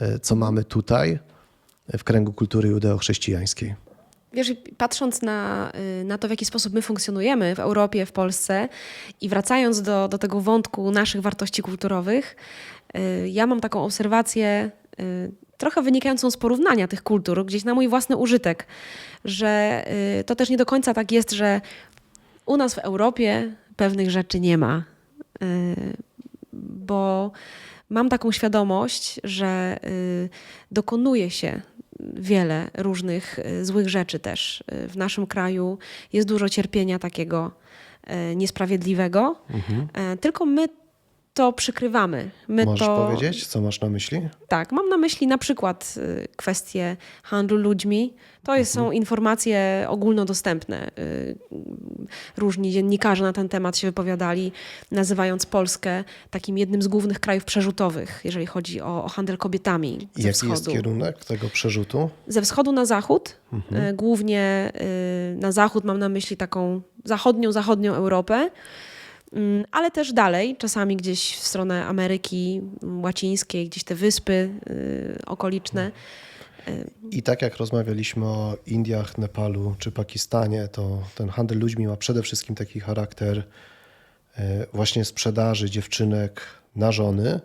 e, 0.00 0.18
co 0.18 0.36
mamy 0.36 0.64
tutaj 0.64 1.18
w 1.98 2.04
kręgu 2.04 2.32
kultury 2.32 2.68
judeo-chrześcijańskiej? 2.68 3.74
Wiesz, 4.32 4.52
patrząc 4.76 5.22
na, 5.22 5.72
y, 6.00 6.04
na 6.04 6.18
to, 6.18 6.28
w 6.28 6.30
jaki 6.30 6.44
sposób 6.44 6.72
my 6.72 6.82
funkcjonujemy 6.82 7.54
w 7.54 7.58
Europie, 7.58 8.06
w 8.06 8.12
Polsce 8.12 8.68
i 9.20 9.28
wracając 9.28 9.82
do, 9.82 10.08
do 10.08 10.18
tego 10.18 10.40
wątku 10.40 10.90
naszych 10.90 11.20
wartości 11.20 11.62
kulturowych, 11.62 12.36
ja 13.26 13.46
mam 13.46 13.60
taką 13.60 13.84
obserwację, 13.84 14.70
y, 15.00 15.30
trochę 15.58 15.82
wynikającą 15.82 16.30
z 16.30 16.36
porównania 16.36 16.88
tych 16.88 17.02
kultur, 17.02 17.46
gdzieś 17.46 17.64
na 17.64 17.74
mój 17.74 17.88
własny 17.88 18.16
użytek, 18.16 18.66
że 19.24 19.84
y, 20.20 20.24
to 20.24 20.36
też 20.36 20.50
nie 20.50 20.56
do 20.56 20.66
końca 20.66 20.94
tak 20.94 21.12
jest, 21.12 21.30
że 21.32 21.60
u 22.46 22.56
nas 22.56 22.74
w 22.74 22.78
Europie 22.78 23.52
pewnych 23.76 24.10
rzeczy 24.10 24.40
nie 24.40 24.58
ma. 24.58 24.84
Y, 25.42 25.96
Bo 26.62 27.30
mam 27.90 28.08
taką 28.08 28.32
świadomość, 28.32 29.20
że 29.24 29.78
y, 29.84 30.28
dokonuje 30.70 31.30
się 31.30 31.60
wiele 32.14 32.70
różnych 32.78 33.38
y, 33.38 33.64
złych 33.64 33.88
rzeczy 33.88 34.18
też. 34.18 34.64
Y, 34.84 34.88
W 34.88 34.96
naszym 34.96 35.26
kraju 35.26 35.78
jest 36.12 36.28
dużo 36.28 36.48
cierpienia 36.48 36.98
takiego 36.98 37.50
y, 38.32 38.36
niesprawiedliwego, 38.36 39.36
E, 39.94 40.16
tylko 40.16 40.46
my 40.46 40.68
to 41.38 41.52
przykrywamy. 41.52 42.30
My 42.48 42.64
Możesz 42.64 42.86
to, 42.88 42.96
powiedzieć, 43.06 43.46
co 43.46 43.60
masz 43.60 43.80
na 43.80 43.88
myśli? 43.88 44.28
tak, 44.48 44.72
mam 44.72 44.88
na 44.88 44.96
myśli 44.96 45.26
na 45.26 45.38
przykład 45.38 45.94
y, 45.96 46.28
kwestie 46.36 46.96
handlu 47.22 47.56
ludźmi. 47.56 48.14
To 48.44 48.56
jest, 48.56 48.72
są 48.72 48.90
informacje 48.90 49.86
ogólnodostępne. 49.88 50.90
Y, 50.98 51.38
Różni 52.36 52.72
dziennikarze 52.72 53.24
na 53.24 53.32
ten 53.32 53.48
temat 53.48 53.76
się 53.76 53.86
wypowiadali, 53.88 54.52
nazywając 54.90 55.46
Polskę 55.46 56.04
takim 56.30 56.58
jednym 56.58 56.82
z 56.82 56.88
głównych 56.88 57.20
krajów 57.20 57.44
przerzutowych, 57.44 58.20
jeżeli 58.24 58.46
chodzi 58.46 58.80
o, 58.80 59.04
o 59.04 59.08
handel 59.08 59.36
kobietami 59.38 60.08
Jaki 60.16 60.26
jest 60.26 60.42
wschodu. 60.44 60.70
kierunek 60.72 61.24
tego 61.24 61.48
przerzutu? 61.48 62.10
Ze 62.28 62.42
wschodu 62.42 62.72
na 62.72 62.84
zachód, 62.86 63.36
Mhm. 63.52 63.82
y, 63.86 63.92
głównie 63.94 64.72
na 65.36 65.52
zachód 65.52 65.84
mam 65.84 65.98
na 65.98 66.08
myśli 66.08 66.36
taką 66.36 66.80
zachodnią, 67.04 67.52
zachodnią 67.52 67.94
Europę, 67.94 68.50
ale 69.70 69.90
też 69.90 70.12
dalej, 70.12 70.56
czasami 70.56 70.96
gdzieś 70.96 71.36
w 71.36 71.46
stronę 71.46 71.86
Ameryki 71.86 72.60
Łacińskiej, 72.82 73.68
gdzieś 73.68 73.84
te 73.84 73.94
wyspy 73.94 74.50
y, 74.70 75.18
okoliczne. 75.26 75.90
I 77.10 77.22
tak 77.22 77.42
jak 77.42 77.56
rozmawialiśmy 77.56 78.26
o 78.26 78.56
Indiach, 78.66 79.18
Nepalu 79.18 79.74
czy 79.78 79.92
Pakistanie, 79.92 80.68
to 80.68 81.02
ten 81.14 81.28
handel 81.28 81.58
ludźmi 81.58 81.86
ma 81.86 81.96
przede 81.96 82.22
wszystkim 82.22 82.54
taki 82.54 82.80
charakter 82.80 83.42
e, 84.36 84.66
właśnie 84.72 85.04
sprzedaży 85.04 85.70
dziewczynek 85.70 86.40
na 86.76 86.92
żony. 86.92 87.40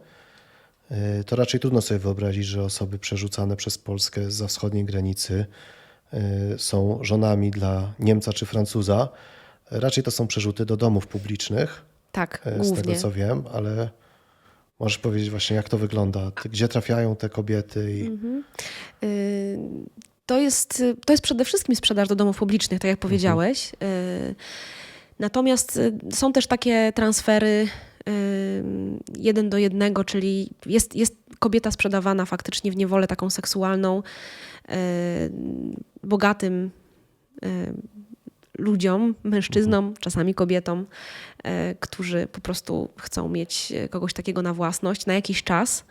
To 1.25 1.35
raczej 1.35 1.59
trudno 1.59 1.81
sobie 1.81 1.99
wyobrazić, 1.99 2.45
że 2.45 2.63
osoby 2.63 2.99
przerzucane 2.99 3.55
przez 3.55 3.77
Polskę 3.77 4.31
za 4.31 4.47
wschodniej 4.47 4.85
granicy 4.85 5.45
są 6.57 6.99
żonami 7.01 7.51
dla 7.51 7.93
Niemca 7.99 8.33
czy 8.33 8.45
Francuza. 8.45 9.09
Raczej 9.79 10.03
to 10.03 10.11
są 10.11 10.27
przerzuty 10.27 10.65
do 10.65 10.77
domów 10.77 11.07
publicznych, 11.07 11.85
Tak, 12.11 12.41
e, 12.45 12.55
z 12.63 12.67
głównie. 12.67 12.83
tego 12.83 12.95
co 12.95 13.11
wiem, 13.11 13.43
ale 13.53 13.89
możesz 14.79 14.97
powiedzieć 14.97 15.29
właśnie, 15.29 15.55
jak 15.55 15.69
to 15.69 15.77
wygląda, 15.77 16.31
gdzie 16.45 16.67
trafiają 16.67 17.15
te 17.15 17.29
kobiety 17.29 17.93
i 17.99 18.09
Y, 19.03 19.57
To 20.25 20.39
jest, 20.39 20.83
to 21.05 21.13
jest 21.13 21.23
przede 21.23 21.45
wszystkim 21.45 21.75
sprzedaż 21.75 22.07
do 22.07 22.15
domów 22.15 22.37
publicznych, 22.37 22.79
tak 22.79 22.89
jak 22.89 22.99
powiedziałeś. 22.99 23.71
Y, 23.73 24.35
Natomiast 25.19 25.77
y, 25.77 25.93
są 26.11 26.33
też 26.33 26.47
takie 26.47 26.93
transfery 26.95 27.67
jeden 29.17 29.49
do 29.49 29.57
jednego, 29.57 30.03
czyli 30.03 30.49
jest, 30.65 30.95
jest 30.95 31.15
kobieta 31.39 31.71
sprzedawana 31.71 32.25
faktycznie 32.25 32.71
w 32.71 32.75
niewolę 32.75 33.07
taką 33.07 33.29
seksualną 33.29 34.03
bogatym 36.03 36.71
ludziom, 38.57 39.15
mężczyznom, 39.23 39.93
czasami 39.99 40.33
kobietom, 40.33 40.79
y, 40.81 41.75
którzy 41.79 42.27
po 42.27 42.41
prostu 42.41 42.89
chcą 42.97 43.29
mieć 43.29 43.71
y, 43.71 43.89
kogoś 43.89 44.13
takiego 44.13 44.41
na 44.41 44.53
własność 44.53 45.05
na 45.05 45.13
jakiś 45.13 45.43
czas. 45.43 45.85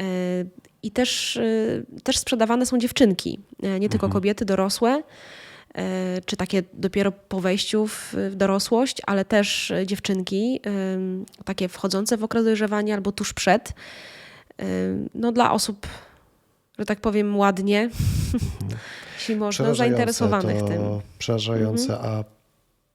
Y, 0.00 0.02
I 0.82 0.90
też, 0.90 1.40
też 2.02 2.18
sprzedawane 2.18 2.66
są 2.66 2.78
dziewczynki, 2.78 3.40
nie 3.80 3.88
tylko 3.88 4.08
kobiety 4.08 4.44
dorosłe, 4.44 5.02
czy 6.26 6.36
takie 6.36 6.62
dopiero 6.72 7.12
po 7.12 7.40
wejściu 7.40 7.86
w, 7.86 8.14
dorosłość, 8.34 9.02
ale 9.06 9.24
też 9.24 9.72
dziewczynki, 9.86 10.60
takie 11.44 11.68
wchodzące 11.68 12.16
w 12.16 12.24
okres 12.24 12.44
dojrzewania 12.44 12.94
albo 12.94 13.12
tuż 13.12 13.32
przed. 13.32 13.72
No 15.14 15.32
dla 15.32 15.52
osób, 15.52 15.86
że 16.78 16.84
tak 16.84 17.00
powiem, 17.00 17.36
ładnie, 17.36 17.90
jeśli 19.24 19.36
można, 19.36 19.74
zainteresowanych 19.74 20.60
to, 20.60 20.68
tym. 20.68 20.80
Przerażające, 21.18 21.98
a 21.98 22.24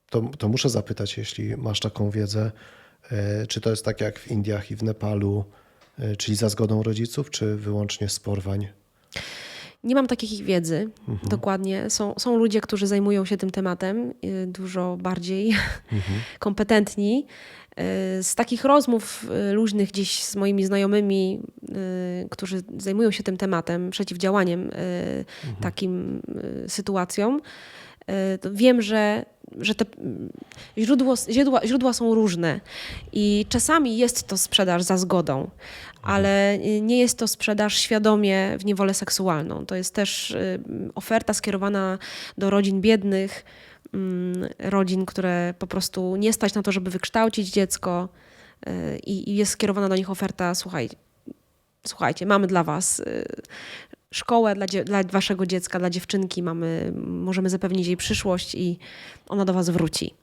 to, 0.10 0.22
to 0.22 0.50
muszę 0.50 0.70
zapytać, 0.70 1.18
jeśli 1.18 1.58
masz 1.58 1.80
taką 1.80 2.10
wiedzę, 2.10 2.52
e, 3.12 3.48
czy 3.48 3.62
to 3.62 3.70
jest 3.70 3.86
tak 3.86 4.02
jak 4.02 4.20
w 4.20 4.32
Indiach 4.32 4.72
i 4.72 4.76
w 4.76 4.84
Nepalu, 4.84 5.46
e, 6.00 6.16
czyli 6.16 6.38
za 6.38 6.50
zgodą 6.50 6.84
rodziców, 6.84 7.30
czy 7.30 7.56
wyłącznie 7.56 8.10
z 8.10 8.20
porwań? 8.20 8.68
Nie 9.84 9.96
mam 9.96 10.08
takiej 10.08 10.44
wiedzy 10.44 10.90
dokładnie. 11.30 11.90
Są, 11.90 12.14
są 12.18 12.38
ludzie, 12.38 12.62
którzy 12.62 12.88
zajmują 12.88 13.26
się 13.26 13.38
tym 13.38 13.52
tematem 13.52 14.14
y, 14.24 14.48
dużo 14.48 14.98
bardziej 15.02 15.56
kompetentni. 16.40 17.26
Y, 17.80 18.24
Z 18.24 18.36
takich 18.36 18.64
rozmów 18.66 19.26
y, 19.50 19.54
luźnych 19.54 19.90
gdzieś 19.90 20.24
z 20.24 20.36
moimi 20.36 20.66
znajomymi, 20.66 21.42
y, 22.24 22.30
którzy 22.30 22.62
zajmują 22.78 23.12
się 23.12 23.24
tym 23.24 23.38
tematem, 23.38 23.90
przeciwdziałaniem 23.90 24.70
y, 24.70 25.26
takim 25.62 26.22
sytuacjom, 26.68 27.42
to 28.42 28.50
wiem, 28.54 28.82
że, 28.82 29.26
że 29.58 29.76
te 29.76 29.86
źródło, 30.78 31.16
źródła, 31.30 31.68
źródła 31.68 31.94
są 31.94 32.16
różne 32.16 32.60
i 33.14 33.46
czasami 33.50 33.98
jest 33.98 34.28
to 34.28 34.38
sprzedaż 34.38 34.84
za 34.84 34.98
zgodą, 34.98 35.50
ale 36.02 36.56
y, 36.56 36.82
nie 36.82 37.00
jest 37.00 37.18
to 37.18 37.28
sprzedaż 37.28 37.78
świadomie 37.78 38.58
w 38.60 38.66
niewolę 38.66 38.94
seksualną. 38.94 39.66
To 39.66 39.76
jest 39.76 39.94
też 39.94 40.38
oferta 40.96 41.34
skierowana 41.34 41.98
do 42.38 42.50
rodzin 42.50 42.82
biednych, 42.82 43.46
rodzin, 44.60 45.06
które 45.06 45.54
po 45.60 45.68
prostu 45.68 46.16
nie 46.16 46.34
stać 46.34 46.54
na 46.54 46.62
to, 46.62 46.72
żeby 46.72 46.92
wykształcić 46.92 47.50
dziecko 47.50 48.10
y, 48.68 49.00
i 49.06 49.36
jest 49.36 49.52
skierowana 49.52 49.90
do 49.90 49.96
nich 49.96 50.10
oferta, 50.10 50.56
słuchaj, 50.56 50.90
słuchajcie, 51.88 52.26
mamy 52.26 52.48
dla 52.48 52.64
was 52.64 53.00
y, 53.00 53.26
szkołę 54.12 54.56
dla, 54.56 54.66
dla 54.86 55.04
waszego 55.04 55.46
dziecka, 55.46 55.80
dla 55.80 55.90
dziewczynki, 55.90 56.44
mamy, 56.44 56.94
możemy 57.06 57.50
zapewnić 57.50 57.88
jej 57.88 57.98
przyszłość 57.98 58.56
i 58.56 58.80
ona 59.28 59.46
do 59.46 59.54
was 59.54 59.70
wróci. 59.70 60.14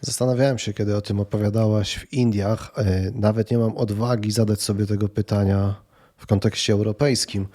Zastanawiałem 0.00 0.58
się, 0.58 0.72
kiedy 0.72 0.96
o 0.96 1.00
tym 1.00 1.20
opowiadałaś 1.20 1.98
w 1.98 2.12
Indiach. 2.12 2.72
e, 2.76 3.10
Nawet 3.14 3.50
nie 3.50 3.58
mam 3.58 3.76
odwagi 3.76 4.32
zadać 4.32 4.62
sobie 4.62 4.86
tego 4.86 5.08
pytania 5.08 5.74
w 6.16 6.26
kontekście 6.26 6.72
europejskim. 6.72 7.46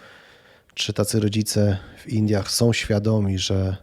Czy 0.74 0.94
tacy 0.94 1.20
rodzice 1.20 1.78
w 1.98 2.08
Indiach 2.08 2.52
są 2.52 2.74
świadomi, 2.74 3.40
że 3.40 3.78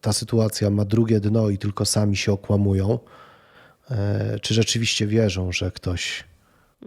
ta 0.00 0.12
sytuacja 0.12 0.70
ma 0.70 0.84
drugie 0.84 1.20
dno 1.20 1.50
i 1.50 1.58
tylko 1.58 1.84
sami 1.84 2.16
się 2.16 2.32
okłamują? 2.32 2.98
E, 3.90 4.38
Czy 4.42 4.54
rzeczywiście 4.54 5.06
wierzą, 5.06 5.52
że 5.52 5.70
ktoś 5.70 6.24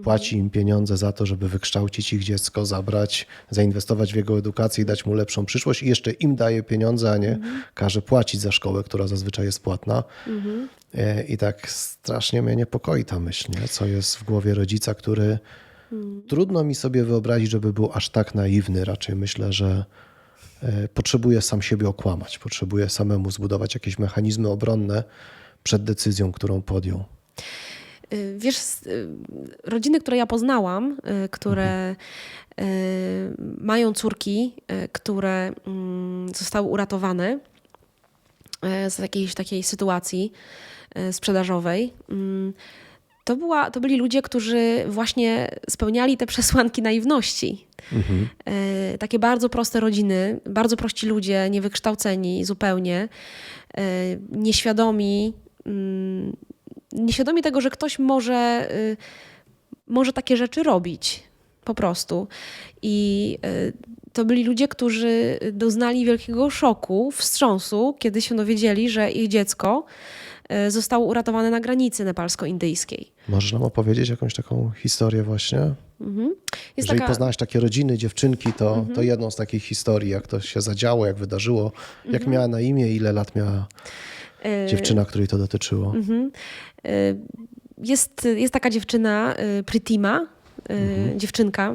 płaci 0.03 0.37
im 0.37 0.49
pieniądze 0.49 0.97
za 0.97 1.11
to, 1.11 1.25
żeby 1.25 1.49
wykształcić 1.49 2.13
ich 2.13 2.23
dziecko, 2.23 2.65
zabrać, 2.65 3.27
zainwestować 3.49 4.13
w 4.13 4.15
jego 4.15 4.37
edukację 4.37 4.81
i 4.81 4.85
dać 4.85 5.05
mu 5.05 5.13
lepszą 5.13 5.45
przyszłość 5.45 5.83
i 5.83 5.87
jeszcze 5.89 6.11
im 6.11 6.35
daje 6.35 6.63
pieniądze, 6.63 7.11
a 7.11 7.17
nie 7.17 7.39
każe 7.73 8.01
płacić 8.01 8.41
za 8.41 8.51
szkołę, 8.51 8.83
która 8.83 9.07
zazwyczaj 9.07 9.45
jest 9.45 9.63
płatna. 9.63 10.03
E, 10.93 11.23
I 11.23 11.37
tak 11.37 11.69
strasznie 11.69 12.41
mnie 12.41 12.55
niepokoi 12.55 13.05
ta 13.05 13.19
myśl, 13.19 13.51
nie? 13.61 13.67
co 13.67 13.85
jest 13.85 14.15
w 14.15 14.23
głowie 14.23 14.53
rodzica, 14.53 14.93
który 14.93 15.39
trudno 16.27 16.63
mi 16.63 16.75
sobie 16.75 17.03
wyobrazić, 17.03 17.49
żeby 17.49 17.73
był 17.73 17.91
aż 17.93 18.09
tak 18.09 18.35
naiwny. 18.35 18.85
Raczej 18.85 19.15
myślę, 19.15 19.53
że 19.53 19.65
e, 19.65 20.04
potrzebuje 20.93 21.41
sam 21.41 21.61
siebie 21.61 21.87
okłamać, 21.87 22.39
potrzebuje 22.39 22.89
samemu 22.89 23.31
zbudować 23.31 23.73
jakieś 23.73 23.99
mechanizmy 23.99 24.49
obronne 24.49 25.03
przed 25.63 25.83
decyzją, 25.83 26.31
którą 26.31 26.61
podjął. 26.61 27.03
Y, 28.13 28.35
Wiesz, 28.37 28.57
y, 28.87 29.07
rodziny, 29.63 29.99
które 29.99 30.17
ja 30.17 30.25
poznałam, 30.25 30.97
które 31.31 31.95
y, 32.61 32.65
mają 33.57 33.93
córki, 33.93 34.53
które 34.91 35.53
mm, 35.67 36.29
zostały 36.35 36.67
uratowane 36.67 37.39
z 38.89 38.99
jakiejś 38.99 39.33
takiej 39.33 39.63
sytuacji 39.63 40.31
sprzedażowej. 41.11 41.93
To, 43.25 43.35
była, 43.35 43.71
to 43.71 43.79
byli 43.79 43.97
ludzie, 43.97 44.21
którzy 44.21 44.85
właśnie 44.87 45.51
spełniali 45.69 46.17
te 46.17 46.25
przesłanki 46.25 46.81
naiwności. 46.81 47.67
Y, 48.93 48.97
Takie 48.97 49.19
bardzo 49.19 49.49
proste 49.49 49.79
rodziny, 49.79 50.39
bardzo 50.45 50.77
prości 50.77 51.07
ludzie, 51.07 51.49
niewykształceni 51.49 52.45
zupełnie, 52.45 53.09
y, 53.77 53.81
nieświadomi, 54.31 55.33
mm, 55.65 56.35
nieświadomi 56.91 57.41
tego, 57.41 57.61
że 57.61 57.69
ktoś 57.69 57.99
może, 57.99 58.67
y, 58.71 58.97
może 59.87 60.13
takie 60.13 60.37
rzeczy 60.37 60.63
robić 60.63 61.23
po 61.63 61.75
prostu. 61.75 62.27
I 62.81 63.37
y, 63.45 63.73
to 64.13 64.25
byli 64.25 64.43
ludzie, 64.43 64.67
którzy 64.67 65.39
doznali 65.53 66.05
wielkiego 66.05 66.49
szoku, 66.49 67.11
wstrząsu, 67.11 67.95
kiedy 67.99 68.21
się 68.21 68.35
dowiedzieli, 68.35 68.89
że 68.89 69.11
ich 69.11 69.27
dziecko 69.27 69.85
zostało 70.69 71.05
uratowane 71.05 71.49
na 71.51 71.59
granicy 71.59 72.05
nepalsko-indyjskiej. 72.05 73.11
Możesz 73.29 73.53
nam 73.53 73.63
opowiedzieć 73.63 74.09
jakąś 74.09 74.33
taką 74.33 74.71
historię 74.77 75.23
właśnie? 75.23 75.57
Jest 75.57 75.75
Jeżeli 76.77 76.87
taka, 76.87 76.93
Mhm. 76.93 77.07
poznałaś 77.07 77.37
takie 77.37 77.59
rodziny, 77.59 77.97
dziewczynki, 77.97 78.53
to, 78.53 78.85
to 78.95 79.01
jedną 79.01 79.31
z 79.31 79.35
takich 79.35 79.63
historii, 79.63 80.09
jak 80.09 80.27
to 80.27 80.39
się 80.41 80.61
zadziało, 80.61 81.05
jak 81.05 81.15
wydarzyło, 81.15 81.71
jak 82.05 82.13
Mhm. 82.15 82.31
miała 82.31 82.47
na 82.47 82.61
imię, 82.61 82.91
ile 82.91 83.13
lat 83.13 83.35
miała 83.35 83.67
y, 84.45 84.67
dziewczyna, 84.69 85.05
której 85.05 85.27
to 85.27 85.37
dotyczyło. 85.37 85.95
Mhm. 85.95 86.31
Y, 86.87 87.15
jest, 87.83 88.27
jest 88.35 88.53
taka 88.53 88.69
dziewczyna, 88.69 89.35
Pritima, 89.65 90.27
y, 90.71 91.17
dziewczynka, 91.17 91.73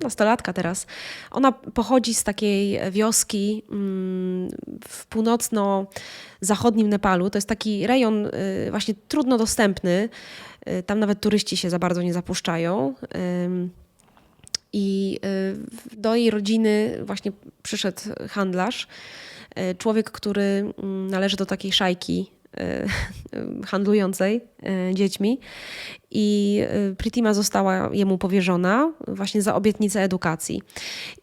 nastolatka 0.00 0.52
teraz. 0.52 0.86
Ona 1.30 1.52
pochodzi 1.52 2.14
z 2.14 2.24
takiej 2.24 2.80
wioski 2.90 3.62
mm, 3.70 4.48
w 4.88 5.06
północno-zachodnim 5.06 6.88
Nepalu. 6.88 7.30
To 7.30 7.38
jest 7.38 7.48
taki 7.48 7.86
rejon 7.86 8.26
y, 8.26 8.30
właśnie 8.70 8.94
trudno 9.08 9.38
dostępny. 9.38 10.08
Y, 10.68 10.82
Tam 10.82 10.98
nawet 10.98 11.20
turyści 11.20 11.56
się 11.56 11.70
za 11.70 11.78
bardzo 11.78 12.02
nie 12.02 12.12
zapuszczają. 12.12 12.94
I 14.72 15.18
y, 15.94 15.96
do 15.96 16.14
jej 16.14 16.30
rodziny 16.30 16.98
właśnie 17.02 17.32
przyszedł 17.62 18.00
handlarz. 18.28 18.88
Człowiek, 19.78 20.10
który 20.10 20.42
mm, 20.42 21.10
należy 21.10 21.36
do 21.36 21.46
takiej 21.46 21.72
szajki 21.72 22.30
handlującej 23.70 24.40
y, 24.90 24.94
dziećmi. 24.94 25.40
I 26.10 26.58
y, 26.92 26.96
Pritima 26.96 27.34
została 27.34 27.90
jemu 27.92 28.18
powierzona 28.18 28.92
właśnie 29.08 29.42
za 29.42 29.54
obietnicę 29.54 30.02
edukacji. 30.02 30.62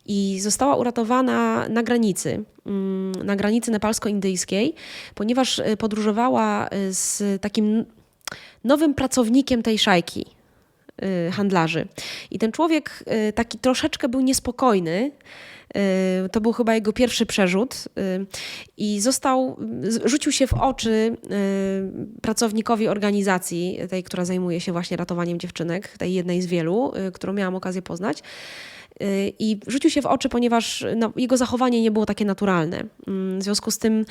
I 0.05 0.39
została 0.41 0.75
uratowana 0.75 1.69
na 1.69 1.83
granicy, 1.83 2.43
mm, 2.65 3.11
na 3.11 3.35
granicy 3.35 3.71
nepalsko-indyjskiej, 3.71 4.73
ponieważ 5.15 5.59
y, 5.59 5.77
podróżowała 5.77 6.69
z 6.89 7.41
takim 7.41 7.85
nowym 8.63 8.93
pracownikiem 8.93 9.63
tej 9.63 9.79
szajki 9.79 10.25
handlarzy. 11.31 11.87
I 12.31 12.39
ten 12.39 12.51
człowiek 12.51 13.03
taki 13.35 13.57
troszeczkę 13.57 14.09
był 14.09 14.21
niespokojny. 14.21 15.11
Y, 15.77 16.29
To 16.29 16.41
był 16.41 16.53
chyba 16.53 16.75
jego 16.75 16.93
pierwszy 16.93 17.25
przerzut 17.25 17.75
y, 17.75 18.25
i 18.77 18.99
został, 18.99 19.57
rzucił 20.05 20.31
się 20.31 20.47
w 20.47 20.53
oczy 20.53 20.89
y, 20.89 22.19
pracownikowi 22.21 22.87
organizacji, 22.87 23.79
tej, 23.89 24.03
która 24.03 24.25
zajmuje 24.25 24.59
się 24.61 24.71
właśnie 24.71 24.97
ratowaniem 24.97 25.39
dziewczynek, 25.39 25.97
tej 25.97 26.13
jednej 26.13 26.41
z 26.41 26.45
wielu, 26.45 26.93
którą 27.13 27.33
miałam 27.33 27.55
okazję 27.55 27.81
poznać. 27.81 28.23
I 29.39 29.59
rzucił 29.67 29.89
się 29.89 30.01
w 30.01 30.05
oczy, 30.05 30.29
ponieważ 30.29 30.85
no, 30.95 31.13
jego 31.15 31.37
zachowanie 31.37 31.81
nie 31.81 31.91
było 31.91 32.05
takie 32.05 32.25
naturalne. 32.25 32.83
Mm, 33.07 33.39
W 33.39 33.43
związku 33.43 33.71
z 33.71 33.77
tym 33.77 34.05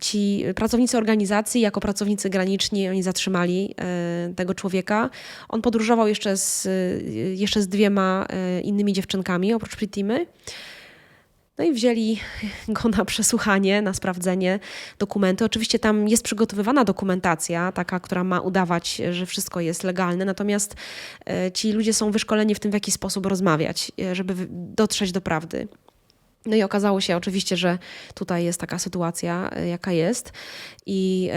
ci 0.00 0.44
pracownicy 0.56 0.98
organizacji, 0.98 1.60
jako 1.60 1.80
pracownicy 1.80 2.30
graniczni, 2.30 2.88
oni 2.88 3.02
zatrzymali 3.02 3.74
tego 4.36 4.54
człowieka. 4.54 5.10
On 5.48 5.62
podróżował 5.62 6.08
jeszcze 6.08 6.36
z, 6.36 6.68
jeszcze 7.38 7.62
z 7.62 7.68
dwiema 7.68 8.26
innymi 8.62 8.92
dziewczynkami, 8.92 9.54
oprócz 9.54 9.76
Pritimy. 9.76 10.26
No 11.58 11.64
i 11.64 11.72
wzięli 11.72 12.20
go 12.68 12.88
na 12.88 13.04
przesłuchanie, 13.04 13.82
na 13.82 13.94
sprawdzenie 13.94 14.60
dokumenty. 14.98 15.44
Oczywiście 15.44 15.78
tam 15.78 16.08
jest 16.08 16.22
przygotowywana 16.22 16.84
dokumentacja, 16.84 17.72
taka, 17.72 18.00
która 18.00 18.24
ma 18.24 18.40
udawać, 18.40 19.02
że 19.10 19.26
wszystko 19.26 19.60
jest 19.60 19.84
legalne, 19.84 20.24
natomiast 20.24 20.74
e, 21.26 21.52
ci 21.52 21.72
ludzie 21.72 21.94
są 21.94 22.10
wyszkoleni 22.10 22.54
w 22.54 22.60
tym, 22.60 22.70
w 22.70 22.74
jaki 22.74 22.92
sposób 22.92 23.26
rozmawiać, 23.26 23.92
e, 24.00 24.14
żeby 24.14 24.34
dotrzeć 24.50 25.12
do 25.12 25.20
prawdy. 25.20 25.68
No 26.46 26.56
i 26.56 26.62
okazało 26.62 27.00
się 27.00 27.16
oczywiście, 27.16 27.56
że 27.56 27.78
tutaj 28.14 28.44
jest 28.44 28.60
taka 28.60 28.78
sytuacja, 28.78 29.50
e, 29.52 29.68
jaka 29.68 29.92
jest. 29.92 30.32
I 30.86 31.30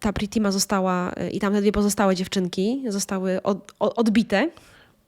ta 0.00 0.12
Pritima 0.12 0.52
została, 0.52 1.12
i 1.32 1.40
tam 1.40 1.52
te 1.52 1.60
dwie 1.60 1.72
pozostałe 1.72 2.16
dziewczynki 2.16 2.84
zostały 2.88 3.42
od, 3.42 3.72
odbite. 3.78 4.50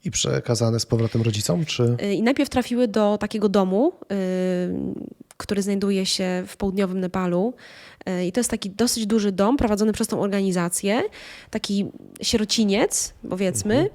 I 0.05 0.11
przekazane 0.11 0.79
z 0.79 0.85
powrotem 0.85 1.21
rodzicom, 1.21 1.65
czy 1.65 1.97
Y, 2.03 2.13
I 2.13 2.23
najpierw 2.23 2.49
trafiły 2.49 2.87
do 2.87 3.17
takiego 3.17 3.49
domu, 3.49 3.93
y, 4.11 4.15
który 5.37 5.61
znajduje 5.61 6.05
się 6.05 6.43
w 6.47 6.57
południowym 6.57 6.99
Nepalu. 6.99 7.53
Y, 8.09 8.25
I 8.25 8.31
to 8.31 8.39
jest 8.39 8.49
taki 8.49 8.69
dosyć 8.69 9.05
duży 9.05 9.31
dom 9.31 9.57
prowadzony 9.57 9.93
przez 9.93 10.07
tą 10.07 10.21
organizację, 10.21 11.01
taki 11.49 11.85
sierociniec, 12.21 13.13
powiedzmy, 13.29 13.85
y, 13.85 13.89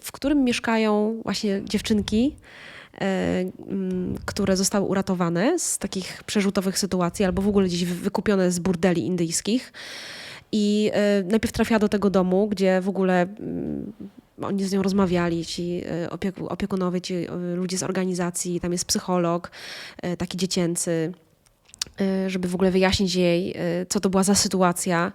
w 0.00 0.12
którym 0.12 0.44
mieszkają 0.44 1.20
właśnie 1.24 1.62
dziewczynki, 1.64 2.36
mm, 3.00 4.14
które 4.24 4.56
zostały 4.56 4.86
uratowane 4.86 5.58
z 5.58 5.78
takich 5.78 6.22
przerzutowych 6.26 6.78
sytuacji 6.78 7.24
albo 7.24 7.42
w 7.42 7.48
ogóle 7.48 7.66
gdzieś 7.66 7.84
wy- 7.84 7.94
wykupione 7.94 8.50
z 8.50 8.58
burdeli 8.58 9.06
indyjskich. 9.06 9.72
I 10.52 10.90
najpierw 11.24 11.52
trafiła 11.52 11.78
do 11.78 11.88
tego 11.88 12.10
domu, 12.10 12.48
gdzie 12.48 12.80
w 12.80 12.88
ogóle 12.88 13.22
mm, 13.22 13.92
oni 14.42 14.64
z 14.64 14.72
nią 14.72 14.82
rozmawiali, 14.82 15.46
ci 15.46 15.82
y, 16.04 16.10
opieku, 16.10 16.48
opiekunowie, 16.48 17.00
ci 17.00 17.14
y, 17.14 17.56
ludzie 17.56 17.78
z 17.78 17.82
organizacji, 17.82 18.60
tam 18.60 18.72
jest 18.72 18.84
psycholog, 18.84 19.50
y, 20.04 20.16
taki 20.16 20.36
dziecięcy, 20.36 21.12
żeby 22.26 22.48
w 22.48 22.54
ogóle 22.54 22.70
wyjaśnić 22.70 23.14
jej, 23.14 23.54
co 23.88 24.00
to 24.00 24.10
była 24.10 24.22
za 24.22 24.34
sytuacja 24.34 25.12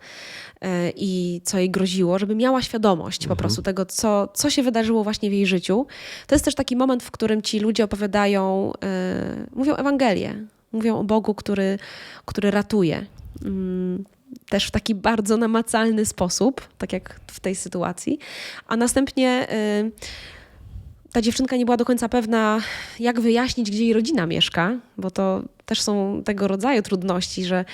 i 0.96 1.42
co 1.44 1.58
jej 1.58 1.70
groziło, 1.70 2.20
żeby 2.20 2.36
miała 2.36 2.62
świadomość 2.62 3.28
po 3.28 3.36
prostu 3.36 3.62
tego, 3.62 3.86
co, 3.86 4.28
co 4.34 4.50
się 4.50 4.64
wydarzyło 4.64 5.04
właśnie 5.04 5.30
w 5.30 5.34
jej 5.34 5.46
życiu. 5.46 5.88
To 6.28 6.36
jest 6.36 6.46
też 6.46 6.56
taki 6.56 6.76
moment, 6.76 7.04
w 7.04 7.12
którym 7.12 7.42
ci 7.42 7.60
ludzie 7.60 7.84
opowiadają, 7.84 8.72
mówią 9.56 9.76
Ewangelię, 9.76 10.46
mówią 10.72 11.00
o 11.00 11.04
Bogu, 11.04 11.36
który, 11.36 11.80
który 12.26 12.52
ratuje. 12.52 13.06
Też 14.54 14.66
w 14.66 14.72
taki 14.72 14.96
bardzo 14.96 15.38
namacalny 15.38 16.06
sposób, 16.06 16.62
tak 16.78 16.94
jak 16.94 17.20
w 17.28 17.40
tej 17.40 17.56
sytuacji. 17.56 18.20
A 18.68 18.78
następnie 18.78 19.48
y, 19.52 19.92
ta 21.12 21.22
dziewczynka 21.22 21.56
nie 21.56 21.66
była 21.66 21.78
do 21.78 21.86
końca 21.86 22.10
pewna, 22.10 22.62
jak 23.00 23.20
wyjaśnić, 23.20 23.72
gdzie 23.72 23.84
jej 23.84 23.94
rodzina 23.94 24.26
mieszka, 24.26 24.78
bo 24.98 25.12
to 25.12 25.42
też 25.66 25.82
są 25.82 26.22
tego 26.26 26.48
rodzaju 26.48 26.82
trudności, 26.82 27.46
że 27.46 27.66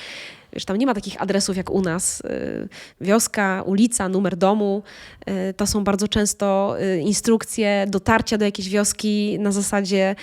wiesz, 0.53 0.65
tam 0.65 0.77
nie 0.77 0.85
ma 0.85 0.93
takich 0.93 1.21
adresów 1.21 1.57
jak 1.57 1.69
u 1.69 1.81
nas. 1.81 2.21
Y, 2.21 2.67
Wioska, 3.01 3.63
ulica, 3.65 4.09
numer 4.09 4.35
domu. 4.37 4.83
y, 5.49 5.53
To 5.53 5.67
są 5.67 5.83
bardzo 5.83 6.07
często 6.07 6.75
y, 6.81 6.99
instrukcje 6.99 7.85
dotarcia 7.87 8.37
do 8.37 8.45
jakiejś 8.45 8.69
wioski 8.69 9.37
na 9.39 9.51
zasadzie, 9.51 10.15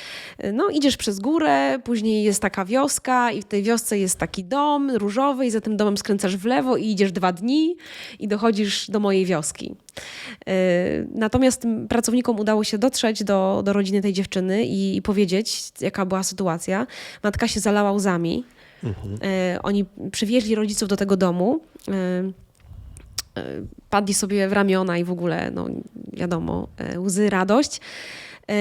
no 0.52 0.68
idziesz 0.68 0.96
przez 0.96 1.20
górę, 1.20 1.78
później 1.84 2.24
jest 2.24 2.42
taka 2.42 2.64
wioska 2.64 3.30
i 3.32 3.42
w 3.42 3.44
tej 3.44 3.62
wiosce 3.62 3.98
jest 3.98 4.18
taki 4.18 4.44
dom 4.44 4.90
różowy 4.90 5.46
i 5.46 5.50
za 5.50 5.60
tym 5.60 5.76
domem 5.76 5.96
skręcasz 5.96 6.36
w 6.36 6.44
lewo 6.44 6.76
i 6.76 6.90
idziesz 6.90 7.12
dwa 7.12 7.32
dni 7.32 7.76
i 8.18 8.28
dochodzisz 8.28 8.90
do 8.90 9.00
mojej 9.00 9.24
wioski. 9.26 9.74
Natomiast 11.14 11.60
tym 11.60 11.88
pracownikom 11.88 12.40
udało 12.40 12.64
się 12.64 12.78
dotrzeć 12.78 13.24
do, 13.24 13.62
do 13.64 13.72
rodziny 13.72 14.02
tej 14.02 14.12
dziewczyny 14.12 14.64
i, 14.64 14.96
i 14.96 15.02
powiedzieć, 15.02 15.72
jaka 15.80 16.06
była 16.06 16.22
sytuacja. 16.22 16.86
Matka 17.22 17.48
się 17.48 17.60
zalała 17.60 17.92
łzami. 17.92 18.44
Y, 18.84 19.62
Oni 19.62 19.84
przywieźli 20.12 20.54
rodziców 20.54 20.88
do 20.88 20.96
tego 20.96 21.16
domu. 21.16 21.60
y, 21.88 21.92
y, 23.40 23.66
Padli 23.90 24.14
sobie 24.14 24.48
w 24.48 24.52
ramiona 24.52 24.98
i 24.98 25.04
w 25.04 25.10
ogóle, 25.10 25.50
no 25.50 25.66
wiadomo, 26.12 26.68
łzy, 26.98 27.30
radość. 27.30 27.80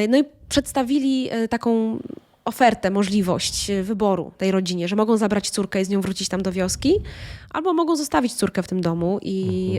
No 0.10 0.18
i 0.18 0.24
przedstawili 0.50 1.30
taką 1.50 2.00
ofertę, 2.46 2.92
możliwość 2.92 3.72
wyboru 3.84 4.32
tej 4.38 4.52
rodzinie, 4.52 4.88
że 4.88 4.96
mogą 4.96 5.18
zabrać 5.18 5.50
córkę 5.50 5.82
i 5.82 5.86
z 5.86 5.90
nią 5.90 6.02
wrócić 6.02 6.30
tam 6.30 6.42
do 6.42 6.52
wioski, 6.52 6.94
albo 7.50 7.74
mogą 7.74 7.96
zostawić 7.96 8.34
córkę 8.34 8.64
w 8.64 8.68
tym 8.68 8.82
domu 8.82 9.20
i 9.22 9.72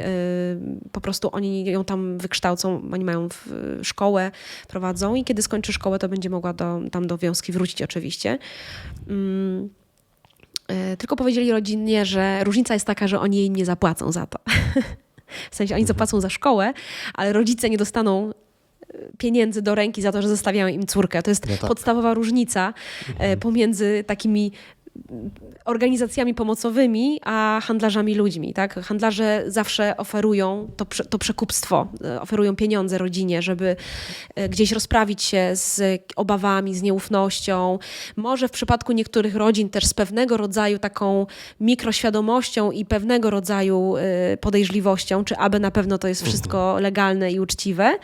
y, 0.86 0.90
po 0.92 1.00
prostu 1.00 1.28
oni 1.32 1.64
ją 1.64 1.84
tam 1.84 2.18
wykształcą, 2.18 2.82
oni 2.92 3.04
mają 3.04 3.28
w, 3.28 3.48
szkołę, 3.82 4.30
prowadzą 4.68 5.14
i 5.14 5.24
kiedy 5.24 5.42
skończy 5.42 5.72
szkołę, 5.72 5.98
to 5.98 6.08
będzie 6.08 6.30
mogła 6.30 6.52
do, 6.52 6.80
tam 6.92 7.06
do 7.06 7.18
wioski 7.18 7.52
wrócić 7.52 7.82
oczywiście. 7.82 8.38
Mm, 9.08 9.68
tylko 10.98 11.16
powiedzieli 11.16 11.52
rodzinie, 11.52 12.06
że 12.06 12.44
różnica 12.44 12.74
jest 12.74 12.86
taka, 12.86 13.08
że 13.08 13.20
oni 13.20 13.36
jej 13.36 13.50
nie 13.50 13.64
zapłacą 13.64 14.12
za 14.12 14.26
to. 14.26 14.38
w 15.50 15.56
sensie 15.56 15.74
oni 15.74 15.86
zapłacą 15.86 16.20
za 16.20 16.30
szkołę, 16.30 16.72
ale 17.14 17.32
rodzice 17.32 17.70
nie 17.70 17.78
dostaną 17.78 18.30
y, 18.30 19.12
pieniędzy 19.18 19.62
do 19.62 19.74
ręki 19.74 20.02
za 20.02 20.12
to, 20.12 20.22
że 20.22 20.28
zostawiają 20.28 20.68
im 20.68 20.86
córkę. 20.86 21.22
To 21.22 21.30
jest 21.30 21.48
No 21.48 21.56
tak. 21.56 21.68
podstawowa 21.68 22.14
różnica 22.14 22.74
e, 23.18 23.36
pomiędzy 23.36 24.04
takimi 24.06 24.52
organizacjami 25.64 26.34
pomocowymi, 26.34 27.20
a 27.24 27.60
handlarzami 27.62 28.14
ludźmi. 28.14 28.52
Tak? 28.54 28.74
Handlarze 28.74 29.44
zawsze 29.46 29.96
oferują 29.96 30.68
to, 30.76 30.86
to 31.10 31.18
przekupstwo, 31.18 31.88
e, 32.04 32.20
oferują 32.20 32.56
pieniądze 32.56 32.98
rodzinie, 32.98 33.42
żeby 33.42 33.76
e, 34.34 34.48
gdzieś 34.48 34.72
rozprawić 34.72 35.22
się 35.22 35.50
z 35.54 36.02
obawami, 36.16 36.74
z 36.74 36.82
nieufnością. 36.82 37.78
Może 38.16 38.48
w 38.48 38.50
przypadku 38.50 38.92
niektórych 38.92 39.34
rodzin 39.34 39.68
też 39.68 39.86
z 39.86 39.94
pewnego 39.94 40.36
rodzaju 40.36 40.78
taką 40.78 41.26
mikroświadomością 41.60 42.70
i 42.70 42.84
pewnego 42.84 43.30
rodzaju 43.30 43.96
e, 43.96 44.36
podejrzliwością, 44.36 45.24
czy 45.24 45.36
aby 45.36 45.60
na 45.60 45.70
pewno 45.70 45.98
to 45.98 46.08
jest 46.08 46.22
wszystko 46.24 46.80
legalne 46.80 47.32
i 47.32 47.40
uczciwe. 47.40 47.98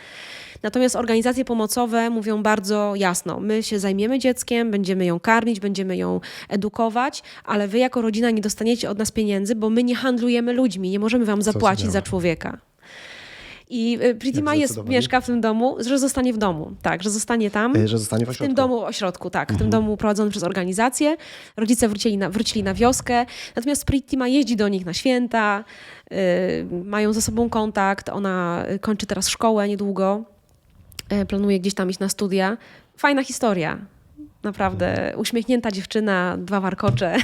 Natomiast 0.63 0.95
organizacje 0.95 1.45
pomocowe 1.45 2.09
mówią 2.09 2.43
bardzo 2.43 2.93
jasno: 2.95 3.39
my 3.39 3.63
się 3.63 3.79
zajmiemy 3.79 4.19
dzieckiem, 4.19 4.71
będziemy 4.71 5.05
ją 5.05 5.19
karmić, 5.19 5.59
będziemy 5.59 5.97
ją 5.97 6.19
edukować, 6.49 7.23
ale 7.45 7.67
wy 7.67 7.77
jako 7.77 8.01
rodzina 8.01 8.31
nie 8.31 8.41
dostaniecie 8.41 8.89
od 8.89 8.97
nas 8.97 9.11
pieniędzy, 9.11 9.55
bo 9.55 9.69
my 9.69 9.83
nie 9.83 9.95
handlujemy 9.95 10.53
ludźmi, 10.53 10.89
nie 10.89 10.99
możemy 10.99 11.25
wam 11.25 11.41
zapłacić 11.41 11.91
za 11.91 12.01
człowieka. 12.01 12.57
I 13.69 13.99
y, 14.03 14.15
Pritima 14.15 14.55
jest, 14.55 14.83
mieszka 14.85 15.21
w 15.21 15.25
tym 15.25 15.41
domu, 15.41 15.75
że 15.79 15.99
zostanie 15.99 16.33
w 16.33 16.37
domu. 16.37 16.71
Tak, 16.81 17.03
że 17.03 17.09
zostanie 17.09 17.51
tam. 17.51 17.75
E, 17.75 17.87
Że 17.87 17.97
zostanie 17.97 18.25
w 18.25 18.29
W 18.29 18.37
tym 18.37 18.53
domu 18.55 18.83
ośrodku, 18.83 19.29
tak. 19.29 19.53
W 19.53 19.57
tym 19.57 19.69
domu 19.69 19.97
prowadzony 19.97 20.31
przez 20.31 20.43
organizację. 20.43 21.17
Rodzice 21.57 21.87
wrócili 21.87 22.17
na, 22.17 22.29
wrócili 22.29 22.63
na 22.63 22.73
wioskę. 22.73 23.25
Natomiast 23.55 23.85
Pritima 23.85 24.27
jeździ 24.27 24.55
do 24.55 24.67
nich 24.67 24.85
na 24.85 24.93
święta. 24.93 25.63
y, 26.11 26.15
mają 26.85 27.13
ze 27.13 27.21
sobą 27.21 27.49
kontakt. 27.49 28.09
Ona 28.09 28.65
y, 28.75 28.79
kończy 28.79 29.05
teraz 29.05 29.29
szkołę 29.29 29.67
niedługo. 29.67 30.23
Y, 31.21 31.25
planuje 31.25 31.59
gdzieś 31.59 31.73
tam 31.73 31.89
iść 31.89 31.99
na 31.99 32.09
studia. 32.09 32.57
Fajna 32.97 33.23
historia. 33.23 33.85
Naprawdę. 34.43 35.13
Uśmiechnięta 35.17 35.71
dziewczyna, 35.71 36.37
dwa 36.37 36.59
warkocze. 36.59 37.17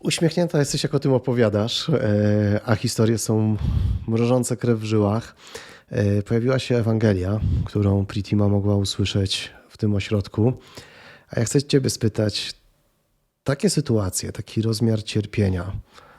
Uśmiechnięta 0.00 0.58
jesteś, 0.58 0.82
jak 0.82 0.94
o 0.94 0.98
tym 0.98 1.12
opowiadasz, 1.12 1.88
e, 1.88 2.60
a 2.64 2.74
historie 2.76 3.18
są 3.18 3.56
mrożące 4.08 4.56
krew 4.56 4.78
w 4.78 4.84
żyłach. 4.84 5.36
E, 5.90 6.22
Pojawiła 6.22 6.58
się 6.58 6.76
Ewangelia, 6.76 7.40
którą 7.64 8.06
Pritima 8.06 8.48
mogła 8.48 8.76
usłyszeć 8.76 9.50
w 9.68 9.76
tym 9.76 9.94
ośrodku. 9.94 10.52
A 11.30 11.40
ja 11.40 11.46
chcę 11.46 11.62
Ciebie 11.62 11.90
spytać, 11.90 12.54
takie 13.44 13.70
sytuacje, 13.70 14.32
taki 14.32 14.62
rozmiar 14.62 15.02
cierpienia, 15.02 15.62
e, 15.62 16.09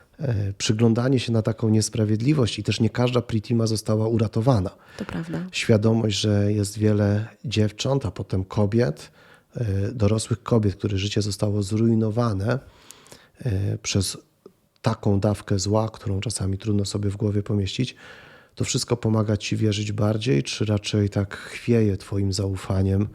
przyglądanie 0.58 1.20
się 1.20 1.32
na 1.32 1.42
taką 1.42 1.70
niesprawiedliwość 1.70 2.60
i 2.60 2.64
też 2.64 2.80
nie 2.80 2.90
każda 2.90 3.22
Pritima 3.22 3.68
została 3.68 4.08
uratowana. 4.08 4.70
To 4.98 5.06
prawda. 5.06 5.46
Świadomość, 5.52 6.20
że 6.20 6.54
jest 6.54 6.78
wiele 6.78 7.28
dziewcząt, 7.46 8.06
a 8.06 8.12
potem 8.12 8.46
kobiet, 8.46 9.12
e, 9.56 9.92
dorosłych 9.92 10.44
kobiet, 10.44 10.76
których 10.76 11.00
życie 11.00 11.22
zostało 11.22 11.64
zrujnowane 11.64 12.60
e, 13.40 13.78
przez 13.78 14.18
taką 14.82 15.20
dawkę 15.20 15.60
zła, 15.60 15.90
którą 15.90 16.20
czasami 16.20 16.58
trudno 16.58 16.86
sobie 16.86 17.10
w 17.10 17.18
głowie 17.18 17.44
pomieścić, 17.44 17.96
to 18.56 18.64
wszystko 18.64 18.98
pomaga 18.98 19.38
ci 19.38 19.58
wierzyć 19.58 19.92
bardziej, 19.92 20.44
czy 20.44 20.66
raczej 20.66 21.10
tak 21.10 21.38
chwieje 21.38 21.98
twoim 21.98 22.34
zaufaniem? 22.34 23.08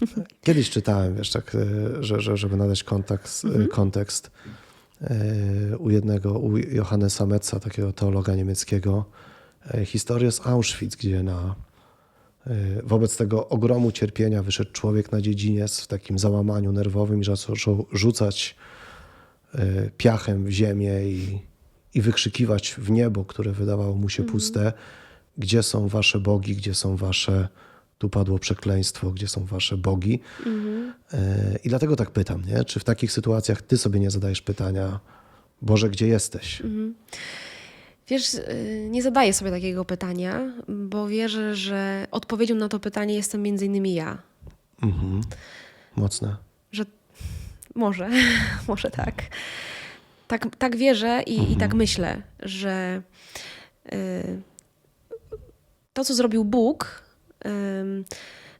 Kiedyś 0.44 0.70
czytałem, 0.70 1.14
wiesz, 1.14 1.30
tak, 1.30 1.54
e, 1.54 2.02
że, 2.04 2.20
że, 2.20 2.36
żeby 2.36 2.56
nadać 2.56 2.84
kontekst, 2.84 3.44
e, 3.44 3.66
kontekst 3.66 4.26
e, 4.26 4.65
u 5.78 5.90
jednego, 5.90 6.38
u 6.38 6.58
Johannesa 6.58 7.26
Metza, 7.26 7.60
takiego 7.60 7.92
teologa 7.92 8.34
niemieckiego, 8.34 9.04
e, 9.74 9.84
historię 9.84 10.32
z 10.32 10.46
Auschwitz, 10.46 10.96
gdzie 10.96 11.22
na, 11.22 11.54
e, 12.46 12.54
wobec 12.82 13.16
tego 13.16 13.48
ogromu 13.48 13.92
cierpienia 13.92 14.42
wyszedł 14.42 14.72
człowiek 14.72 15.12
na 15.12 15.20
dziedziniec 15.20 15.80
w 15.80 15.86
takim 15.86 16.18
załamaniu 16.18 16.72
nerwowym 16.72 17.20
i 17.20 17.24
zaczął 17.24 17.86
rzucać 17.92 18.56
e, 19.54 19.90
piachem 19.96 20.44
w 20.44 20.50
ziemię 20.50 21.08
i, 21.08 21.38
i 21.94 22.00
wykrzykiwać 22.00 22.74
w 22.78 22.90
niebo, 22.90 23.24
które 23.24 23.52
wydawało 23.52 23.96
mu 23.96 24.08
się 24.08 24.24
puste, 24.24 24.72
gdzie 25.38 25.62
są 25.62 25.88
wasze 25.88 26.20
bogi, 26.20 26.56
gdzie 26.56 26.74
są 26.74 26.96
wasze, 26.96 27.48
tu 27.98 28.08
padło 28.08 28.38
przekleństwo, 28.38 29.10
gdzie 29.10 29.28
są 29.28 29.44
wasze 29.44 29.76
bogi. 29.76 30.20
E, 31.12 31.58
I 31.64 31.68
dlatego 31.68 31.96
tak 31.96 32.10
pytam, 32.10 32.42
nie? 32.44 32.64
czy 32.64 32.80
w 32.80 32.84
takich 32.84 33.12
sytuacjach 33.12 33.62
ty 33.62 33.78
sobie 33.78 34.00
nie 34.00 34.10
zadajesz 34.10 34.42
pytania, 34.42 35.00
Boże, 35.62 35.90
gdzie 35.90 36.06
jesteś? 36.06 36.62
Wiesz, 38.08 38.34
y, 38.34 38.88
nie 38.90 39.02
zadaję 39.02 39.32
sobie 39.32 39.50
takiego 39.50 39.84
pytania, 39.84 40.52
bo 40.68 41.08
wierzę, 41.08 41.54
że 41.54 42.06
odpowiedzią 42.10 42.54
na 42.54 42.68
to 42.68 42.80
pytanie 42.80 43.14
jestem 43.14 43.42
między 43.42 43.66
innymi 43.66 43.94
ja. 43.94 44.18
Mhm. 44.82 45.20
Mocne. 45.96 46.36
Że 46.72 46.84
może, 47.74 48.10
może 48.68 48.90
tak. 48.90 49.22
Tak, 50.28 50.56
tak 50.56 50.76
wierzę 50.76 51.22
i, 51.26 51.52
i 51.52 51.56
tak 51.56 51.74
myślę, 51.74 52.22
że 52.40 53.02
y, 53.92 54.42
to, 55.92 56.04
co 56.04 56.14
zrobił 56.14 56.44
Bóg, 56.44 57.02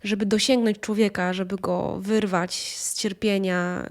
żeby 0.05 0.27
dosięgnąć 0.27 0.81
człowieka, 0.81 1.33
żeby 1.33 1.57
go 1.57 1.99
wyrwać 2.01 2.77
z 2.77 2.95
cierpienia 2.95 3.89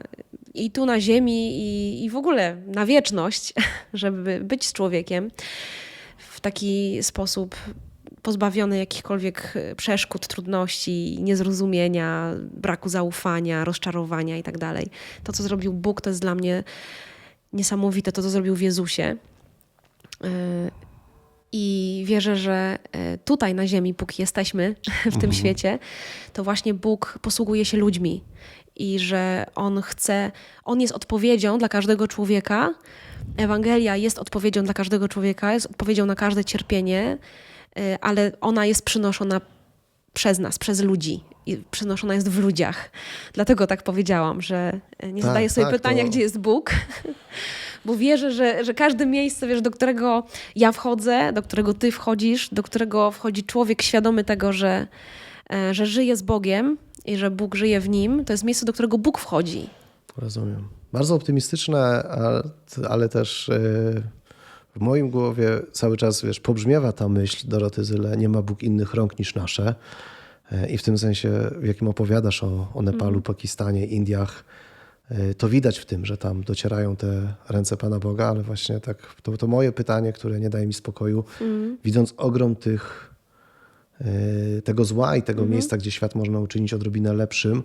i 0.54 0.72
tu 0.72 0.86
na 0.86 1.00
ziemi, 1.00 1.60
i, 1.60 2.04
i 2.06 2.10
w 2.10 2.16
ogóle 2.16 2.56
na 2.68 2.86
wieczność, 2.86 3.54
żeby 3.94 4.40
być 4.44 4.66
z 4.66 4.74
człowiekiem 4.74 5.32
w 6.18 6.40
taki 6.42 7.04
sposób 7.04 7.56
pozbawiony 8.22 8.78
jakichkolwiek 8.78 9.54
y, 9.56 9.76
przeszkód, 9.76 10.28
trudności, 10.28 11.18
niezrozumienia, 11.22 12.34
braku 12.38 12.90
zaufania, 12.90 13.66
rozczarowania 13.66 14.38
i 14.38 14.44
tak. 14.44 14.56
To, 15.24 15.34
co 15.34 15.44
zrobił 15.44 15.74
Bóg, 15.74 16.02
to 16.02 16.10
jest 16.10 16.22
dla 16.22 16.36
mnie 16.36 16.64
niesamowite, 17.54 18.12
to, 18.12 18.22
co 18.22 18.30
zrobił 18.30 18.56
w 18.56 18.62
Jezusie. 18.62 19.18
I 21.58 22.04
wierzę, 22.06 22.36
że 22.36 22.78
y, 23.14 23.18
tutaj 23.18 23.54
na 23.56 23.68
ziemi, 23.68 23.94
póki 23.94 24.22
jesteśmy 24.22 24.76
w 25.16 25.18
tym 25.18 25.34
świecie, 25.34 25.80
to 26.34 26.44
właśnie 26.44 26.74
Bóg 26.74 27.20
posługuje 27.22 27.66
się 27.66 27.78
ludźmi 27.78 28.24
i 28.76 29.00
że 29.00 29.46
On 29.56 29.82
chce, 29.82 30.32
On 30.66 30.82
jest 30.82 30.94
odpowiedzią 30.94 31.58
dla 31.58 31.70
każdego 31.70 32.08
człowieka. 32.08 32.74
Ewangelia 33.38 33.96
jest 33.96 34.20
odpowiedzią 34.20 34.64
dla 34.64 34.74
każdego 34.74 35.08
człowieka, 35.08 35.54
jest 35.54 35.66
odpowiedzią 35.66 36.06
na 36.06 36.16
każde 36.16 36.46
cierpienie, 36.46 37.18
y, 37.80 37.98
ale 38.02 38.32
ona 38.42 38.66
jest 38.66 38.86
przynoszona 38.86 39.42
przez 40.14 40.40
nas, 40.40 40.60
przez 40.60 40.82
ludzi. 40.82 41.24
I 41.46 41.58
przynoszona 41.72 42.14
jest 42.14 42.30
w 42.30 42.40
ludziach. 42.40 42.90
Dlatego 43.34 43.68
tak 43.68 43.84
powiedziałam, 43.84 44.42
że 44.42 44.80
y, 45.04 45.14
nie 45.14 45.22
Tak, 45.22 45.28
zadaję 45.30 45.50
sobie 45.50 45.66
tak, 45.66 45.76
pytania, 45.76 46.04
to- 46.04 46.10
gdzie 46.10 46.20
jest 46.20 46.38
Bóg, 46.40 46.72
bo 47.86 47.96
wierzę, 47.96 48.32
że, 48.32 48.66
że 48.66 48.74
każde 48.74 49.06
miejsce, 49.06 49.48
wiesz, 49.48 49.62
do 49.62 49.72
którego 49.72 50.24
ja 50.56 50.72
wchodzę, 50.72 51.34
do 51.34 51.42
którego 51.42 51.74
ty 51.74 51.92
wchodzisz, 51.92 52.50
do 52.50 52.64
którego 52.64 53.12
wchodzi 53.12 53.44
człowiek 53.44 53.82
świadomy 53.82 54.24
tego, 54.24 54.54
że, 54.54 54.88
e, 55.54 55.74
że 55.74 55.86
żyje 55.86 56.18
z 56.18 56.22
Bogiem 56.22 56.78
i 57.06 57.18
że 57.18 57.32
Bóg 57.32 57.56
żyje 57.56 57.80
w 57.80 57.90
nim, 57.90 58.26
to 58.26 58.34
jest 58.34 58.44
miejsce, 58.44 58.66
do 58.66 58.74
którego 58.74 58.98
Bóg 58.98 59.18
wchodzi. 59.18 59.70
Rozumiem. 60.18 60.68
Bardzo 60.94 61.16
optymistyczne, 61.16 61.78
ale, 62.04 62.44
ale 62.90 63.10
też 63.10 63.50
e, 63.50 63.60
w 64.76 64.80
moim 64.80 65.10
głowie 65.10 65.50
cały 65.72 65.98
czas, 65.98 66.22
wiesz, 66.22 66.40
pobrzmiewa 66.40 66.92
ta 66.92 67.10
myśl 67.10 67.48
Doroty 67.48 67.84
Zyle, 67.84 68.18
nie 68.18 68.30
ma 68.30 68.42
Bóg 68.42 68.64
innych 68.64 68.94
rąk 68.94 69.20
niż 69.20 69.36
nasze. 69.36 69.76
E, 70.52 70.70
I 70.70 70.78
w 70.78 70.84
tym 70.84 70.98
sensie, 70.98 71.32
w 71.60 71.66
jakim 71.66 71.88
opowiadasz 71.88 72.44
o, 72.44 72.68
o 72.74 72.82
Nepalu, 72.82 73.22
Pakistanie, 73.22 73.86
Indiach, 73.86 74.44
to 75.38 75.50
widać 75.50 75.80
w 75.80 75.86
tym, 75.86 76.06
że 76.06 76.18
tam 76.18 76.44
docierają 76.44 76.96
te 76.96 77.34
ręce 77.50 77.78
Pana 77.78 78.00
Boga, 78.00 78.28
ale 78.28 78.44
właśnie 78.44 78.80
tak, 78.80 79.16
to, 79.24 79.38
to 79.38 79.48
moje 79.48 79.72
pytanie, 79.72 80.14
które 80.14 80.40
nie 80.40 80.50
daje 80.50 80.68
mi 80.68 80.74
spokoju, 80.74 81.24
widząc 81.84 82.14
ogrom 82.18 82.56
tych, 82.56 83.14
e, 84.02 84.62
tego 84.62 84.86
zła 84.86 85.16
i 85.16 85.24
tego 85.24 85.46
miejsca, 85.46 85.78
gdzie 85.78 85.92
świat 85.92 86.16
można 86.16 86.40
uczynić 86.40 86.74
odrobinę 86.74 87.14
lepszym, 87.14 87.64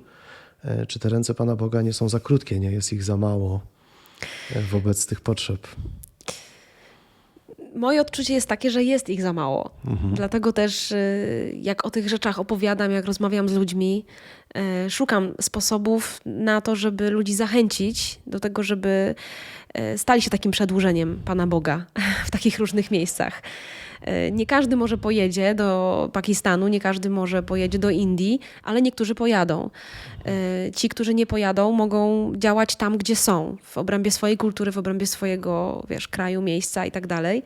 e, 0.64 0.86
czy 0.86 0.98
te 0.98 1.08
ręce 1.08 1.34
Pana 1.34 1.56
Boga 1.56 1.82
nie 1.82 1.92
są 1.92 2.08
za 2.08 2.20
krótkie, 2.20 2.60
nie? 2.60 2.72
Jest 2.72 2.92
ich 2.92 3.04
za 3.04 3.16
mało 3.16 3.60
wobec 4.70 5.06
tych 5.06 5.20
potrzeb. 5.20 5.68
Moje 7.74 8.00
odczucie 8.00 8.34
jest 8.34 8.46
takie, 8.48 8.70
że 8.70 8.82
jest 8.82 9.08
ich 9.08 9.22
za 9.22 9.32
mało. 9.32 9.70
Dlatego 10.14 10.52
też, 10.52 10.92
y, 10.92 11.56
jak 11.60 11.86
o 11.86 11.90
tych 11.90 12.08
rzeczach 12.08 12.38
opowiadam, 12.38 12.92
jak 12.92 13.04
rozmawiam 13.04 13.48
z 13.48 13.54
ludźmi, 13.54 14.04
y, 14.86 14.90
szukam 14.90 15.34
sposobów 15.40 16.20
na 16.26 16.60
to, 16.60 16.76
żeby 16.76 17.10
ludzi 17.10 17.34
zachęcić 17.34 18.20
do 18.26 18.40
tego, 18.40 18.62
żeby 18.62 19.14
y, 19.94 19.98
stali 19.98 20.22
się 20.22 20.30
takim 20.30 20.52
przedłużeniem 20.52 21.22
Pana 21.24 21.46
Boga 21.46 21.86
w 22.26 22.30
takich 22.30 22.58
różnych 22.58 22.90
miejscach. 22.90 23.42
Y, 24.08 24.32
Nie 24.32 24.46
każdy 24.46 24.76
może 24.76 24.98
pojedzie 24.98 25.54
do 25.54 26.10
Pakistanu, 26.12 26.68
nie 26.68 26.80
każdy 26.80 27.10
może 27.10 27.42
pojedzie 27.42 27.78
do 27.78 27.90
Indii, 27.90 28.40
ale 28.62 28.82
niektórzy 28.82 29.14
pojadą. 29.14 29.70
Y, 30.68 30.72
Ci, 30.76 30.88
którzy 30.88 31.14
nie 31.14 31.26
pojadą, 31.26 31.72
mogą 31.72 32.32
działać 32.36 32.76
tam, 32.76 32.98
gdzie 32.98 33.16
są, 33.16 33.56
w 33.62 33.78
obrębie 33.78 34.10
swojej 34.10 34.36
kultury, 34.36 34.72
w 34.72 34.78
obrębie 34.78 35.06
swojego 35.06 35.84
wiesz, 35.90 36.08
kraju, 36.08 36.42
miejsca 36.42 36.86
i 36.86 36.90
tak 36.90 37.06
dalej. 37.06 37.42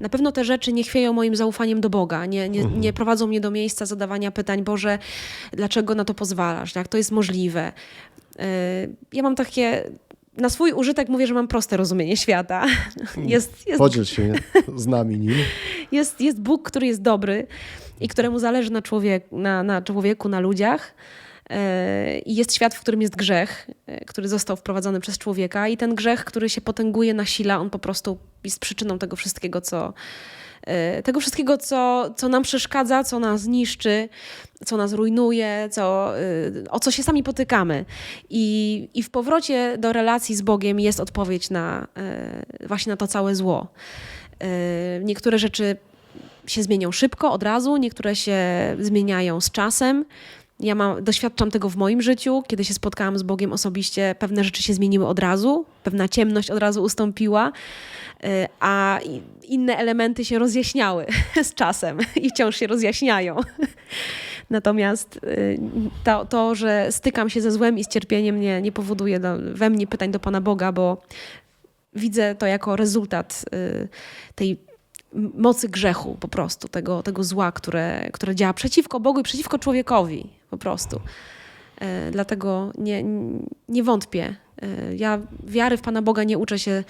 Na 0.00 0.08
pewno 0.08 0.32
te 0.32 0.44
rzeczy 0.44 0.72
nie 0.72 0.84
chwieją 0.84 1.12
moim 1.12 1.36
zaufaniem 1.36 1.80
do 1.80 1.90
Boga, 1.90 2.26
nie, 2.26 2.48
nie, 2.48 2.64
nie 2.64 2.92
prowadzą 2.92 3.26
mnie 3.26 3.40
do 3.40 3.50
miejsca 3.50 3.86
zadawania 3.86 4.30
pytań, 4.30 4.64
Boże, 4.64 4.98
dlaczego 5.52 5.94
na 5.94 6.04
to 6.04 6.14
pozwalasz, 6.14 6.74
jak 6.74 6.88
to 6.88 6.96
jest 6.96 7.10
możliwe. 7.12 7.72
Y, 8.40 8.42
Ja 9.12 9.22
mam 9.22 9.34
takie, 9.34 9.84
na 10.38 10.50
swój 10.50 10.72
użytek 10.72 11.08
mówię, 11.08 11.26
że 11.26 11.34
mam 11.34 11.48
proste 11.48 11.76
rozumienie 11.76 12.16
świata. 12.16 12.66
Jest, 13.16 13.66
jest 13.66 13.78
Podziel 13.78 14.04
się 14.04 14.34
z 14.76 14.86
nami 14.86 15.18
nim. 15.18 15.34
jest, 15.92 16.20
jest 16.20 16.40
Bóg, 16.40 16.70
który 16.70 16.86
jest 16.86 17.02
dobry 17.02 17.46
i 18.00 18.08
któremu 18.08 18.38
zależy 18.38 18.72
na, 18.72 18.82
człowiek, 18.82 19.26
na, 19.32 19.62
na 19.62 19.82
człowieku, 19.82 20.28
na 20.28 20.40
ludziach. 20.40 20.94
E, 21.50 22.18
I 22.18 22.34
jest 22.34 22.54
świat, 22.54 22.74
w 22.74 22.80
którym 22.80 23.02
jest 23.02 23.16
grzech, 23.16 23.70
e, 23.86 24.04
który 24.04 24.28
został 24.28 24.56
wprowadzony 24.56 25.00
przez 25.00 25.18
człowieka, 25.18 25.68
i 25.68 25.76
ten 25.76 25.94
grzech, 25.94 26.24
który 26.24 26.48
się 26.48 26.60
potęguje, 26.60 27.14
nasila, 27.14 27.58
on 27.58 27.70
po 27.70 27.78
prostu 27.78 28.18
jest 28.44 28.58
przyczyną 28.58 28.98
tego 28.98 29.16
wszystkiego, 29.16 29.60
co, 29.60 29.92
tego 31.04 31.20
wszystkiego, 31.20 31.58
co, 31.58 32.10
co 32.16 32.28
nam 32.28 32.42
przeszkadza, 32.42 33.04
co 33.04 33.18
nas 33.18 33.46
niszczy, 33.46 34.08
co 34.64 34.76
nas 34.76 34.92
rujnuje, 34.92 35.68
co, 35.70 36.14
e, 36.18 36.22
o 36.70 36.80
co 36.80 36.90
się 36.90 37.02
sami 37.02 37.22
potykamy. 37.22 37.84
I, 38.30 38.88
I 38.94 39.02
w 39.02 39.10
powrocie 39.10 39.78
do 39.78 39.92
relacji 39.92 40.36
z 40.36 40.42
Bogiem 40.42 40.80
jest 40.80 41.00
odpowiedź 41.00 41.50
na 41.50 41.86
e, 41.96 42.66
właśnie 42.66 42.90
na 42.90 42.96
to 42.96 43.06
całe 43.06 43.34
zło. 43.34 43.68
Y, 44.42 45.04
Niektóre 45.04 45.38
rzeczy 45.38 45.76
się 46.46 46.62
zmienią 46.62 46.92
szybko, 46.92 47.32
od 47.32 47.42
razu, 47.42 47.76
niektóre 47.76 48.16
się 48.16 48.36
zmieniają 48.80 49.40
z 49.40 49.50
czasem. 49.50 50.04
Ja 50.60 50.74
mam, 50.74 51.04
doświadczam 51.04 51.50
tego 51.50 51.68
w 51.68 51.76
moim 51.76 52.02
życiu. 52.02 52.42
Kiedy 52.46 52.64
się 52.64 52.74
spotkałam 52.74 53.18
z 53.18 53.22
Bogiem 53.22 53.52
osobiście, 53.52 54.14
pewne 54.18 54.44
rzeczy 54.44 54.62
się 54.62 54.74
zmieniły 54.74 55.06
od 55.06 55.18
razu, 55.18 55.64
pewna 55.84 56.08
ciemność 56.08 56.50
od 56.50 56.58
razu 56.58 56.82
ustąpiła, 56.82 57.52
y, 58.24 58.28
a 58.60 59.00
inne 59.42 59.76
elementy 59.76 60.24
się 60.24 60.38
rozjaśniały 60.38 61.06
z 61.42 61.54
czasem 61.54 61.98
i 62.22 62.30
wciąż 62.30 62.56
się 62.56 62.66
rozjaśniają. 62.66 63.36
Natomiast 64.50 65.16
y, 65.16 65.60
to, 66.04 66.24
to, 66.24 66.54
że 66.54 66.86
stykam 66.90 67.30
się 67.30 67.40
ze 67.40 67.50
złem 67.50 67.78
i 67.78 67.84
z 67.84 67.88
cierpieniem, 67.88 68.40
nie, 68.40 68.62
nie 68.62 68.72
powoduje 68.72 69.20
do, 69.20 69.36
we 69.52 69.70
mnie 69.70 69.86
pytań 69.86 70.10
do 70.10 70.20
Pana 70.20 70.40
Boga, 70.40 70.72
bo 70.72 71.02
widzę 71.94 72.34
to 72.34 72.46
jako 72.46 72.76
rezultat 72.76 73.44
y, 73.54 73.88
tej 74.34 74.68
mocy 75.34 75.68
grzechu 75.68 76.16
po 76.20 76.28
prostu, 76.28 76.68
tego, 76.68 77.02
tego 77.02 77.24
zła, 77.24 77.52
które, 77.52 78.10
które 78.12 78.34
działa 78.34 78.52
przeciwko 78.52 79.00
Bogu 79.00 79.20
i 79.20 79.22
przeciwko 79.22 79.58
człowiekowi 79.58 80.37
po 80.50 80.58
prostu. 80.58 81.00
E, 81.80 82.10
Dlatego 82.10 82.72
nie, 82.78 83.04
nie 83.68 83.82
wątpię. 83.82 84.36
E, 84.62 84.96
Ja 84.96 85.18
wiary 85.44 85.76
w 85.76 85.80
Pana 85.82 86.02
Boga 86.02 86.24
nie 86.24 86.38
uczę 86.38 86.58
się 86.58 86.84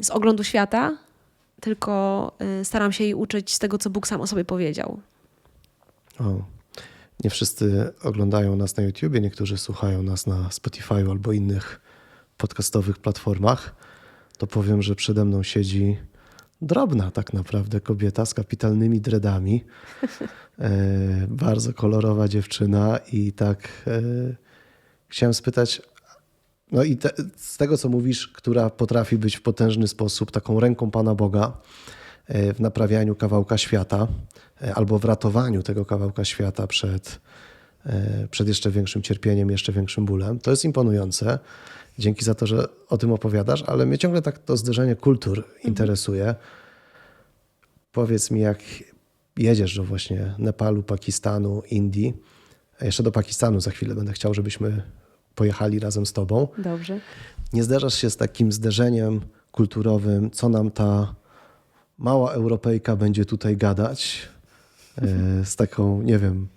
z 0.00 0.10
oglądu 0.10 0.44
świata, 0.44 0.96
tylko 1.60 2.32
e, 2.38 2.64
staram 2.64 2.92
się 2.92 3.04
jej 3.04 3.14
uczyć 3.14 3.54
z 3.54 3.58
tego, 3.58 3.78
co 3.78 3.90
Bóg 3.90 4.06
sam 4.06 4.20
o 4.20 4.26
sobie 4.26 4.44
powiedział. 4.44 5.00
O, 6.20 6.24
nie 7.24 7.30
wszyscy 7.30 7.92
oglądają 8.02 8.56
nas 8.56 8.76
na 8.76 8.82
YouTubie, 8.82 9.20
niektórzy 9.20 9.58
słuchają 9.58 10.02
nas 10.02 10.26
na 10.26 10.50
Spotify 10.50 10.94
albo 10.94 11.32
innych 11.32 11.80
podcastowych 12.36 12.98
platformach. 12.98 13.74
To 14.38 14.46
powiem, 14.46 14.82
że 14.82 14.94
przede 14.94 15.24
mną 15.24 15.42
siedzi 15.42 15.98
drobna 16.62 17.10
tak 17.10 17.32
naprawdę 17.32 17.80
kobieta 17.80 18.26
z 18.26 18.34
kapitalnymi 18.34 19.00
dreadami. 19.00 19.64
E, 20.60 21.26
bardzo 21.28 21.72
kolorowa 21.72 22.28
dziewczyna 22.28 22.98
i 23.12 23.32
tak 23.32 23.68
e, 23.86 24.00
chciałem 25.08 25.34
spytać, 25.34 25.82
no 26.72 26.84
i 26.84 26.96
te, 26.96 27.10
z 27.36 27.56
tego, 27.56 27.78
co 27.78 27.88
mówisz, 27.88 28.28
która 28.28 28.70
potrafi 28.70 29.18
być 29.18 29.36
w 29.36 29.42
potężny 29.42 29.88
sposób 29.88 30.30
taką 30.30 30.60
ręką 30.60 30.90
Pana 30.90 31.14
Boga 31.14 31.52
e, 32.26 32.54
w 32.54 32.60
naprawianiu 32.60 33.14
kawałka 33.14 33.58
świata 33.58 34.06
e, 34.62 34.74
albo 34.74 34.98
w 34.98 35.04
ratowaniu 35.04 35.62
tego 35.62 35.84
kawałka 35.84 36.24
świata 36.24 36.66
przed, 36.66 37.20
e, 37.86 38.28
przed 38.30 38.48
jeszcze 38.48 38.70
większym 38.70 39.02
cierpieniem, 39.02 39.50
jeszcze 39.50 39.72
większym 39.72 40.04
bólem. 40.04 40.38
To 40.38 40.50
jest 40.50 40.64
imponujące. 40.64 41.38
Dzięki 41.98 42.24
za 42.24 42.34
to, 42.34 42.46
że 42.46 42.68
o 42.88 42.98
tym 42.98 43.12
opowiadasz, 43.12 43.62
ale 43.62 43.86
mnie 43.86 43.98
ciągle 43.98 44.22
tak 44.22 44.38
to 44.38 44.56
zderzenie 44.56 44.96
kultur 44.96 45.44
interesuje. 45.64 46.34
Powiedz 47.92 48.30
mi, 48.30 48.40
jak 48.40 48.58
jedziesz 49.36 49.76
do 49.76 49.84
właśnie 49.84 50.34
Nepalu, 50.38 50.82
Pakistanu, 50.82 51.62
Indii, 51.70 52.14
a 52.80 52.84
jeszcze 52.84 53.02
do 53.02 53.12
Pakistanu 53.12 53.60
za 53.60 53.70
chwilę 53.70 53.94
będę 53.94 54.12
chciał, 54.12 54.34
żebyśmy 54.34 54.82
pojechali 55.34 55.78
razem 55.78 56.06
z 56.06 56.12
tobą 56.12 56.48
Dobrze. 56.58 57.00
nie 57.52 57.64
zderzasz 57.64 57.94
się 57.94 58.10
z 58.10 58.16
takim 58.16 58.52
zderzeniem 58.52 59.20
kulturowym, 59.52 60.30
co 60.30 60.48
nam 60.48 60.70
ta 60.70 61.14
mała 61.98 62.32
Europejka 62.32 62.96
będzie 62.96 63.24
tutaj 63.24 63.56
gadać, 63.56 64.28
e, 64.98 65.44
z 65.44 65.56
taką, 65.56 66.02
nie 66.02 66.18
wiem, 66.18 66.48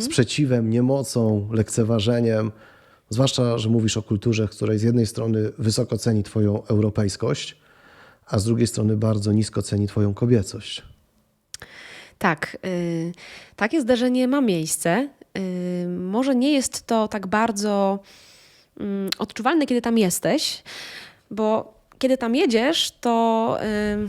sprzeciwem, 0.00 0.70
niemocą, 0.70 1.48
lekceważeniem. 1.52 2.52
Zwłaszcza, 3.10 3.58
że 3.58 3.68
mówisz 3.68 3.96
o 3.96 4.02
kulturze, 4.02 4.48
której 4.48 4.78
z 4.78 4.82
jednej 4.82 5.06
strony 5.06 5.52
wysoko 5.58 5.98
ceni 5.98 6.22
Twoją 6.22 6.66
europejskość, 6.66 7.56
a 8.26 8.38
z 8.38 8.44
drugiej 8.44 8.66
strony 8.66 8.96
bardzo 8.96 9.32
nisko 9.32 9.62
ceni 9.62 9.88
Twoją 9.88 10.14
kobiecość. 10.14 10.82
Tak, 12.18 12.56
y, 12.66 13.12
takie 13.56 13.80
zdarzenie 13.80 14.28
ma 14.28 14.40
miejsce. 14.40 15.08
Y, 15.38 15.86
może 15.88 16.34
nie 16.34 16.52
jest 16.52 16.86
to 16.86 17.08
tak 17.08 17.26
bardzo 17.26 17.98
mm, 18.80 19.10
odczuwalne, 19.18 19.66
kiedy 19.66 19.82
tam 19.82 19.98
jesteś, 19.98 20.62
bo 21.30 21.74
kiedy 21.98 22.18
tam 22.18 22.34
jedziesz, 22.34 22.92
to 23.00 23.56
y, 23.62 24.08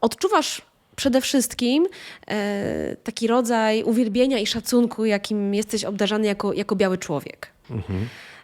odczuwasz 0.00 0.62
przede 1.00 1.20
wszystkim 1.20 1.86
e, 2.28 2.96
taki 3.04 3.26
rodzaj 3.26 3.82
uwielbienia 3.82 4.38
i 4.38 4.46
szacunku, 4.46 5.04
jakim 5.04 5.54
jesteś 5.54 5.84
obdarzany 5.84 6.26
jako, 6.26 6.52
jako 6.52 6.76
biały 6.76 6.98
człowiek. 6.98 7.50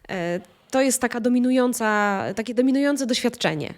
E, 0.08 0.40
To 0.70 0.80
jest 0.80 1.00
taka 1.00 1.20
dominująca, 1.20 2.22
takie 2.36 2.54
dominujące 2.54 3.06
doświadczenie. 3.06 3.74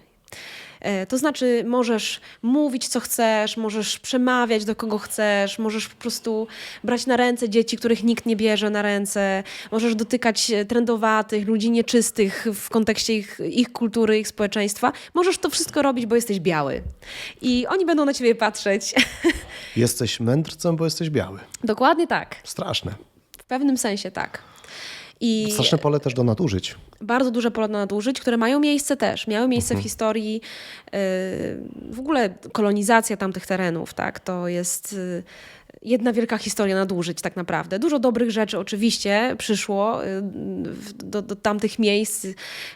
E, 0.81 1.05
To 1.05 1.17
znaczy, 1.17 1.63
możesz 1.67 2.21
mówić, 2.41 2.87
co 2.87 2.99
chcesz, 2.99 3.57
możesz 3.57 3.99
przemawiać 3.99 4.65
do 4.65 4.75
kogo 4.75 4.97
chcesz, 4.97 5.59
możesz 5.59 5.87
po 5.87 5.95
prostu 6.01 6.47
brać 6.83 7.05
na 7.05 7.17
ręce 7.17 7.49
dzieci, 7.49 7.77
których 7.77 8.03
nikt 8.03 8.25
nie 8.25 8.35
bierze 8.35 8.69
na 8.69 8.81
ręce, 8.81 9.43
możesz 9.71 9.95
dotykać 9.95 10.51
e, 10.51 10.65
trendowatych, 10.65 11.47
ludzi 11.47 11.71
nieczystych 11.71 12.47
w 12.53 12.69
kontekście 12.69 13.13
ich, 13.15 13.39
ich 13.49 13.71
kultury, 13.71 14.19
ich 14.19 14.27
społeczeństwa. 14.27 14.91
Możesz 15.13 15.37
to 15.37 15.49
wszystko 15.49 15.81
robić, 15.81 16.05
bo 16.05 16.15
jesteś 16.15 16.39
biały. 16.39 16.81
I 17.41 17.67
oni 17.67 17.85
będą 17.85 18.05
na 18.05 18.13
ciebie 18.13 18.35
patrzeć. 18.35 18.93
Jesteś 19.75 20.19
mędrcem, 20.19 20.75
bo 20.75 20.85
jesteś 20.85 21.09
biały. 21.09 21.39
Dokładnie 21.63 22.07
tak. 22.07 22.35
Straszne. 22.43 22.91
W 23.37 23.43
pewnym 23.43 23.77
sensie 23.77 24.11
tak. 24.11 24.39
I 25.21 25.47
Straszne 25.51 25.77
pole 25.77 25.99
też 25.99 26.13
do 26.13 26.23
nadużyć. 26.23 26.75
bardzo 27.01 27.31
duże 27.31 27.51
pole 27.51 27.67
nadużyć, 27.67 28.19
które 28.19 28.37
mają 28.37 28.59
miejsce 28.59 28.97
też. 28.97 29.27
Miały 29.27 29.47
miejsce 29.47 29.75
w 29.75 29.79
historii, 29.79 30.33
yy, 30.33 30.41
w 31.91 31.99
ogóle 31.99 32.29
kolonizacja 32.51 33.17
tamtych 33.17 33.47
terenów, 33.47 33.93
tak, 33.93 34.19
to 34.19 34.47
jest 34.47 34.93
yy, 34.93 35.23
jedna 35.81 36.13
wielka 36.13 36.37
historia 36.37 36.75
nadużyć 36.75 37.21
tak 37.21 37.35
naprawdę. 37.35 37.79
Dużo 37.79 37.99
dobrych 37.99 38.31
rzeczy 38.31 38.59
oczywiście 38.59 39.35
przyszło 39.37 39.99
w- 40.63 40.93
do, 40.93 41.21
do 41.21 41.35
tamtych 41.35 41.79
miejsc. 41.79 42.27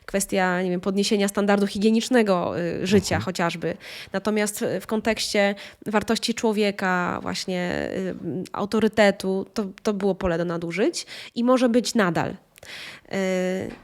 Kwestia, 0.06 0.62
nie 0.62 0.70
wiem, 0.70 0.82
podniesienia 0.82 1.28
standardu 1.28 1.68
higienicznego 1.68 2.54
yy, 2.58 2.88
życia 2.88 3.20
chociażby. 3.20 3.78
Natomiast 4.14 4.66
w- 4.82 4.86
kontekście 4.88 5.56
wartości 5.86 6.34
człowieka, 6.34 7.20
właśnie 7.22 7.90
yy, 8.26 8.44
autorytetu, 8.52 9.46
to, 9.54 9.66
to 9.84 9.94
było 9.94 10.16
pole 10.16 10.38
do 10.38 10.46
nadużyć 10.46 11.06
i 11.36 11.44
może 11.44 11.70
być 11.70 11.96
nadal. 11.96 12.36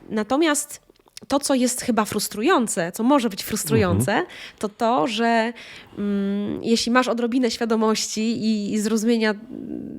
Natomiast 0.09 0.81
to, 1.29 1.39
co 1.39 1.55
jest 1.55 1.81
chyba 1.81 2.05
frustrujące, 2.05 2.91
co 2.91 3.03
może 3.03 3.29
być 3.29 3.43
frustrujące, 3.43 4.25
to 4.59 4.69
to, 4.69 5.07
że 5.07 5.53
mm, 5.97 6.63
jeśli 6.63 6.91
masz 6.91 7.07
odrobinę 7.07 7.51
świadomości 7.51 8.21
i, 8.21 8.73
i 8.73 8.79
zrozumienia 8.79 9.35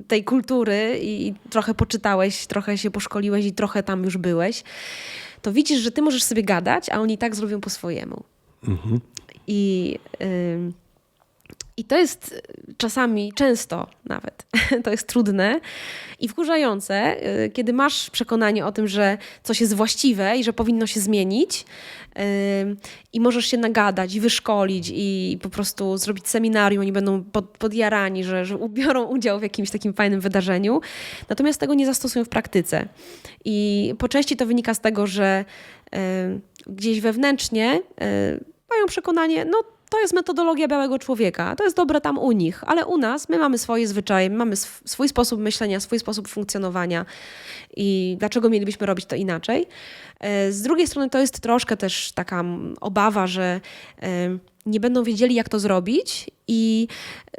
tej 0.07 0.23
kultury 0.23 0.99
i, 1.01 1.27
i 1.27 1.33
trochę 1.49 1.73
poczytałeś, 1.73 2.47
trochę 2.47 2.77
się 2.77 2.91
poszkoliłeś 2.91 3.45
i 3.45 3.51
trochę 3.51 3.83
tam 3.83 4.03
już 4.03 4.17
byłeś, 4.17 4.63
to 5.41 5.53
widzisz, 5.53 5.79
że 5.79 5.91
ty 5.91 6.01
możesz 6.01 6.23
sobie 6.23 6.43
gadać, 6.43 6.89
a 6.89 6.99
oni 6.99 7.13
i 7.13 7.17
tak 7.17 7.35
zrobią 7.35 7.61
po 7.61 7.69
swojemu. 7.69 8.23
I, 9.47 9.99
ym, 10.21 10.73
I 11.81 11.83
to 11.83 11.97
jest 11.97 12.31
y, 12.69 12.73
czasami, 12.77 13.33
często 13.33 13.87
nawet, 14.05 14.45
to 14.83 14.91
jest 14.91 15.07
trudne 15.07 15.59
i 16.19 16.27
wkurzające, 16.27 17.15
y, 17.45 17.49
kiedy 17.49 17.73
masz 17.73 18.09
przekonanie 18.09 18.65
o 18.65 18.71
tym, 18.71 18.87
że 18.87 19.17
coś 19.43 19.61
jest 19.61 19.73
właściwe 19.73 20.37
i 20.37 20.43
że 20.43 20.53
powinno 20.53 20.87
się 20.87 20.99
zmienić 20.99 21.65
i 23.13 23.19
możesz 23.19 23.45
się 23.45 23.57
nagadać 23.57 24.15
i 24.15 24.19
wyszkolić 24.19 24.91
i 24.93 25.39
po 25.41 25.49
prostu 25.49 25.97
zrobić 25.97 26.27
seminarium, 26.27 26.81
oni 26.81 26.91
będą 26.91 27.23
pod, 27.23 27.45
podjarani, 27.45 28.23
że, 28.23 28.45
że 28.45 28.57
biorą 28.69 29.03
udział 29.03 29.39
w 29.39 29.43
jakimś 29.43 29.71
takim 29.71 29.93
fajnym 29.93 30.21
wydarzeniu, 30.21 30.81
natomiast 31.29 31.59
tego 31.59 31.73
nie 31.73 31.85
zastosują 31.85 32.25
w 32.25 32.29
praktyce. 32.29 32.87
I 33.45 33.93
po 33.97 34.07
części 34.07 34.37
to 34.37 34.45
wynika 34.45 34.73
z 34.73 34.79
tego, 34.79 35.07
że 35.07 35.45
gdzieś 36.67 37.01
wewnętrznie 37.01 37.75
y, 37.75 37.81
mają 38.69 38.85
przekonanie, 38.87 39.45
no 39.45 39.63
to 39.91 39.99
jest 39.99 40.13
metodologia 40.13 40.67
białego 40.67 40.99
człowieka, 40.99 41.55
to 41.55 41.63
jest 41.63 41.75
dobre 41.75 42.01
tam 42.01 42.17
u 42.17 42.31
nich, 42.31 42.63
ale 42.67 42.85
u 42.85 42.97
nas 42.97 43.29
my 43.29 43.37
mamy 43.37 43.57
swoje 43.57 43.87
zwyczaje, 43.87 44.29
my 44.29 44.35
mamy 44.35 44.53
sw- 44.53 44.81
swój 44.85 45.09
sposób 45.09 45.39
myślenia, 45.41 45.79
swój 45.79 45.99
sposób 45.99 46.27
funkcjonowania 46.27 47.05
i 47.77 48.15
dlaczego 48.19 48.49
mielibyśmy 48.49 48.87
robić 48.87 49.05
to 49.05 49.15
inaczej. 49.15 49.67
E, 50.19 50.51
Z 50.51 50.61
drugiej 50.61 50.87
strony 50.87 51.09
to 51.09 51.19
jest 51.19 51.39
troszkę 51.39 51.77
też 51.77 52.11
taka 52.11 52.43
obawa, 52.81 53.27
że 53.27 53.61
e, 54.01 54.07
nie 54.65 54.79
będą 54.79 55.03
wiedzieli, 55.03 55.35
jak 55.35 55.49
to 55.49 55.59
zrobić 55.59 56.29
i 56.47 56.87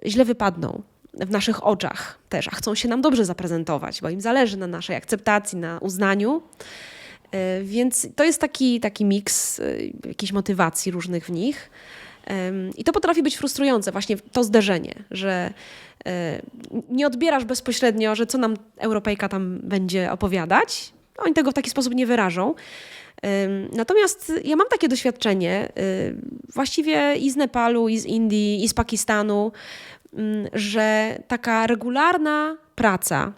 źle 0.07 0.25
wypadną 0.25 0.83
w 1.15 1.31
naszych 1.31 1.67
oczach 1.67 2.19
też, 2.29 2.49
a 2.49 2.51
chcą 2.51 2.75
się 2.75 2.89
nam 2.89 3.01
dobrze 3.01 3.25
zaprezentować, 3.25 4.01
bo 4.01 4.09
im 4.11 4.21
zależy 4.21 4.57
na 4.57 4.67
naszej 4.67 4.97
akceptacji, 4.97 5.59
na 5.59 5.79
uznaniu. 5.79 6.43
E, 7.33 7.63
Więc 7.63 8.07
to 8.17 8.25
jest 8.25 8.41
taki, 8.41 8.81
taki 8.81 9.05
miks 9.05 9.61
jakiejś 10.07 10.33
motywacji 10.33 10.93
różnych 10.93 11.27
w 11.27 11.31
nich. 11.31 11.71
I 12.77 12.85
to 12.85 12.93
potrafi 12.93 13.23
być 13.23 13.37
frustrujące, 13.37 13.93
właśnie 13.93 14.17
to 14.17 14.45
zderzenie, 14.45 14.95
że 15.11 15.53
e, 16.07 16.43
nie 16.91 17.07
odbierasz 17.07 17.45
bezpośrednio, 17.45 18.15
że 18.15 18.27
co 18.27 18.39
nam 18.39 18.57
Europejka 18.79 19.29
tam 19.29 19.59
będzie 19.63 20.13
opowiadać. 20.13 20.93
Oni 21.19 21.35
tego 21.35 21.51
w 21.51 21.55
taki 21.55 21.71
sposób 21.71 21.95
nie 21.95 22.07
wyrażą. 22.07 22.55
Natomiast 23.73 24.33
ja 24.45 24.57
mam 24.57 24.69
takie 24.71 24.89
doświadczenie, 24.89 25.69
y, 25.79 26.17
właściwie 26.55 27.17
i 27.17 27.31
z 27.31 27.37
Nepalu, 27.37 27.89
i 27.89 27.99
z 27.99 28.07
Indii, 28.07 28.65
i 28.65 28.69
z 28.69 28.75
Pakistanu, 28.75 29.53
że 30.53 31.19
taka 31.29 31.67
regularna 31.67 32.57
praca 32.75 33.33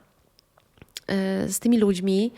y, 1.44 1.52
z 1.52 1.58
tymi 1.58 1.78
ludźmi 1.78 2.32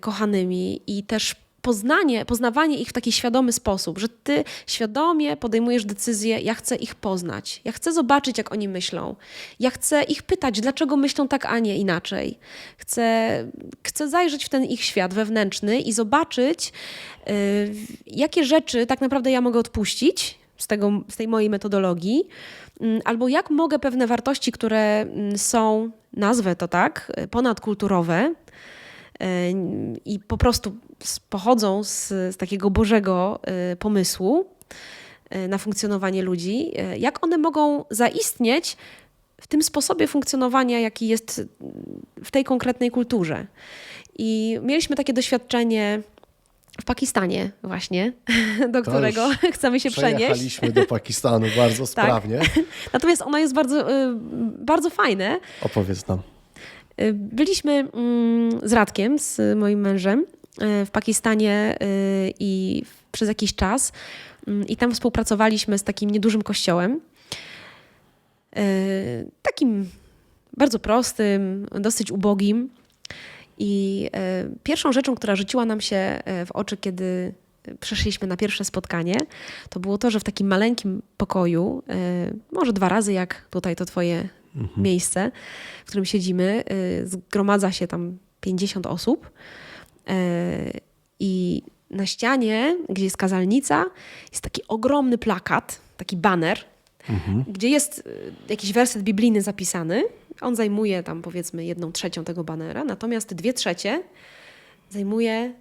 kochanymi 0.00 0.82
i 0.86 1.02
też 1.02 1.36
poznanie, 1.62 2.24
poznawanie 2.24 2.78
ich 2.78 2.88
w 2.88 2.92
taki 2.92 3.12
świadomy 3.12 3.52
sposób, 3.52 3.98
że 3.98 4.08
ty 4.08 4.44
świadomie 4.66 5.36
podejmujesz 5.36 5.84
decyzję, 5.84 6.40
ja 6.40 6.54
chcę 6.54 6.76
ich 6.76 6.94
poznać, 6.94 7.60
ja 7.64 7.72
chcę 7.72 7.92
zobaczyć, 7.92 8.38
jak 8.38 8.52
oni 8.52 8.68
myślą, 8.68 9.16
ja 9.60 9.70
chcę 9.70 10.02
ich 10.02 10.22
pytać, 10.22 10.60
dlaczego 10.60 10.96
myślą 10.96 11.28
tak, 11.28 11.46
a 11.46 11.58
nie 11.58 11.76
inaczej. 11.76 12.38
Chcę, 12.76 13.30
chcę 13.82 14.08
zajrzeć 14.08 14.44
w 14.44 14.48
ten 14.48 14.64
ich 14.64 14.84
świat 14.84 15.14
wewnętrzny 15.14 15.80
i 15.80 15.92
zobaczyć, 15.92 16.72
y, 17.28 17.74
jakie 18.06 18.44
rzeczy 18.44 18.86
tak 18.86 19.00
naprawdę 19.00 19.30
ja 19.30 19.40
mogę 19.40 19.58
odpuścić 19.58 20.38
z, 20.56 20.66
tego, 20.66 20.92
z 21.08 21.16
tej 21.16 21.28
mojej 21.28 21.50
metodologii, 21.50 22.28
mm, 22.80 23.00
albo 23.04 23.28
jak 23.28 23.50
mogę 23.50 23.78
pewne 23.78 24.06
wartości, 24.06 24.52
które 24.52 25.00
mm, 25.00 25.38
są, 25.38 25.90
nazwę 26.12 26.56
to 26.56 26.68
tak, 26.68 27.12
y, 27.24 27.28
ponadkulturowe, 27.28 28.34
i 30.04 30.18
po 30.18 30.38
prostu 30.38 30.76
pochodzą 31.30 31.84
z, 31.84 32.08
z 32.08 32.36
takiego 32.36 32.70
bożego 32.70 33.40
y, 33.72 33.76
pomysłu 33.76 34.46
y, 35.34 35.48
na 35.48 35.58
funkcjonowanie 35.58 36.22
ludzi, 36.22 36.72
jak 36.98 37.24
one 37.24 37.38
mogą 37.38 37.84
zaistnieć 37.90 38.76
w 39.40 39.46
tym 39.46 39.62
sposobie 39.62 40.06
funkcjonowania, 40.06 40.80
jaki 40.80 41.08
jest 41.08 41.42
w 42.24 42.30
tej 42.30 42.44
konkretnej 42.44 42.90
kulturze. 42.90 43.46
I 44.18 44.58
mieliśmy 44.62 44.96
takie 44.96 45.12
doświadczenie 45.12 46.02
w 46.80 46.84
Pakistanie 46.84 47.50
właśnie, 47.62 48.12
do 48.72 48.82
To 48.82 48.90
którego 48.90 49.28
chcemy 49.54 49.80
się 49.80 49.90
przenieść. 49.90 50.26
Tak. 50.26 50.34
Przejechaliśmy 50.34 50.72
do 50.72 50.86
Pakistanu 50.86 51.46
bardzo 51.56 51.86
sprawnie. 51.96 52.40
Natomiast 52.92 53.22
ono 53.22 53.38
jest 53.38 53.54
bardzo, 53.54 53.92
y, 53.92 54.14
bardzo 54.58 54.90
fajne. 54.90 55.40
Opowiedz 55.62 56.06
nam. 56.06 56.18
Y, 57.02 57.12
Byliśmy 57.12 57.72
mm, 57.72 58.68
z 58.68 58.72
Radkiem, 58.72 59.18
z 59.18 59.58
moim 59.58 59.80
mężem, 59.80 60.26
y, 60.62 60.86
w 60.86 60.90
Pakistanie 60.90 61.76
y, 61.82 62.32
i 62.38 62.82
przez 63.12 63.28
jakiś 63.28 63.54
czas. 63.54 63.92
Mm, 64.46 64.66
I 64.66 64.76
tam 64.76 64.94
współpracowaliśmy 64.94 65.78
z 65.78 65.82
takim 65.82 66.10
niedużym 66.10 66.42
kościołem. 66.42 67.00
Takim 69.42 69.90
bardzo 70.56 70.78
prostym, 70.78 71.66
dosyć 71.80 72.12
ubogim. 72.12 72.70
I 73.58 74.10
pierwszą 74.62 74.92
rzeczą, 74.92 75.14
która 75.14 75.36
rzuciła 75.36 75.64
nam 75.64 75.80
się 75.80 76.20
w 76.46 76.52
oczy, 76.52 76.76
kiedy 76.76 77.34
przeszliśmy 77.80 78.28
na 78.28 78.36
pierwsze 78.36 78.64
spotkanie, 78.64 79.16
to 79.68 79.80
było 79.80 79.98
to, 79.98 80.10
że 80.10 80.20
w 80.20 80.24
takim 80.24 80.46
maleńkim 80.46 81.02
pokoju, 81.16 81.82
może 82.52 82.72
dwa 82.72 82.88
razy 82.88 83.12
jak 83.12 83.44
tutaj 83.50 83.76
to 83.76 83.84
twoje 83.84 84.28
miejsce, 84.76 85.30
w 85.84 85.88
którym 85.88 86.04
siedzimy, 86.04 86.64
y, 87.02 87.06
zgromadza 87.06 87.72
się 87.72 87.86
tam 87.86 88.18
50 88.40 88.86
osób 88.86 89.30
y, 90.10 90.12
i 91.20 91.62
na 91.90 92.06
ścianie, 92.06 92.76
gdzie 92.88 93.04
jest 93.04 93.16
kazalnica, 93.16 93.86
jest 94.32 94.42
taki 94.42 94.62
ogromny 94.68 95.18
plakat, 95.18 95.80
taki 95.96 96.16
baner, 96.16 96.64
gdzie 97.48 97.68
jest 97.68 97.98
y, 97.98 98.32
jakiś 98.48 98.72
werset 98.72 99.02
biblijny 99.02 99.42
zapisany. 99.42 100.04
On 100.40 100.56
zajmuje 100.56 101.02
tam 101.02 101.22
powiedzmy 101.22 101.64
jedną 101.64 101.92
trzecią 101.92 102.24
tego 102.24 102.44
banera, 102.44 102.84
natomiast 102.84 103.34
dwie 103.34 103.52
trzecie 103.52 104.02
zajmuje 104.90 105.54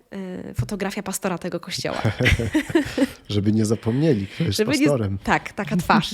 y, 0.49 0.53
fotografia 0.53 1.03
pastora 1.03 1.37
tego 1.37 1.59
kościoła. 1.59 2.01
Żeby 3.29 3.51
nie 3.51 3.65
zapomnieli, 3.65 4.27
kto 4.27 4.43
jest 4.43 4.57
Żeby 4.57 4.71
nie- 4.71 4.77
pastorem. 4.79 5.17
Tak, 5.23 5.53
taka 5.53 5.77
twarz. 5.77 6.13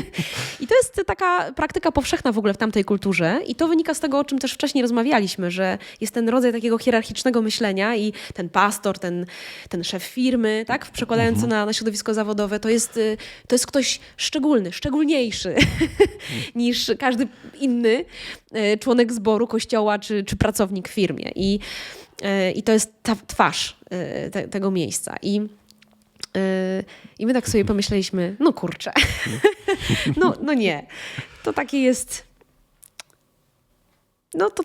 I 0.60 0.66
to 0.66 0.74
jest 0.74 1.02
taka 1.06 1.52
praktyka 1.52 1.92
powszechna 1.92 2.32
w 2.32 2.38
ogóle 2.38 2.54
w 2.54 2.56
tamtej 2.56 2.84
kulturze 2.84 3.40
i 3.46 3.54
to 3.54 3.68
wynika 3.68 3.94
z 3.94 4.00
tego, 4.00 4.18
o 4.18 4.24
czym 4.24 4.38
też 4.38 4.52
wcześniej 4.52 4.82
rozmawialiśmy, 4.82 5.50
że 5.50 5.78
jest 6.00 6.14
ten 6.14 6.28
rodzaj 6.28 6.52
takiego 6.52 6.78
hierarchicznego 6.78 7.42
myślenia 7.42 7.96
i 7.96 8.12
ten 8.34 8.48
pastor, 8.48 8.98
ten, 8.98 9.26
ten 9.68 9.84
szef 9.84 10.02
firmy, 10.02 10.64
tak, 10.66 10.86
przekładając 10.86 11.40
to 11.40 11.46
na, 11.46 11.66
na 11.66 11.72
środowisko 11.72 12.14
zawodowe, 12.14 12.60
to 12.60 12.68
jest, 12.68 12.96
y, 12.96 13.16
to 13.48 13.54
jest 13.54 13.66
ktoś 13.66 14.00
szczególny, 14.16 14.72
szczególniejszy 14.72 15.54
niż 16.54 16.90
każdy 16.98 17.28
inny 17.60 18.04
y, 18.74 18.78
członek 18.78 19.12
zboru, 19.12 19.46
kościoła 19.46 19.98
czy, 19.98 20.24
czy 20.24 20.36
pracownik 20.36 20.88
w 20.88 20.92
firmie. 20.92 21.32
I, 21.34 21.58
i 22.54 22.62
to 22.62 22.72
jest 22.72 22.92
ta 23.02 23.16
twarz 23.26 23.76
y, 24.26 24.30
te, 24.30 24.48
tego 24.48 24.70
miejsca. 24.70 25.16
I 25.22 25.40
Yy, 26.36 26.84
I 27.18 27.26
my 27.26 27.34
tak 27.34 27.48
sobie 27.48 27.64
pomyśleliśmy, 27.64 28.36
no 28.40 28.52
kurczę, 28.52 28.92
no, 30.20 30.34
no 30.42 30.54
nie, 30.54 30.86
to 31.42 31.52
takie 31.52 31.82
jest, 31.82 32.26
no 34.34 34.50
to 34.50 34.62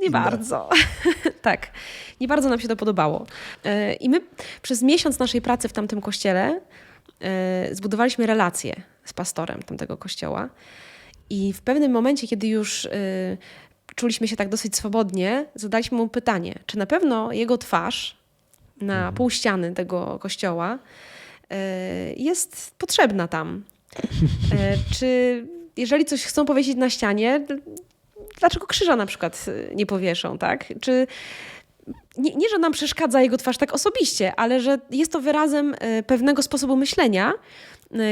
nie 0.00 0.10
bardzo. 0.10 0.68
tak, 1.42 1.70
nie 2.20 2.28
bardzo 2.28 2.48
nam 2.48 2.60
się 2.60 2.68
to 2.68 2.76
podobało. 2.76 3.26
Yy, 3.64 3.94
I 3.94 4.08
my 4.08 4.20
przez 4.62 4.82
miesiąc 4.82 5.18
naszej 5.18 5.42
pracy 5.42 5.68
w 5.68 5.72
tamtym 5.72 6.00
kościele 6.00 6.60
zbudowaliśmy 7.72 8.26
relacje 8.26 8.82
z 9.04 9.12
pastorem 9.12 9.62
tamtego 9.62 9.96
kościoła. 9.96 10.48
I 11.30 11.52
w 11.52 11.62
pewnym 11.62 11.92
momencie, 11.92 12.28
kiedy 12.28 12.46
już 12.46 12.88
czuliśmy 13.94 14.28
się 14.28 14.36
tak 14.36 14.48
dosyć 14.48 14.76
swobodnie, 14.76 15.46
zadaliśmy 15.54 15.98
mu 15.98 16.08
pytanie, 16.08 16.58
czy 16.66 16.78
na 16.78 16.86
pewno 16.86 17.32
jego 17.32 17.58
twarz 17.58 18.16
na 18.80 19.12
pół 19.12 19.30
ściany 19.30 19.72
tego 19.72 20.18
kościoła 20.18 20.78
e, 21.50 21.56
jest 22.12 22.74
potrzebna 22.78 23.28
tam. 23.28 23.64
E, 24.52 24.76
Czy 24.94 25.46
jeżeli 25.76 26.04
coś 26.04 26.24
chcą 26.24 26.44
powiedzieć 26.44 26.76
na 26.76 26.90
ścianie, 26.90 27.46
dlaczego 28.40 28.66
krzyża 28.66 28.96
na 28.96 29.06
przykład 29.06 29.44
e, 29.48 29.74
nie 29.74 29.86
powieszą, 29.86 30.38
tak? 30.38 30.72
Czy 30.80 31.06
nie, 32.16 32.34
nie, 32.34 32.48
że 32.48 32.58
nam 32.58 32.72
przeszkadza 32.72 33.22
jego 33.22 33.36
twarz 33.36 33.58
tak 33.58 33.72
osobiście, 33.72 34.34
ale 34.36 34.60
że 34.60 34.78
jest 34.90 35.12
to 35.12 35.20
wyrazem 35.20 35.74
pewnego 36.06 36.42
sposobu 36.42 36.76
myślenia, 36.76 37.32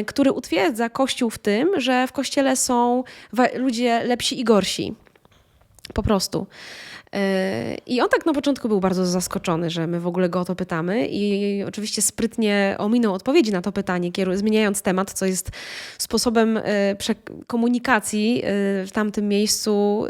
który 0.07 0.33
utwierdza 0.33 0.89
Kościół 0.89 1.31
w 1.31 1.39
tym, 1.39 1.81
że 1.81 2.07
w 2.07 2.12
Kościele 2.12 2.57
są 2.57 3.05
ludzie 3.55 4.03
lepsi 4.05 4.41
i 4.41 4.45
gorsi. 4.45 4.95
Po 5.95 6.03
prostu. 6.03 6.47
Yy, 7.12 7.18
I 7.87 8.01
on 8.01 8.09
tak 8.09 8.26
na 8.26 8.33
początku 8.33 8.68
był 8.68 8.81
bardzo 8.81 9.07
zaskoczony, 9.07 9.70
że 9.70 9.87
my 9.87 10.01
w 10.01 10.07
ogóle 10.07 10.28
go 10.28 10.41
o 10.41 10.45
to 10.45 10.55
pytamy 10.55 11.07
i 11.09 11.62
oczywiście 11.64 12.03
sprytnie 12.03 12.74
ominął 12.78 13.14
odpowiedzi 13.14 13.53
na 13.53 13.62
to 13.62 13.72
pytanie, 13.72 14.11
zmieniając 14.35 14.83
temat, 14.83 15.12
co 15.12 15.26
jest 15.26 15.51
sposobem 15.99 16.61
prze- 16.99 17.45
komunikacji 17.47 18.35
yy, 18.35 18.43
w 18.87 18.91
tamtym 18.93 19.28
miejscu. 19.28 20.05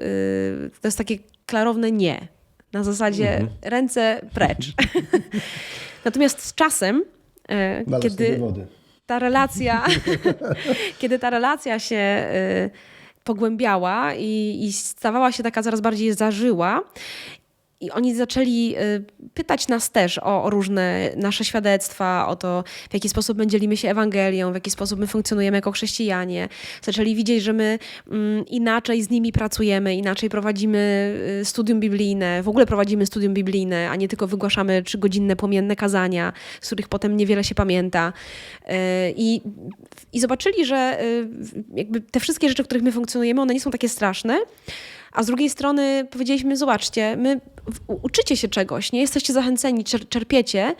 To 0.80 0.88
jest 0.88 0.98
takie 0.98 1.18
klarowne 1.46 1.92
nie. 1.92 2.28
Na 2.72 2.84
zasadzie 2.84 3.46
ręce 3.62 4.20
precz. 4.34 4.72
Natomiast 6.04 6.42
z 6.42 6.54
czasem, 6.54 7.04
kiedy 8.02 8.40
ta 9.06 9.18
relacja, 9.18 9.86
kiedy 11.00 11.18
ta 11.18 11.30
relacja 11.30 11.78
się 11.78 11.96
y, 11.96 12.70
pogłębiała 13.24 14.14
i, 14.14 14.58
i 14.62 14.72
stawała 14.72 15.32
się 15.32 15.42
taka 15.42 15.62
coraz 15.62 15.80
bardziej 15.80 16.12
zażyła. 16.12 16.82
I 17.80 17.90
oni 17.90 18.14
zaczęli 18.14 18.74
y, 18.76 19.04
pytać 19.34 19.68
nas 19.68 19.90
też 19.90 20.18
o, 20.18 20.44
o 20.44 20.50
różne 20.50 21.10
nasze 21.16 21.44
świadectwa, 21.44 22.26
o 22.28 22.36
to, 22.36 22.64
w 22.90 22.94
jaki 22.94 23.08
sposób 23.08 23.38
my 23.38 23.46
dzielimy 23.46 23.76
się 23.76 23.90
Ewangelią, 23.90 24.50
w 24.50 24.54
jaki 24.54 24.70
sposób 24.70 25.00
my 25.00 25.06
funkcjonujemy 25.06 25.56
jako 25.56 25.72
chrześcijanie. 25.72 26.48
Zaczęli 26.82 27.14
widzieć, 27.14 27.42
że 27.42 27.52
my 27.52 27.78
mm, 28.10 28.46
inaczej 28.46 29.02
z 29.02 29.10
nimi 29.10 29.32
pracujemy, 29.32 29.94
inaczej 29.94 30.30
prowadzimy 30.30 31.14
y, 31.40 31.44
studium 31.44 31.80
biblijne, 31.80 32.42
w 32.42 32.48
ogóle 32.48 32.66
prowadzimy 32.66 33.06
studium 33.06 33.34
biblijne, 33.34 33.90
a 33.90 33.96
nie 33.96 34.08
tylko 34.08 34.26
wygłaszamy 34.26 34.82
trzygodzinne 34.82 35.36
płomienne 35.36 35.76
kazania, 35.76 36.32
z 36.60 36.66
których 36.66 36.88
potem 36.88 37.16
niewiele 37.16 37.44
się 37.44 37.54
pamięta. 37.54 38.12
Y, 38.62 38.72
I, 39.16 39.40
I 40.12 40.20
zobaczyli, 40.20 40.66
że 40.66 41.00
jakby 41.74 42.00
te 42.00 42.20
wszystkie 42.20 42.48
rzeczy, 42.48 42.62
w 42.62 42.66
których 42.66 42.82
my 42.82 42.92
funkcjonujemy, 42.92 43.40
one 43.40 43.54
nie 43.54 43.60
są 43.60 43.70
takie 43.70 43.88
straszne, 43.88 44.38
a 45.12 45.22
z 45.22 45.26
drugiej 45.26 45.50
strony 45.50 46.06
powiedzieliśmy, 46.10 46.56
zobaczcie, 46.56 47.16
my 47.16 47.40
uczycie 48.02 48.36
się 48.36 48.48
czegoś, 48.48 48.92
nie 48.92 49.00
jesteście 49.00 49.32
zachęceni, 49.32 49.84
czer- 49.84 50.08
czerpiecie 50.08 50.74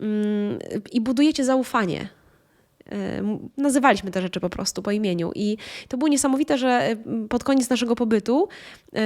mm, 0.00 0.58
i 0.92 1.00
budujecie 1.00 1.44
zaufanie. 1.44 2.08
Ym, 3.18 3.48
Nazywaliśmy 3.56 4.10
te 4.10 4.22
rzeczy 4.22 4.40
po 4.40 4.50
prostu 4.50 4.82
po 4.82 4.90
imieniu. 4.90 5.32
I 5.34 5.56
to 5.88 5.96
było 5.96 6.08
niesamowite, 6.08 6.58
że 6.58 6.96
ym, 7.06 7.28
pod 7.28 7.44
koniec 7.44 7.70
naszego 7.70 7.96
pobytu 7.96 8.48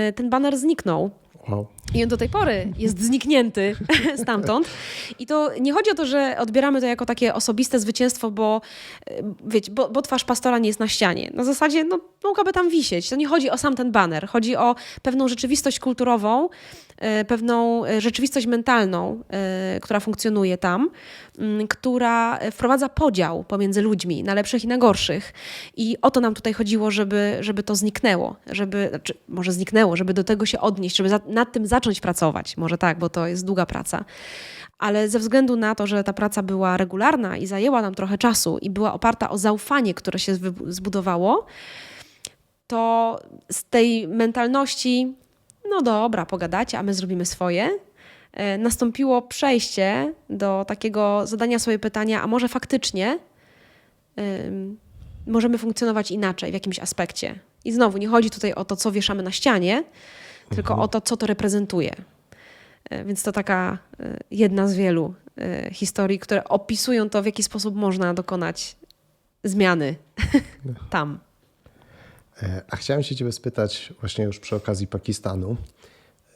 y, 0.08 0.12
ten 0.12 0.30
baner 0.30 0.58
zniknął. 0.58 1.10
Wow. 1.48 1.66
I 1.94 2.02
on 2.02 2.08
do 2.08 2.16
tej 2.16 2.28
pory 2.28 2.72
jest 2.78 3.00
zniknięty 3.00 3.76
stamtąd. 4.22 4.68
I 5.18 5.26
to 5.26 5.50
nie 5.60 5.72
chodzi 5.72 5.90
o 5.90 5.94
to, 5.94 6.06
że 6.06 6.36
odbieramy 6.38 6.80
to 6.80 6.86
jako 6.86 7.06
takie 7.06 7.34
osobiste 7.34 7.80
zwycięstwo, 7.80 8.30
bo, 8.30 8.60
wiecie, 9.46 9.72
bo, 9.72 9.88
bo 9.88 10.02
twarz 10.02 10.24
pastora 10.24 10.58
nie 10.58 10.68
jest 10.68 10.80
na 10.80 10.88
ścianie. 10.88 11.30
Na 11.34 11.44
zasadzie 11.44 11.84
no, 11.84 12.00
mogłaby 12.24 12.52
tam 12.52 12.70
wisieć. 12.70 13.10
To 13.10 13.16
nie 13.16 13.26
chodzi 13.26 13.50
o 13.50 13.58
sam 13.58 13.74
ten 13.74 13.92
baner. 13.92 14.28
Chodzi 14.28 14.56
o 14.56 14.74
pewną 15.02 15.28
rzeczywistość 15.28 15.78
kulturową, 15.78 16.48
pewną 17.28 17.86
e, 17.86 18.00
rzeczywistość 18.00 18.46
mentalną, 18.46 19.22
e, 19.30 19.80
która 19.80 20.00
funkcjonuje 20.00 20.58
tam, 20.58 20.90
m, 21.38 21.68
która 21.68 22.38
wprowadza 22.50 22.88
podział 22.88 23.44
pomiędzy 23.44 23.82
ludźmi 23.82 24.22
na 24.22 24.34
lepszych 24.34 24.64
i 24.64 24.66
na 24.66 24.78
gorszych. 24.78 25.32
I 25.76 25.96
o 26.02 26.10
to 26.10 26.20
nam 26.20 26.34
tutaj 26.34 26.52
chodziło, 26.52 26.90
żeby, 26.90 27.36
żeby 27.40 27.62
to 27.62 27.76
zniknęło, 27.76 28.36
żeby, 28.46 28.86
znaczy, 28.88 29.14
może 29.28 29.52
zniknęło, 29.52 29.96
żeby 29.96 30.14
do 30.14 30.24
tego 30.24 30.46
się 30.46 30.60
odnieść, 30.60 30.96
żeby 30.96 31.08
za, 31.08 31.20
nad 31.26 31.52
tym 31.52 31.66
zacząć 31.66 32.00
pracować. 32.00 32.56
Może 32.56 32.78
tak, 32.78 32.98
bo 32.98 33.08
to 33.08 33.26
jest 33.26 33.46
długa 33.46 33.66
praca. 33.66 34.04
Ale 34.78 35.08
ze 35.08 35.18
względu 35.18 35.56
na 35.56 35.74
to, 35.74 35.86
że 35.86 36.04
ta 36.04 36.12
praca 36.12 36.42
była 36.42 36.76
regularna 36.76 37.36
i 37.36 37.46
zajęła 37.46 37.82
nam 37.82 37.94
trochę 37.94 38.18
czasu 38.18 38.58
i 38.58 38.70
była 38.70 38.92
oparta 38.92 39.30
o 39.30 39.38
zaufanie, 39.38 39.94
które 39.94 40.18
się 40.18 40.34
zbudowało, 40.66 41.46
to 42.66 43.18
z 43.50 43.64
tej 43.64 44.08
mentalności, 44.08 45.14
no 45.70 45.82
dobra, 45.82 46.26
pogadacie, 46.26 46.78
a 46.78 46.82
my 46.82 46.94
zrobimy 46.94 47.26
swoje, 47.26 47.70
e, 48.32 48.58
nastąpiło 48.58 49.22
przejście 49.22 50.14
do 50.30 50.64
takiego 50.68 51.26
zadania 51.26 51.58
sobie 51.58 51.78
pytania, 51.78 52.22
a 52.22 52.26
może 52.26 52.48
faktycznie 52.48 53.18
możemy 55.26 55.58
funkcjonować 55.58 56.10
inaczej 56.10 56.50
w 56.50 56.54
jakimś 56.54 56.78
aspekcie. 56.78 57.38
I 57.64 57.72
znowu 57.72 57.98
nie 57.98 58.08
chodzi 58.08 58.30
tutaj 58.30 58.52
o 58.52 58.64
to, 58.64 58.76
co 58.76 58.92
wieszamy 58.92 59.22
na 59.22 59.30
ścianie, 59.30 59.84
tylko 60.48 60.78
o 60.78 60.88
to, 60.88 61.00
co 61.00 61.16
to 61.16 61.26
reprezentuje. 61.26 61.92
E, 62.90 63.04
Więc 63.04 63.22
to 63.22 63.32
taka 63.32 63.78
e, 64.00 64.18
jedna 64.30 64.68
z 64.68 64.74
wielu 64.74 65.14
historii, 65.72 66.18
które 66.18 66.44
opisują 66.44 67.10
to, 67.10 67.22
w 67.22 67.26
jaki 67.26 67.42
sposób 67.42 67.74
można 67.74 68.14
dokonać 68.14 68.76
zmiany 69.44 69.96
tam. 70.90 71.18
E, 72.42 72.62
A 72.70 72.76
chciałem 72.76 73.02
się 73.02 73.16
Ciebie 73.16 73.32
spytać 73.32 73.92
właśnie 74.00 74.24
już 74.24 74.40
przy 74.40 74.56
okazji 74.56 74.86
Pakistanu, 74.86 75.56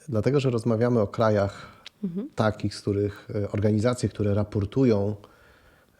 dlatego 0.08 0.40
że 0.40 0.50
rozmawiamy 0.50 1.00
o 1.00 1.06
krajach 1.06 1.76
takich, 2.34 2.74
z 2.74 2.80
których 2.80 3.28
e, 3.34 3.50
organizacje, 3.50 4.08
które 4.08 4.34
raportują 4.34 5.16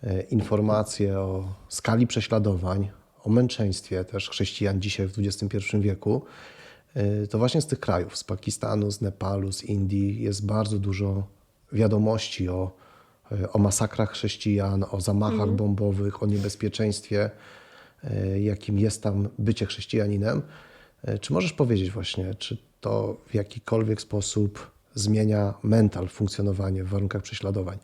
e, 0.03 0.21
informacje 0.21 1.19
o 1.21 1.55
skali 1.69 2.07
prześladowań, 2.07 2.91
o 3.25 3.31
męczeństwie 3.31 4.05
też 4.05 4.31
chrześcijan 4.31 4.81
dzisiaj 4.81 5.07
w 5.07 5.19
XXI 5.19 5.59
wieku, 5.81 6.23
to 7.31 7.39
właśnie 7.39 7.61
z 7.61 7.67
tych 7.67 7.81
krajów, 7.81 8.17
z 8.17 8.25
Pakistanu, 8.25 8.91
z 8.91 9.01
Nepalu, 9.01 9.53
z 9.53 9.63
Indii 9.63 10.23
jest 10.23 10.47
bardzo 10.47 10.79
dużo 10.79 11.27
wiadomości 11.73 12.49
o, 12.49 12.71
o 13.53 13.59
masakrach 13.59 14.13
chrześcijan, 14.13 14.85
o 14.91 15.01
zamachach 15.01 15.51
bombowych, 15.51 16.23
o 16.23 16.27
niebezpieczeństwie, 16.27 17.31
jakim 18.41 18.79
jest 18.79 19.03
tam 19.03 19.29
bycie 19.39 19.67
chrześcijaninem. 19.67 20.43
E, 21.03 21.19
Czy 21.19 21.33
możesz 21.33 21.53
powiedzieć 21.53 21.91
właśnie, 21.91 22.35
czy 22.35 22.57
to 22.81 23.17
w 23.27 23.35
jakikolwiek 23.35 24.01
sposób 24.01 24.71
zmienia 24.95 25.55
mental, 25.63 26.09
funkcjonowanie 26.09 26.85
w 26.85 26.89
warunkach 26.89 27.23
prześladowań? 27.23 27.79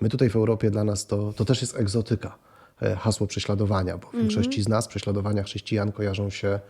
My 0.00 0.08
tutaj 0.08 0.30
w 0.30 0.36
Europie 0.36 0.70
dla 0.70 0.84
nas 0.84 1.06
to, 1.06 1.32
to 1.32 1.44
też 1.44 1.60
jest 1.60 1.76
egzotyka, 1.76 2.38
e, 2.82 2.96
hasło 2.96 3.26
prześladowania, 3.26 3.98
bo 3.98 4.08
w 4.08 4.16
większości 4.16 4.62
z 4.62 4.68
nas 4.68 4.88
prześladowania 4.88 5.42
chrześcijan 5.42 5.92
kojarzą 5.92 6.30
się 6.30 6.60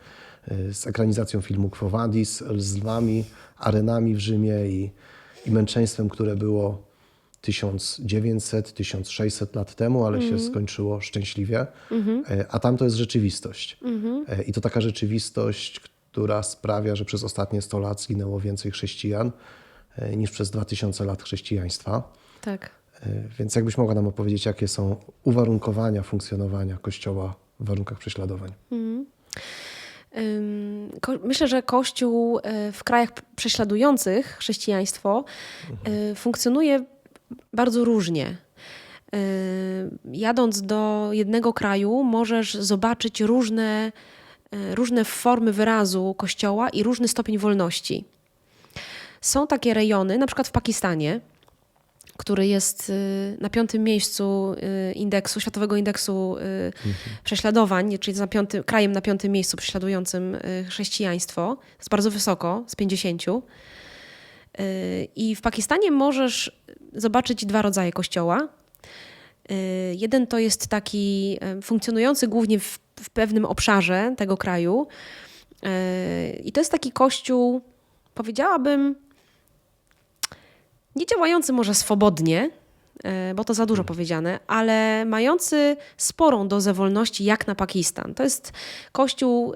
e, 0.48 0.74
z 0.74 0.86
ekranizacją 0.86 1.40
filmu 1.40 1.70
Quo 1.70 1.90
Vadis, 1.90 2.44
z 2.56 2.76
lwami, 2.76 3.24
arenami 3.58 4.14
w 4.14 4.18
Rzymie 4.18 4.66
i, 4.68 4.90
i 5.46 5.50
męczeństwem, 5.50 6.08
które 6.08 6.36
było 6.36 6.93
1900-1600 7.46 9.56
lat 9.56 9.74
temu, 9.74 10.06
ale 10.06 10.22
się 10.22 10.38
skończyło 10.38 11.00
szczęśliwie. 11.00 11.66
E, 12.30 12.46
A 12.50 12.58
tam 12.58 12.76
to 12.76 12.84
jest 12.84 12.96
rzeczywistość. 12.96 13.78
E, 14.28 14.42
I 14.42 14.52
to 14.52 14.60
taka 14.60 14.80
rzeczywistość, 14.80 15.80
która 16.12 16.42
sprawia, 16.42 16.96
że 16.96 17.04
przez 17.04 17.24
ostatnie 17.24 17.62
100 17.62 17.78
lat 17.78 18.00
zginęło 18.00 18.40
więcej 18.40 18.72
chrześcijan 18.72 19.32
e, 19.96 20.16
niż 20.16 20.30
przez 20.30 20.50
2000 20.50 21.04
lat 21.04 21.22
chrześcijaństwa. 21.22 22.12
Tak. 22.40 22.70
Więc 23.38 23.54
jakbyś 23.54 23.78
mogła 23.78 23.94
nam 23.94 24.06
opowiedzieć, 24.06 24.46
jakie 24.46 24.68
są 24.68 24.96
uwarunkowania 25.24 26.02
funkcjonowania 26.02 26.76
Kościoła 26.76 27.34
w 27.60 27.64
warunkach 27.68 27.98
prześladowań? 27.98 28.52
Ko- 31.00 31.18
Myślę, 31.24 31.48
że 31.48 31.62
Kościół 31.62 32.40
w 32.72 32.84
krajach 32.84 33.10
prześladujących 33.36 34.26
chrześcijaństwo 34.38 35.24
y, 36.12 36.14
funkcjonuje 36.14 36.84
bardzo 37.52 37.84
różnie. 37.84 38.36
Y, 39.14 39.18
Jadąc 40.12 40.62
do 40.62 41.08
jednego 41.12 41.52
kraju, 41.52 42.02
możesz 42.02 42.54
zobaczyć 42.54 43.20
różne, 43.20 43.92
y, 44.54 44.74
różne 44.74 45.04
formy 45.04 45.52
wyrazu 45.52 46.14
Kościoła 46.18 46.68
i 46.68 46.82
różny 46.82 47.08
stopień 47.08 47.38
wolności. 47.38 48.04
Są 49.20 49.46
takie 49.46 49.74
rejony, 49.74 50.18
na 50.18 50.26
przykład 50.26 50.48
w 50.48 50.52
Pakistanie, 50.52 51.20
który 52.16 52.46
jest 52.46 52.90
y, 52.90 53.36
na 53.40 53.50
piątym 53.50 53.84
miejscu 53.84 54.54
indeksu, 54.94 55.40
Światowego 55.40 55.76
Indeksu 55.76 56.36
y, 56.38 56.72
Prześladowań, 57.24 57.98
czyli 57.98 58.18
na 58.18 58.26
piątym, 58.26 58.64
krajem 58.64 58.92
na 58.92 59.00
piątym 59.00 59.32
miejscu 59.32 59.56
prześladującym 59.56 60.36
chrześcijaństwo. 60.68 61.56
To 61.56 61.78
jest 61.78 61.90
bardzo 61.90 62.10
wysoko, 62.10 62.64
z 62.66 62.76
50. 62.76 63.22
Y, 64.60 65.08
I 65.16 65.36
w 65.36 65.40
Pakistanie 65.40 65.90
możesz 65.90 66.62
zobaczyć 66.92 67.46
dwa 67.46 67.62
rodzaje 67.62 67.92
kościoła. 67.92 68.48
Y, 69.50 69.94
Jeden 69.98 70.26
to 70.26 70.38
jest 70.38 70.66
taki 70.66 71.38
y, 71.58 71.62
funkcjonujący 71.62 72.28
głównie 72.28 72.58
w, 72.58 72.78
w 73.00 73.10
pewnym 73.10 73.44
obszarze 73.44 74.14
tego 74.16 74.36
kraju. 74.36 74.86
I 76.44 76.52
to 76.52 76.60
jest 76.60 76.70
taki 76.70 76.92
kościół, 76.92 77.60
powiedziałabym, 78.14 78.94
nie 80.96 81.06
działający 81.06 81.52
może 81.52 81.74
swobodnie, 81.74 82.50
bo 83.34 83.44
to 83.44 83.54
za 83.54 83.66
dużo 83.66 83.84
powiedziane, 83.84 84.38
ale 84.46 85.04
mający 85.04 85.76
sporą 85.96 86.48
dozę 86.48 86.72
wolności 86.72 87.24
jak 87.24 87.46
na 87.46 87.54
Pakistan. 87.54 88.14
To 88.14 88.22
jest 88.22 88.52
kościół 88.92 89.52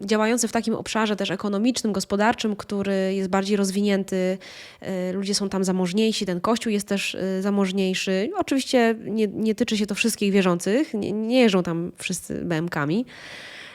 działający 0.00 0.48
w 0.48 0.52
takim 0.52 0.74
obszarze 0.74 1.16
też 1.16 1.30
ekonomicznym, 1.30 1.92
gospodarczym, 1.92 2.56
który 2.56 3.14
jest 3.14 3.28
bardziej 3.30 3.56
rozwinięty. 3.56 4.38
E, 4.80 5.12
Ludzie 5.12 5.34
są 5.34 5.48
tam 5.48 5.64
zamożniejsi, 5.64 6.26
ten 6.26 6.40
kościół 6.40 6.72
jest 6.72 6.88
też 6.88 7.14
e, 7.14 7.42
zamożniejszy. 7.42 8.30
Oczywiście 8.36 8.94
nie, 9.04 9.26
nie 9.26 9.54
tyczy 9.54 9.76
się 9.76 9.86
to 9.86 9.94
wszystkich 9.94 10.32
wierzących, 10.32 10.94
nie, 10.94 11.12
nie 11.12 11.40
jeżdżą 11.40 11.62
tam 11.62 11.92
wszyscy 11.96 12.44
BMKami. 12.44 13.06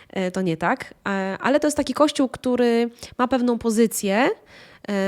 E, 0.10 0.32
To 0.32 0.42
nie 0.42 0.58
tak, 0.58 0.94
ale 1.40 1.60
to 1.60 1.68
jest 1.68 1.78
taki 1.78 1.94
kościół, 1.94 2.30
który 2.30 2.90
ma 3.18 3.28
pewną 3.28 3.58
pozycję. 3.58 4.30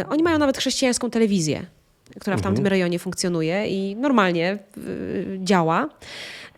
Oni 0.10 0.24
mają 0.24 0.38
nawet 0.38 0.58
chrześcijańską 0.58 1.10
telewizję, 1.10 1.66
która 2.20 2.38
w 2.38 2.42
tamtym 2.42 2.68
rejonie 2.68 3.00
funkcjonuje 3.00 3.68
i 3.68 3.96
normalnie 3.96 4.58
działa. 5.44 5.90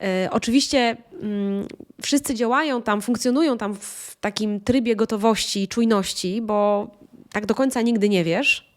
E, 0.01 0.29
Oczywiście 0.31 0.97
mm, 1.21 1.67
wszyscy 2.01 2.35
działają 2.35 2.81
tam, 2.81 3.01
funkcjonują 3.01 3.57
tam 3.57 3.75
w 3.75 4.17
takim 4.21 4.61
trybie 4.61 4.95
gotowości 4.95 5.67
czujności, 5.67 6.41
bo 6.41 6.87
tak 7.31 7.45
do 7.45 7.55
końca 7.55 7.81
nigdy 7.81 8.09
nie 8.09 8.23
wiesz, 8.23 8.71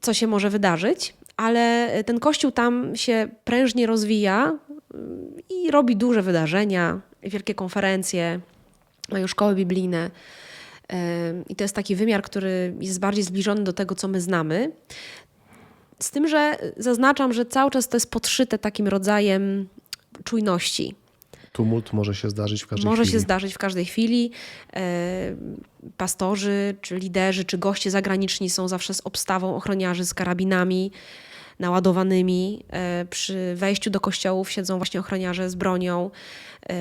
co 0.00 0.14
się 0.14 0.26
może 0.26 0.50
wydarzyć, 0.50 1.14
ale 1.36 1.90
ten 2.06 2.20
kościół 2.20 2.50
tam 2.50 2.96
się 2.96 3.28
prężnie 3.44 3.86
rozwija 3.86 4.58
mm, 4.94 5.36
i 5.50 5.70
robi 5.70 5.96
duże 5.96 6.22
wydarzenia, 6.22 7.00
wielkie 7.22 7.54
konferencje, 7.54 8.40
mają 9.08 9.26
szkoły 9.26 9.54
biblijne. 9.54 10.10
Ym, 10.92 11.44
I 11.48 11.56
to 11.56 11.64
jest 11.64 11.74
taki 11.74 11.96
wymiar, 11.96 12.22
który 12.22 12.74
jest 12.80 13.00
bardziej 13.00 13.24
zbliżony 13.24 13.64
do 13.64 13.72
tego, 13.72 13.94
co 13.94 14.08
my 14.08 14.20
znamy. 14.20 14.72
Z 15.98 16.10
tym, 16.10 16.28
że 16.28 16.56
zaznaczam, 16.76 17.32
że 17.32 17.46
cały 17.46 17.70
czas 17.70 17.88
to 17.88 17.96
jest 17.96 18.10
podszyte 18.10 18.58
takim 18.58 18.88
rodzajem 18.88 19.68
czujności. 20.24 20.94
Tumult 21.52 21.92
może 21.92 22.14
się 22.14 22.30
zdarzyć 22.30 22.62
w 22.62 22.66
każdej 22.66 22.90
Może 22.90 23.02
chwili. 23.02 23.12
się 23.12 23.20
zdarzyć 23.20 23.54
w 23.54 23.58
każdej 23.58 23.84
chwili. 23.84 24.30
E, 24.76 25.36
pastorzy, 25.96 26.76
czy 26.80 26.96
liderzy, 26.96 27.44
czy 27.44 27.58
goście 27.58 27.90
zagraniczni 27.90 28.50
są 28.50 28.68
zawsze 28.68 28.94
z 28.94 29.00
obstawą 29.04 29.56
ochroniarzy 29.56 30.06
z 30.06 30.14
karabinami 30.14 30.92
naładowanymi. 31.58 32.64
E, 32.70 33.06
przy 33.10 33.54
wejściu 33.56 33.90
do 33.90 34.00
kościołów 34.00 34.50
siedzą 34.50 34.76
właśnie 34.76 35.00
ochroniarze 35.00 35.50
z 35.50 35.54
bronią. 35.54 36.10
E, 36.70 36.74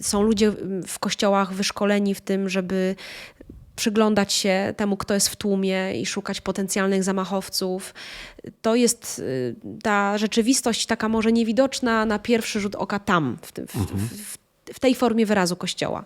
są 0.00 0.22
ludzie 0.22 0.52
w 0.86 0.98
kościołach 0.98 1.52
wyszkoleni 1.52 2.14
w 2.14 2.20
tym, 2.20 2.48
żeby 2.48 2.94
przyglądać 3.76 4.32
się 4.32 4.74
temu, 4.76 4.96
kto 4.96 5.14
jest 5.14 5.28
w 5.28 5.36
tłumie 5.36 6.00
i 6.00 6.06
szukać 6.06 6.40
potencjalnych 6.40 7.04
zamachowców. 7.04 7.94
To 8.62 8.74
jest 8.74 9.18
y, 9.18 9.56
ta 9.82 10.18
rzeczywistość 10.18 10.86
taka 10.86 11.08
może 11.08 11.32
niewidoczna 11.32 12.06
na 12.06 12.18
pierwszy 12.18 12.60
rzut 12.60 12.74
oka 12.74 12.98
tam, 12.98 13.38
w, 13.42 13.52
tym- 13.52 13.66
w, 13.66 13.76
w, 13.76 14.38
w 14.74 14.80
tej 14.80 14.94
formie 14.94 15.26
wyrazu 15.26 15.56
kościoła. 15.56 16.04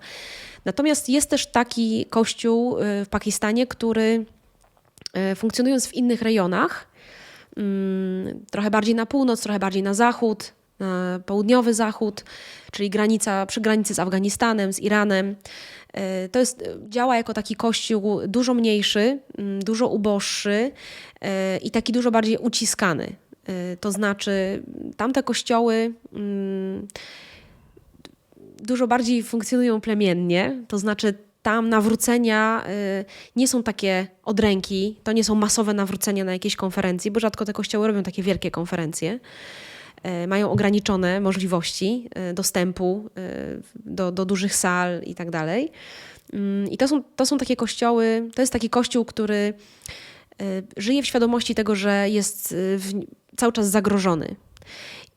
Natomiast 0.64 1.08
jest 1.08 1.30
też 1.30 1.46
taki 1.46 2.06
kościół 2.10 2.78
y, 2.78 3.04
w 3.04 3.08
Pakistanie, 3.08 3.66
który 3.66 4.26
e, 5.12 5.34
funkcjonując 5.34 5.86
w 5.86 5.94
innych 5.94 6.22
rejonach, 6.22 6.86
mm, 7.56 8.44
trochę 8.50 8.70
bardziej 8.70 8.94
na 8.94 9.06
północ, 9.06 9.40
trochę 9.42 9.58
bardziej 9.58 9.82
na 9.82 9.94
zachód, 9.94 10.52
na 10.78 11.20
południowy 11.26 11.74
zachód, 11.74 12.24
czyli 12.72 12.90
granica, 12.90 13.46
przy 13.46 13.60
granicy 13.60 13.94
z 13.94 13.98
Afganistanem, 13.98 14.72
z 14.72 14.80
Iranem. 14.80 15.36
E, 15.96 16.28
To 16.28 16.38
jest, 16.38 16.64
działa 16.88 17.16
jako 17.16 17.34
taki 17.34 17.56
kościół 17.56 18.20
dużo 18.28 18.54
mniejszy, 18.54 19.18
mm, 19.38 19.62
dużo 19.62 19.88
uboższy 19.88 20.70
e, 21.20 21.56
i 21.56 21.70
taki 21.70 21.92
dużo 21.92 22.10
bardziej 22.10 22.38
uciskany. 22.38 23.16
E, 23.48 23.76
To 23.76 23.92
znaczy, 23.92 24.62
tamte 24.96 25.22
kościoły 25.22 25.92
mm, 26.12 26.86
dużo 28.58 28.86
bardziej 28.86 29.22
funkcjonują 29.22 29.80
plemiennie, 29.80 30.62
to 30.68 30.78
znaczy 30.78 31.14
tam 31.42 31.68
nawrócenia 31.68 32.64
nie 33.36 33.48
są 33.48 33.62
takie 33.62 34.06
od 34.24 34.40
ręki, 34.40 34.96
to 35.04 35.12
nie 35.12 35.24
są 35.24 35.34
masowe 35.34 35.74
nawrócenia 35.74 36.24
na 36.24 36.32
jakiejś 36.32 36.56
konferencji, 36.56 37.10
bo 37.10 37.20
rzadko 37.20 37.44
te 37.44 37.52
kościoły 37.52 37.86
robią 37.86 38.02
takie 38.02 38.22
wielkie 38.22 38.50
konferencje. 38.50 39.20
Y, 40.06 40.26
Mają 40.26 40.50
ograniczone 40.50 41.20
możliwości 41.20 42.08
y, 42.30 42.34
dostępu 42.34 43.10
y, 43.18 43.62
do, 43.74 44.12
do 44.12 44.24
dużych 44.24 44.54
sal 44.56 45.02
i 45.02 45.14
tak 45.14 45.30
dalej. 45.30 45.72
Mm, 46.32 46.70
I 46.70 46.76
to 46.76 46.88
są, 46.88 47.02
to 47.16 47.26
są 47.26 47.38
takie 47.38 47.56
kościoły, 47.56 48.30
to 48.34 48.42
jest 48.42 48.52
taki 48.52 48.70
kościół, 48.70 49.04
który 49.04 49.54
żyje 50.76 51.02
w 51.02 51.06
świadomości 51.06 51.54
tego, 51.54 51.74
że 51.74 52.10
jest 52.10 52.54
w, 52.56 52.92
cały 53.36 53.52
czas 53.52 53.70
zagrożony. 53.70 54.36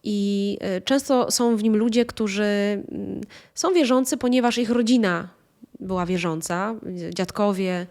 I 0.03 0.57
często 0.85 1.31
są 1.31 1.57
w 1.57 1.63
nim 1.63 1.75
ludzie, 1.75 2.05
którzy 2.05 2.43
mm, 2.91 3.21
są 3.55 3.73
wierzący, 3.73 4.17
ponieważ 4.17 4.57
ich 4.57 4.69
rodzina 4.69 5.29
była 5.79 6.05
wierząca, 6.05 6.75
dziadkowie, 7.13 7.87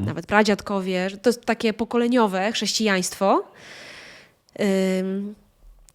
nawet 0.00 0.26
pradziadkowie. 0.26 1.10
To 1.22 1.30
jest 1.30 1.44
takie 1.44 1.72
pokoleniowe 1.72 2.52
chrześcijaństwo. 2.52 3.44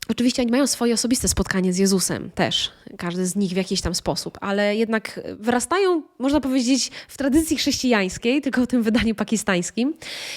Oczywiście 0.09 0.41
oni 0.41 0.51
mają 0.51 0.67
swoje 0.67 0.93
osobiste 0.93 1.27
spotkanie 1.27 1.73
z 1.73 1.77
Jezusem 1.77 2.31
też, 2.31 2.71
każdy 2.97 3.25
z 3.25 3.35
nich 3.35 3.51
w 3.51 3.55
jakiś 3.55 3.81
tam 3.81 3.95
sposób, 3.95 4.37
ale 4.41 4.75
jednak 4.75 5.19
wyrastają, 5.39 6.03
można 6.19 6.39
powiedzieć, 6.39 6.91
w 7.07 7.17
tradycji 7.17 7.57
chrześcijańskiej, 7.57 8.41
tylko 8.41 8.61
w 8.61 8.67
tym 8.67 8.83
wydaniu 8.83 9.15
pakistańskim. 9.15 9.93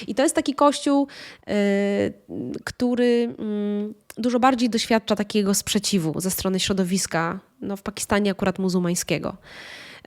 I 0.06 0.14
to 0.14 0.22
jest 0.22 0.34
taki 0.34 0.54
kościół, 0.54 1.06
y, 1.48 1.52
który 2.64 3.34
mm, 3.38 3.94
dużo 4.18 4.40
bardziej 4.40 4.70
doświadcza 4.70 5.16
takiego 5.16 5.54
sprzeciwu 5.54 6.20
ze 6.20 6.30
strony 6.30 6.60
środowiska, 6.60 7.40
no 7.60 7.76
w 7.76 7.82
Pakistanie 7.82 8.30
akurat 8.30 8.58
muzułmańskiego. 8.58 9.36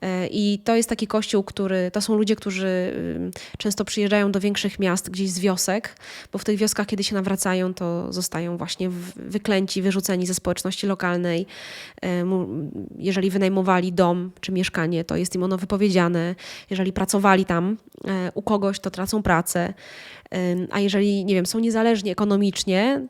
E, 0.01 0.27
I 0.27 0.59
to 0.63 0.75
jest 0.75 0.89
taki 0.89 1.07
kościół, 1.07 1.43
który, 1.43 1.91
to 1.91 2.01
są 2.01 2.15
ludzie, 2.15 2.35
którzy 2.35 2.93
ym, 3.15 3.31
często 3.57 3.85
przyjeżdżają 3.85 4.31
do 4.31 4.39
większych 4.39 4.79
miast, 4.79 5.09
gdzieś 5.09 5.29
z 5.29 5.39
wiosek, 5.39 5.95
bo 6.31 6.39
w 6.39 6.43
tych 6.43 6.57
wioskach, 6.57 6.87
kiedy 6.87 7.03
się 7.03 7.15
nawracają, 7.15 7.73
to 7.73 8.13
zostają 8.13 8.57
właśnie 8.57 8.89
wyklęci, 9.15 9.81
wyrzuceni 9.81 10.25
ze 10.25 10.33
społeczności 10.33 10.87
lokalnej. 10.87 11.45
E, 12.03 12.25
Jeżeli 12.97 13.29
wynajmowali 13.29 13.93
dom 13.93 14.31
czy 14.41 14.51
mieszkanie, 14.51 15.03
to 15.03 15.15
jest 15.15 15.35
im 15.35 15.43
ono 15.43 15.57
wypowiedziane. 15.57 16.35
Jeżeli 16.69 16.93
pracowali 16.93 17.45
tam 17.45 17.77
e, 18.07 18.31
u 18.33 18.41
kogoś, 18.41 18.79
to 18.79 18.91
tracą 18.91 19.23
pracę. 19.23 19.73
A 20.71 20.79
jeżeli, 20.79 21.25
nie 21.25 21.35
wiem, 21.35 21.45
są 21.45 21.59
niezależni 21.59 22.11
ekonomicznie, 22.11 23.07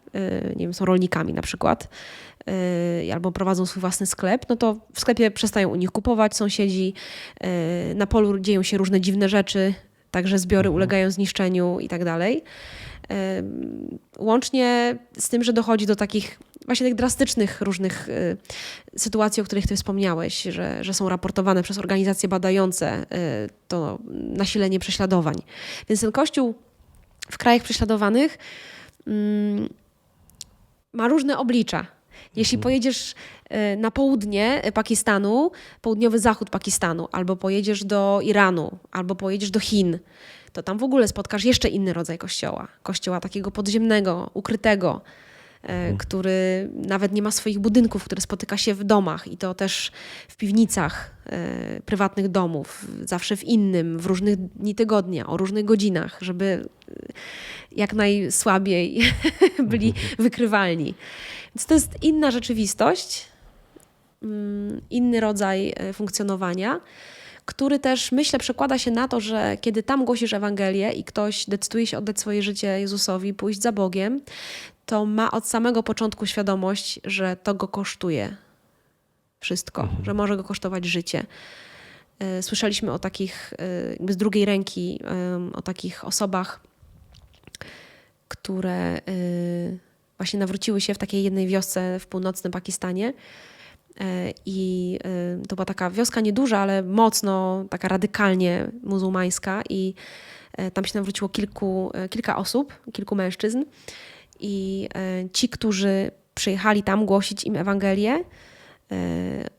nie 0.56 0.66
wiem, 0.66 0.74
są 0.74 0.86
rolnikami 0.86 1.34
na 1.34 1.42
przykład, 1.42 1.84
y, 1.84 1.88
albo 3.14 3.32
prowadzą 3.32 3.66
swój 3.66 3.82
własny 3.82 4.06
sklep, 4.06 4.46
no 4.50 4.56
to 4.56 4.76
w 4.94 5.00
sklepie 5.00 5.32
przestają 5.32 5.70
u 5.70 5.76
nich 5.76 5.92
kupować 5.92 6.36
sąsiedzi, 6.36 6.94
y, 7.92 7.96
na 7.96 8.08
polu 8.08 8.40
dzieją 8.40 8.64
się 8.64 8.78
różne 8.78 9.02
dziwne 9.02 9.30
rzeczy, 9.30 9.74
także 10.12 10.40
zbiory 10.40 10.70
ulegają 10.70 11.12
zniszczeniu 11.12 11.80
i 11.80 11.88
tak 11.88 12.06
dalej. 12.06 12.44
Y, 13.12 13.16
Łącznie 14.20 14.98
z 15.18 15.30
tym, 15.30 15.44
że 15.44 15.54
dochodzi 15.54 15.86
do 15.86 15.96
takich 15.96 16.40
właśnie 16.66 16.88
tych 16.88 16.96
drastycznych 16.96 17.62
różnych 17.62 18.10
y, 18.10 18.38
sytuacji, 18.98 19.42
o 19.42 19.44
których 19.44 19.68
ty 19.68 19.76
wspomniałeś, 19.76 20.44
że, 20.44 20.84
że 20.84 20.94
są 20.94 21.10
raportowane 21.10 21.64
przez 21.64 21.78
organizacje 21.78 22.30
badające 22.30 23.04
y, 23.04 23.06
to 23.68 24.00
nasilenie 24.12 24.80
prześladowań. 24.80 25.36
Więc 25.90 26.02
ten 26.02 26.12
kościół 26.12 26.56
w 27.32 27.38
krajach 27.38 27.64
prześladowanych 27.64 28.38
mm, 29.08 29.70
ma 30.94 31.08
różne 31.08 31.38
oblicza. 31.38 31.86
Jeśli 32.36 32.58
pojedziesz 32.58 33.16
e, 33.50 33.76
na 33.78 33.92
południe 33.92 34.62
Pakistanu, 34.74 35.52
południowy 35.82 36.20
zachód 36.20 36.50
Pakistanu, 36.50 37.08
albo 37.12 37.36
pojedziesz 37.36 37.84
do 37.84 38.20
Iranu, 38.24 38.78
albo 38.92 39.16
pojedziesz 39.16 39.52
do 39.52 39.60
Chin, 39.60 40.00
to 40.54 40.64
tam 40.64 40.78
w 40.78 40.84
ogóle 40.84 41.08
spotkasz 41.08 41.46
jeszcze 41.46 41.70
inny 41.70 41.94
rodzaj 41.94 42.18
kościoła. 42.18 42.68
Kościoła 42.84 43.20
takiego 43.20 43.52
podziemnego, 43.52 44.30
ukrytego, 44.34 45.02
e, 45.64 45.98
który 45.98 46.70
nawet 46.74 47.12
nie 47.12 47.22
ma 47.22 47.32
swoich 47.32 47.60
budynków, 47.60 48.04
który 48.04 48.22
spotyka 48.22 48.58
się 48.58 48.74
w 48.74 48.84
domach 48.84 49.28
i 49.28 49.38
to 49.38 49.54
też 49.54 49.92
w 50.28 50.36
piwnicach 50.36 51.12
e, 51.26 51.82
prywatnych 51.82 52.28
domów, 52.28 52.88
zawsze 53.06 53.38
w 53.38 53.44
innym, 53.44 54.00
w 54.00 54.06
różnych 54.06 54.38
dni 54.38 54.76
tygodnia, 54.76 55.28
o 55.28 55.38
różnych 55.38 55.66
godzinach, 55.66 56.18
żeby 56.22 56.66
e, 56.90 56.94
jak 57.72 57.94
najsłabiej 57.94 59.00
byli 59.72 59.94
wykrywalni. 60.20 60.96
Więc 61.56 61.66
to 61.66 61.74
jest 61.74 62.04
inna 62.04 62.32
rzeczywistość, 62.32 63.26
mm, 64.24 64.82
inny 64.90 65.20
rodzaj 65.20 65.74
e, 65.76 65.94
funkcjonowania, 65.94 66.82
który 67.46 67.80
też 67.80 68.12
myślę 68.12 68.40
przekłada 68.40 68.78
się 68.78 68.92
na 68.92 69.08
to, 69.08 69.20
że 69.20 69.58
kiedy 69.62 69.84
tam 69.84 70.06
głosisz 70.06 70.34
Ewangelię 70.34 70.92
i 70.92 71.04
ktoś 71.04 71.46
decyduje 71.46 71.88
się 71.88 71.98
oddać 71.98 72.20
swoje 72.20 72.44
życie 72.44 72.68
Jezusowi, 72.68 73.34
pójść 73.34 73.62
za 73.62 73.72
Bogiem, 73.72 74.22
to 74.86 75.06
ma 75.06 75.32
od 75.32 75.48
samego 75.48 75.84
początku 75.84 76.26
świadomość, 76.26 77.00
że 77.04 77.38
to 77.44 77.54
go 77.54 77.68
kosztuje 77.68 78.36
wszystko, 79.40 79.88
że 80.04 80.14
może 80.14 80.38
go 80.38 80.44
kosztować 80.44 80.86
życie. 80.86 81.26
E, 82.20 82.44
Słyszeliśmy 82.44 82.92
o 82.92 83.00
takich, 83.00 83.54
e, 83.60 83.90
jakby 83.90 84.14
z 84.14 84.18
drugiej 84.18 84.46
ręki, 84.46 85.00
o 85.54 85.62
takich 85.62 86.06
osobach, 86.06 86.60
które 88.34 88.98
y, 89.10 89.80
właśnie 90.18 90.40
nawróciły 90.40 90.82
się 90.82 90.94
w 90.94 90.98
takiej 90.98 91.24
jednej 91.24 91.48
wiosce 91.48 92.00
w 92.00 92.08
północnym 92.08 92.52
Pakistanie. 92.52 93.14
E, 94.00 94.34
I 94.46 95.00
y, 95.44 95.48
to 95.48 95.56
była 95.56 95.66
taka 95.66 95.90
wioska 95.90 96.22
nieduża, 96.22 96.60
ale 96.60 96.84
mocno 96.84 97.66
taka 97.70 97.88
radykalnie 97.88 98.68
muzułmańska 98.84 99.62
i 99.70 99.94
e, 100.54 100.72
tam 100.72 100.86
się 100.86 100.92
nawróciło 101.00 101.30
kilku, 101.30 101.92
e, 101.94 102.10
kilka 102.10 102.38
osób, 102.38 102.74
kilku 102.94 103.16
mężczyzn. 103.16 103.64
I 104.40 104.90
ci, 105.34 105.50
którzy 105.50 106.12
przyjechali 106.36 106.84
tam 106.84 107.06
głosić 107.06 107.44
im 107.44 107.56
Ewangelię, 107.56 108.24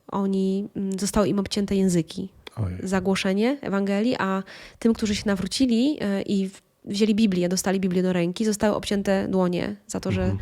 oni, 0.09 0.69
mm, 0.77 0.99
zostały 0.99 1.29
im 1.29 1.39
obcięte 1.39 1.77
języki 1.77 2.29
Ojej. 2.57 2.79
za 2.83 3.01
głoszenie 3.01 3.59
Ewangelii, 3.61 4.17
a 4.19 4.43
tym, 4.79 4.95
którzy 4.95 5.15
się 5.15 5.23
nawrócili 5.27 5.99
i 6.27 6.51
wzięli 6.85 7.15
Biblię, 7.15 7.49
dostali 7.49 7.81
Biblię 7.81 8.03
do 8.03 8.13
ręki, 8.13 8.45
zostały 8.45 8.75
obcięte 8.75 9.29
dłonie 9.29 9.77
za 9.87 10.01
to, 10.01 10.13
że, 10.13 10.37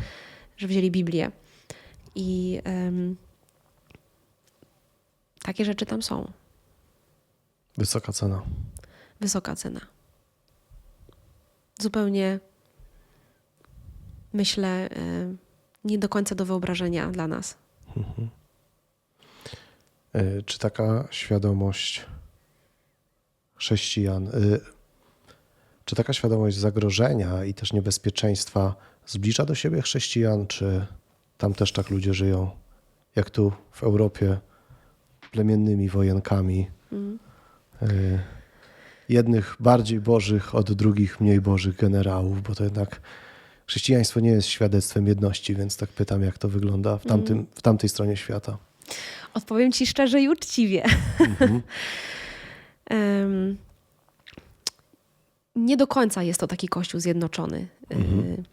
że 0.57 0.67
wzięli 0.67 0.91
Biblię. 0.91 1.31
I 2.15 2.61
em, 2.63 3.15
takie 5.43 5.65
rzeczy 5.65 5.85
tam 5.85 6.01
są. 6.01 6.31
Wysoka 7.77 8.13
cena. 8.13 8.41
Wysoka 9.19 9.55
cena. 9.55 9.81
Zupełnie, 11.79 12.39
myślę, 14.33 14.89
e, 14.89 15.35
nie 15.83 15.97
do 15.97 16.09
końca 16.09 16.35
do 16.35 16.45
wyobrażenia 16.45 17.07
dla 17.07 17.27
nas. 17.27 17.57
Y, 20.15 20.43
Czy 20.45 20.59
taka 20.59 21.07
świadomość 21.11 22.05
chrześcijan, 23.55 24.27
y, 24.27 24.59
czy 25.85 25.95
taka 25.95 26.13
świadomość 26.13 26.57
zagrożenia 26.57 27.45
i 27.45 27.53
też 27.53 27.73
niebezpieczeństwa 27.73 28.75
zbliża 29.05 29.45
do 29.45 29.55
siebie 29.55 29.81
chrześcijan, 29.81 30.47
czy 30.47 30.85
tam 31.37 31.53
też 31.53 31.71
tak 31.71 31.89
ludzie 31.89 32.13
żyją, 32.13 32.49
jak 33.15 33.29
tu 33.29 33.51
w 33.71 33.83
Europie, 33.83 34.37
plemiennymi 35.31 35.89
wojenkami, 35.89 36.67
y, 37.81 38.19
jednych 39.09 39.55
bardziej 39.59 39.99
bożych 39.99 40.55
od 40.55 40.73
drugich 40.73 41.21
mniej 41.21 41.41
bożych 41.41 41.75
generałów, 41.75 42.43
bo 42.43 42.55
to 42.55 42.63
jednak 42.63 43.01
chrześcijaństwo 43.67 44.19
nie 44.19 44.29
jest 44.29 44.47
świadectwem 44.47 45.07
jedności, 45.07 45.55
więc 45.55 45.77
tak 45.77 45.89
pytam, 45.89 46.23
jak 46.23 46.37
to 46.37 46.49
wygląda 46.49 46.97
w, 46.97 47.05
tamtym, 47.05 47.45
w 47.55 47.61
tamtej 47.61 47.89
stronie 47.89 48.17
świata. 48.17 48.57
Odpowiem 49.33 49.71
ci 49.71 49.87
szczerze 49.87 50.21
i 50.21 50.29
uczciwie. 50.29 50.83
Em, 52.89 53.57
nie 55.55 55.77
do 55.77 55.87
końca 55.87 56.23
jest 56.23 56.39
to 56.39 56.47
taki 56.47 56.67
kościół 56.67 56.99
zjednoczony. 56.99 57.67
Y, 57.91 58.43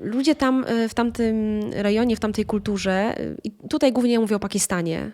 Ludzie 0.00 0.34
tam 0.34 0.64
y, 0.64 0.88
w 0.88 0.94
tamtym 0.94 1.60
rejonie, 1.72 2.16
w 2.16 2.20
tamtej 2.20 2.44
kulturze, 2.44 3.20
y, 3.20 3.36
i 3.44 3.50
tutaj 3.50 3.92
głównie 3.92 4.20
mówię 4.20 4.36
o 4.36 4.40
Pakistanie 4.40 5.10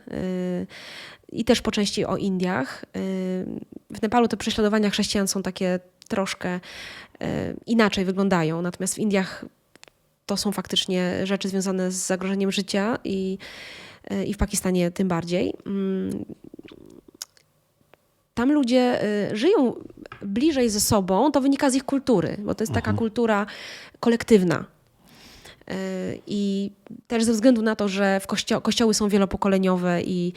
i 1.32 1.44
też 1.44 1.62
po 1.62 1.70
części 1.70 2.04
o 2.04 2.16
Indiach. 2.16 2.84
W 3.90 4.02
Nepalu 4.02 4.28
te 4.28 4.36
prześladowania 4.36 4.90
chrześcijan 4.90 5.28
są 5.28 5.42
takie 5.42 5.80
troszkę 6.08 6.60
e, 7.20 7.54
inaczej 7.66 8.04
wyglądają. 8.04 8.62
Natomiast 8.62 8.94
w 8.94 8.98
Indiach 8.98 9.44
to 10.26 10.36
są 10.36 10.52
faktycznie 10.52 11.26
rzeczy 11.26 11.48
związane 11.48 11.90
z 11.90 12.06
zagrożeniem 12.06 12.52
życia 12.52 12.98
i, 13.04 13.38
e, 14.04 14.24
i 14.24 14.34
w 14.34 14.36
Pakistanie 14.36 14.90
tym 14.90 15.08
bardziej. 15.08 15.54
Tam 18.38 18.52
ludzie 18.52 19.04
y, 19.32 19.36
żyją 19.36 19.74
bliżej 20.22 20.70
ze 20.70 20.80
sobą, 20.80 21.30
to 21.30 21.40
wynika 21.40 21.70
z 21.70 21.74
ich 21.74 21.84
kultury, 21.84 22.36
bo 22.44 22.54
to 22.54 22.62
jest 22.62 22.72
taka 22.72 22.92
kultura 22.92 23.46
kolektywna. 24.00 24.64
Y, 25.70 25.74
I 26.26 26.70
też 27.06 27.24
ze 27.24 27.32
względu 27.32 27.62
na 27.62 27.76
to, 27.76 27.88
że 27.88 28.20
w 28.20 28.26
kościo- 28.26 28.62
kościoły 28.62 28.94
są 28.94 29.08
wielopokoleniowe 29.08 30.02
i 30.02 30.32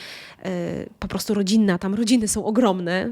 y, 0.46 0.90
po 1.00 1.08
prostu 1.08 1.34
rodzinna, 1.34 1.78
tam 1.78 1.94
rodziny 1.94 2.28
są 2.28 2.46
ogromne. 2.46 3.10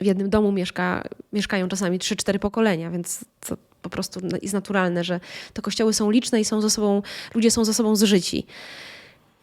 W 0.00 0.04
jednym 0.04 0.30
domu 0.30 0.52
mieszka, 0.52 1.04
mieszkają 1.32 1.68
czasami 1.68 1.98
3-4 1.98 2.38
pokolenia, 2.38 2.90
więc 2.90 3.24
to 3.40 3.56
po 3.82 3.90
prostu 3.90 4.20
jest 4.42 4.54
naturalne, 4.54 5.04
że 5.04 5.20
te 5.52 5.62
kościoły 5.62 5.92
są 5.94 6.10
liczne 6.10 6.40
i 6.40 6.44
są 6.44 6.60
ze 6.60 6.70
sobą, 6.70 7.02
ludzie 7.34 7.50
są 7.50 7.64
ze 7.64 7.74
sobą 7.74 7.96
zżyci. 7.96 8.46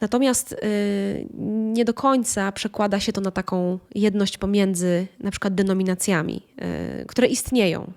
Natomiast 0.02 0.54
y, 0.54 1.28
nie 1.74 1.86
do 1.86 1.94
końca 1.94 2.52
przekłada 2.52 3.00
się 3.00 3.14
to 3.14 3.22
na 3.22 3.32
taką 3.32 3.80
jedność 3.96 4.38
pomiędzy 4.38 5.08
na 5.20 5.32
przykład 5.32 5.56
denominacjami, 5.56 6.42
y, 7.02 7.06
które 7.06 7.28
istnieją 7.28 7.92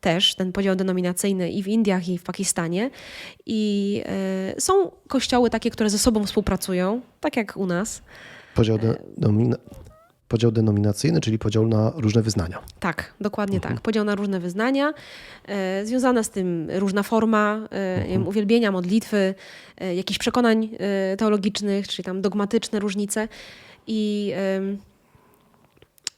też, 0.00 0.34
ten 0.34 0.52
podział 0.52 0.76
denominacyjny 0.76 1.50
i 1.50 1.62
w 1.62 1.68
Indiach, 1.68 2.08
i 2.08 2.18
w 2.18 2.22
Pakistanie. 2.22 2.90
I 3.46 4.02
y, 4.56 4.60
są 4.60 4.90
kościoły 5.08 5.50
takie, 5.50 5.70
które 5.70 5.90
ze 5.90 5.98
sobą 5.98 6.24
współpracują, 6.24 7.00
tak 7.20 7.36
jak 7.36 7.56
u 7.56 7.66
nas. 7.66 8.02
Podział, 8.54 8.78
de, 8.78 8.96
domina, 9.16 9.56
podział 10.28 10.52
denominacyjny, 10.52 11.20
czyli 11.20 11.38
podział 11.38 11.68
na 11.68 11.92
różne 11.96 12.22
wyznania. 12.22 12.58
Tak, 12.80 13.14
dokładnie 13.20 13.60
tak. 13.60 13.80
Podział 13.80 14.04
na 14.04 14.14
różne 14.14 14.40
wyznania, 14.40 14.94
e, 15.44 15.86
związana 15.86 16.22
z 16.22 16.30
tym 16.30 16.68
różna 16.70 17.02
forma 17.02 17.68
e, 17.70 18.04
wiem, 18.08 18.28
uwielbienia, 18.28 18.72
modlitwy, 18.72 19.34
e, 19.78 19.94
jakichś 19.94 20.18
przekonań 20.18 20.68
e, 20.78 21.16
teologicznych, 21.16 21.88
czyli 21.88 22.04
tam 22.04 22.22
dogmatyczne 22.22 22.78
różnice. 22.80 23.28
I 23.86 24.32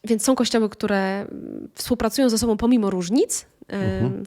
więc 0.04 0.24
są 0.24 0.34
kościoły, 0.34 0.68
które 0.68 1.26
współpracują 1.74 2.28
ze 2.28 2.38
sobą 2.38 2.56
pomimo 2.56 2.90
różnic, 2.90 3.46
em, 3.68 4.24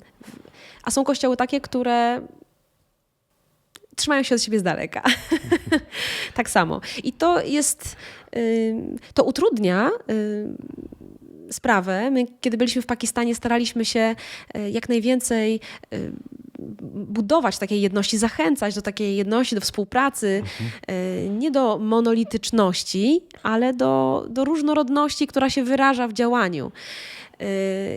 a 0.83 0.91
są 0.91 1.03
kościoły 1.03 1.37
takie, 1.37 1.61
które 1.61 2.21
trzymają 4.01 4.23
się 4.23 4.35
od 4.35 4.41
siebie 4.41 4.59
z 4.59 4.63
daleka. 4.63 5.03
tak 6.33 6.49
samo. 6.49 6.81
I 7.03 7.13
to 7.13 7.41
jest, 7.41 7.95
ym, 8.37 8.97
to 9.13 9.23
utrudnia 9.23 9.91
ym, 10.09 10.57
sprawę. 11.51 12.11
My, 12.11 12.25
kiedy 12.41 12.57
byliśmy 12.57 12.81
w 12.81 12.85
Pakistanie, 12.85 13.35
staraliśmy 13.35 13.85
się 13.85 14.15
y, 14.57 14.69
jak 14.69 14.89
najwięcej 14.89 15.59
y, 15.93 16.11
budować 16.91 17.57
takiej 17.57 17.81
jedności, 17.81 18.17
zachęcać 18.17 18.75
do 18.75 18.81
takiej 18.81 19.15
jedności, 19.15 19.55
do 19.55 19.61
współpracy, 19.61 20.43
y, 20.91 21.29
nie 21.29 21.51
do 21.51 21.77
monolityczności, 21.77 23.21
ale 23.43 23.73
do, 23.73 24.25
do 24.29 24.45
różnorodności, 24.45 25.27
która 25.27 25.49
się 25.49 25.63
wyraża 25.63 26.07
w 26.07 26.13
działaniu. 26.13 26.71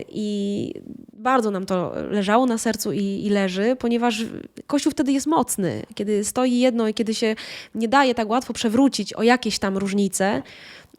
I 0.09 0.73
bardzo 1.13 1.51
nam 1.51 1.65
to 1.65 1.93
leżało 2.09 2.45
na 2.45 2.57
sercu 2.57 2.91
i, 2.91 3.25
i 3.25 3.29
leży, 3.29 3.75
ponieważ 3.79 4.25
Kościół 4.67 4.91
wtedy 4.91 5.11
jest 5.11 5.27
mocny. 5.27 5.83
Kiedy 5.95 6.23
stoi 6.23 6.59
jedno 6.59 6.87
i 6.87 6.93
kiedy 6.93 7.15
się 7.15 7.35
nie 7.75 7.87
daje 7.87 8.15
tak 8.15 8.29
łatwo 8.29 8.53
przewrócić 8.53 9.13
o 9.13 9.23
jakieś 9.23 9.59
tam 9.59 9.77
różnice, 9.77 10.41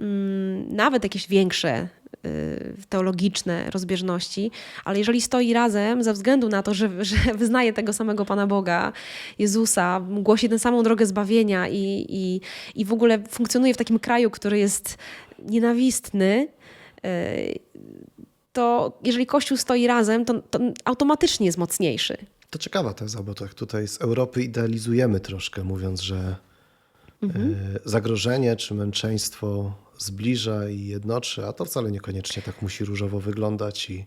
mm, 0.01 0.77
nawet 0.77 1.03
jakieś 1.03 1.29
większe 1.29 1.89
y, 2.27 2.77
teologiczne 2.89 3.71
rozbieżności, 3.71 4.51
ale 4.85 4.99
jeżeli 4.99 5.21
stoi 5.21 5.53
razem 5.53 6.03
ze 6.03 6.13
względu 6.13 6.49
na 6.49 6.63
to, 6.63 6.75
że, 6.75 6.91
że 7.05 7.17
wyznaje 7.35 7.73
tego 7.73 7.93
samego 7.93 8.25
Pana 8.25 8.47
Boga, 8.47 8.93
Jezusa, 9.39 10.01
głosi 10.01 10.49
tę 10.49 10.59
samą 10.59 10.83
drogę 10.83 11.07
zbawienia 11.07 11.69
i, 11.69 12.07
i, 12.09 12.41
i 12.75 12.85
w 12.85 12.93
ogóle 12.93 13.19
funkcjonuje 13.29 13.75
w 13.75 13.77
takim 13.77 13.99
kraju, 13.99 14.31
który 14.31 14.59
jest 14.59 14.99
nienawistny, 15.39 16.49
y, 17.07 17.59
to 18.57 18.99
jeżeli 19.05 19.27
Kościół 19.27 19.57
stoi 19.57 19.87
razem, 19.87 20.25
to, 20.25 20.35
to 20.51 20.59
automatycznie 20.85 21.47
jest 21.47 21.59
mocniejszy. 21.59 22.17
To 22.51 22.59
ciekawa 22.59 22.95
teza, 22.95 23.23
bo 23.23 23.35
tak 23.35 23.55
tutaj 23.55 23.89
z 23.89 24.01
Europy 24.01 24.43
idealizujemy 24.43 25.21
troszkę, 25.21 25.65
mówiąc, 25.65 26.01
że 26.01 26.37
e, 27.23 27.29
zagrożenie 27.85 28.57
czy 28.57 28.75
męczeństwo 28.75 29.73
zbliża 29.99 30.69
i 30.69 30.87
jednoczy, 30.87 31.47
a 31.47 31.53
to 31.53 31.65
wcale 31.65 31.91
niekoniecznie 31.91 32.43
tak 32.43 32.63
musi 32.63 32.85
różowo 32.85 33.21
wyglądać. 33.21 33.91
I, 33.91 34.07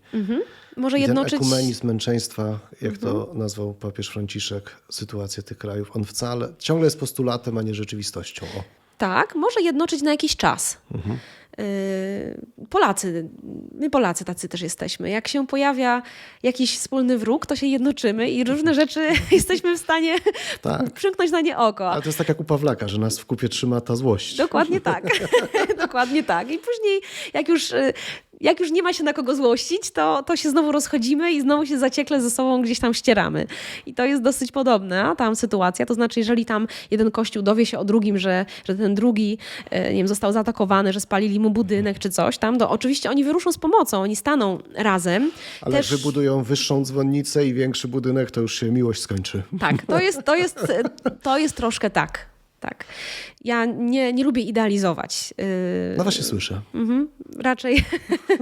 Może 0.77 0.97
i 0.97 1.01
ten 1.01 1.09
jednoczyć. 1.09 1.33
ekumenizm 1.33 1.87
męczeństwa, 1.87 2.59
jak 2.81 2.97
to 2.97 3.31
nazwał 3.33 3.73
papież 3.73 4.07
Franciszek, 4.07 4.75
sytuację 4.89 5.43
tych 5.43 5.57
krajów, 5.57 5.95
on 5.95 6.05
wcale 6.05 6.53
ciągle 6.59 6.85
jest 6.85 6.99
postulatem, 6.99 7.57
a 7.57 7.61
nie 7.61 7.73
rzeczywistością. 7.73 8.45
O. 8.45 8.63
Tak, 8.97 9.35
może 9.35 9.61
jednoczyć 9.61 10.01
na 10.01 10.11
jakiś 10.11 10.35
czas. 10.35 10.77
Yy, 10.91 10.99
Polacy, 12.69 13.29
my 13.73 13.89
Polacy 13.89 14.25
tacy 14.25 14.49
też 14.49 14.61
jesteśmy. 14.61 15.09
Jak 15.09 15.27
się 15.27 15.47
pojawia 15.47 16.01
jakiś 16.43 16.77
wspólny 16.77 17.17
wróg, 17.17 17.45
to 17.45 17.55
się 17.55 17.67
jednoczymy 17.67 18.29
i 18.29 18.43
różne 18.43 18.73
rzeczy 18.73 19.07
jesteśmy 19.31 19.75
w 19.75 19.79
stanie 19.79 20.15
Tak. 20.61 20.91
przymknąć 20.91 21.31
na 21.31 21.41
nie 21.41 21.57
oko. 21.57 21.91
Ale 21.91 22.01
to 22.01 22.09
jest 22.09 22.17
tak 22.17 22.29
jak 22.29 22.39
u 22.39 22.43
Pawlaka, 22.43 22.87
że 22.87 22.97
nas 22.97 23.19
w 23.19 23.25
kupie 23.25 23.49
trzyma 23.49 23.81
ta 23.81 23.95
złość. 23.95 24.35
Dokładnie 24.35 24.81
tak. 24.81 25.03
Dokładnie 25.85 26.23
tak. 26.23 26.51
I 26.51 26.57
później, 26.57 27.01
jak 27.33 27.49
już, 27.49 27.71
y, 27.71 27.93
jak 28.41 28.59
już 28.59 28.71
nie 28.71 28.83
ma 28.83 28.93
się 28.93 29.03
na 29.03 29.13
kogo 29.13 29.35
złościć, 29.35 29.91
to, 29.91 30.23
to 30.23 30.35
się 30.35 30.49
znowu 30.49 30.71
rozchodzimy 30.71 31.31
i 31.31 31.41
znowu 31.41 31.65
się 31.65 31.79
zaciekle 31.79 32.21
ze 32.21 32.31
sobą 32.31 32.61
gdzieś 32.61 32.79
tam 32.79 32.93
ścieramy. 32.93 33.47
I 33.85 33.93
to 33.93 34.05
jest 34.05 34.21
dosyć 34.21 34.51
podobna 34.51 35.15
tam 35.15 35.35
sytuacja. 35.35 35.85
To 35.85 35.93
znaczy, 35.93 36.19
jeżeli 36.19 36.45
tam 36.45 36.67
jeden 36.91 37.11
kościół 37.11 37.43
dowie 37.43 37.65
się 37.65 37.79
o 37.79 37.85
drugim, 37.85 38.17
że, 38.17 38.45
że 38.67 38.75
ten 38.75 38.95
drugi 38.95 39.37
y, 39.73 39.79
nie 39.79 39.97
wiem, 39.97 40.07
został 40.07 40.31
zaatakowany, 40.31 40.93
że 40.93 40.99
spalili 40.99 41.38
mu 41.39 41.49
budynek 41.49 41.99
czy 41.99 42.09
coś 42.09 42.37
tam, 42.37 42.57
to 42.57 42.69
oczywiście 42.69 43.09
oni 43.09 43.23
wyruszą 43.23 43.51
z 43.51 43.57
pomocą, 43.57 44.01
oni 44.01 44.15
staną 44.15 44.57
razem. 44.75 45.31
Ale 45.61 45.77
Też... 45.77 45.91
jak 45.91 45.99
wybudują 45.99 46.43
wyższą 46.43 46.85
dzwonnicę 46.85 47.45
i 47.45 47.53
większy 47.53 47.87
budynek, 47.87 48.31
to 48.31 48.41
już 48.41 48.59
się 48.59 48.71
miłość 48.71 49.01
skończy. 49.01 49.43
Tak, 49.59 49.85
to 49.85 49.99
jest, 49.99 50.23
to 50.23 50.35
jest, 50.35 50.59
to 51.21 51.37
jest 51.37 51.55
troszkę 51.55 51.89
tak. 51.89 52.25
Tak. 52.59 52.85
Ja 53.43 53.65
nie, 53.65 54.13
nie 54.13 54.23
lubię 54.23 54.41
idealizować. 54.41 55.33
y, 55.41 55.95
No 55.97 56.03
właśnie 56.03 56.23
słyszę. 56.23 56.61
Mhm. 56.73 57.07
Raczej, 57.37 57.85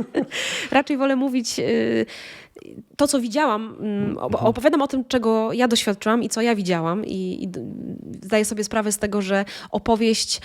raczej 0.71 0.97
wolę 0.97 1.15
mówić 1.15 1.59
y, 1.59 2.05
to, 2.95 3.07
co 3.07 3.19
widziałam. 3.21 3.75
mm, 3.79 4.15
op- 4.15 4.35
Opowiadam 4.45 4.81
o 4.81 4.87
tym, 4.87 5.05
czego 5.05 5.53
ja 5.53 5.67
doświadczyłam 5.67 6.23
i 6.23 6.29
co 6.29 6.41
ja 6.41 6.55
widziałam. 6.55 7.05
I, 7.05 7.43
i 7.43 7.49
zdaję 8.23 8.45
sobie 8.45 8.63
sprawę 8.63 8.91
z 8.91 8.97
tego, 8.97 9.21
że 9.21 9.45
opowieść 9.71 10.37
y, 10.37 10.39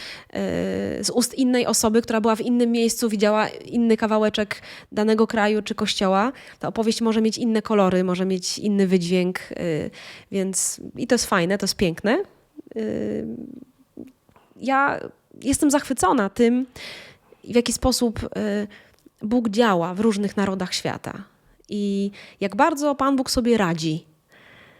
z 1.04 1.10
ust 1.14 1.34
innej 1.34 1.66
osoby, 1.66 2.02
która 2.02 2.20
była 2.20 2.36
w 2.36 2.40
innym 2.40 2.72
miejscu, 2.72 3.08
widziała 3.08 3.48
inny 3.48 3.96
kawałeczek 3.96 4.62
danego 4.92 5.26
kraju 5.26 5.62
czy 5.62 5.74
kościoła, 5.74 6.32
ta 6.58 6.68
opowieść 6.68 7.00
może 7.00 7.22
mieć 7.22 7.38
inne 7.38 7.62
kolory, 7.62 8.04
może 8.04 8.24
mieć 8.26 8.58
inny 8.58 8.86
wydźwięk. 8.86 9.38
y, 9.52 9.90
Więc 10.32 10.80
i 10.96 11.06
to 11.06 11.14
jest 11.14 11.26
fajne, 11.26 11.58
to 11.58 11.64
jest 11.64 11.76
piękne. 11.76 12.22
Y, 12.76 13.26
Ja 14.56 15.00
jestem 15.42 15.70
zachwycona 15.70 16.28
tym, 16.30 16.66
w 17.44 17.54
jaki 17.54 17.72
sposób 17.72 18.20
Bóg 19.22 19.48
działa 19.48 19.94
w 19.94 20.00
różnych 20.00 20.36
narodach 20.36 20.74
świata 20.74 21.24
i 21.68 22.10
jak 22.40 22.56
bardzo 22.56 22.94
Pan 22.94 23.16
Bóg 23.16 23.30
sobie 23.30 23.58
radzi 23.58 24.04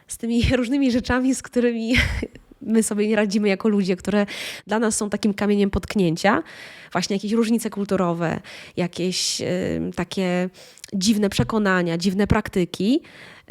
z 0.08 0.16
tymi 0.16 0.42
różnymi 0.56 0.90
rzeczami, 0.90 1.34
z 1.34 1.42
którymi 1.42 1.94
my 2.62 2.82
sobie 2.82 3.08
nie 3.08 3.16
radzimy 3.16 3.48
jako 3.48 3.68
ludzie, 3.68 3.96
które 3.96 4.26
dla 4.66 4.78
nas 4.78 4.96
są 4.96 5.10
takim 5.10 5.34
kamieniem 5.34 5.70
potknięcia. 5.70 6.42
Właśnie 6.92 7.16
jakieś 7.16 7.32
różnice 7.32 7.70
kulturowe, 7.70 8.40
jakieś 8.76 9.40
y, 9.40 9.46
takie 9.96 10.50
dziwne 10.94 11.30
przekonania, 11.30 11.98
dziwne 11.98 12.26
praktyki. 12.26 13.00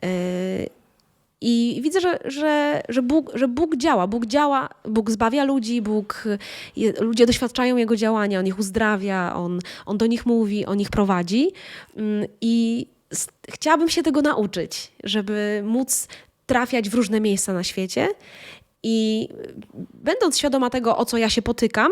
Y, 0.06 0.70
i 1.44 1.80
widzę, 1.84 2.02
że, 2.02 2.20
że, 2.26 2.82
że, 2.90 3.02
Bóg, 3.02 3.32
że 3.34 3.48
Bóg 3.48 3.78
działa. 3.78 4.08
Bóg 4.08 4.26
działa, 4.26 4.70
Bóg 4.86 5.12
zbawia 5.12 5.44
ludzi, 5.44 5.82
Bóg, 5.82 6.24
je, 6.76 6.94
ludzie 6.99 7.26
doświadczają 7.26 7.78
Jego 7.78 7.95
działania, 7.95 8.40
On 8.40 8.48
ich 8.48 8.60
uzdrawia, 8.60 9.36
On, 9.36 9.60
on 9.86 9.98
do 9.98 10.06
nich 10.06 10.26
mówi, 10.26 10.66
On 10.66 10.80
ich 10.80 10.90
prowadzi. 10.90 11.52
I 12.41 12.88
chciałabym 13.49 13.89
się 13.89 14.03
tego 14.03 14.21
nauczyć, 14.21 14.91
żeby 15.03 15.61
móc 15.65 16.07
trafiać 16.45 16.89
w 16.89 16.93
różne 16.93 17.21
miejsca 17.21 17.53
na 17.53 17.63
świecie 17.63 18.07
i 18.83 19.29
będąc 19.93 20.38
świadoma 20.38 20.69
tego, 20.69 20.97
o 20.97 21.05
co 21.05 21.17
ja 21.17 21.29
się 21.29 21.41
potykam, 21.41 21.91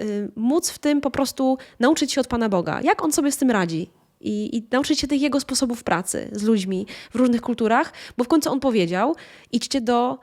y, 0.00 0.28
móc 0.36 0.70
w 0.70 0.78
tym 0.78 1.00
po 1.00 1.10
prostu 1.10 1.58
nauczyć 1.80 2.12
się 2.12 2.20
od 2.20 2.26
Pana 2.26 2.48
Boga, 2.48 2.80
jak 2.80 3.04
On 3.04 3.12
sobie 3.12 3.32
z 3.32 3.36
tym 3.36 3.50
radzi. 3.50 3.90
I, 4.20 4.56
I 4.56 4.66
nauczyć 4.70 5.00
się 5.00 5.08
tych 5.08 5.20
Jego 5.20 5.40
sposobów 5.40 5.84
pracy 5.84 6.30
z 6.32 6.42
ludźmi 6.42 6.86
w 7.10 7.14
różnych 7.14 7.40
kulturach, 7.40 7.92
bo 8.16 8.24
w 8.24 8.28
końcu 8.28 8.50
On 8.50 8.60
powiedział, 8.60 9.16
idźcie 9.52 9.80
do, 9.80 10.18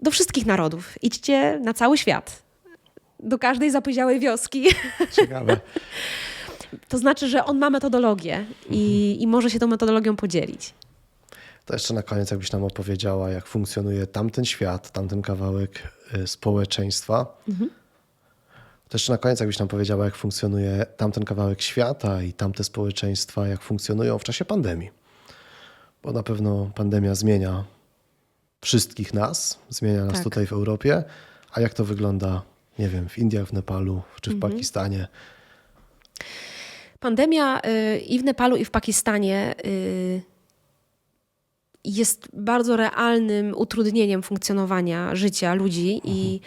do 0.00 0.10
wszystkich 0.10 0.46
narodów, 0.46 1.02
idźcie 1.02 1.60
na 1.62 1.74
cały 1.74 1.98
świat, 1.98 2.42
do 3.20 3.38
każdej 3.38 3.70
zapomniałej 3.70 4.20
wioski. 4.20 4.64
Ciekawe. 5.12 5.60
To 6.88 6.98
znaczy, 6.98 7.28
że 7.28 7.44
on 7.44 7.58
ma 7.58 7.70
metodologię 7.70 8.46
i, 8.70 9.16
i 9.20 9.26
może 9.26 9.50
się 9.50 9.58
tą 9.58 9.66
metodologią 9.66 10.16
podzielić. 10.16 10.74
To 11.66 11.72
jeszcze 11.72 11.94
na 11.94 12.02
koniec, 12.02 12.30
jakbyś 12.30 12.52
nam 12.52 12.64
opowiedziała, 12.64 13.30
jak 13.30 13.46
funkcjonuje 13.46 14.06
tamten 14.06 14.44
świat, 14.44 14.90
tamten 14.90 15.22
kawałek 15.22 15.92
y, 16.14 16.26
społeczeństwa. 16.26 17.26
To 18.88 18.94
jeszcze 18.94 19.12
na 19.12 19.18
koniec, 19.18 19.40
jakbyś 19.40 19.58
nam 19.58 19.68
powiedziała, 19.68 20.04
jak 20.04 20.16
funkcjonuje 20.16 20.86
tamten 20.96 21.24
kawałek 21.24 21.62
świata 21.62 22.22
i 22.22 22.32
tamte 22.32 22.64
społeczeństwa, 22.64 23.48
jak 23.48 23.62
funkcjonują 23.62 24.18
w 24.18 24.24
czasie 24.24 24.44
pandemii. 24.44 24.90
Bo 26.02 26.12
na 26.12 26.22
pewno 26.22 26.70
pandemia 26.74 27.14
zmienia 27.14 27.64
wszystkich 28.60 29.14
nas, 29.14 29.58
zmienia 29.68 30.04
nas 30.04 30.14
Tak. 30.14 30.24
tutaj 30.24 30.46
w 30.46 30.52
Europie. 30.52 31.04
A 31.52 31.60
jak 31.60 31.74
to 31.74 31.84
wygląda, 31.84 32.42
nie 32.78 32.88
wiem, 32.88 33.08
w 33.08 33.18
Indiach, 33.18 33.46
w 33.46 33.52
Nepalu 33.52 34.02
czy 34.20 34.30
w 34.30 34.40
Pakistanie? 34.40 35.08
Pandemia 37.00 37.60
y, 37.60 37.98
i 37.98 38.18
w 38.18 38.24
Nepalu, 38.24 38.56
i 38.56 38.64
w 38.64 38.70
Pakistanie 38.70 39.54
y, 39.66 40.22
jest 41.84 42.28
bardzo 42.32 42.76
realnym 42.76 43.54
utrudnieniem 43.56 44.22
funkcjonowania 44.22 45.14
życia 45.14 45.54
ludzi 45.54 46.00
i, 46.04 46.40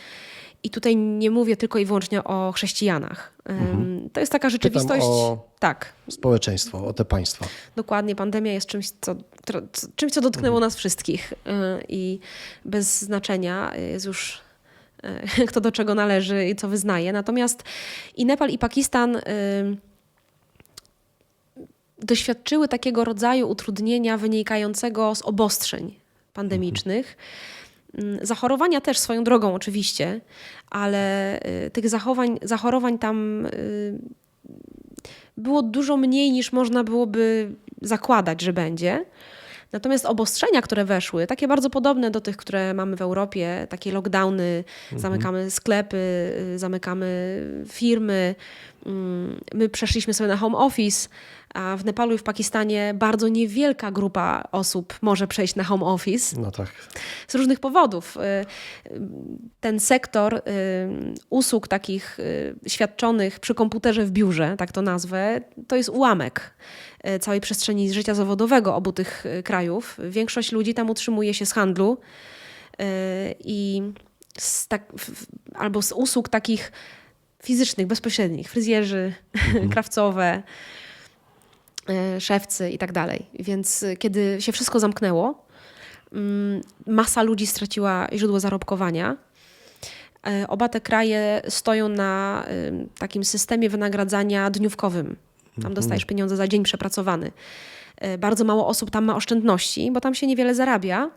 i 0.64 0.70
tutaj 0.70 0.96
nie 0.96 1.32
mówię 1.32 1.58
tylko 1.58 1.80
i 1.80 1.86
wyłącznie 1.86 2.24
o 2.24 2.52
chrześcijanach. 2.52 3.34
Ym, 3.50 4.10
To 4.14 4.20
jest 4.20 4.32
taka 4.32 4.50
rzeczywistość. 4.50 5.04
o- 5.06 5.50
Tak, 5.60 5.94
Społeczeństwo, 6.10 6.86
o 6.86 6.94
te 6.94 7.06
państwa. 7.06 7.46
dokładnie. 7.76 8.16
Pandemia 8.16 8.54
jest 8.54 8.68
czymś, 8.68 8.90
co, 9.02 9.16
czymś, 9.96 10.14
co 10.14 10.22
dotknęło 10.22 10.60
nas 10.60 10.76
wszystkich 10.76 11.34
y, 11.34 11.36
i 11.90 12.20
bez 12.66 13.02
znaczenia 13.02 13.72
jest 13.76 14.06
już 14.06 14.42
y, 15.38 15.46
kto 15.50 15.62
do 15.62 15.72
czego 15.72 15.96
należy 15.96 16.46
i 16.48 16.56
co 16.56 16.68
wyznaje. 16.68 17.14
Natomiast 17.14 17.64
i 18.16 18.26
Nepal, 18.26 18.50
i 18.50 18.58
Pakistan 18.58 19.16
y, 19.16 19.22
doświadczyły 22.02 22.68
takiego 22.68 23.04
rodzaju 23.04 23.50
utrudnienia 23.50 24.18
wynikającego 24.18 25.16
z 25.16 25.22
obostrzeń 25.22 25.96
pandemicznych. 26.34 27.18
Mm, 27.98 28.26
Zachorowania 28.26 28.82
też 28.82 28.98
swoją 28.98 29.24
drogą 29.24 29.54
oczywiście, 29.54 30.22
ale 30.70 31.36
y, 31.66 31.70
tych 31.70 31.90
zachowań, 31.90 32.40
zachorowań 32.42 33.00
tam 33.00 33.46
y, 33.46 34.00
było 35.38 35.62
dużo 35.62 35.98
mniej 35.98 36.32
niż 36.32 36.52
można 36.52 36.84
byłoby 36.84 37.52
zakładać, 37.82 38.42
że 38.42 38.54
będzie. 38.54 39.06
Natomiast 39.72 40.06
obostrzenia, 40.06 40.62
które 40.62 40.86
weszły, 40.86 41.28
takie 41.28 41.48
bardzo 41.48 41.70
podobne 41.70 42.12
do 42.12 42.22
tych, 42.22 42.38
które 42.38 42.74
mamy 42.74 42.98
w 42.98 43.02
Europie, 43.02 43.68
takie 43.70 43.92
lockdowny, 43.92 44.64
zamykamy 44.96 45.52
sklepy, 45.52 45.98
y, 46.56 46.60
zamykamy 46.60 47.42
firmy. 47.68 48.36
Mm, 48.86 49.40
My 49.54 49.70
przeszliśmy 49.70 50.14
sobie 50.14 50.28
na 50.28 50.38
home 50.38 50.58
office, 50.58 51.10
a 51.54 51.78
w 51.78 51.86
Nepalu 51.86 52.16
i 52.16 52.18
w 52.18 52.24
Pakistanie 52.24 52.94
bardzo 52.96 53.28
niewielka 53.28 53.92
grupa 53.92 54.44
osób 54.52 54.98
może 55.02 55.28
przejść 55.28 55.56
na 55.56 55.64
home 55.64 55.86
office 55.86 56.42
No 56.42 56.52
tak. 56.52 56.68
z 57.28 57.36
różnych 57.36 57.60
powodów. 57.60 58.18
Y, 58.18 58.46
Ten 59.60 59.80
sektor 59.80 60.36
y, 60.36 60.42
usług 61.30 61.68
takich 61.68 62.20
y, 62.20 62.56
świadczonych 62.68 63.40
przy 63.40 63.56
komputerze 63.56 64.06
w 64.06 64.12
biurze, 64.12 64.56
tak 64.58 64.72
to 64.72 64.82
nazwę, 64.82 65.42
to 65.68 65.76
jest 65.76 65.90
ułamek 65.90 66.54
całej 67.22 67.42
przestrzeni 67.42 67.94
życia 67.94 68.14
zawodowego 68.14 68.76
obu 68.76 68.92
tych 68.92 69.24
krajów. 69.44 69.98
Większość 70.10 70.52
ludzi 70.52 70.74
tam 70.74 70.90
utrzymuje 70.90 71.34
się 71.34 71.46
z 71.46 71.52
handlu 71.54 71.98
i 73.44 73.82
z 74.38 74.68
tak, 74.68 74.94
albo 75.54 75.82
z 75.82 75.92
usług 75.92 76.30
takich 76.30 76.72
fizycznych, 77.44 77.88
bezpośrednich, 77.88 78.50
fryzjerzy, 78.50 79.14
krawcowe, 79.72 80.38
y, 80.38 80.44
szewcy 82.20 82.70
i 82.70 82.78
tak 82.78 82.92
dalej. 82.92 83.26
Więc 83.40 83.84
y, 83.84 83.98
kiedy 83.98 84.42
się 84.42 84.52
wszystko 84.52 84.80
zamknęło, 84.80 85.46
mm, 86.14 86.62
masa 86.88 87.24
ludzi 87.24 87.48
straciła 87.48 88.08
źródło 88.14 88.40
zarobkowania. 88.40 89.18
E, 90.28 90.48
Oba 90.48 90.70
te 90.70 90.82
kraje 90.82 91.42
stoją 91.50 91.90
na 91.90 92.46
takim 93.00 93.24
systemie 93.24 93.70
wynagradzania 93.70 94.50
dniówkowym. 94.50 95.16
Tam 95.62 95.74
dostajesz 95.74 96.06
pieniądze 96.06 96.36
za 96.36 96.48
dzień 96.48 96.64
przepracowany. 96.64 97.32
Bardzo 98.20 98.44
mało 98.44 98.68
osób 98.68 98.92
tam 98.92 99.06
ma 99.06 99.16
oszczędności, 99.16 99.92
bo 99.92 100.02
tam 100.02 100.16
się 100.16 100.28
niewiele 100.28 100.56
zarabia. 100.56 101.10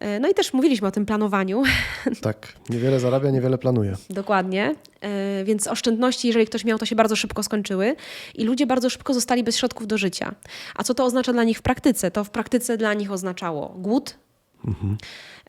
E, 0.00 0.20
No 0.20 0.28
i 0.28 0.34
też 0.34 0.52
mówiliśmy 0.52 0.88
o 0.88 0.90
tym 0.90 1.06
planowaniu, 1.06 1.62
Tak. 2.22 2.52
Niewiele 2.70 3.00
zarabia, 3.00 3.30
niewiele 3.30 3.58
planuje. 3.58 3.94
dokładnie. 4.10 4.74
E, 5.00 5.44
Więc 5.44 5.66
oszczędności, 5.66 6.26
jeżeli 6.26 6.46
ktoś 6.46 6.64
miał, 6.64 6.78
to 6.78 6.86
się 6.86 6.96
bardzo 6.96 7.16
szybko 7.16 7.42
skończyły 7.42 7.96
i 8.34 8.44
ludzie 8.44 8.66
bardzo 8.66 8.90
szybko 8.90 9.14
zostali 9.14 9.44
bez 9.44 9.56
środków 9.56 9.86
do 9.86 9.98
życia. 9.98 10.34
A 10.74 10.82
co 10.84 10.94
to 10.94 11.04
oznacza 11.04 11.32
dla 11.32 11.44
nich 11.44 11.58
w 11.58 11.62
praktyce? 11.62 12.10
To 12.10 12.24
w 12.24 12.30
praktyce 12.30 12.76
dla 12.76 12.94
nich 12.94 13.12
oznaczało 13.12 13.68
głód, 13.78 14.14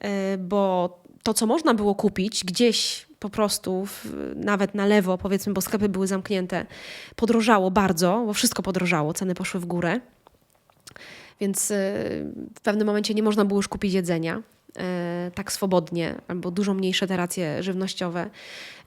E, 0.01 0.37
bo 0.37 0.99
to, 1.23 1.33
co 1.33 1.45
można 1.45 1.73
było 1.73 1.95
kupić 1.95 2.43
gdzieś 2.45 3.07
po 3.19 3.29
prostu, 3.29 3.85
w, 3.85 4.05
nawet 4.35 4.75
na 4.75 4.85
lewo, 4.85 5.17
powiedzmy, 5.17 5.53
bo 5.53 5.61
sklepy 5.61 5.89
były 5.89 6.07
zamknięte, 6.07 6.65
podrożało 7.15 7.71
bardzo, 7.71 8.23
bo 8.25 8.33
wszystko 8.33 8.63
podrożało, 8.63 9.13
ceny 9.13 9.35
poszły 9.35 9.59
w 9.59 9.65
górę. 9.65 9.99
Więc 11.39 11.71
e, 11.71 11.75
w 12.55 12.61
pewnym 12.63 12.87
momencie 12.87 13.13
nie 13.13 13.23
można 13.23 13.45
było 13.45 13.59
już 13.59 13.67
kupić 13.67 13.93
jedzenia 13.93 14.41
e, 14.77 15.31
tak 15.35 15.51
swobodnie, 15.51 16.15
albo 16.27 16.51
dużo 16.51 16.73
mniejsze 16.73 17.07
te 17.07 17.17
racje 17.17 17.63
żywnościowe. 17.63 18.29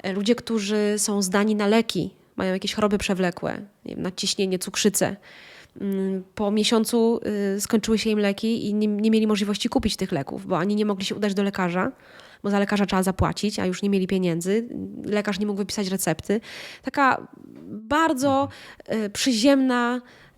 E, 0.02 0.12
Ludzie, 0.12 0.34
którzy 0.34 0.94
są 0.96 1.22
zdani 1.22 1.54
na 1.54 1.66
leki, 1.66 2.10
mają 2.36 2.52
jakieś 2.52 2.74
choroby 2.74 2.98
przewlekłe, 2.98 3.60
nadciśnienie, 3.96 4.58
cukrzycę, 4.58 5.16
Mm, 5.80 6.24
po 6.34 6.50
miesiącu 6.50 7.20
y, 7.56 7.60
skończyły 7.60 7.98
się 7.98 8.10
im 8.10 8.18
leki 8.18 8.66
i 8.66 8.74
nie, 8.74 8.86
nie 8.86 9.10
mieli 9.10 9.26
możliwości 9.26 9.68
kupić 9.68 9.96
tych 9.96 10.12
leków, 10.12 10.46
bo 10.46 10.58
ani 10.58 10.74
nie 10.74 10.86
mogli 10.86 11.04
się 11.04 11.14
udać 11.14 11.34
do 11.34 11.42
lekarza, 11.42 11.92
bo 12.42 12.50
za 12.50 12.58
lekarza 12.58 12.86
trzeba 12.86 13.02
zapłacić, 13.02 13.58
a 13.58 13.66
już 13.66 13.82
nie 13.82 13.90
mieli 13.90 14.06
pieniędzy. 14.06 14.68
Lekarz 15.04 15.38
nie 15.38 15.46
mógł 15.46 15.58
wypisać 15.58 15.88
recepty. 15.88 16.40
Taka 16.82 17.28
bardzo 17.66 18.48
y, 18.92 19.10
przyziemna 19.10 19.96
y, 19.96 20.29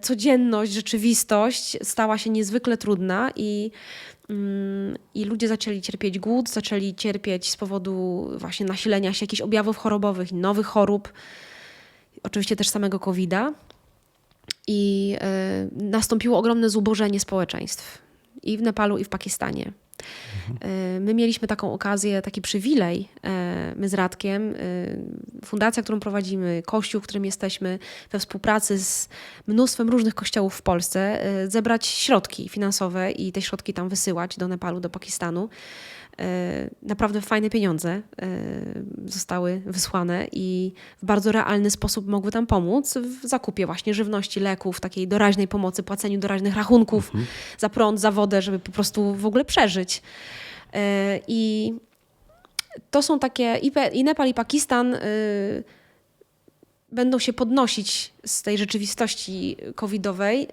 codzienność, 0.00 0.72
rzeczywistość 0.72 1.76
stała 1.82 2.18
się 2.18 2.30
niezwykle 2.30 2.76
trudna 2.76 3.30
i, 3.36 3.70
mm, 4.28 4.96
i 5.14 5.24
ludzie 5.24 5.48
zaczęli 5.48 5.80
cierpieć 5.80 6.18
głód, 6.18 6.50
zaczęli 6.50 6.94
cierpieć 6.94 7.50
z 7.50 7.56
powodu 7.56 8.26
właśnie 8.36 8.66
nasilenia 8.66 9.12
się 9.12 9.24
jakichś 9.24 9.42
objawów 9.42 9.76
chorobowych, 9.76 10.32
nowych 10.32 10.66
chorób, 10.66 11.12
oczywiście 12.22 12.56
też 12.56 12.68
samego 12.68 13.00
COVID-a. 13.00 13.52
I 14.66 15.16
e, 15.20 15.68
nastąpiło 15.72 16.38
ogromne 16.38 16.70
zubożenie 16.70 17.20
społeczeństw 17.20 17.98
i 18.42 18.58
w 18.58 18.62
Nepalu, 18.62 18.98
i 18.98 19.04
w 19.04 19.08
Pakistanie. 19.08 19.72
E, 20.60 21.00
My 21.00 21.14
mieliśmy 21.14 21.48
taką 21.48 21.72
okazję, 21.72 22.22
taki 22.22 22.42
przywilej, 22.42 23.08
e, 23.24 23.74
my 23.76 23.88
z 23.88 23.94
Radkiem, 23.94 24.54
e, 24.54 25.44
fundacja, 25.44 25.82
którą 25.82 26.00
prowadzimy, 26.00 26.62
kościół, 26.66 27.00
w 27.00 27.04
którym 27.04 27.24
jesteśmy, 27.24 27.78
we 28.10 28.18
współpracy 28.18 28.78
z 28.78 29.08
mnóstwem 29.46 29.88
różnych 29.88 30.14
kościołów 30.14 30.54
w 30.54 30.62
Polsce, 30.62 31.24
e, 31.24 31.50
zebrać 31.50 31.86
środki 31.86 32.48
finansowe 32.48 33.10
i 33.10 33.32
te 33.32 33.42
środki 33.42 33.74
tam 33.74 33.88
wysyłać 33.88 34.36
do 34.36 34.48
Nepalu, 34.48 34.80
do 34.80 34.90
Pakistanu. 34.90 35.48
E, 36.20 36.70
Naprawdę 36.82 37.20
fajne 37.20 37.50
pieniądze 37.50 37.90
e, 37.90 38.02
zostały 39.06 39.62
wysłane 39.66 40.26
i 40.32 40.72
w 41.02 41.06
bardzo 41.06 41.32
realny 41.32 41.70
sposób 41.70 42.06
mogły 42.06 42.30
tam 42.30 42.46
pomóc 42.46 42.94
w 42.98 43.26
zakupie 43.26 43.66
właśnie 43.66 43.94
żywności, 43.94 44.40
leków, 44.40 44.80
takiej 44.80 45.08
doraźnej 45.08 45.48
pomocy, 45.48 45.82
płaceniu 45.82 46.18
doraźnych 46.18 46.56
rachunków 46.56 47.12
za 47.58 47.68
prąd, 47.68 48.00
za 48.00 48.10
wodę, 48.10 48.42
żeby 48.42 48.58
po 48.58 48.72
prostu 48.72 49.14
w 49.14 49.26
ogóle 49.26 49.44
przeżyć. 49.44 50.02
E, 50.74 51.20
I 51.28 51.72
to 52.90 53.02
są 53.02 53.18
takie, 53.18 53.60
i 53.92 54.04
Nepal, 54.04 54.28
i 54.28 54.34
Pakistan 54.34 54.96
będą 56.92 57.18
się 57.18 57.32
podnosić 57.32 58.12
z 58.26 58.42
tej 58.42 58.58
rzeczywistości 58.58 59.56
covidowej 59.74 60.42
y, 60.42 60.48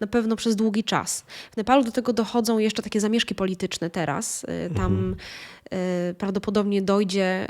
na 0.00 0.06
pewno 0.06 0.36
przez 0.36 0.56
długi 0.56 0.84
czas. 0.84 1.24
W 1.52 1.56
Nepalu 1.56 1.84
do 1.84 1.92
tego 1.92 2.12
dochodzą 2.12 2.58
jeszcze 2.58 2.82
takie 2.82 3.00
zamieszki 3.00 3.34
polityczne 3.34 3.90
teraz. 3.90 4.44
Y, 4.44 4.74
Tam 4.74 5.16
y, 6.10 6.14
prawdopodobnie 6.14 6.82
dojdzie 6.82 7.46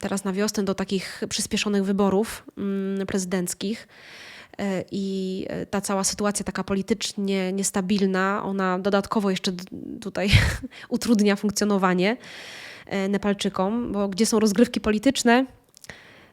teraz 0.00 0.24
na 0.24 0.32
wiosnę 0.32 0.62
do 0.62 0.74
takich 0.74 1.22
przyspieszonych 1.28 1.84
wyborów 1.84 2.44
mm, 2.58 3.06
prezydenckich. 3.06 3.88
I 4.92 5.46
ta 5.70 5.80
cała 5.80 6.04
sytuacja 6.04 6.44
taka 6.44 6.64
politycznie 6.64 7.52
niestabilna, 7.52 8.42
ona 8.44 8.78
dodatkowo 8.78 9.30
jeszcze 9.30 9.52
tutaj 10.00 10.30
utrudnia 10.88 11.36
funkcjonowanie 11.36 12.16
Nepalczykom, 13.08 13.92
bo 13.92 14.08
gdzie 14.08 14.26
są 14.26 14.38
rozgrywki 14.40 14.80
polityczne, 14.80 15.46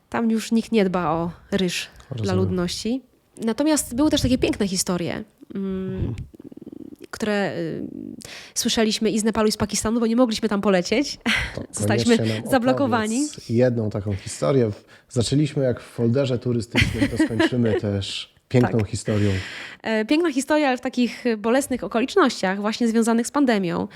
tam 0.09 0.31
już 0.31 0.51
nikt 0.51 0.71
nie 0.71 0.85
dba 0.85 1.11
o 1.11 1.31
ryż 1.51 1.88
dla 2.09 2.17
Rozumiem. 2.17 2.35
ludności. 2.38 3.01
Natomiast 3.45 3.95
były 3.95 4.09
też 4.09 4.21
takie 4.21 4.38
piękne 4.38 4.67
historie, 4.67 5.23
mm, 5.55 6.13
które 7.11 7.53
y, 7.57 7.84
słyszeliśmy 8.55 9.11
i 9.11 9.19
z 9.19 9.23
Nepalu, 9.23 9.47
i 9.47 9.51
z 9.51 9.57
Pakistanu, 9.57 9.99
bo 9.99 10.07
nie 10.07 10.15
mogliśmy 10.15 10.49
tam 10.49 10.61
polecieć. 10.61 11.17
To 11.55 11.61
Zostaliśmy 11.79 12.17
zablokowani. 12.51 13.27
Jedną 13.49 13.89
taką 13.89 14.13
historię. 14.13 14.71
Zaczęliśmy 15.09 15.63
jak 15.63 15.79
w 15.81 15.84
folderze 15.84 16.39
turystycznym, 16.39 17.07
to 17.09 17.17
skończymy 17.25 17.73
też 17.81 18.34
piękną 18.49 18.79
Tak. 18.79 18.88
historią. 18.89 19.31
E, 19.84 20.05
Piękna 20.05 20.31
historia, 20.31 20.67
ale 20.67 20.77
w 20.77 20.81
takich 20.81 21.23
bolesnych 21.38 21.84
okolicznościach, 21.84 22.61
właśnie 22.61 22.88
związanych 22.88 23.27
z 23.27 23.31
pandemią. 23.31 23.88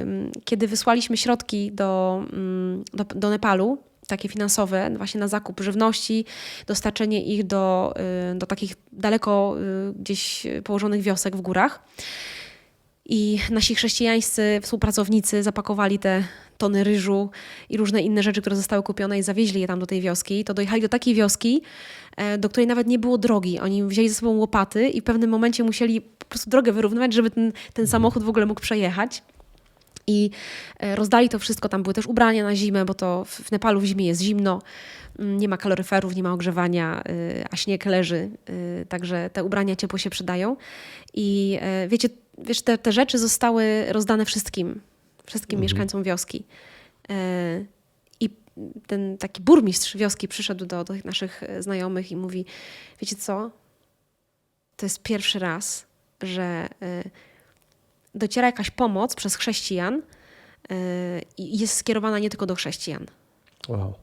Ym, 0.00 0.32
Kiedy 0.44 0.68
wysłaliśmy 0.68 1.16
środki 1.16 1.72
do, 1.72 2.22
mm, 2.32 2.84
do, 2.94 3.04
do 3.04 3.30
Nepalu, 3.30 3.78
takie 4.10 4.28
finansowe, 4.28 4.90
właśnie 4.96 5.20
na 5.20 5.28
zakup 5.28 5.60
żywności, 5.60 6.24
dostarczenie 6.66 7.24
ich 7.24 7.44
do, 7.44 7.94
y, 8.32 8.38
do 8.38 8.46
takich 8.46 8.74
daleko 8.92 9.56
y, 9.90 9.92
gdzieś 9.92 10.46
położonych 10.64 11.02
wiosek 11.02 11.36
w 11.36 11.40
górach. 11.40 11.82
I 13.12 13.38
nasi 13.50 13.74
chrześcijańscy 13.74 14.60
współpracownicy 14.62 15.42
zapakowali 15.42 15.98
te 15.98 16.24
tony 16.58 16.84
ryżu 16.84 17.30
i 17.68 17.76
różne 17.76 18.02
inne 18.02 18.22
rzeczy, 18.22 18.40
które 18.40 18.56
zostały 18.56 18.82
kupione 18.82 19.18
i 19.18 19.22
zawieźli 19.22 19.60
je 19.60 19.66
tam 19.66 19.78
do 19.80 19.86
tej 19.86 20.00
wioski. 20.00 20.44
To 20.44 20.54
dojechali 20.54 20.82
do 20.82 20.88
takiej 20.88 21.14
wioski, 21.14 21.62
e, 22.16 22.38
do 22.38 22.48
której 22.48 22.66
nawet 22.66 22.86
nie 22.86 22.98
było 22.98 23.18
drogi. 23.18 23.58
Oni 23.58 23.84
wzięli 23.84 24.08
ze 24.08 24.14
sobą 24.14 24.36
łopaty 24.36 24.88
i 24.88 25.00
w 25.00 25.04
pewnym 25.04 25.30
momencie 25.30 25.64
musieli 25.64 26.00
po 26.00 26.26
prostu 26.26 26.50
drogę 26.50 26.72
wyrównywać, 26.72 27.12
żeby 27.12 27.30
ten, 27.30 27.52
ten 27.74 27.86
samochód 27.86 28.22
w 28.22 28.28
ogóle 28.28 28.46
mógł 28.46 28.60
przejechać. 28.60 29.22
I 30.10 30.30
e, 30.78 30.96
rozdali 30.96 31.28
to 31.28 31.38
wszystko. 31.38 31.68
Tam 31.68 31.82
były 31.82 31.94
też 31.94 32.06
ubrania 32.06 32.44
na 32.44 32.56
zimę, 32.56 32.84
bo 32.84 32.94
to 32.94 33.24
w 33.24 33.52
Nepalu 33.52 33.80
w 33.80 33.84
zimie 33.84 34.06
jest 34.06 34.20
zimno. 34.20 34.62
Mm, 35.18 35.36
Nie 35.38 35.48
ma 35.48 35.56
kaloryferów, 35.56 36.16
nie 36.16 36.22
ma 36.22 36.32
ogrzewania, 36.32 37.02
y, 37.08 37.44
a 37.50 37.56
śnieg 37.56 37.86
leży, 37.86 38.30
y, 38.82 38.86
także 38.88 39.30
te 39.32 39.44
ubrania 39.44 39.76
ciepło 39.76 39.98
się 39.98 40.10
przydają. 40.10 40.56
I 41.14 41.58
e, 41.60 41.88
wiecie, 41.88 42.08
wiesz, 42.38 42.62
te, 42.62 42.78
te 42.78 42.92
rzeczy 42.92 43.18
zostały 43.18 43.84
rozdane 43.88 44.24
wszystkim, 44.24 44.80
wszystkim 45.26 45.60
mieszkańcom 45.60 46.02
wioski. 46.02 46.44
E, 47.10 47.64
I 48.20 48.30
ten 48.86 49.18
taki 49.18 49.42
burmistrz 49.42 49.96
wioski 49.96 50.28
przyszedł 50.28 50.66
do, 50.66 50.84
do 50.84 50.94
naszych 51.04 51.42
e, 51.42 51.62
znajomych 51.62 52.12
i 52.12 52.16
mówi: 52.16 52.44
Wiecie 53.00 53.16
co? 53.16 53.50
To 54.76 54.86
jest 54.86 55.02
pierwszy 55.02 55.38
raz, 55.38 55.86
że 56.22 56.68
e, 56.82 57.02
dociera 58.14 58.46
jakaś 58.48 58.70
pomoc 58.70 59.14
przez 59.14 59.34
chrześcijan 59.36 60.02
e, 60.70 60.74
i 61.38 61.58
jest 61.58 61.74
skierowana 61.76 62.18
nie 62.18 62.30
tylko 62.30 62.46
do 62.46 62.54
chrześcijan. 62.54 63.06
Wow. 63.68 63.94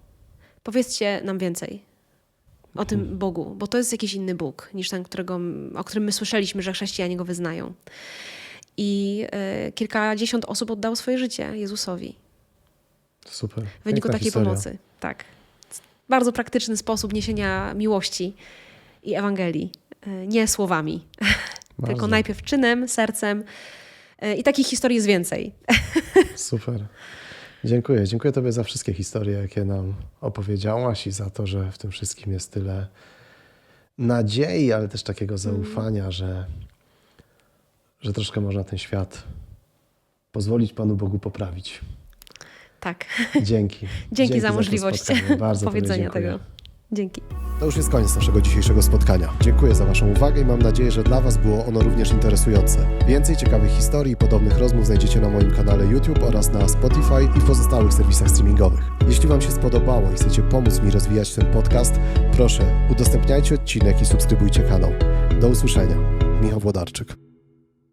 Powiedzcie 0.63 1.21
nam 1.23 1.38
więcej 1.38 1.81
o 2.75 2.85
tym 2.85 3.17
Bogu, 3.17 3.55
bo 3.55 3.67
to 3.67 3.77
jest 3.77 3.91
jakiś 3.91 4.13
inny 4.13 4.35
Bóg 4.35 4.69
niż 4.73 4.89
ten, 4.89 5.03
którego, 5.03 5.39
o 5.75 5.84
którym 5.84 6.03
my 6.03 6.11
słyszeliśmy, 6.11 6.61
że 6.61 6.73
chrześcijanie 6.73 7.17
go 7.17 7.25
wyznają. 7.25 7.73
I 8.77 9.23
e, 9.31 9.71
kilkadziesiąt 9.71 10.45
osób 10.45 10.71
oddało 10.71 10.95
swoje 10.95 11.17
życie 11.17 11.57
Jezusowi 11.57 12.15
Super. 13.25 13.63
w 13.65 13.84
wyniku 13.84 14.05
Piękna 14.07 14.11
takiej 14.11 14.25
historia. 14.25 14.49
pomocy. 14.49 14.77
Tak. 14.99 15.23
Bardzo 16.09 16.31
praktyczny 16.31 16.77
sposób 16.77 17.13
niesienia 17.13 17.73
miłości 17.73 18.34
i 19.03 19.15
Ewangelii. 19.15 19.71
E, 20.01 20.27
Nie 20.27 20.47
słowami, 20.47 21.05
tylko 21.88 22.07
najpierw 22.07 22.41
czynem, 22.41 22.88
sercem. 22.88 23.43
E, 24.19 24.35
I 24.35 24.44
takich 24.44 24.68
historii 24.68 24.95
jest 24.95 25.07
więcej. 25.07 25.53
Super. 26.35 26.85
Dziękuję. 27.64 28.07
Dziękuję 28.07 28.34
Tobie 28.34 28.52
za 28.52 28.64
wszystkie 28.64 28.94
historie, 28.94 29.38
jakie 29.38 29.65
nam 29.65 29.94
opowiedziałaś 30.22 31.07
i 31.07 31.11
za 31.11 31.30
to, 31.30 31.48
że 31.48 31.72
w 31.72 31.77
tym 31.77 31.91
wszystkim 31.91 32.34
jest 32.34 32.52
tyle 32.52 32.88
nadziei, 33.98 34.73
ale 34.73 34.88
też 34.88 35.03
takiego 35.03 35.38
zaufania, 35.38 36.11
że, 36.11 36.45
że 38.02 38.14
troszkę 38.14 38.41
można 38.41 38.64
ten 38.64 38.80
świat 38.80 39.23
pozwolić 40.31 40.73
Panu 40.73 40.95
Bogu 40.95 41.19
poprawić. 41.19 41.81
Tak. 42.80 43.06
Dzięki. 43.41 43.88
Dzięki, 44.11 44.39
za 44.39 44.48
to 44.48 44.53
możliwość 44.53 45.03
powiedzenia 45.64 46.10
tego. 46.10 46.39
Dzięki. 46.91 47.22
To 47.59 47.65
już 47.65 47.77
jest 47.77 47.89
koniec 47.89 48.15
naszego 48.15 48.41
dzisiejszego 48.41 48.81
spotkania. 48.81 49.34
Dziękuję 49.41 49.76
za 49.76 49.85
Waszą 49.85 50.11
uwagę 50.11 50.41
i 50.41 50.45
mam 50.45 50.59
nadzieję, 50.59 50.91
że 50.91 51.03
dla 51.03 51.22
Was 51.22 51.38
było 51.38 51.65
ono 51.65 51.80
również 51.80 52.11
interesujące. 52.11 52.88
Więcej 53.07 53.38
ciekawych 53.38 53.72
historii 53.72 54.14
i 54.14 54.15
podobnych 54.15 54.57
rozmów 54.57 54.85
znajdziecie 54.85 55.22
na 55.22 55.30
moim 55.30 55.51
kanale 55.51 55.85
YouTube 55.85 56.23
oraz 56.23 56.51
na 56.51 56.68
Spotify 56.68 57.38
i 57.38 57.41
pozostałych 57.41 57.93
serwisach 57.93 58.30
streamingowych. 58.30 58.81
Jeśli 59.07 59.27
Wam 59.27 59.41
się 59.41 59.51
spodobało 59.51 60.11
i 60.11 60.15
chcecie 60.15 60.41
pomóc 60.41 60.81
mi 60.81 60.91
rozwijać 60.91 61.35
ten 61.35 61.45
podcast, 61.45 61.99
proszę 62.31 62.88
udostępniajcie 62.91 63.55
odcinek 63.55 64.01
i 64.01 64.05
subskrybujcie 64.05 64.64
kanał. 64.64 64.91
Do 65.41 65.47
usłyszenia. 65.47 65.95
Michał 66.41 66.59
Włodarczyk. 66.59 67.26